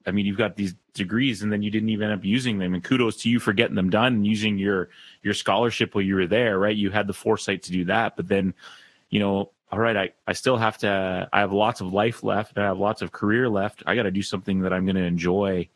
I 0.06 0.10
mean, 0.10 0.26
you've 0.26 0.36
got 0.36 0.56
these 0.56 0.74
degrees 0.92 1.42
and 1.42 1.50
then 1.50 1.62
you 1.62 1.70
didn't 1.70 1.88
even 1.88 2.10
end 2.10 2.18
up 2.18 2.24
using 2.24 2.58
them. 2.58 2.74
And 2.74 2.84
kudos 2.84 3.16
to 3.22 3.30
you 3.30 3.40
for 3.40 3.54
getting 3.54 3.76
them 3.76 3.88
done 3.88 4.14
and 4.14 4.26
using 4.26 4.58
your, 4.58 4.90
your 5.22 5.32
scholarship 5.32 5.94
while 5.94 6.04
you 6.04 6.16
were 6.16 6.26
there, 6.26 6.58
right? 6.58 6.76
You 6.76 6.90
had 6.90 7.06
the 7.06 7.14
foresight 7.14 7.62
to 7.62 7.72
do 7.72 7.86
that. 7.86 8.14
But 8.16 8.28
then, 8.28 8.52
you 9.08 9.20
know, 9.20 9.52
all 9.72 9.80
right, 9.80 9.96
I, 9.96 10.10
I 10.26 10.34
still 10.34 10.58
have 10.58 10.78
to, 10.78 11.28
I 11.32 11.40
have 11.40 11.52
lots 11.52 11.80
of 11.80 11.92
life 11.92 12.22
left. 12.22 12.58
I 12.58 12.64
have 12.64 12.78
lots 12.78 13.02
of 13.02 13.10
career 13.10 13.48
left. 13.48 13.82
I 13.86 13.96
got 13.96 14.02
to 14.02 14.10
do 14.10 14.22
something 14.22 14.60
that 14.60 14.72
I'm 14.72 14.84
going 14.84 14.96
to 14.96 15.02
enjoy 15.02 15.68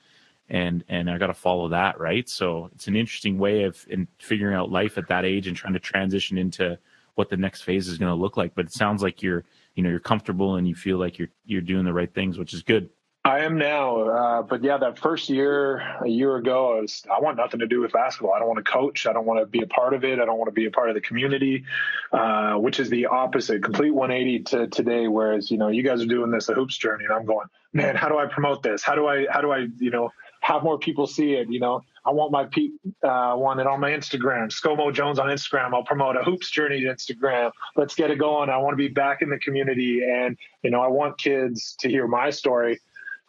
and 0.49 0.85
and 0.89 1.11
I 1.11 1.19
got 1.19 1.27
to 1.29 1.35
follow 1.35 1.69
that, 1.69 1.99
right? 1.99 2.29
So 2.29 2.71
it's 2.75 2.89
an 2.89 2.97
interesting 2.97 3.39
way 3.39 3.65
of 3.65 3.85
in 3.89 4.07
figuring 4.19 4.55
out 4.55 4.71
life 4.71 4.97
at 4.99 5.09
that 5.09 5.25
age 5.25 5.47
and 5.47 5.57
trying 5.57 5.73
to 5.73 5.81
transition 5.81 6.39
into 6.39 6.79
what 7.15 7.31
the 7.31 7.37
next 7.37 7.63
phase 7.63 7.89
is 7.89 7.99
going 7.99 8.11
to 8.11 8.21
look 8.21 8.37
like. 8.37 8.55
But 8.55 8.67
it 8.67 8.73
sounds 8.73 9.03
like 9.03 9.23
you're 9.23 9.45
you 9.75 9.83
know 9.83 9.91
you're 9.91 9.99
comfortable 9.99 10.57
and 10.57 10.69
you 10.69 10.75
feel 10.75 10.99
like 10.99 11.19
you're 11.19 11.31
you're 11.45 11.61
doing 11.61 11.85
the 11.85 11.93
right 11.93 12.13
things, 12.13 12.39
which 12.39 12.55
is 12.55 12.63
good. 12.63 12.89
I 13.27 13.41
am 13.41 13.59
now, 13.59 14.03
uh, 14.03 14.43
but 14.43 14.63
yeah, 14.63 14.79
that 14.79 15.01
first 15.01 15.29
year, 15.29 15.79
a 16.01 16.07
year 16.07 16.37
ago, 16.37 16.77
I 16.77 16.81
was 16.83 17.03
I 17.11 17.19
want 17.21 17.39
nothing 17.39 17.59
to 17.59 17.67
do 17.67 17.81
with 17.81 17.91
basketball. 17.91 18.33
I 18.33 18.39
don't 18.39 18.47
want 18.47 18.65
to 18.65 18.71
coach. 18.71 19.05
I 19.05 19.13
don't 19.13 19.27
want 19.27 19.41
to 19.41 19.47
be 19.47 19.63
a 19.63 19.67
part 19.67 19.95
of 19.95 20.05
it. 20.05 20.21
I 20.21 20.25
don't 20.25 20.39
want 20.39 20.47
to 20.47 20.53
be 20.53 20.67
a 20.67 20.71
part 20.71 20.91
of 20.91 20.95
the 20.95 21.01
community, 21.01 21.65
uh, 22.13 22.55
which 22.55 22.79
is 22.79 22.89
the 22.89 23.07
opposite, 23.07 23.65
complete 23.65 23.91
180 23.91 24.45
to 24.45 24.67
today. 24.69 25.09
Whereas 25.09 25.51
you 25.51 25.59
know, 25.59 25.67
you 25.67 25.83
guys 25.83 26.01
are 26.03 26.07
doing 26.07 26.31
this 26.31 26.49
a 26.49 26.55
hoops 26.55 26.79
journey, 26.79 27.03
and 27.03 27.13
I'm 27.13 27.25
going, 27.27 27.49
man, 27.73 27.97
how 27.97 28.09
do 28.09 28.17
I 28.17 28.27
promote 28.27 28.63
this? 28.63 28.85
How 28.85 28.95
do 28.95 29.09
I 29.09 29.27
how 29.29 29.41
do 29.41 29.51
I 29.51 29.67
you 29.81 29.91
know 29.91 30.11
have 30.47 30.63
more 30.63 30.79
people 30.79 31.09
see 31.09 31.33
it. 31.33 31.51
You 31.51 31.59
know, 31.59 31.83
I 32.05 32.13
want 32.13 32.31
my 32.31 32.45
pe- 32.45 32.69
uh, 33.03 33.35
want 33.37 33.59
it 33.59 33.67
on 33.67 33.81
my 33.81 33.91
Instagram. 33.91 34.53
ScoMo 34.53 34.95
Jones 34.95 35.19
on 35.19 35.27
Instagram. 35.27 35.75
I'll 35.75 35.83
promote 35.83 36.17
a 36.17 36.23
hoops 36.23 36.49
journey 36.49 36.81
to 36.83 36.87
Instagram. 36.87 37.51
Let's 37.75 37.97
get 37.97 38.13
it 38.13 38.21
going. 38.21 38.51
I 38.51 38.59
want 38.59 38.75
to 38.75 38.77
be 38.77 38.87
back 38.87 39.23
in 39.23 39.31
the 39.31 39.39
community, 39.39 40.03
and 40.09 40.37
you 40.63 40.71
know, 40.71 40.81
I 40.81 40.87
want 40.87 41.19
kids 41.19 41.75
to 41.81 41.89
hear 41.89 42.07
my 42.07 42.31
story 42.31 42.79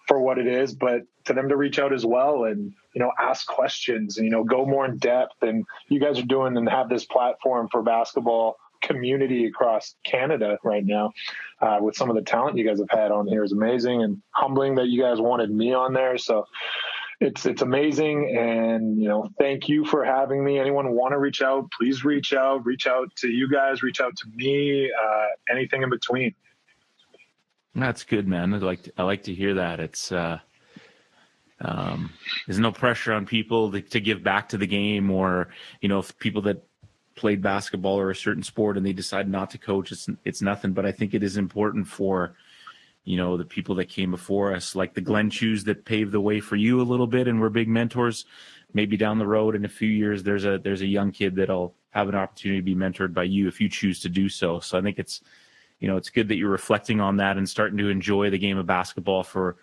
for 0.07 0.19
what 0.19 0.37
it 0.37 0.47
is, 0.47 0.73
but 0.73 1.03
to 1.25 1.33
them 1.33 1.49
to 1.49 1.57
reach 1.57 1.79
out 1.79 1.93
as 1.93 2.05
well 2.05 2.45
and 2.45 2.73
you 2.93 3.01
know 3.01 3.11
ask 3.19 3.45
questions 3.47 4.17
and 4.17 4.25
you 4.25 4.31
know 4.31 4.43
go 4.43 4.65
more 4.65 4.85
in 4.85 4.97
depth. 4.97 5.41
And 5.41 5.65
you 5.89 5.99
guys 5.99 6.19
are 6.19 6.23
doing 6.23 6.57
and 6.57 6.67
have 6.69 6.89
this 6.89 7.05
platform 7.05 7.67
for 7.71 7.81
basketball 7.81 8.57
community 8.81 9.45
across 9.45 9.95
Canada 10.03 10.57
right 10.63 10.85
now 10.85 11.11
uh, 11.61 11.79
with 11.81 11.95
some 11.95 12.09
of 12.09 12.15
the 12.15 12.21
talent 12.21 12.57
you 12.57 12.67
guys 12.67 12.79
have 12.79 12.89
had 12.89 13.11
on 13.11 13.27
here 13.27 13.43
is 13.43 13.51
amazing 13.51 14.03
and 14.03 14.21
humbling 14.31 14.75
that 14.75 14.87
you 14.87 15.01
guys 15.01 15.19
wanted 15.19 15.51
me 15.51 15.73
on 15.73 15.93
there. 15.93 16.17
So 16.17 16.45
it's 17.19 17.45
it's 17.45 17.63
amazing 17.63 18.35
and 18.37 19.01
you 19.01 19.07
know 19.07 19.27
thank 19.39 19.67
you 19.67 19.83
for 19.85 20.05
having 20.05 20.43
me 20.43 20.59
anyone 20.59 20.91
want 20.91 21.13
to 21.13 21.17
reach 21.17 21.41
out 21.41 21.67
please 21.71 22.05
reach 22.05 22.31
out 22.31 22.63
reach 22.63 22.85
out 22.85 23.09
to 23.15 23.27
you 23.27 23.49
guys 23.49 23.81
reach 23.81 23.99
out 23.99 24.15
to 24.15 24.27
me 24.35 24.91
uh, 24.91 25.25
anything 25.49 25.81
in 25.81 25.89
between 25.89 26.35
that's 27.75 28.03
good 28.03 28.27
man. 28.27 28.53
I 28.53 28.57
like 28.57 28.83
to, 28.83 28.91
i 28.97 29.03
like 29.03 29.23
to 29.23 29.33
hear 29.33 29.55
that. 29.55 29.79
It's 29.79 30.11
uh 30.11 30.39
um 31.59 32.11
there's 32.45 32.59
no 32.59 32.71
pressure 32.71 33.13
on 33.13 33.25
people 33.25 33.71
to, 33.71 33.81
to 33.81 33.99
give 33.99 34.23
back 34.23 34.49
to 34.49 34.57
the 34.57 34.67
game 34.67 35.09
or 35.09 35.49
you 35.81 35.89
know 35.89 35.99
if 35.99 36.17
people 36.19 36.41
that 36.43 36.63
played 37.15 37.41
basketball 37.41 37.99
or 37.99 38.11
a 38.11 38.15
certain 38.15 38.43
sport 38.43 38.77
and 38.77 38.85
they 38.85 38.93
decide 38.93 39.27
not 39.27 39.49
to 39.49 39.57
coach 39.57 39.91
it's 39.91 40.07
it's 40.23 40.41
nothing. 40.41 40.73
But 40.73 40.85
i 40.85 40.91
think 40.91 41.13
it 41.13 41.23
is 41.23 41.37
important 41.37 41.87
for 41.87 42.35
you 43.05 43.17
know 43.17 43.37
the 43.37 43.45
people 43.45 43.75
that 43.75 43.85
came 43.85 44.11
before 44.11 44.53
us 44.53 44.75
like 44.75 44.93
the 44.93 45.01
Glenn 45.01 45.29
Chus 45.29 45.63
that 45.63 45.85
paved 45.85 46.11
the 46.11 46.21
way 46.21 46.39
for 46.39 46.55
you 46.55 46.81
a 46.81 46.83
little 46.83 47.07
bit 47.07 47.27
and 47.27 47.39
were 47.39 47.49
big 47.49 47.69
mentors. 47.69 48.25
Maybe 48.73 48.97
down 48.97 49.17
the 49.17 49.25
road 49.25 49.55
in 49.55 49.63
a 49.63 49.69
few 49.69 49.87
years 49.87 50.23
there's 50.23 50.45
a 50.45 50.59
there's 50.59 50.81
a 50.81 50.87
young 50.87 51.11
kid 51.11 51.35
that'll 51.35 51.73
have 51.91 52.09
an 52.09 52.15
opportunity 52.15 52.59
to 52.59 52.65
be 52.65 52.75
mentored 52.75 53.13
by 53.13 53.23
you 53.23 53.47
if 53.47 53.61
you 53.61 53.69
choose 53.69 53.99
to 54.01 54.09
do 54.09 54.27
so. 54.29 54.59
So 54.59 54.77
i 54.77 54.81
think 54.81 54.99
it's 54.99 55.21
you 55.79 55.87
know 55.87 55.97
it's 55.97 56.09
good 56.09 56.27
that 56.27 56.37
you're 56.37 56.49
reflecting 56.49 56.99
on 56.99 57.17
that 57.17 57.37
and 57.37 57.47
starting 57.47 57.77
to 57.77 57.89
enjoy 57.89 58.29
the 58.29 58.37
game 58.37 58.57
of 58.57 58.65
basketball 58.65 59.23
for 59.23 59.57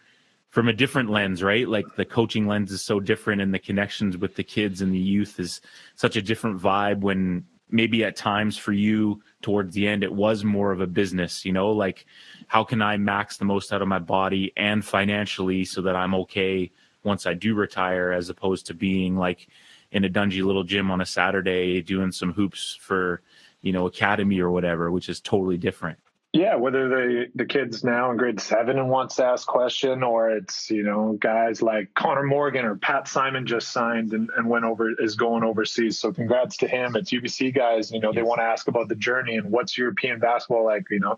from 0.51 0.69
a 0.69 0.73
different 0.73 1.11
lens 1.11 1.43
right? 1.43 1.69
Like 1.69 1.85
the 1.97 2.05
coaching 2.05 2.47
lens 2.47 2.71
is 2.71 2.81
so 2.81 3.01
different 3.01 3.41
and 3.41 3.53
the 3.53 3.59
connections 3.59 4.17
with 4.17 4.37
the 4.37 4.45
kids 4.45 4.83
and 4.83 4.95
the 4.95 4.99
youth 4.99 5.41
is 5.41 5.61
such 5.97 6.15
a 6.17 6.23
different 6.23 6.61
vibe 6.61 7.01
when 7.01 7.45
maybe 7.71 8.05
at 8.05 8.15
times 8.15 8.57
for 8.57 8.73
you 8.73 9.21
towards 9.43 9.75
the 9.75 9.89
end 9.89 10.05
it 10.05 10.13
was 10.13 10.45
more 10.45 10.71
of 10.71 10.81
a 10.81 10.87
business 10.87 11.45
you 11.45 11.53
know? 11.53 11.73
Like 11.73 12.07
how 12.47 12.63
can 12.63 12.83
i 12.83 12.97
max 12.97 13.37
the 13.37 13.45
most 13.45 13.73
out 13.73 13.83
of 13.83 13.89
my 13.89 13.99
body 13.99 14.53
and 14.57 14.85
financially 14.85 15.65
so 15.65 15.83
that 15.83 15.97
i'm 15.97 16.15
okay 16.15 16.71
once 17.03 17.27
i 17.27 17.35
do 17.35 17.55
retire 17.55 18.13
as 18.13 18.29
opposed 18.29 18.67
to 18.67 18.75
being 18.75 19.17
like 19.17 19.49
in 19.93 20.05
a 20.05 20.09
dungy 20.09 20.45
little 20.45 20.65
gym 20.65 20.91
on 20.91 21.01
a 21.01 21.07
saturday 21.07 21.81
doing 21.81 22.13
some 22.13 22.33
hoops 22.33 22.77
for 22.81 23.23
you 23.65 23.73
know 23.73 23.87
academy 23.87 24.41
or 24.41 24.51
whatever 24.51 24.91
which 24.91 25.09
is 25.09 25.21
totally 25.21 25.57
different 25.57 25.99
yeah, 26.35 26.57
whether 26.57 26.89
the 26.89 27.27
the 27.37 27.45
kids 27.45 27.85
now 27.85 28.11
in 28.11 28.17
grade 28.17 28.41
seven 28.41 28.77
and 28.77 28.91
wants 28.91 29.15
to 29.15 29.25
ask 29.25 29.47
question, 29.47 30.03
or 30.03 30.31
it's 30.31 30.69
you 30.69 30.83
know 30.83 31.17
guys 31.21 31.63
like 31.63 31.95
Conor 31.95 32.25
Morgan 32.25 32.65
or 32.65 32.75
Pat 32.75 33.07
Simon 33.07 33.47
just 33.47 33.69
signed 33.69 34.13
and, 34.13 34.29
and 34.37 34.49
went 34.49 34.65
over 34.65 35.01
is 35.01 35.15
going 35.15 35.45
overseas. 35.45 36.01
So 36.01 36.13
congrats 36.13 36.57
to 36.57 36.67
him. 36.67 36.97
It's 36.97 37.13
UBC 37.13 37.55
guys. 37.55 37.93
You 37.93 38.01
know 38.01 38.13
they 38.13 38.25
want 38.25 38.41
to 38.41 38.45
ask 38.47 38.67
about 38.67 38.89
the 38.89 38.97
journey 38.97 39.37
and 39.37 39.53
what's 39.53 39.79
European 39.79 40.19
basketball 40.19 40.65
like. 40.65 40.83
You 40.91 40.99
know, 40.99 41.15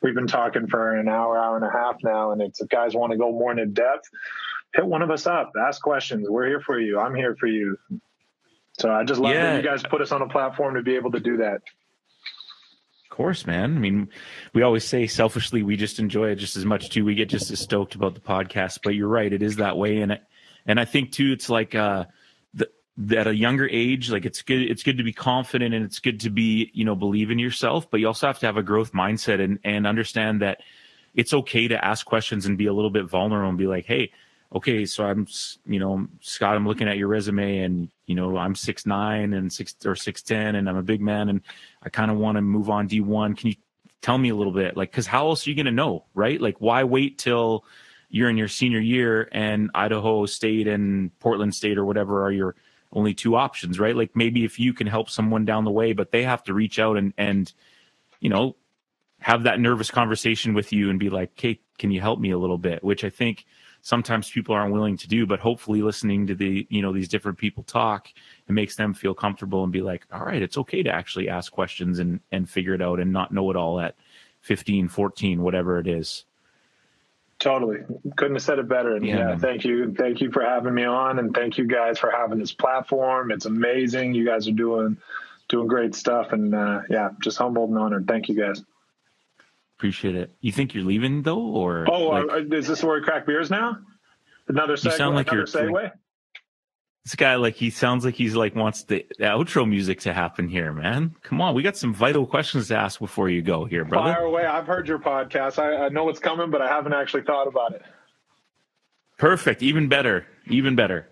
we've 0.00 0.14
been 0.14 0.26
talking 0.26 0.66
for 0.66 0.96
an 0.96 1.10
hour, 1.10 1.36
hour 1.36 1.56
and 1.56 1.66
a 1.66 1.70
half 1.70 1.96
now, 2.02 2.30
and 2.30 2.40
it's 2.40 2.62
if 2.62 2.70
guys 2.70 2.94
want 2.94 3.12
to 3.12 3.18
go 3.18 3.32
more 3.32 3.50
into 3.50 3.66
depth, 3.66 4.08
hit 4.74 4.86
one 4.86 5.02
of 5.02 5.10
us 5.10 5.26
up, 5.26 5.52
ask 5.60 5.82
questions. 5.82 6.26
We're 6.26 6.46
here 6.46 6.62
for 6.62 6.80
you. 6.80 6.98
I'm 6.98 7.14
here 7.14 7.36
for 7.38 7.48
you. 7.48 7.76
So 8.78 8.90
I 8.90 9.04
just 9.04 9.20
love 9.20 9.34
yeah. 9.34 9.52
that 9.52 9.62
you 9.62 9.68
guys 9.68 9.82
put 9.82 10.00
us 10.00 10.10
on 10.10 10.22
a 10.22 10.28
platform 10.28 10.76
to 10.76 10.82
be 10.82 10.94
able 10.94 11.12
to 11.12 11.20
do 11.20 11.36
that 11.36 11.60
course, 13.14 13.46
man. 13.46 13.76
I 13.76 13.78
mean, 13.78 14.08
we 14.52 14.62
always 14.62 14.84
say 14.84 15.06
selfishly 15.06 15.62
we 15.62 15.76
just 15.76 16.00
enjoy 16.00 16.30
it 16.30 16.36
just 16.36 16.56
as 16.56 16.64
much 16.64 16.90
too. 16.90 17.04
We 17.04 17.14
get 17.14 17.28
just 17.28 17.50
as 17.52 17.60
stoked 17.60 17.94
about 17.94 18.14
the 18.14 18.20
podcast, 18.20 18.80
but 18.82 18.96
you're 18.96 19.08
right, 19.08 19.32
it 19.32 19.40
is 19.40 19.56
that 19.56 19.78
way. 19.78 19.98
And 19.98 20.12
it, 20.12 20.22
and 20.66 20.80
I 20.80 20.84
think 20.84 21.12
too, 21.12 21.30
it's 21.30 21.48
like 21.48 21.76
uh, 21.76 22.06
the, 22.54 22.68
at 23.16 23.28
a 23.28 23.34
younger 23.34 23.68
age, 23.68 24.10
like 24.10 24.24
it's 24.24 24.42
good. 24.42 24.62
It's 24.62 24.82
good 24.82 24.98
to 24.98 25.04
be 25.04 25.12
confident 25.12 25.74
and 25.74 25.84
it's 25.84 26.00
good 26.00 26.20
to 26.20 26.30
be 26.30 26.72
you 26.74 26.84
know 26.84 26.96
believe 26.96 27.30
in 27.30 27.38
yourself, 27.38 27.88
but 27.88 28.00
you 28.00 28.08
also 28.08 28.26
have 28.26 28.40
to 28.40 28.46
have 28.46 28.56
a 28.56 28.62
growth 28.62 28.92
mindset 28.92 29.40
and 29.40 29.60
and 29.62 29.86
understand 29.86 30.42
that 30.42 30.60
it's 31.14 31.32
okay 31.32 31.68
to 31.68 31.84
ask 31.84 32.04
questions 32.04 32.46
and 32.46 32.58
be 32.58 32.66
a 32.66 32.72
little 32.72 32.90
bit 32.90 33.04
vulnerable 33.04 33.48
and 33.48 33.58
be 33.58 33.68
like, 33.68 33.86
hey, 33.86 34.10
okay, 34.54 34.86
so 34.86 35.04
I'm, 35.04 35.26
you 35.66 35.80
know, 35.80 36.06
Scott, 36.20 36.54
I'm 36.54 36.66
looking 36.66 36.88
at 36.88 36.96
your 36.96 37.08
resume 37.08 37.58
and, 37.58 37.88
you 38.06 38.14
know, 38.14 38.36
I'm 38.36 38.54
six 38.54 38.86
nine 38.86 39.32
and 39.32 39.52
six 39.52 39.74
or 39.84 39.96
six 39.96 40.22
ten 40.22 40.54
and 40.54 40.68
I'm 40.68 40.76
a 40.76 40.82
big 40.82 41.00
man 41.00 41.28
and 41.28 41.40
I 41.82 41.88
kind 41.88 42.10
of 42.10 42.16
want 42.16 42.36
to 42.36 42.42
move 42.42 42.70
on 42.70 42.88
D1. 42.88 43.36
Can 43.36 43.48
you 43.48 43.56
tell 44.00 44.16
me 44.16 44.28
a 44.28 44.34
little 44.34 44.52
bit? 44.52 44.76
Like, 44.76 44.92
cause 44.92 45.06
how 45.06 45.28
else 45.28 45.46
are 45.46 45.50
you 45.50 45.56
going 45.56 45.66
to 45.66 45.72
know, 45.72 46.04
right? 46.14 46.40
Like, 46.40 46.60
why 46.60 46.84
wait 46.84 47.18
till 47.18 47.64
you're 48.10 48.30
in 48.30 48.36
your 48.36 48.48
senior 48.48 48.78
year 48.78 49.28
and 49.32 49.70
Idaho 49.74 50.26
State 50.26 50.68
and 50.68 51.18
Portland 51.18 51.54
State 51.54 51.76
or 51.76 51.84
whatever 51.84 52.24
are 52.24 52.30
your 52.32 52.54
only 52.92 53.12
two 53.12 53.34
options, 53.34 53.80
right? 53.80 53.96
Like, 53.96 54.14
maybe 54.14 54.44
if 54.44 54.60
you 54.60 54.72
can 54.72 54.86
help 54.86 55.10
someone 55.10 55.44
down 55.44 55.64
the 55.64 55.72
way, 55.72 55.94
but 55.94 56.12
they 56.12 56.22
have 56.22 56.44
to 56.44 56.54
reach 56.54 56.78
out 56.78 56.96
and, 56.96 57.12
and, 57.18 57.52
you 58.20 58.28
know, 58.28 58.54
have 59.18 59.44
that 59.44 59.58
nervous 59.58 59.90
conversation 59.90 60.54
with 60.54 60.72
you 60.72 60.90
and 60.90 61.00
be 61.00 61.08
like, 61.08 61.30
"Hey, 61.34 61.58
can 61.78 61.90
you 61.90 62.00
help 62.00 62.20
me 62.20 62.30
a 62.30 62.36
little 62.38 62.58
bit?" 62.58 62.84
Which 62.84 63.04
I 63.04 63.10
think 63.10 63.46
sometimes 63.84 64.30
people 64.30 64.54
aren't 64.54 64.72
willing 64.72 64.96
to 64.96 65.06
do, 65.06 65.26
but 65.26 65.38
hopefully 65.38 65.82
listening 65.82 66.26
to 66.26 66.34
the 66.34 66.66
you 66.70 66.82
know 66.82 66.92
these 66.92 67.08
different 67.08 67.38
people 67.38 67.62
talk, 67.62 68.08
it 68.48 68.52
makes 68.52 68.74
them 68.74 68.92
feel 68.92 69.14
comfortable 69.14 69.62
and 69.62 69.72
be 69.72 69.82
like, 69.82 70.04
"All 70.12 70.24
right, 70.24 70.42
it's 70.42 70.58
okay 70.58 70.82
to 70.82 70.90
actually 70.90 71.28
ask 71.28 71.52
questions 71.52 72.00
and 72.00 72.18
and 72.32 72.50
figure 72.50 72.74
it 72.74 72.82
out 72.82 72.98
and 72.98 73.12
not 73.12 73.32
know 73.32 73.48
it 73.50 73.56
all 73.56 73.78
at 73.78 73.94
15, 74.40 74.88
14, 74.88 75.42
whatever 75.42 75.78
it 75.78 75.86
is." 75.86 76.24
Totally. 77.38 77.78
Couldn't 78.16 78.36
have 78.36 78.42
said 78.42 78.58
it 78.58 78.68
better. 78.68 78.96
And 78.96 79.04
Yeah, 79.04 79.30
yeah, 79.30 79.36
thank 79.36 79.64
you. 79.64 79.92
Thank 79.92 80.20
you 80.20 80.30
for 80.32 80.42
having 80.42 80.74
me 80.74 80.84
on 80.84 81.18
and 81.18 81.34
thank 81.34 81.58
you 81.58 81.66
guys 81.66 81.98
for 81.98 82.10
having 82.10 82.38
this 82.38 82.52
platform. 82.52 83.30
It's 83.30 83.44
amazing. 83.44 84.14
You 84.14 84.24
guys 84.24 84.48
are 84.48 84.52
doing 84.52 84.96
doing 85.48 85.66
great 85.66 85.94
stuff 85.94 86.32
and 86.32 86.54
uh, 86.54 86.82
yeah, 86.88 87.10
just 87.22 87.36
humbled 87.36 87.68
and 87.68 87.78
honored. 87.78 88.08
Thank 88.08 88.28
you 88.28 88.34
guys. 88.34 88.62
Appreciate 89.78 90.14
it. 90.14 90.34
You 90.40 90.52
think 90.52 90.74
you're 90.74 90.84
leaving 90.84 91.22
though, 91.22 91.40
or 91.40 91.86
Oh, 91.90 92.08
like, 92.08 92.30
uh, 92.30 92.56
is 92.56 92.68
this 92.68 92.82
where 92.82 92.98
we 92.98 93.02
crack 93.04 93.26
beers 93.26 93.50
now? 93.50 93.78
Another 94.48 94.74
segue. 94.76 94.84
You 94.84 94.90
sound 94.92 95.14
like 95.16 95.30
you're- 95.32 95.44
segue. 95.46 95.90
this 97.04 97.14
guy 97.16 97.34
like 97.36 97.54
he 97.56 97.70
sounds 97.70 98.04
like 98.04 98.14
he's 98.14 98.34
like 98.36 98.54
wants 98.54 98.84
the, 98.84 99.04
the 99.18 99.24
outro 99.24 99.68
music 99.68 100.00
to 100.00 100.12
happen 100.12 100.48
here, 100.48 100.72
man. 100.72 101.14
Come 101.22 101.40
on, 101.40 101.54
we 101.54 101.62
got 101.62 101.76
some 101.76 101.92
vital 101.92 102.24
questions 102.26 102.68
to 102.68 102.76
ask 102.76 102.98
before 103.00 103.28
you 103.28 103.42
go 103.42 103.64
here, 103.64 103.84
brother. 103.84 104.14
Fire 104.14 104.22
away. 104.24 104.46
I've 104.46 104.66
heard 104.66 104.86
your 104.88 104.98
podcast. 105.00 105.58
I, 105.58 105.86
I 105.86 105.88
know 105.88 106.08
it's 106.08 106.20
coming, 106.20 106.50
but 106.50 106.62
I 106.62 106.68
haven't 106.68 106.92
actually 106.94 107.22
thought 107.24 107.46
about 107.48 107.74
it. 107.74 107.82
Perfect. 109.18 109.62
Even 109.62 109.88
better. 109.88 110.26
Even 110.48 110.76
better. 110.76 111.08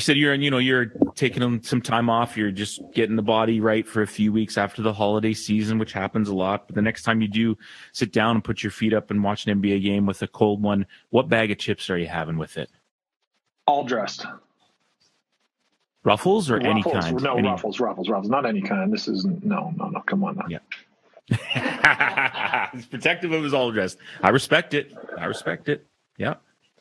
Said 0.00 0.16
you're, 0.16 0.34
you 0.34 0.50
know, 0.50 0.58
you're 0.58 0.86
taking 1.14 1.62
some 1.62 1.80
time 1.82 2.08
off. 2.10 2.36
You're 2.36 2.50
just 2.50 2.80
getting 2.92 3.16
the 3.16 3.22
body 3.22 3.60
right 3.60 3.86
for 3.86 4.02
a 4.02 4.06
few 4.06 4.32
weeks 4.32 4.56
after 4.58 4.82
the 4.82 4.92
holiday 4.92 5.32
season, 5.32 5.78
which 5.78 5.92
happens 5.92 6.28
a 6.28 6.34
lot. 6.34 6.66
But 6.66 6.76
the 6.76 6.82
next 6.82 7.02
time 7.02 7.20
you 7.20 7.28
do 7.28 7.56
sit 7.92 8.12
down 8.12 8.36
and 8.36 8.44
put 8.44 8.62
your 8.62 8.72
feet 8.72 8.92
up 8.94 9.10
and 9.10 9.22
watch 9.22 9.46
an 9.46 9.60
NBA 9.60 9.82
game 9.82 10.06
with 10.06 10.22
a 10.22 10.26
cold 10.28 10.62
one, 10.62 10.86
what 11.10 11.28
bag 11.28 11.50
of 11.50 11.58
chips 11.58 11.90
are 11.90 11.98
you 11.98 12.06
having 12.06 12.38
with 12.38 12.56
it? 12.56 12.70
All 13.66 13.84
dressed. 13.84 14.26
Ruffles 16.02 16.50
or 16.50 16.58
any 16.58 16.82
kind? 16.82 17.22
No, 17.22 17.36
Any- 17.36 17.48
ruffles, 17.48 17.78
ruffles, 17.78 18.08
ruffles. 18.08 18.30
Not 18.30 18.46
any 18.46 18.62
kind. 18.62 18.92
This 18.92 19.06
is 19.06 19.24
no, 19.24 19.72
no, 19.76 19.88
no. 19.88 20.00
Come 20.00 20.24
on 20.24 20.36
now. 20.36 20.46
Yeah. 20.48 20.58
He's 22.72 22.86
protective 22.86 23.30
of 23.30 23.44
his 23.44 23.54
all 23.54 23.70
dressed 23.70 23.98
I 24.20 24.30
respect 24.30 24.74
it. 24.74 24.92
I 25.16 25.26
respect 25.26 25.68
it. 25.68 25.86
Yeah. 26.16 26.34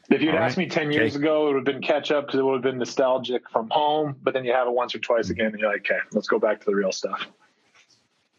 If 0.09 0.21
you'd 0.21 0.31
All 0.35 0.37
asked 0.41 0.57
right. 0.57 0.65
me 0.67 0.69
10 0.69 0.91
years 0.91 1.15
Okay. 1.15 1.23
ago, 1.23 1.43
it 1.43 1.47
would 1.53 1.55
have 1.57 1.65
been 1.65 1.81
ketchup 1.81 2.25
because 2.25 2.39
it 2.39 2.43
would 2.43 2.53
have 2.55 2.61
been 2.63 2.79
nostalgic 2.79 3.47
from 3.49 3.69
home. 3.69 4.15
But 4.23 4.33
then 4.33 4.43
you 4.43 4.53
have 4.53 4.67
it 4.67 4.73
once 4.73 4.95
or 4.95 4.99
twice 4.99 5.29
again, 5.29 5.47
and 5.47 5.59
you're 5.59 5.71
like, 5.71 5.81
okay, 5.89 5.99
let's 6.13 6.27
go 6.27 6.39
back 6.39 6.59
to 6.61 6.65
the 6.65 6.75
real 6.75 6.91
stuff. 6.91 7.27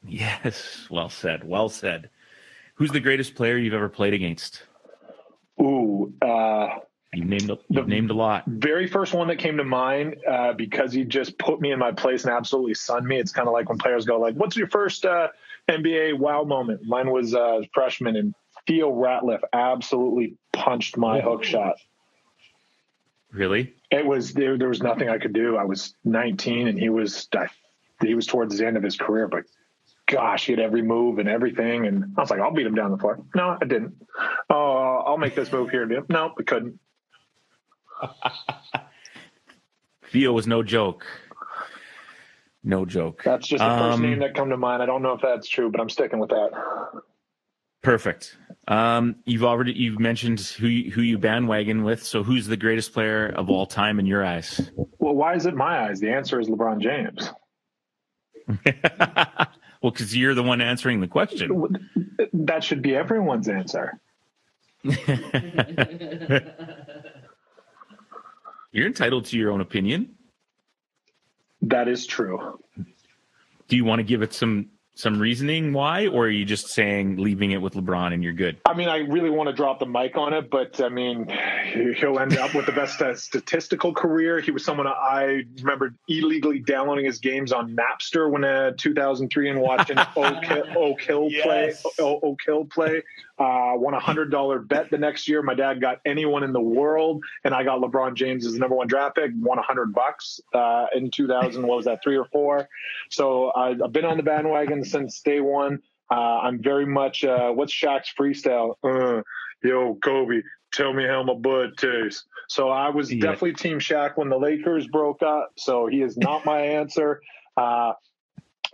Yes. 0.06 0.86
Well 0.90 1.08
said. 1.10 1.44
Well 1.46 1.68
said. 1.68 2.10
Who's 2.74 2.90
the 2.90 3.00
greatest 3.00 3.34
player 3.34 3.56
you've 3.58 3.74
ever 3.74 3.88
played 3.88 4.14
against? 4.14 4.62
Ooh, 5.60 6.12
uh, 6.22 6.68
You've 7.12 7.26
named 7.26 7.50
a, 7.50 7.58
The- 7.70 7.82
named 7.82 8.10
a 8.10 8.14
lot. 8.14 8.44
very 8.46 8.86
first 8.86 9.12
one 9.12 9.28
that 9.28 9.36
came 9.38 9.56
to 9.58 9.64
mind 9.64 10.16
uh, 10.26 10.52
because 10.54 10.92
he 10.92 11.04
just 11.04 11.36
put 11.38 11.60
me 11.60 11.72
in 11.72 11.78
my 11.78 11.92
place 11.92 12.24
and 12.24 12.32
absolutely 12.32 12.74
sunned 12.74 13.06
me. 13.06 13.18
It's 13.18 13.32
kind 13.32 13.46
of 13.48 13.52
like 13.52 13.68
when 13.68 13.78
players 13.78 14.06
go 14.06 14.18
like, 14.20 14.36
"What's 14.36 14.56
your 14.56 14.68
first 14.68 15.04
uh, 15.04 15.28
NBA 15.68 16.18
wow 16.18 16.44
moment?" 16.44 16.84
Mine 16.84 17.10
was 17.10 17.34
uh, 17.34 17.62
freshman, 17.74 18.14
and 18.16 18.32
Theo 18.66 18.92
Ratliff 18.92 19.40
absolutely 19.52 20.36
punched 20.52 20.96
my 20.96 21.20
hook 21.20 21.44
shot. 21.44 21.76
Really? 23.32 23.74
It 23.90 24.04
was 24.04 24.32
there. 24.32 24.58
There 24.58 24.68
was 24.68 24.82
nothing 24.82 25.08
I 25.08 25.18
could 25.18 25.32
do. 25.32 25.56
I 25.56 25.64
was 25.64 25.94
19, 26.04 26.68
and 26.68 26.78
he 26.78 26.88
was 26.88 27.28
I, 27.36 27.46
he 28.04 28.14
was 28.14 28.26
towards 28.26 28.58
the 28.58 28.66
end 28.66 28.76
of 28.76 28.82
his 28.82 28.96
career, 28.96 29.28
but 29.28 29.44
gosh, 30.06 30.46
he 30.46 30.52
had 30.52 30.60
every 30.60 30.82
move 30.82 31.18
and 31.18 31.28
everything. 31.28 31.86
And 31.86 32.14
I 32.16 32.20
was 32.20 32.30
like, 32.30 32.40
I'll 32.40 32.52
beat 32.52 32.66
him 32.66 32.74
down 32.74 32.90
the 32.90 32.98
floor. 32.98 33.20
No, 33.34 33.56
I 33.60 33.64
didn't. 33.64 33.94
Oh, 34.48 35.02
I'll 35.06 35.18
make 35.18 35.34
this 35.36 35.52
move 35.52 35.70
here. 35.70 35.86
No, 36.08 36.34
I 36.38 36.42
couldn't. 36.42 36.80
Theo 40.10 40.32
was 40.32 40.46
no 40.46 40.62
joke. 40.62 41.04
No 42.62 42.84
joke. 42.84 43.22
That's 43.24 43.46
just 43.46 43.60
the 43.62 43.68
first 43.68 43.94
Um, 43.94 44.02
name 44.02 44.18
that 44.18 44.34
come 44.34 44.50
to 44.50 44.56
mind. 44.56 44.82
I 44.82 44.86
don't 44.86 45.02
know 45.02 45.12
if 45.12 45.22
that's 45.22 45.48
true, 45.48 45.70
but 45.70 45.80
I'm 45.80 45.88
sticking 45.88 46.18
with 46.18 46.30
that. 46.30 46.50
Perfect. 47.82 48.36
Um, 48.68 49.16
you've 49.24 49.44
already 49.44 49.72
you've 49.72 49.98
mentioned 49.98 50.40
who 50.40 50.68
you, 50.68 50.90
who 50.90 51.02
you 51.02 51.18
bandwagon 51.18 51.82
with. 51.82 52.04
So 52.04 52.22
who's 52.22 52.46
the 52.46 52.56
greatest 52.56 52.92
player 52.92 53.26
of 53.28 53.48
all 53.50 53.66
time 53.66 53.98
in 53.98 54.06
your 54.06 54.24
eyes? 54.24 54.70
Well, 54.98 55.14
why 55.14 55.34
is 55.34 55.46
it 55.46 55.54
my 55.54 55.88
eyes? 55.88 55.98
The 56.00 56.10
answer 56.10 56.38
is 56.38 56.48
LeBron 56.48 56.80
James. 56.80 57.30
well, 59.82 59.90
because 59.92 60.16
you're 60.16 60.34
the 60.34 60.42
one 60.42 60.60
answering 60.60 61.00
the 61.00 61.08
question. 61.08 61.78
That 62.32 62.62
should 62.62 62.82
be 62.82 62.94
everyone's 62.94 63.48
answer. 63.48 64.00
You're 68.72 68.86
entitled 68.86 69.26
to 69.26 69.36
your 69.38 69.50
own 69.50 69.60
opinion. 69.60 70.14
That 71.62 71.88
is 71.88 72.06
true. 72.06 72.60
Do 73.68 73.76
you 73.76 73.84
want 73.84 73.98
to 73.98 74.04
give 74.04 74.22
it 74.22 74.32
some 74.32 74.70
some 75.00 75.18
reasoning 75.18 75.72
why, 75.72 76.06
or 76.06 76.26
are 76.26 76.30
you 76.30 76.44
just 76.44 76.68
saying 76.68 77.16
leaving 77.16 77.52
it 77.52 77.58
with 77.62 77.74
LeBron 77.74 78.12
and 78.12 78.22
you're 78.22 78.32
good? 78.32 78.58
I 78.66 78.74
mean, 78.74 78.88
I 78.88 78.98
really 78.98 79.30
want 79.30 79.48
to 79.48 79.52
drop 79.54 79.78
the 79.78 79.86
mic 79.86 80.16
on 80.16 80.32
it, 80.34 80.50
but 80.50 80.80
I 80.80 80.88
mean, 80.88 81.26
he'll 81.96 82.18
end 82.18 82.36
up 82.38 82.54
with 82.54 82.66
the 82.66 82.72
best 82.72 83.00
uh, 83.02 83.14
statistical 83.14 83.94
career. 83.94 84.40
He 84.40 84.50
was 84.50 84.64
someone 84.64 84.86
I 84.86 85.44
remember 85.58 85.94
illegally 86.08 86.58
downloading 86.58 87.04
his 87.04 87.18
games 87.18 87.52
on 87.52 87.76
Napster 87.76 88.30
when 88.30 88.44
uh, 88.44 88.72
2003 88.76 89.50
and 89.50 89.60
watching 89.60 89.98
Oak 90.16 90.44
Hill, 90.44 90.64
Oak 90.76 91.00
Hill 91.00 91.28
play. 91.42 91.66
Yes. 91.68 91.86
O- 91.98 92.20
Oak 92.22 92.40
Hill 92.44 92.64
play. 92.66 93.02
Uh, 93.40 93.72
won 93.76 93.94
a 93.94 94.00
hundred 94.00 94.30
dollar 94.30 94.58
bet 94.58 94.90
the 94.90 94.98
next 94.98 95.26
year. 95.26 95.42
My 95.42 95.54
dad 95.54 95.80
got 95.80 95.98
anyone 96.04 96.44
in 96.44 96.52
the 96.52 96.60
world, 96.60 97.22
and 97.42 97.54
I 97.54 97.64
got 97.64 97.80
LeBron 97.80 98.14
James 98.14 98.44
as 98.46 98.52
the 98.52 98.58
number 98.58 98.76
one 98.76 98.86
draft 98.86 99.14
pick. 99.16 99.30
Won 99.40 99.58
a 99.58 99.62
hundred 99.62 99.94
bucks 99.94 100.40
uh, 100.52 100.86
in 100.94 101.10
2000. 101.10 101.66
What 101.66 101.76
was 101.76 101.86
that? 101.86 102.00
Three 102.04 102.18
or 102.18 102.26
four? 102.26 102.68
So 103.10 103.50
I've 103.56 103.92
been 103.92 104.04
on 104.04 104.18
the 104.18 104.22
bandwagon 104.22 104.84
since 104.84 105.20
day 105.22 105.40
one. 105.40 105.80
Uh, 106.10 106.40
I'm 106.42 106.62
very 106.62 106.84
much 106.84 107.24
uh, 107.24 107.50
what's 107.50 107.72
Shaq's 107.72 108.12
freestyle? 108.18 108.74
Uh, 108.84 109.22
yo, 109.62 109.94
Kobe, 110.04 110.42
tell 110.74 110.92
me 110.92 111.06
how 111.06 111.22
my 111.22 111.34
bud 111.34 111.78
tastes. 111.78 112.24
So 112.48 112.68
I 112.68 112.90
was 112.90 113.10
Yeah. 113.10 113.20
definitely 113.22 113.54
Team 113.54 113.78
Shaq 113.78 114.16
when 114.18 114.28
the 114.28 114.36
Lakers 114.38 114.86
broke 114.88 115.22
up. 115.22 115.52
So 115.56 115.86
he 115.86 116.02
is 116.02 116.18
not 116.18 116.44
my 116.44 116.60
answer. 116.60 117.22
Uh, 117.56 117.92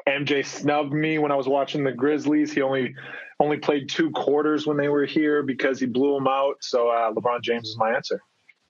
MJ 0.08 0.44
snubbed 0.44 0.92
me 0.92 1.18
when 1.18 1.32
I 1.32 1.34
was 1.36 1.48
watching 1.48 1.84
the 1.84 1.92
Grizzlies. 1.92 2.52
He 2.52 2.62
only 2.62 2.94
only 3.40 3.58
played 3.58 3.88
two 3.88 4.10
quarters 4.10 4.66
when 4.66 4.76
they 4.76 4.88
were 4.88 5.04
here 5.04 5.42
because 5.42 5.78
he 5.78 5.86
blew 5.86 6.14
them 6.14 6.26
out. 6.26 6.56
So 6.60 6.88
uh, 6.88 7.12
LeBron 7.12 7.42
James 7.42 7.68
is 7.68 7.76
my 7.76 7.92
answer. 7.92 8.20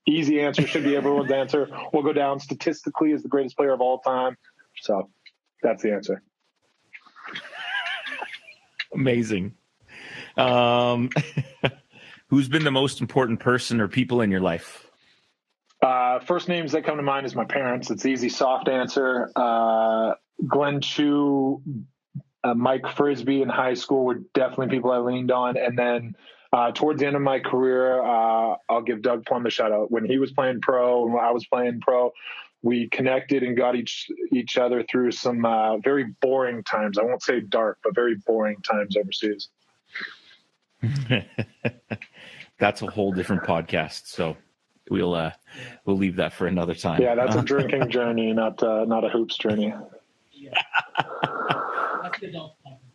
Easy 0.08 0.40
answer 0.40 0.66
should 0.66 0.84
be 0.84 0.96
everyone's 0.96 1.32
answer. 1.32 1.68
Will 1.92 2.02
go 2.02 2.12
down 2.12 2.40
statistically 2.40 3.12
as 3.12 3.22
the 3.22 3.28
greatest 3.28 3.56
player 3.56 3.72
of 3.72 3.80
all 3.80 3.98
time. 3.98 4.36
So 4.80 5.10
that's 5.62 5.82
the 5.82 5.92
answer. 5.92 6.22
Amazing. 8.92 9.54
Um, 10.36 11.10
who's 12.28 12.48
been 12.48 12.64
the 12.64 12.70
most 12.70 13.00
important 13.00 13.40
person 13.40 13.80
or 13.80 13.88
people 13.88 14.20
in 14.20 14.30
your 14.30 14.40
life? 14.40 14.86
Uh, 15.82 16.20
first 16.20 16.48
names 16.48 16.72
that 16.72 16.84
come 16.84 16.96
to 16.96 17.02
mind 17.02 17.26
is 17.26 17.34
my 17.34 17.44
parents. 17.44 17.90
It's 17.90 18.06
easy, 18.06 18.28
soft 18.28 18.68
answer. 18.68 19.30
Uh, 19.36 20.14
Glenn 20.46 20.80
Chu, 20.80 21.62
uh, 22.44 22.54
Mike 22.54 22.86
Frisby 22.88 23.42
in 23.42 23.48
high 23.48 23.74
school 23.74 24.04
were 24.04 24.20
definitely 24.34 24.68
people 24.68 24.90
I 24.90 24.98
leaned 24.98 25.30
on. 25.30 25.56
And 25.56 25.78
then 25.78 26.16
uh, 26.52 26.72
towards 26.72 27.00
the 27.00 27.06
end 27.06 27.16
of 27.16 27.22
my 27.22 27.40
career, 27.40 28.02
uh, 28.02 28.56
I'll 28.68 28.82
give 28.82 29.02
Doug 29.02 29.26
Plumb 29.26 29.46
a 29.46 29.50
shout 29.50 29.72
out. 29.72 29.90
When 29.90 30.04
he 30.04 30.18
was 30.18 30.32
playing 30.32 30.60
pro 30.60 31.06
and 31.06 31.18
I 31.18 31.30
was 31.30 31.46
playing 31.46 31.80
pro, 31.80 32.12
we 32.62 32.88
connected 32.88 33.42
and 33.42 33.56
got 33.56 33.76
each 33.76 34.10
each 34.32 34.58
other 34.58 34.82
through 34.82 35.12
some 35.12 35.44
uh, 35.44 35.78
very 35.78 36.04
boring 36.20 36.62
times. 36.64 36.98
I 36.98 37.02
won't 37.02 37.22
say 37.22 37.40
dark, 37.40 37.78
but 37.82 37.94
very 37.94 38.16
boring 38.26 38.56
times 38.62 38.96
overseas. 38.96 39.48
That's 42.58 42.82
a 42.82 42.86
whole 42.86 43.12
different 43.12 43.42
podcast. 43.42 44.06
So 44.06 44.36
we'll 44.90 45.14
uh, 45.14 45.32
we'll 45.84 45.96
leave 45.96 46.16
that 46.16 46.32
for 46.32 46.46
another 46.46 46.74
time. 46.74 47.02
Yeah, 47.02 47.14
that's 47.14 47.36
a 47.36 47.42
drinking 47.44 47.90
journey, 47.90 48.32
not 48.32 48.62
uh, 48.62 48.84
not 48.86 49.04
a 49.04 49.08
hoops 49.08 49.36
journey. 49.36 49.74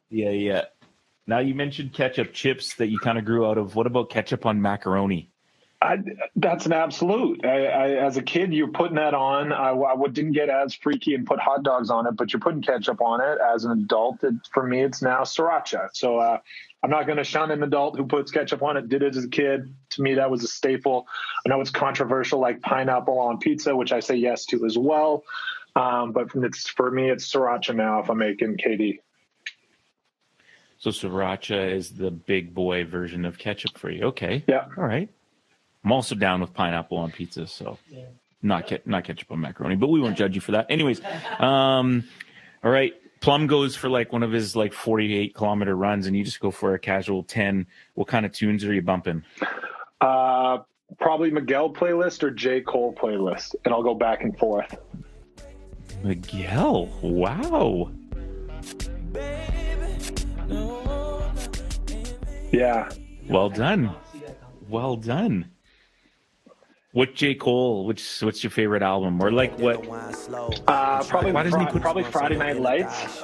Yeah, 0.09 0.29
yeah. 0.29 0.65
Now 1.27 1.39
you 1.39 1.55
mentioned 1.55 1.93
ketchup 1.93 2.33
chips 2.33 2.75
that 2.75 2.87
you 2.87 2.99
kind 2.99 3.17
of 3.17 3.25
grew 3.25 3.45
out 3.45 3.57
of. 3.57 3.75
What 3.75 3.87
about 3.87 4.09
ketchup 4.09 4.45
on 4.45 4.61
macaroni? 4.61 5.29
I, 5.83 5.97
that's 6.35 6.67
an 6.67 6.73
absolute. 6.73 7.43
I, 7.43 7.65
I, 7.65 7.87
as 8.05 8.15
a 8.15 8.21
kid, 8.21 8.53
you're 8.53 8.67
putting 8.67 8.97
that 8.97 9.15
on. 9.15 9.51
I, 9.51 9.71
I 9.71 10.07
didn't 10.11 10.33
get 10.33 10.47
as 10.47 10.75
freaky 10.75 11.15
and 11.15 11.25
put 11.25 11.39
hot 11.39 11.63
dogs 11.63 11.89
on 11.89 12.05
it, 12.05 12.15
but 12.15 12.31
you're 12.31 12.39
putting 12.39 12.61
ketchup 12.61 13.01
on 13.01 13.19
it. 13.19 13.39
As 13.41 13.65
an 13.65 13.71
adult, 13.71 14.23
it, 14.23 14.35
for 14.53 14.61
me, 14.61 14.83
it's 14.83 15.01
now 15.01 15.21
sriracha. 15.21 15.89
So 15.93 16.19
uh, 16.19 16.37
I'm 16.83 16.91
not 16.91 17.07
going 17.07 17.17
to 17.17 17.23
shun 17.23 17.49
an 17.49 17.63
adult 17.63 17.97
who 17.97 18.05
puts 18.05 18.31
ketchup 18.31 18.61
on 18.61 18.77
it. 18.77 18.89
Did 18.89 19.01
it 19.01 19.15
as 19.15 19.25
a 19.25 19.29
kid. 19.29 19.73
To 19.91 20.01
me, 20.03 20.15
that 20.15 20.29
was 20.29 20.43
a 20.43 20.47
staple. 20.47 21.07
I 21.45 21.49
know 21.49 21.61
it's 21.61 21.71
controversial, 21.71 22.39
like 22.39 22.61
pineapple 22.61 23.17
on 23.17 23.39
pizza, 23.39 23.75
which 23.75 23.91
I 23.91 24.01
say 24.01 24.15
yes 24.15 24.45
to 24.47 24.65
as 24.65 24.77
well. 24.77 25.23
Um, 25.75 26.11
but 26.11 26.27
it's 26.35 26.67
for 26.69 26.91
me, 26.91 27.09
it's 27.09 27.31
sriracha 27.31 27.75
now. 27.75 27.99
If 28.01 28.09
I'm 28.09 28.17
making 28.17 28.57
KD, 28.57 28.99
So 30.77 30.89
sriracha 30.89 31.71
is 31.73 31.91
the 31.91 32.11
big 32.11 32.53
boy 32.53 32.85
version 32.85 33.23
of 33.25 33.37
ketchup 33.37 33.77
for 33.77 33.89
you. 33.89 34.05
Okay. 34.07 34.43
Yeah. 34.47 34.65
All 34.77 34.83
right. 34.83 35.09
I'm 35.83 35.91
also 35.91 36.13
down 36.15 36.41
with 36.41 36.53
pineapple 36.53 36.97
on 36.97 37.11
pizza, 37.11 37.47
so 37.47 37.77
not 38.41 38.67
ke- 38.67 38.85
not 38.85 39.03
ketchup 39.05 39.31
on 39.31 39.39
macaroni, 39.39 39.75
but 39.75 39.87
we 39.87 39.99
won't 40.01 40.17
judge 40.17 40.35
you 40.35 40.41
for 40.41 40.51
that. 40.51 40.67
Anyways, 40.69 41.01
um, 41.39 42.03
all 42.63 42.71
right. 42.71 42.93
Plumb 43.21 43.45
goes 43.47 43.75
for 43.75 43.87
like 43.87 44.11
one 44.11 44.23
of 44.23 44.31
his 44.31 44.55
like 44.55 44.73
48 44.73 45.33
kilometer 45.35 45.75
runs, 45.75 46.07
and 46.07 46.15
you 46.17 46.23
just 46.23 46.39
go 46.39 46.49
for 46.51 46.73
a 46.73 46.79
casual 46.79 47.23
10. 47.23 47.67
What 47.93 48.07
kind 48.07 48.25
of 48.25 48.31
tunes 48.31 48.65
are 48.65 48.73
you 48.73 48.81
bumping? 48.81 49.23
uh, 50.01 50.59
probably 50.99 51.29
Miguel 51.31 51.71
playlist 51.71 52.23
or 52.23 52.31
J 52.31 52.61
Cole 52.61 52.93
playlist, 52.93 53.55
and 53.63 53.73
I'll 53.73 53.83
go 53.83 53.93
back 53.95 54.23
and 54.23 54.37
forth. 54.37 54.75
Miguel. 56.03 56.87
Wow. 57.01 57.91
Yeah, 62.51 62.89
Well 63.29 63.49
done. 63.49 63.95
Well 64.67 64.97
done. 64.97 65.51
What 66.91 67.15
J 67.15 67.35
Cole? 67.35 67.85
Which 67.85 68.21
what's 68.21 68.43
your 68.43 68.51
favorite 68.51 68.81
album? 68.83 69.21
Or 69.23 69.31
like 69.31 69.57
what? 69.57 69.77
uh, 70.67 71.01
probably 71.05 71.31
Why 71.31 71.43
doesn't 71.43 71.61
he 71.61 71.65
put- 71.67 71.81
probably 71.81 72.03
Friday 72.03 72.35
Night 72.35 72.59
Lights. 72.59 73.23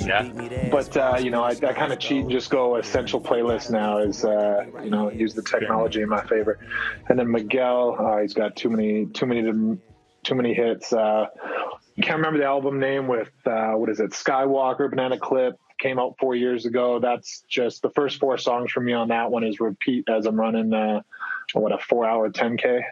Yeah. 0.00 0.68
But 0.70 0.96
uh, 0.96 1.16
you 1.20 1.30
know, 1.32 1.42
I, 1.42 1.48
I 1.50 1.72
kind 1.72 1.92
of 1.92 1.98
cheat 1.98 2.22
and 2.22 2.30
just 2.30 2.50
go 2.50 2.76
essential 2.76 3.20
playlist 3.20 3.70
now. 3.70 3.98
Is 3.98 4.24
uh, 4.24 4.64
you 4.84 4.90
know, 4.90 5.10
use 5.10 5.34
the 5.34 5.42
technology 5.42 6.02
in 6.02 6.08
my 6.08 6.22
favor. 6.26 6.60
And 7.08 7.18
then 7.18 7.28
Miguel, 7.32 7.96
uh, 7.98 8.18
he's 8.20 8.34
got 8.34 8.54
too 8.54 8.70
many, 8.70 9.06
too 9.06 9.26
many, 9.26 9.42
too 10.28 10.34
many 10.34 10.54
hits. 10.54 10.92
Uh, 10.92 11.26
can't 12.02 12.18
remember 12.18 12.38
the 12.38 12.44
album 12.44 12.78
name 12.78 13.08
with 13.08 13.32
uh, 13.46 13.72
what 13.72 13.90
is 13.90 13.98
it? 13.98 14.10
Skywalker, 14.10 14.90
Banana 14.90 15.18
Clip 15.18 15.58
came 15.78 15.98
out 15.98 16.16
four 16.20 16.34
years 16.34 16.66
ago. 16.66 17.00
That's 17.00 17.42
just 17.48 17.82
the 17.82 17.90
first 17.90 18.20
four 18.20 18.38
songs 18.38 18.70
for 18.70 18.80
me 18.80 18.92
on 18.92 19.08
that 19.08 19.30
one 19.30 19.44
is 19.44 19.58
repeat 19.58 20.08
as 20.08 20.26
I'm 20.26 20.38
running. 20.38 20.72
Uh, 20.72 21.00
what 21.54 21.72
a 21.72 21.78
four 21.78 22.08
hour 22.08 22.30
10k. 22.30 22.82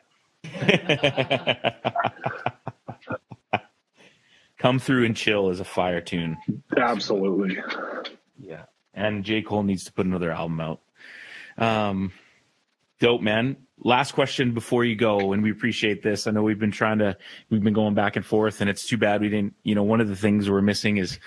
Come 4.58 4.78
through 4.78 5.04
and 5.04 5.14
chill 5.14 5.50
is 5.50 5.60
a 5.60 5.64
fire 5.64 6.00
tune. 6.00 6.38
Absolutely. 6.76 7.58
Yeah. 8.38 8.64
And 8.94 9.24
J. 9.24 9.42
Cole 9.42 9.62
needs 9.62 9.84
to 9.84 9.92
put 9.92 10.06
another 10.06 10.32
album 10.32 10.60
out. 10.60 10.80
Um, 11.58 12.12
dope, 12.98 13.20
man. 13.20 13.65
Last 13.78 14.12
question 14.12 14.52
before 14.52 14.84
you 14.84 14.96
go, 14.96 15.32
and 15.32 15.42
we 15.42 15.50
appreciate 15.50 16.02
this. 16.02 16.26
I 16.26 16.30
know 16.30 16.42
we've 16.42 16.58
been 16.58 16.70
trying 16.70 16.98
to, 16.98 17.16
we've 17.50 17.62
been 17.62 17.74
going 17.74 17.94
back 17.94 18.16
and 18.16 18.24
forth, 18.24 18.60
and 18.60 18.70
it's 18.70 18.86
too 18.86 18.96
bad 18.96 19.20
we 19.20 19.28
didn't, 19.28 19.54
you 19.64 19.74
know, 19.74 19.82
one 19.82 20.00
of 20.00 20.08
the 20.08 20.16
things 20.16 20.48
we're 20.48 20.62
missing 20.62 20.96
is 20.96 21.18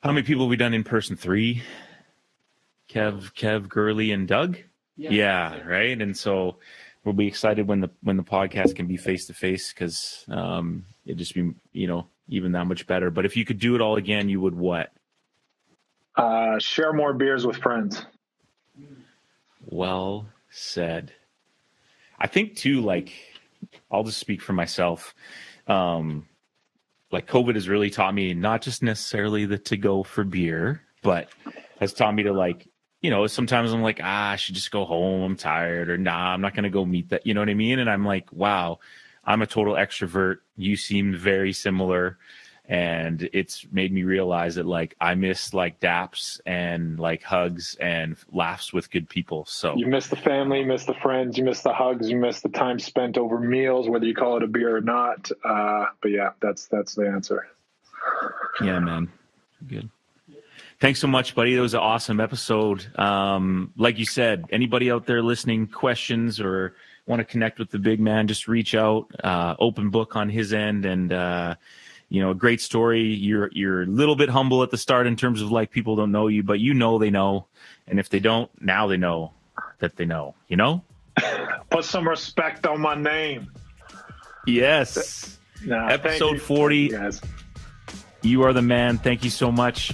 how 0.00 0.12
many 0.12 0.24
people 0.24 0.44
have 0.44 0.50
we 0.50 0.56
done 0.56 0.74
in 0.74 0.84
person? 0.84 1.16
Three? 1.16 1.62
Kev, 2.88 3.34
Kev, 3.34 3.68
Gurley, 3.68 4.12
and 4.12 4.28
Doug? 4.28 4.58
Yeah. 4.96 5.10
right. 5.66 6.00
And 6.00 6.16
so 6.16 6.56
we'll 7.04 7.14
be 7.14 7.26
excited 7.26 7.66
when 7.66 7.80
the 7.80 7.90
when 8.02 8.16
the 8.16 8.22
podcast 8.22 8.74
can 8.76 8.86
be 8.86 8.96
face 8.96 9.26
to 9.26 9.34
face 9.34 9.72
because 9.72 10.24
um 10.28 10.84
it 11.06 11.16
just 11.16 11.34
be 11.34 11.52
you 11.72 11.86
know 11.86 12.06
even 12.28 12.52
that 12.52 12.66
much 12.66 12.86
better. 12.86 13.10
But 13.10 13.24
if 13.24 13.36
you 13.36 13.44
could 13.44 13.58
do 13.58 13.74
it 13.74 13.80
all 13.80 13.96
again, 13.96 14.28
you 14.28 14.40
would 14.40 14.54
what? 14.54 14.92
Uh, 16.16 16.58
share 16.58 16.92
more 16.92 17.12
beers 17.12 17.46
with 17.46 17.58
friends. 17.58 18.04
Well 19.64 20.26
said. 20.50 21.12
I 22.18 22.26
think 22.26 22.56
too, 22.56 22.80
like 22.80 23.12
I'll 23.90 24.04
just 24.04 24.18
speak 24.18 24.40
for 24.40 24.52
myself. 24.52 25.14
Um 25.66 26.26
like 27.12 27.26
COVID 27.28 27.54
has 27.54 27.68
really 27.68 27.90
taught 27.90 28.14
me 28.14 28.34
not 28.34 28.62
just 28.62 28.82
necessarily 28.82 29.46
the 29.46 29.58
to 29.58 29.76
go 29.76 30.02
for 30.02 30.24
beer, 30.24 30.82
but 31.02 31.28
has 31.78 31.92
taught 31.92 32.14
me 32.14 32.24
to 32.24 32.32
like, 32.32 32.68
you 33.00 33.10
know, 33.10 33.26
sometimes 33.26 33.72
I'm 33.72 33.82
like, 33.82 34.00
ah, 34.02 34.30
I 34.30 34.36
should 34.36 34.54
just 34.54 34.70
go 34.70 34.84
home. 34.84 35.22
I'm 35.22 35.36
tired, 35.36 35.88
or 35.88 35.98
nah, 35.98 36.32
I'm 36.32 36.40
not 36.40 36.54
gonna 36.54 36.70
go 36.70 36.84
meet 36.84 37.10
that. 37.10 37.26
You 37.26 37.34
know 37.34 37.40
what 37.40 37.50
I 37.50 37.54
mean? 37.54 37.78
And 37.78 37.88
I'm 37.88 38.04
like, 38.04 38.32
wow, 38.32 38.78
I'm 39.24 39.42
a 39.42 39.46
total 39.46 39.74
extrovert. 39.74 40.38
You 40.56 40.76
seem 40.76 41.14
very 41.14 41.52
similar. 41.52 42.18
And 42.68 43.28
it's 43.32 43.64
made 43.70 43.92
me 43.92 44.02
realize 44.02 44.56
that 44.56 44.66
like 44.66 44.96
I 45.00 45.14
miss 45.14 45.54
like 45.54 45.78
daps 45.78 46.40
and 46.44 46.98
like 46.98 47.22
hugs 47.22 47.76
and 47.80 48.16
laughs 48.32 48.72
with 48.72 48.90
good 48.90 49.08
people. 49.08 49.44
So 49.46 49.76
You 49.76 49.86
miss 49.86 50.08
the 50.08 50.16
family, 50.16 50.60
you 50.60 50.66
miss 50.66 50.84
the 50.84 50.94
friends, 50.94 51.38
you 51.38 51.44
miss 51.44 51.62
the 51.62 51.72
hugs, 51.72 52.10
you 52.10 52.16
miss 52.16 52.40
the 52.40 52.48
time 52.48 52.78
spent 52.80 53.18
over 53.18 53.38
meals, 53.38 53.88
whether 53.88 54.04
you 54.04 54.14
call 54.14 54.36
it 54.36 54.42
a 54.42 54.48
beer 54.48 54.76
or 54.76 54.80
not. 54.80 55.30
Uh, 55.44 55.86
but 56.02 56.10
yeah, 56.10 56.30
that's 56.40 56.66
that's 56.66 56.94
the 56.94 57.06
answer. 57.06 57.46
Yeah, 58.60 58.80
man. 58.80 59.10
Good. 59.66 59.88
Thanks 60.78 61.00
so 61.00 61.06
much, 61.06 61.34
buddy. 61.34 61.54
That 61.54 61.62
was 61.62 61.74
an 61.74 61.80
awesome 61.80 62.20
episode. 62.20 62.86
Um, 62.98 63.72
like 63.76 63.98
you 63.98 64.04
said, 64.04 64.44
anybody 64.50 64.90
out 64.90 65.06
there 65.06 65.22
listening, 65.22 65.68
questions 65.68 66.38
or 66.38 66.74
want 67.06 67.20
to 67.20 67.24
connect 67.24 67.58
with 67.58 67.70
the 67.70 67.78
big 67.78 67.98
man, 67.98 68.28
just 68.28 68.46
reach 68.46 68.74
out. 68.74 69.06
Uh, 69.24 69.54
open 69.58 69.88
book 69.88 70.16
on 70.16 70.28
his 70.28 70.52
end, 70.52 70.84
and 70.84 71.12
uh, 71.12 71.54
you 72.08 72.20
know, 72.20 72.30
a 72.30 72.34
great 72.34 72.60
story. 72.60 73.02
You're 73.02 73.50
you're 73.52 73.82
a 73.82 73.86
little 73.86 74.16
bit 74.16 74.28
humble 74.28 74.62
at 74.62 74.70
the 74.70 74.78
start 74.78 75.06
in 75.06 75.16
terms 75.16 75.42
of 75.42 75.50
like 75.50 75.70
people 75.70 75.96
don't 75.96 76.12
know 76.12 76.28
you, 76.28 76.42
but 76.42 76.60
you 76.60 76.74
know 76.74 76.98
they 76.98 77.10
know, 77.10 77.46
and 77.86 77.98
if 77.98 78.08
they 78.08 78.20
don't, 78.20 78.50
now 78.60 78.86
they 78.86 78.96
know 78.96 79.32
that 79.78 79.96
they 79.96 80.04
know. 80.04 80.34
You 80.48 80.56
know? 80.56 80.82
Put 81.70 81.84
some 81.84 82.08
respect 82.08 82.66
on 82.66 82.80
my 82.80 82.94
name. 82.94 83.50
Yes. 84.46 85.38
Nah, 85.64 85.88
Episode 85.88 86.40
40. 86.40 86.90
Thank 86.90 87.14
you. 87.14 87.20
You 88.22 88.42
are 88.42 88.52
the 88.52 88.62
man. 88.62 88.98
Thank 88.98 89.24
you 89.24 89.30
so 89.30 89.50
much. 89.50 89.92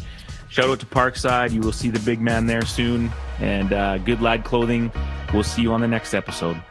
Shout 0.49 0.69
out 0.69 0.81
to 0.81 0.87
Parkside. 0.87 1.53
You 1.53 1.61
will 1.61 1.73
see 1.73 1.89
the 1.89 2.01
big 2.01 2.21
man 2.21 2.47
there 2.47 2.65
soon. 2.65 3.11
And 3.41 3.73
uh, 3.73 3.99
Good 3.99 4.21
Lad 4.21 4.45
Clothing. 4.45 4.93
We'll 5.33 5.45
see 5.45 5.63
you 5.63 5.73
on 5.73 5.81
the 5.81 5.89
next 5.89 6.15
episode. 6.15 6.63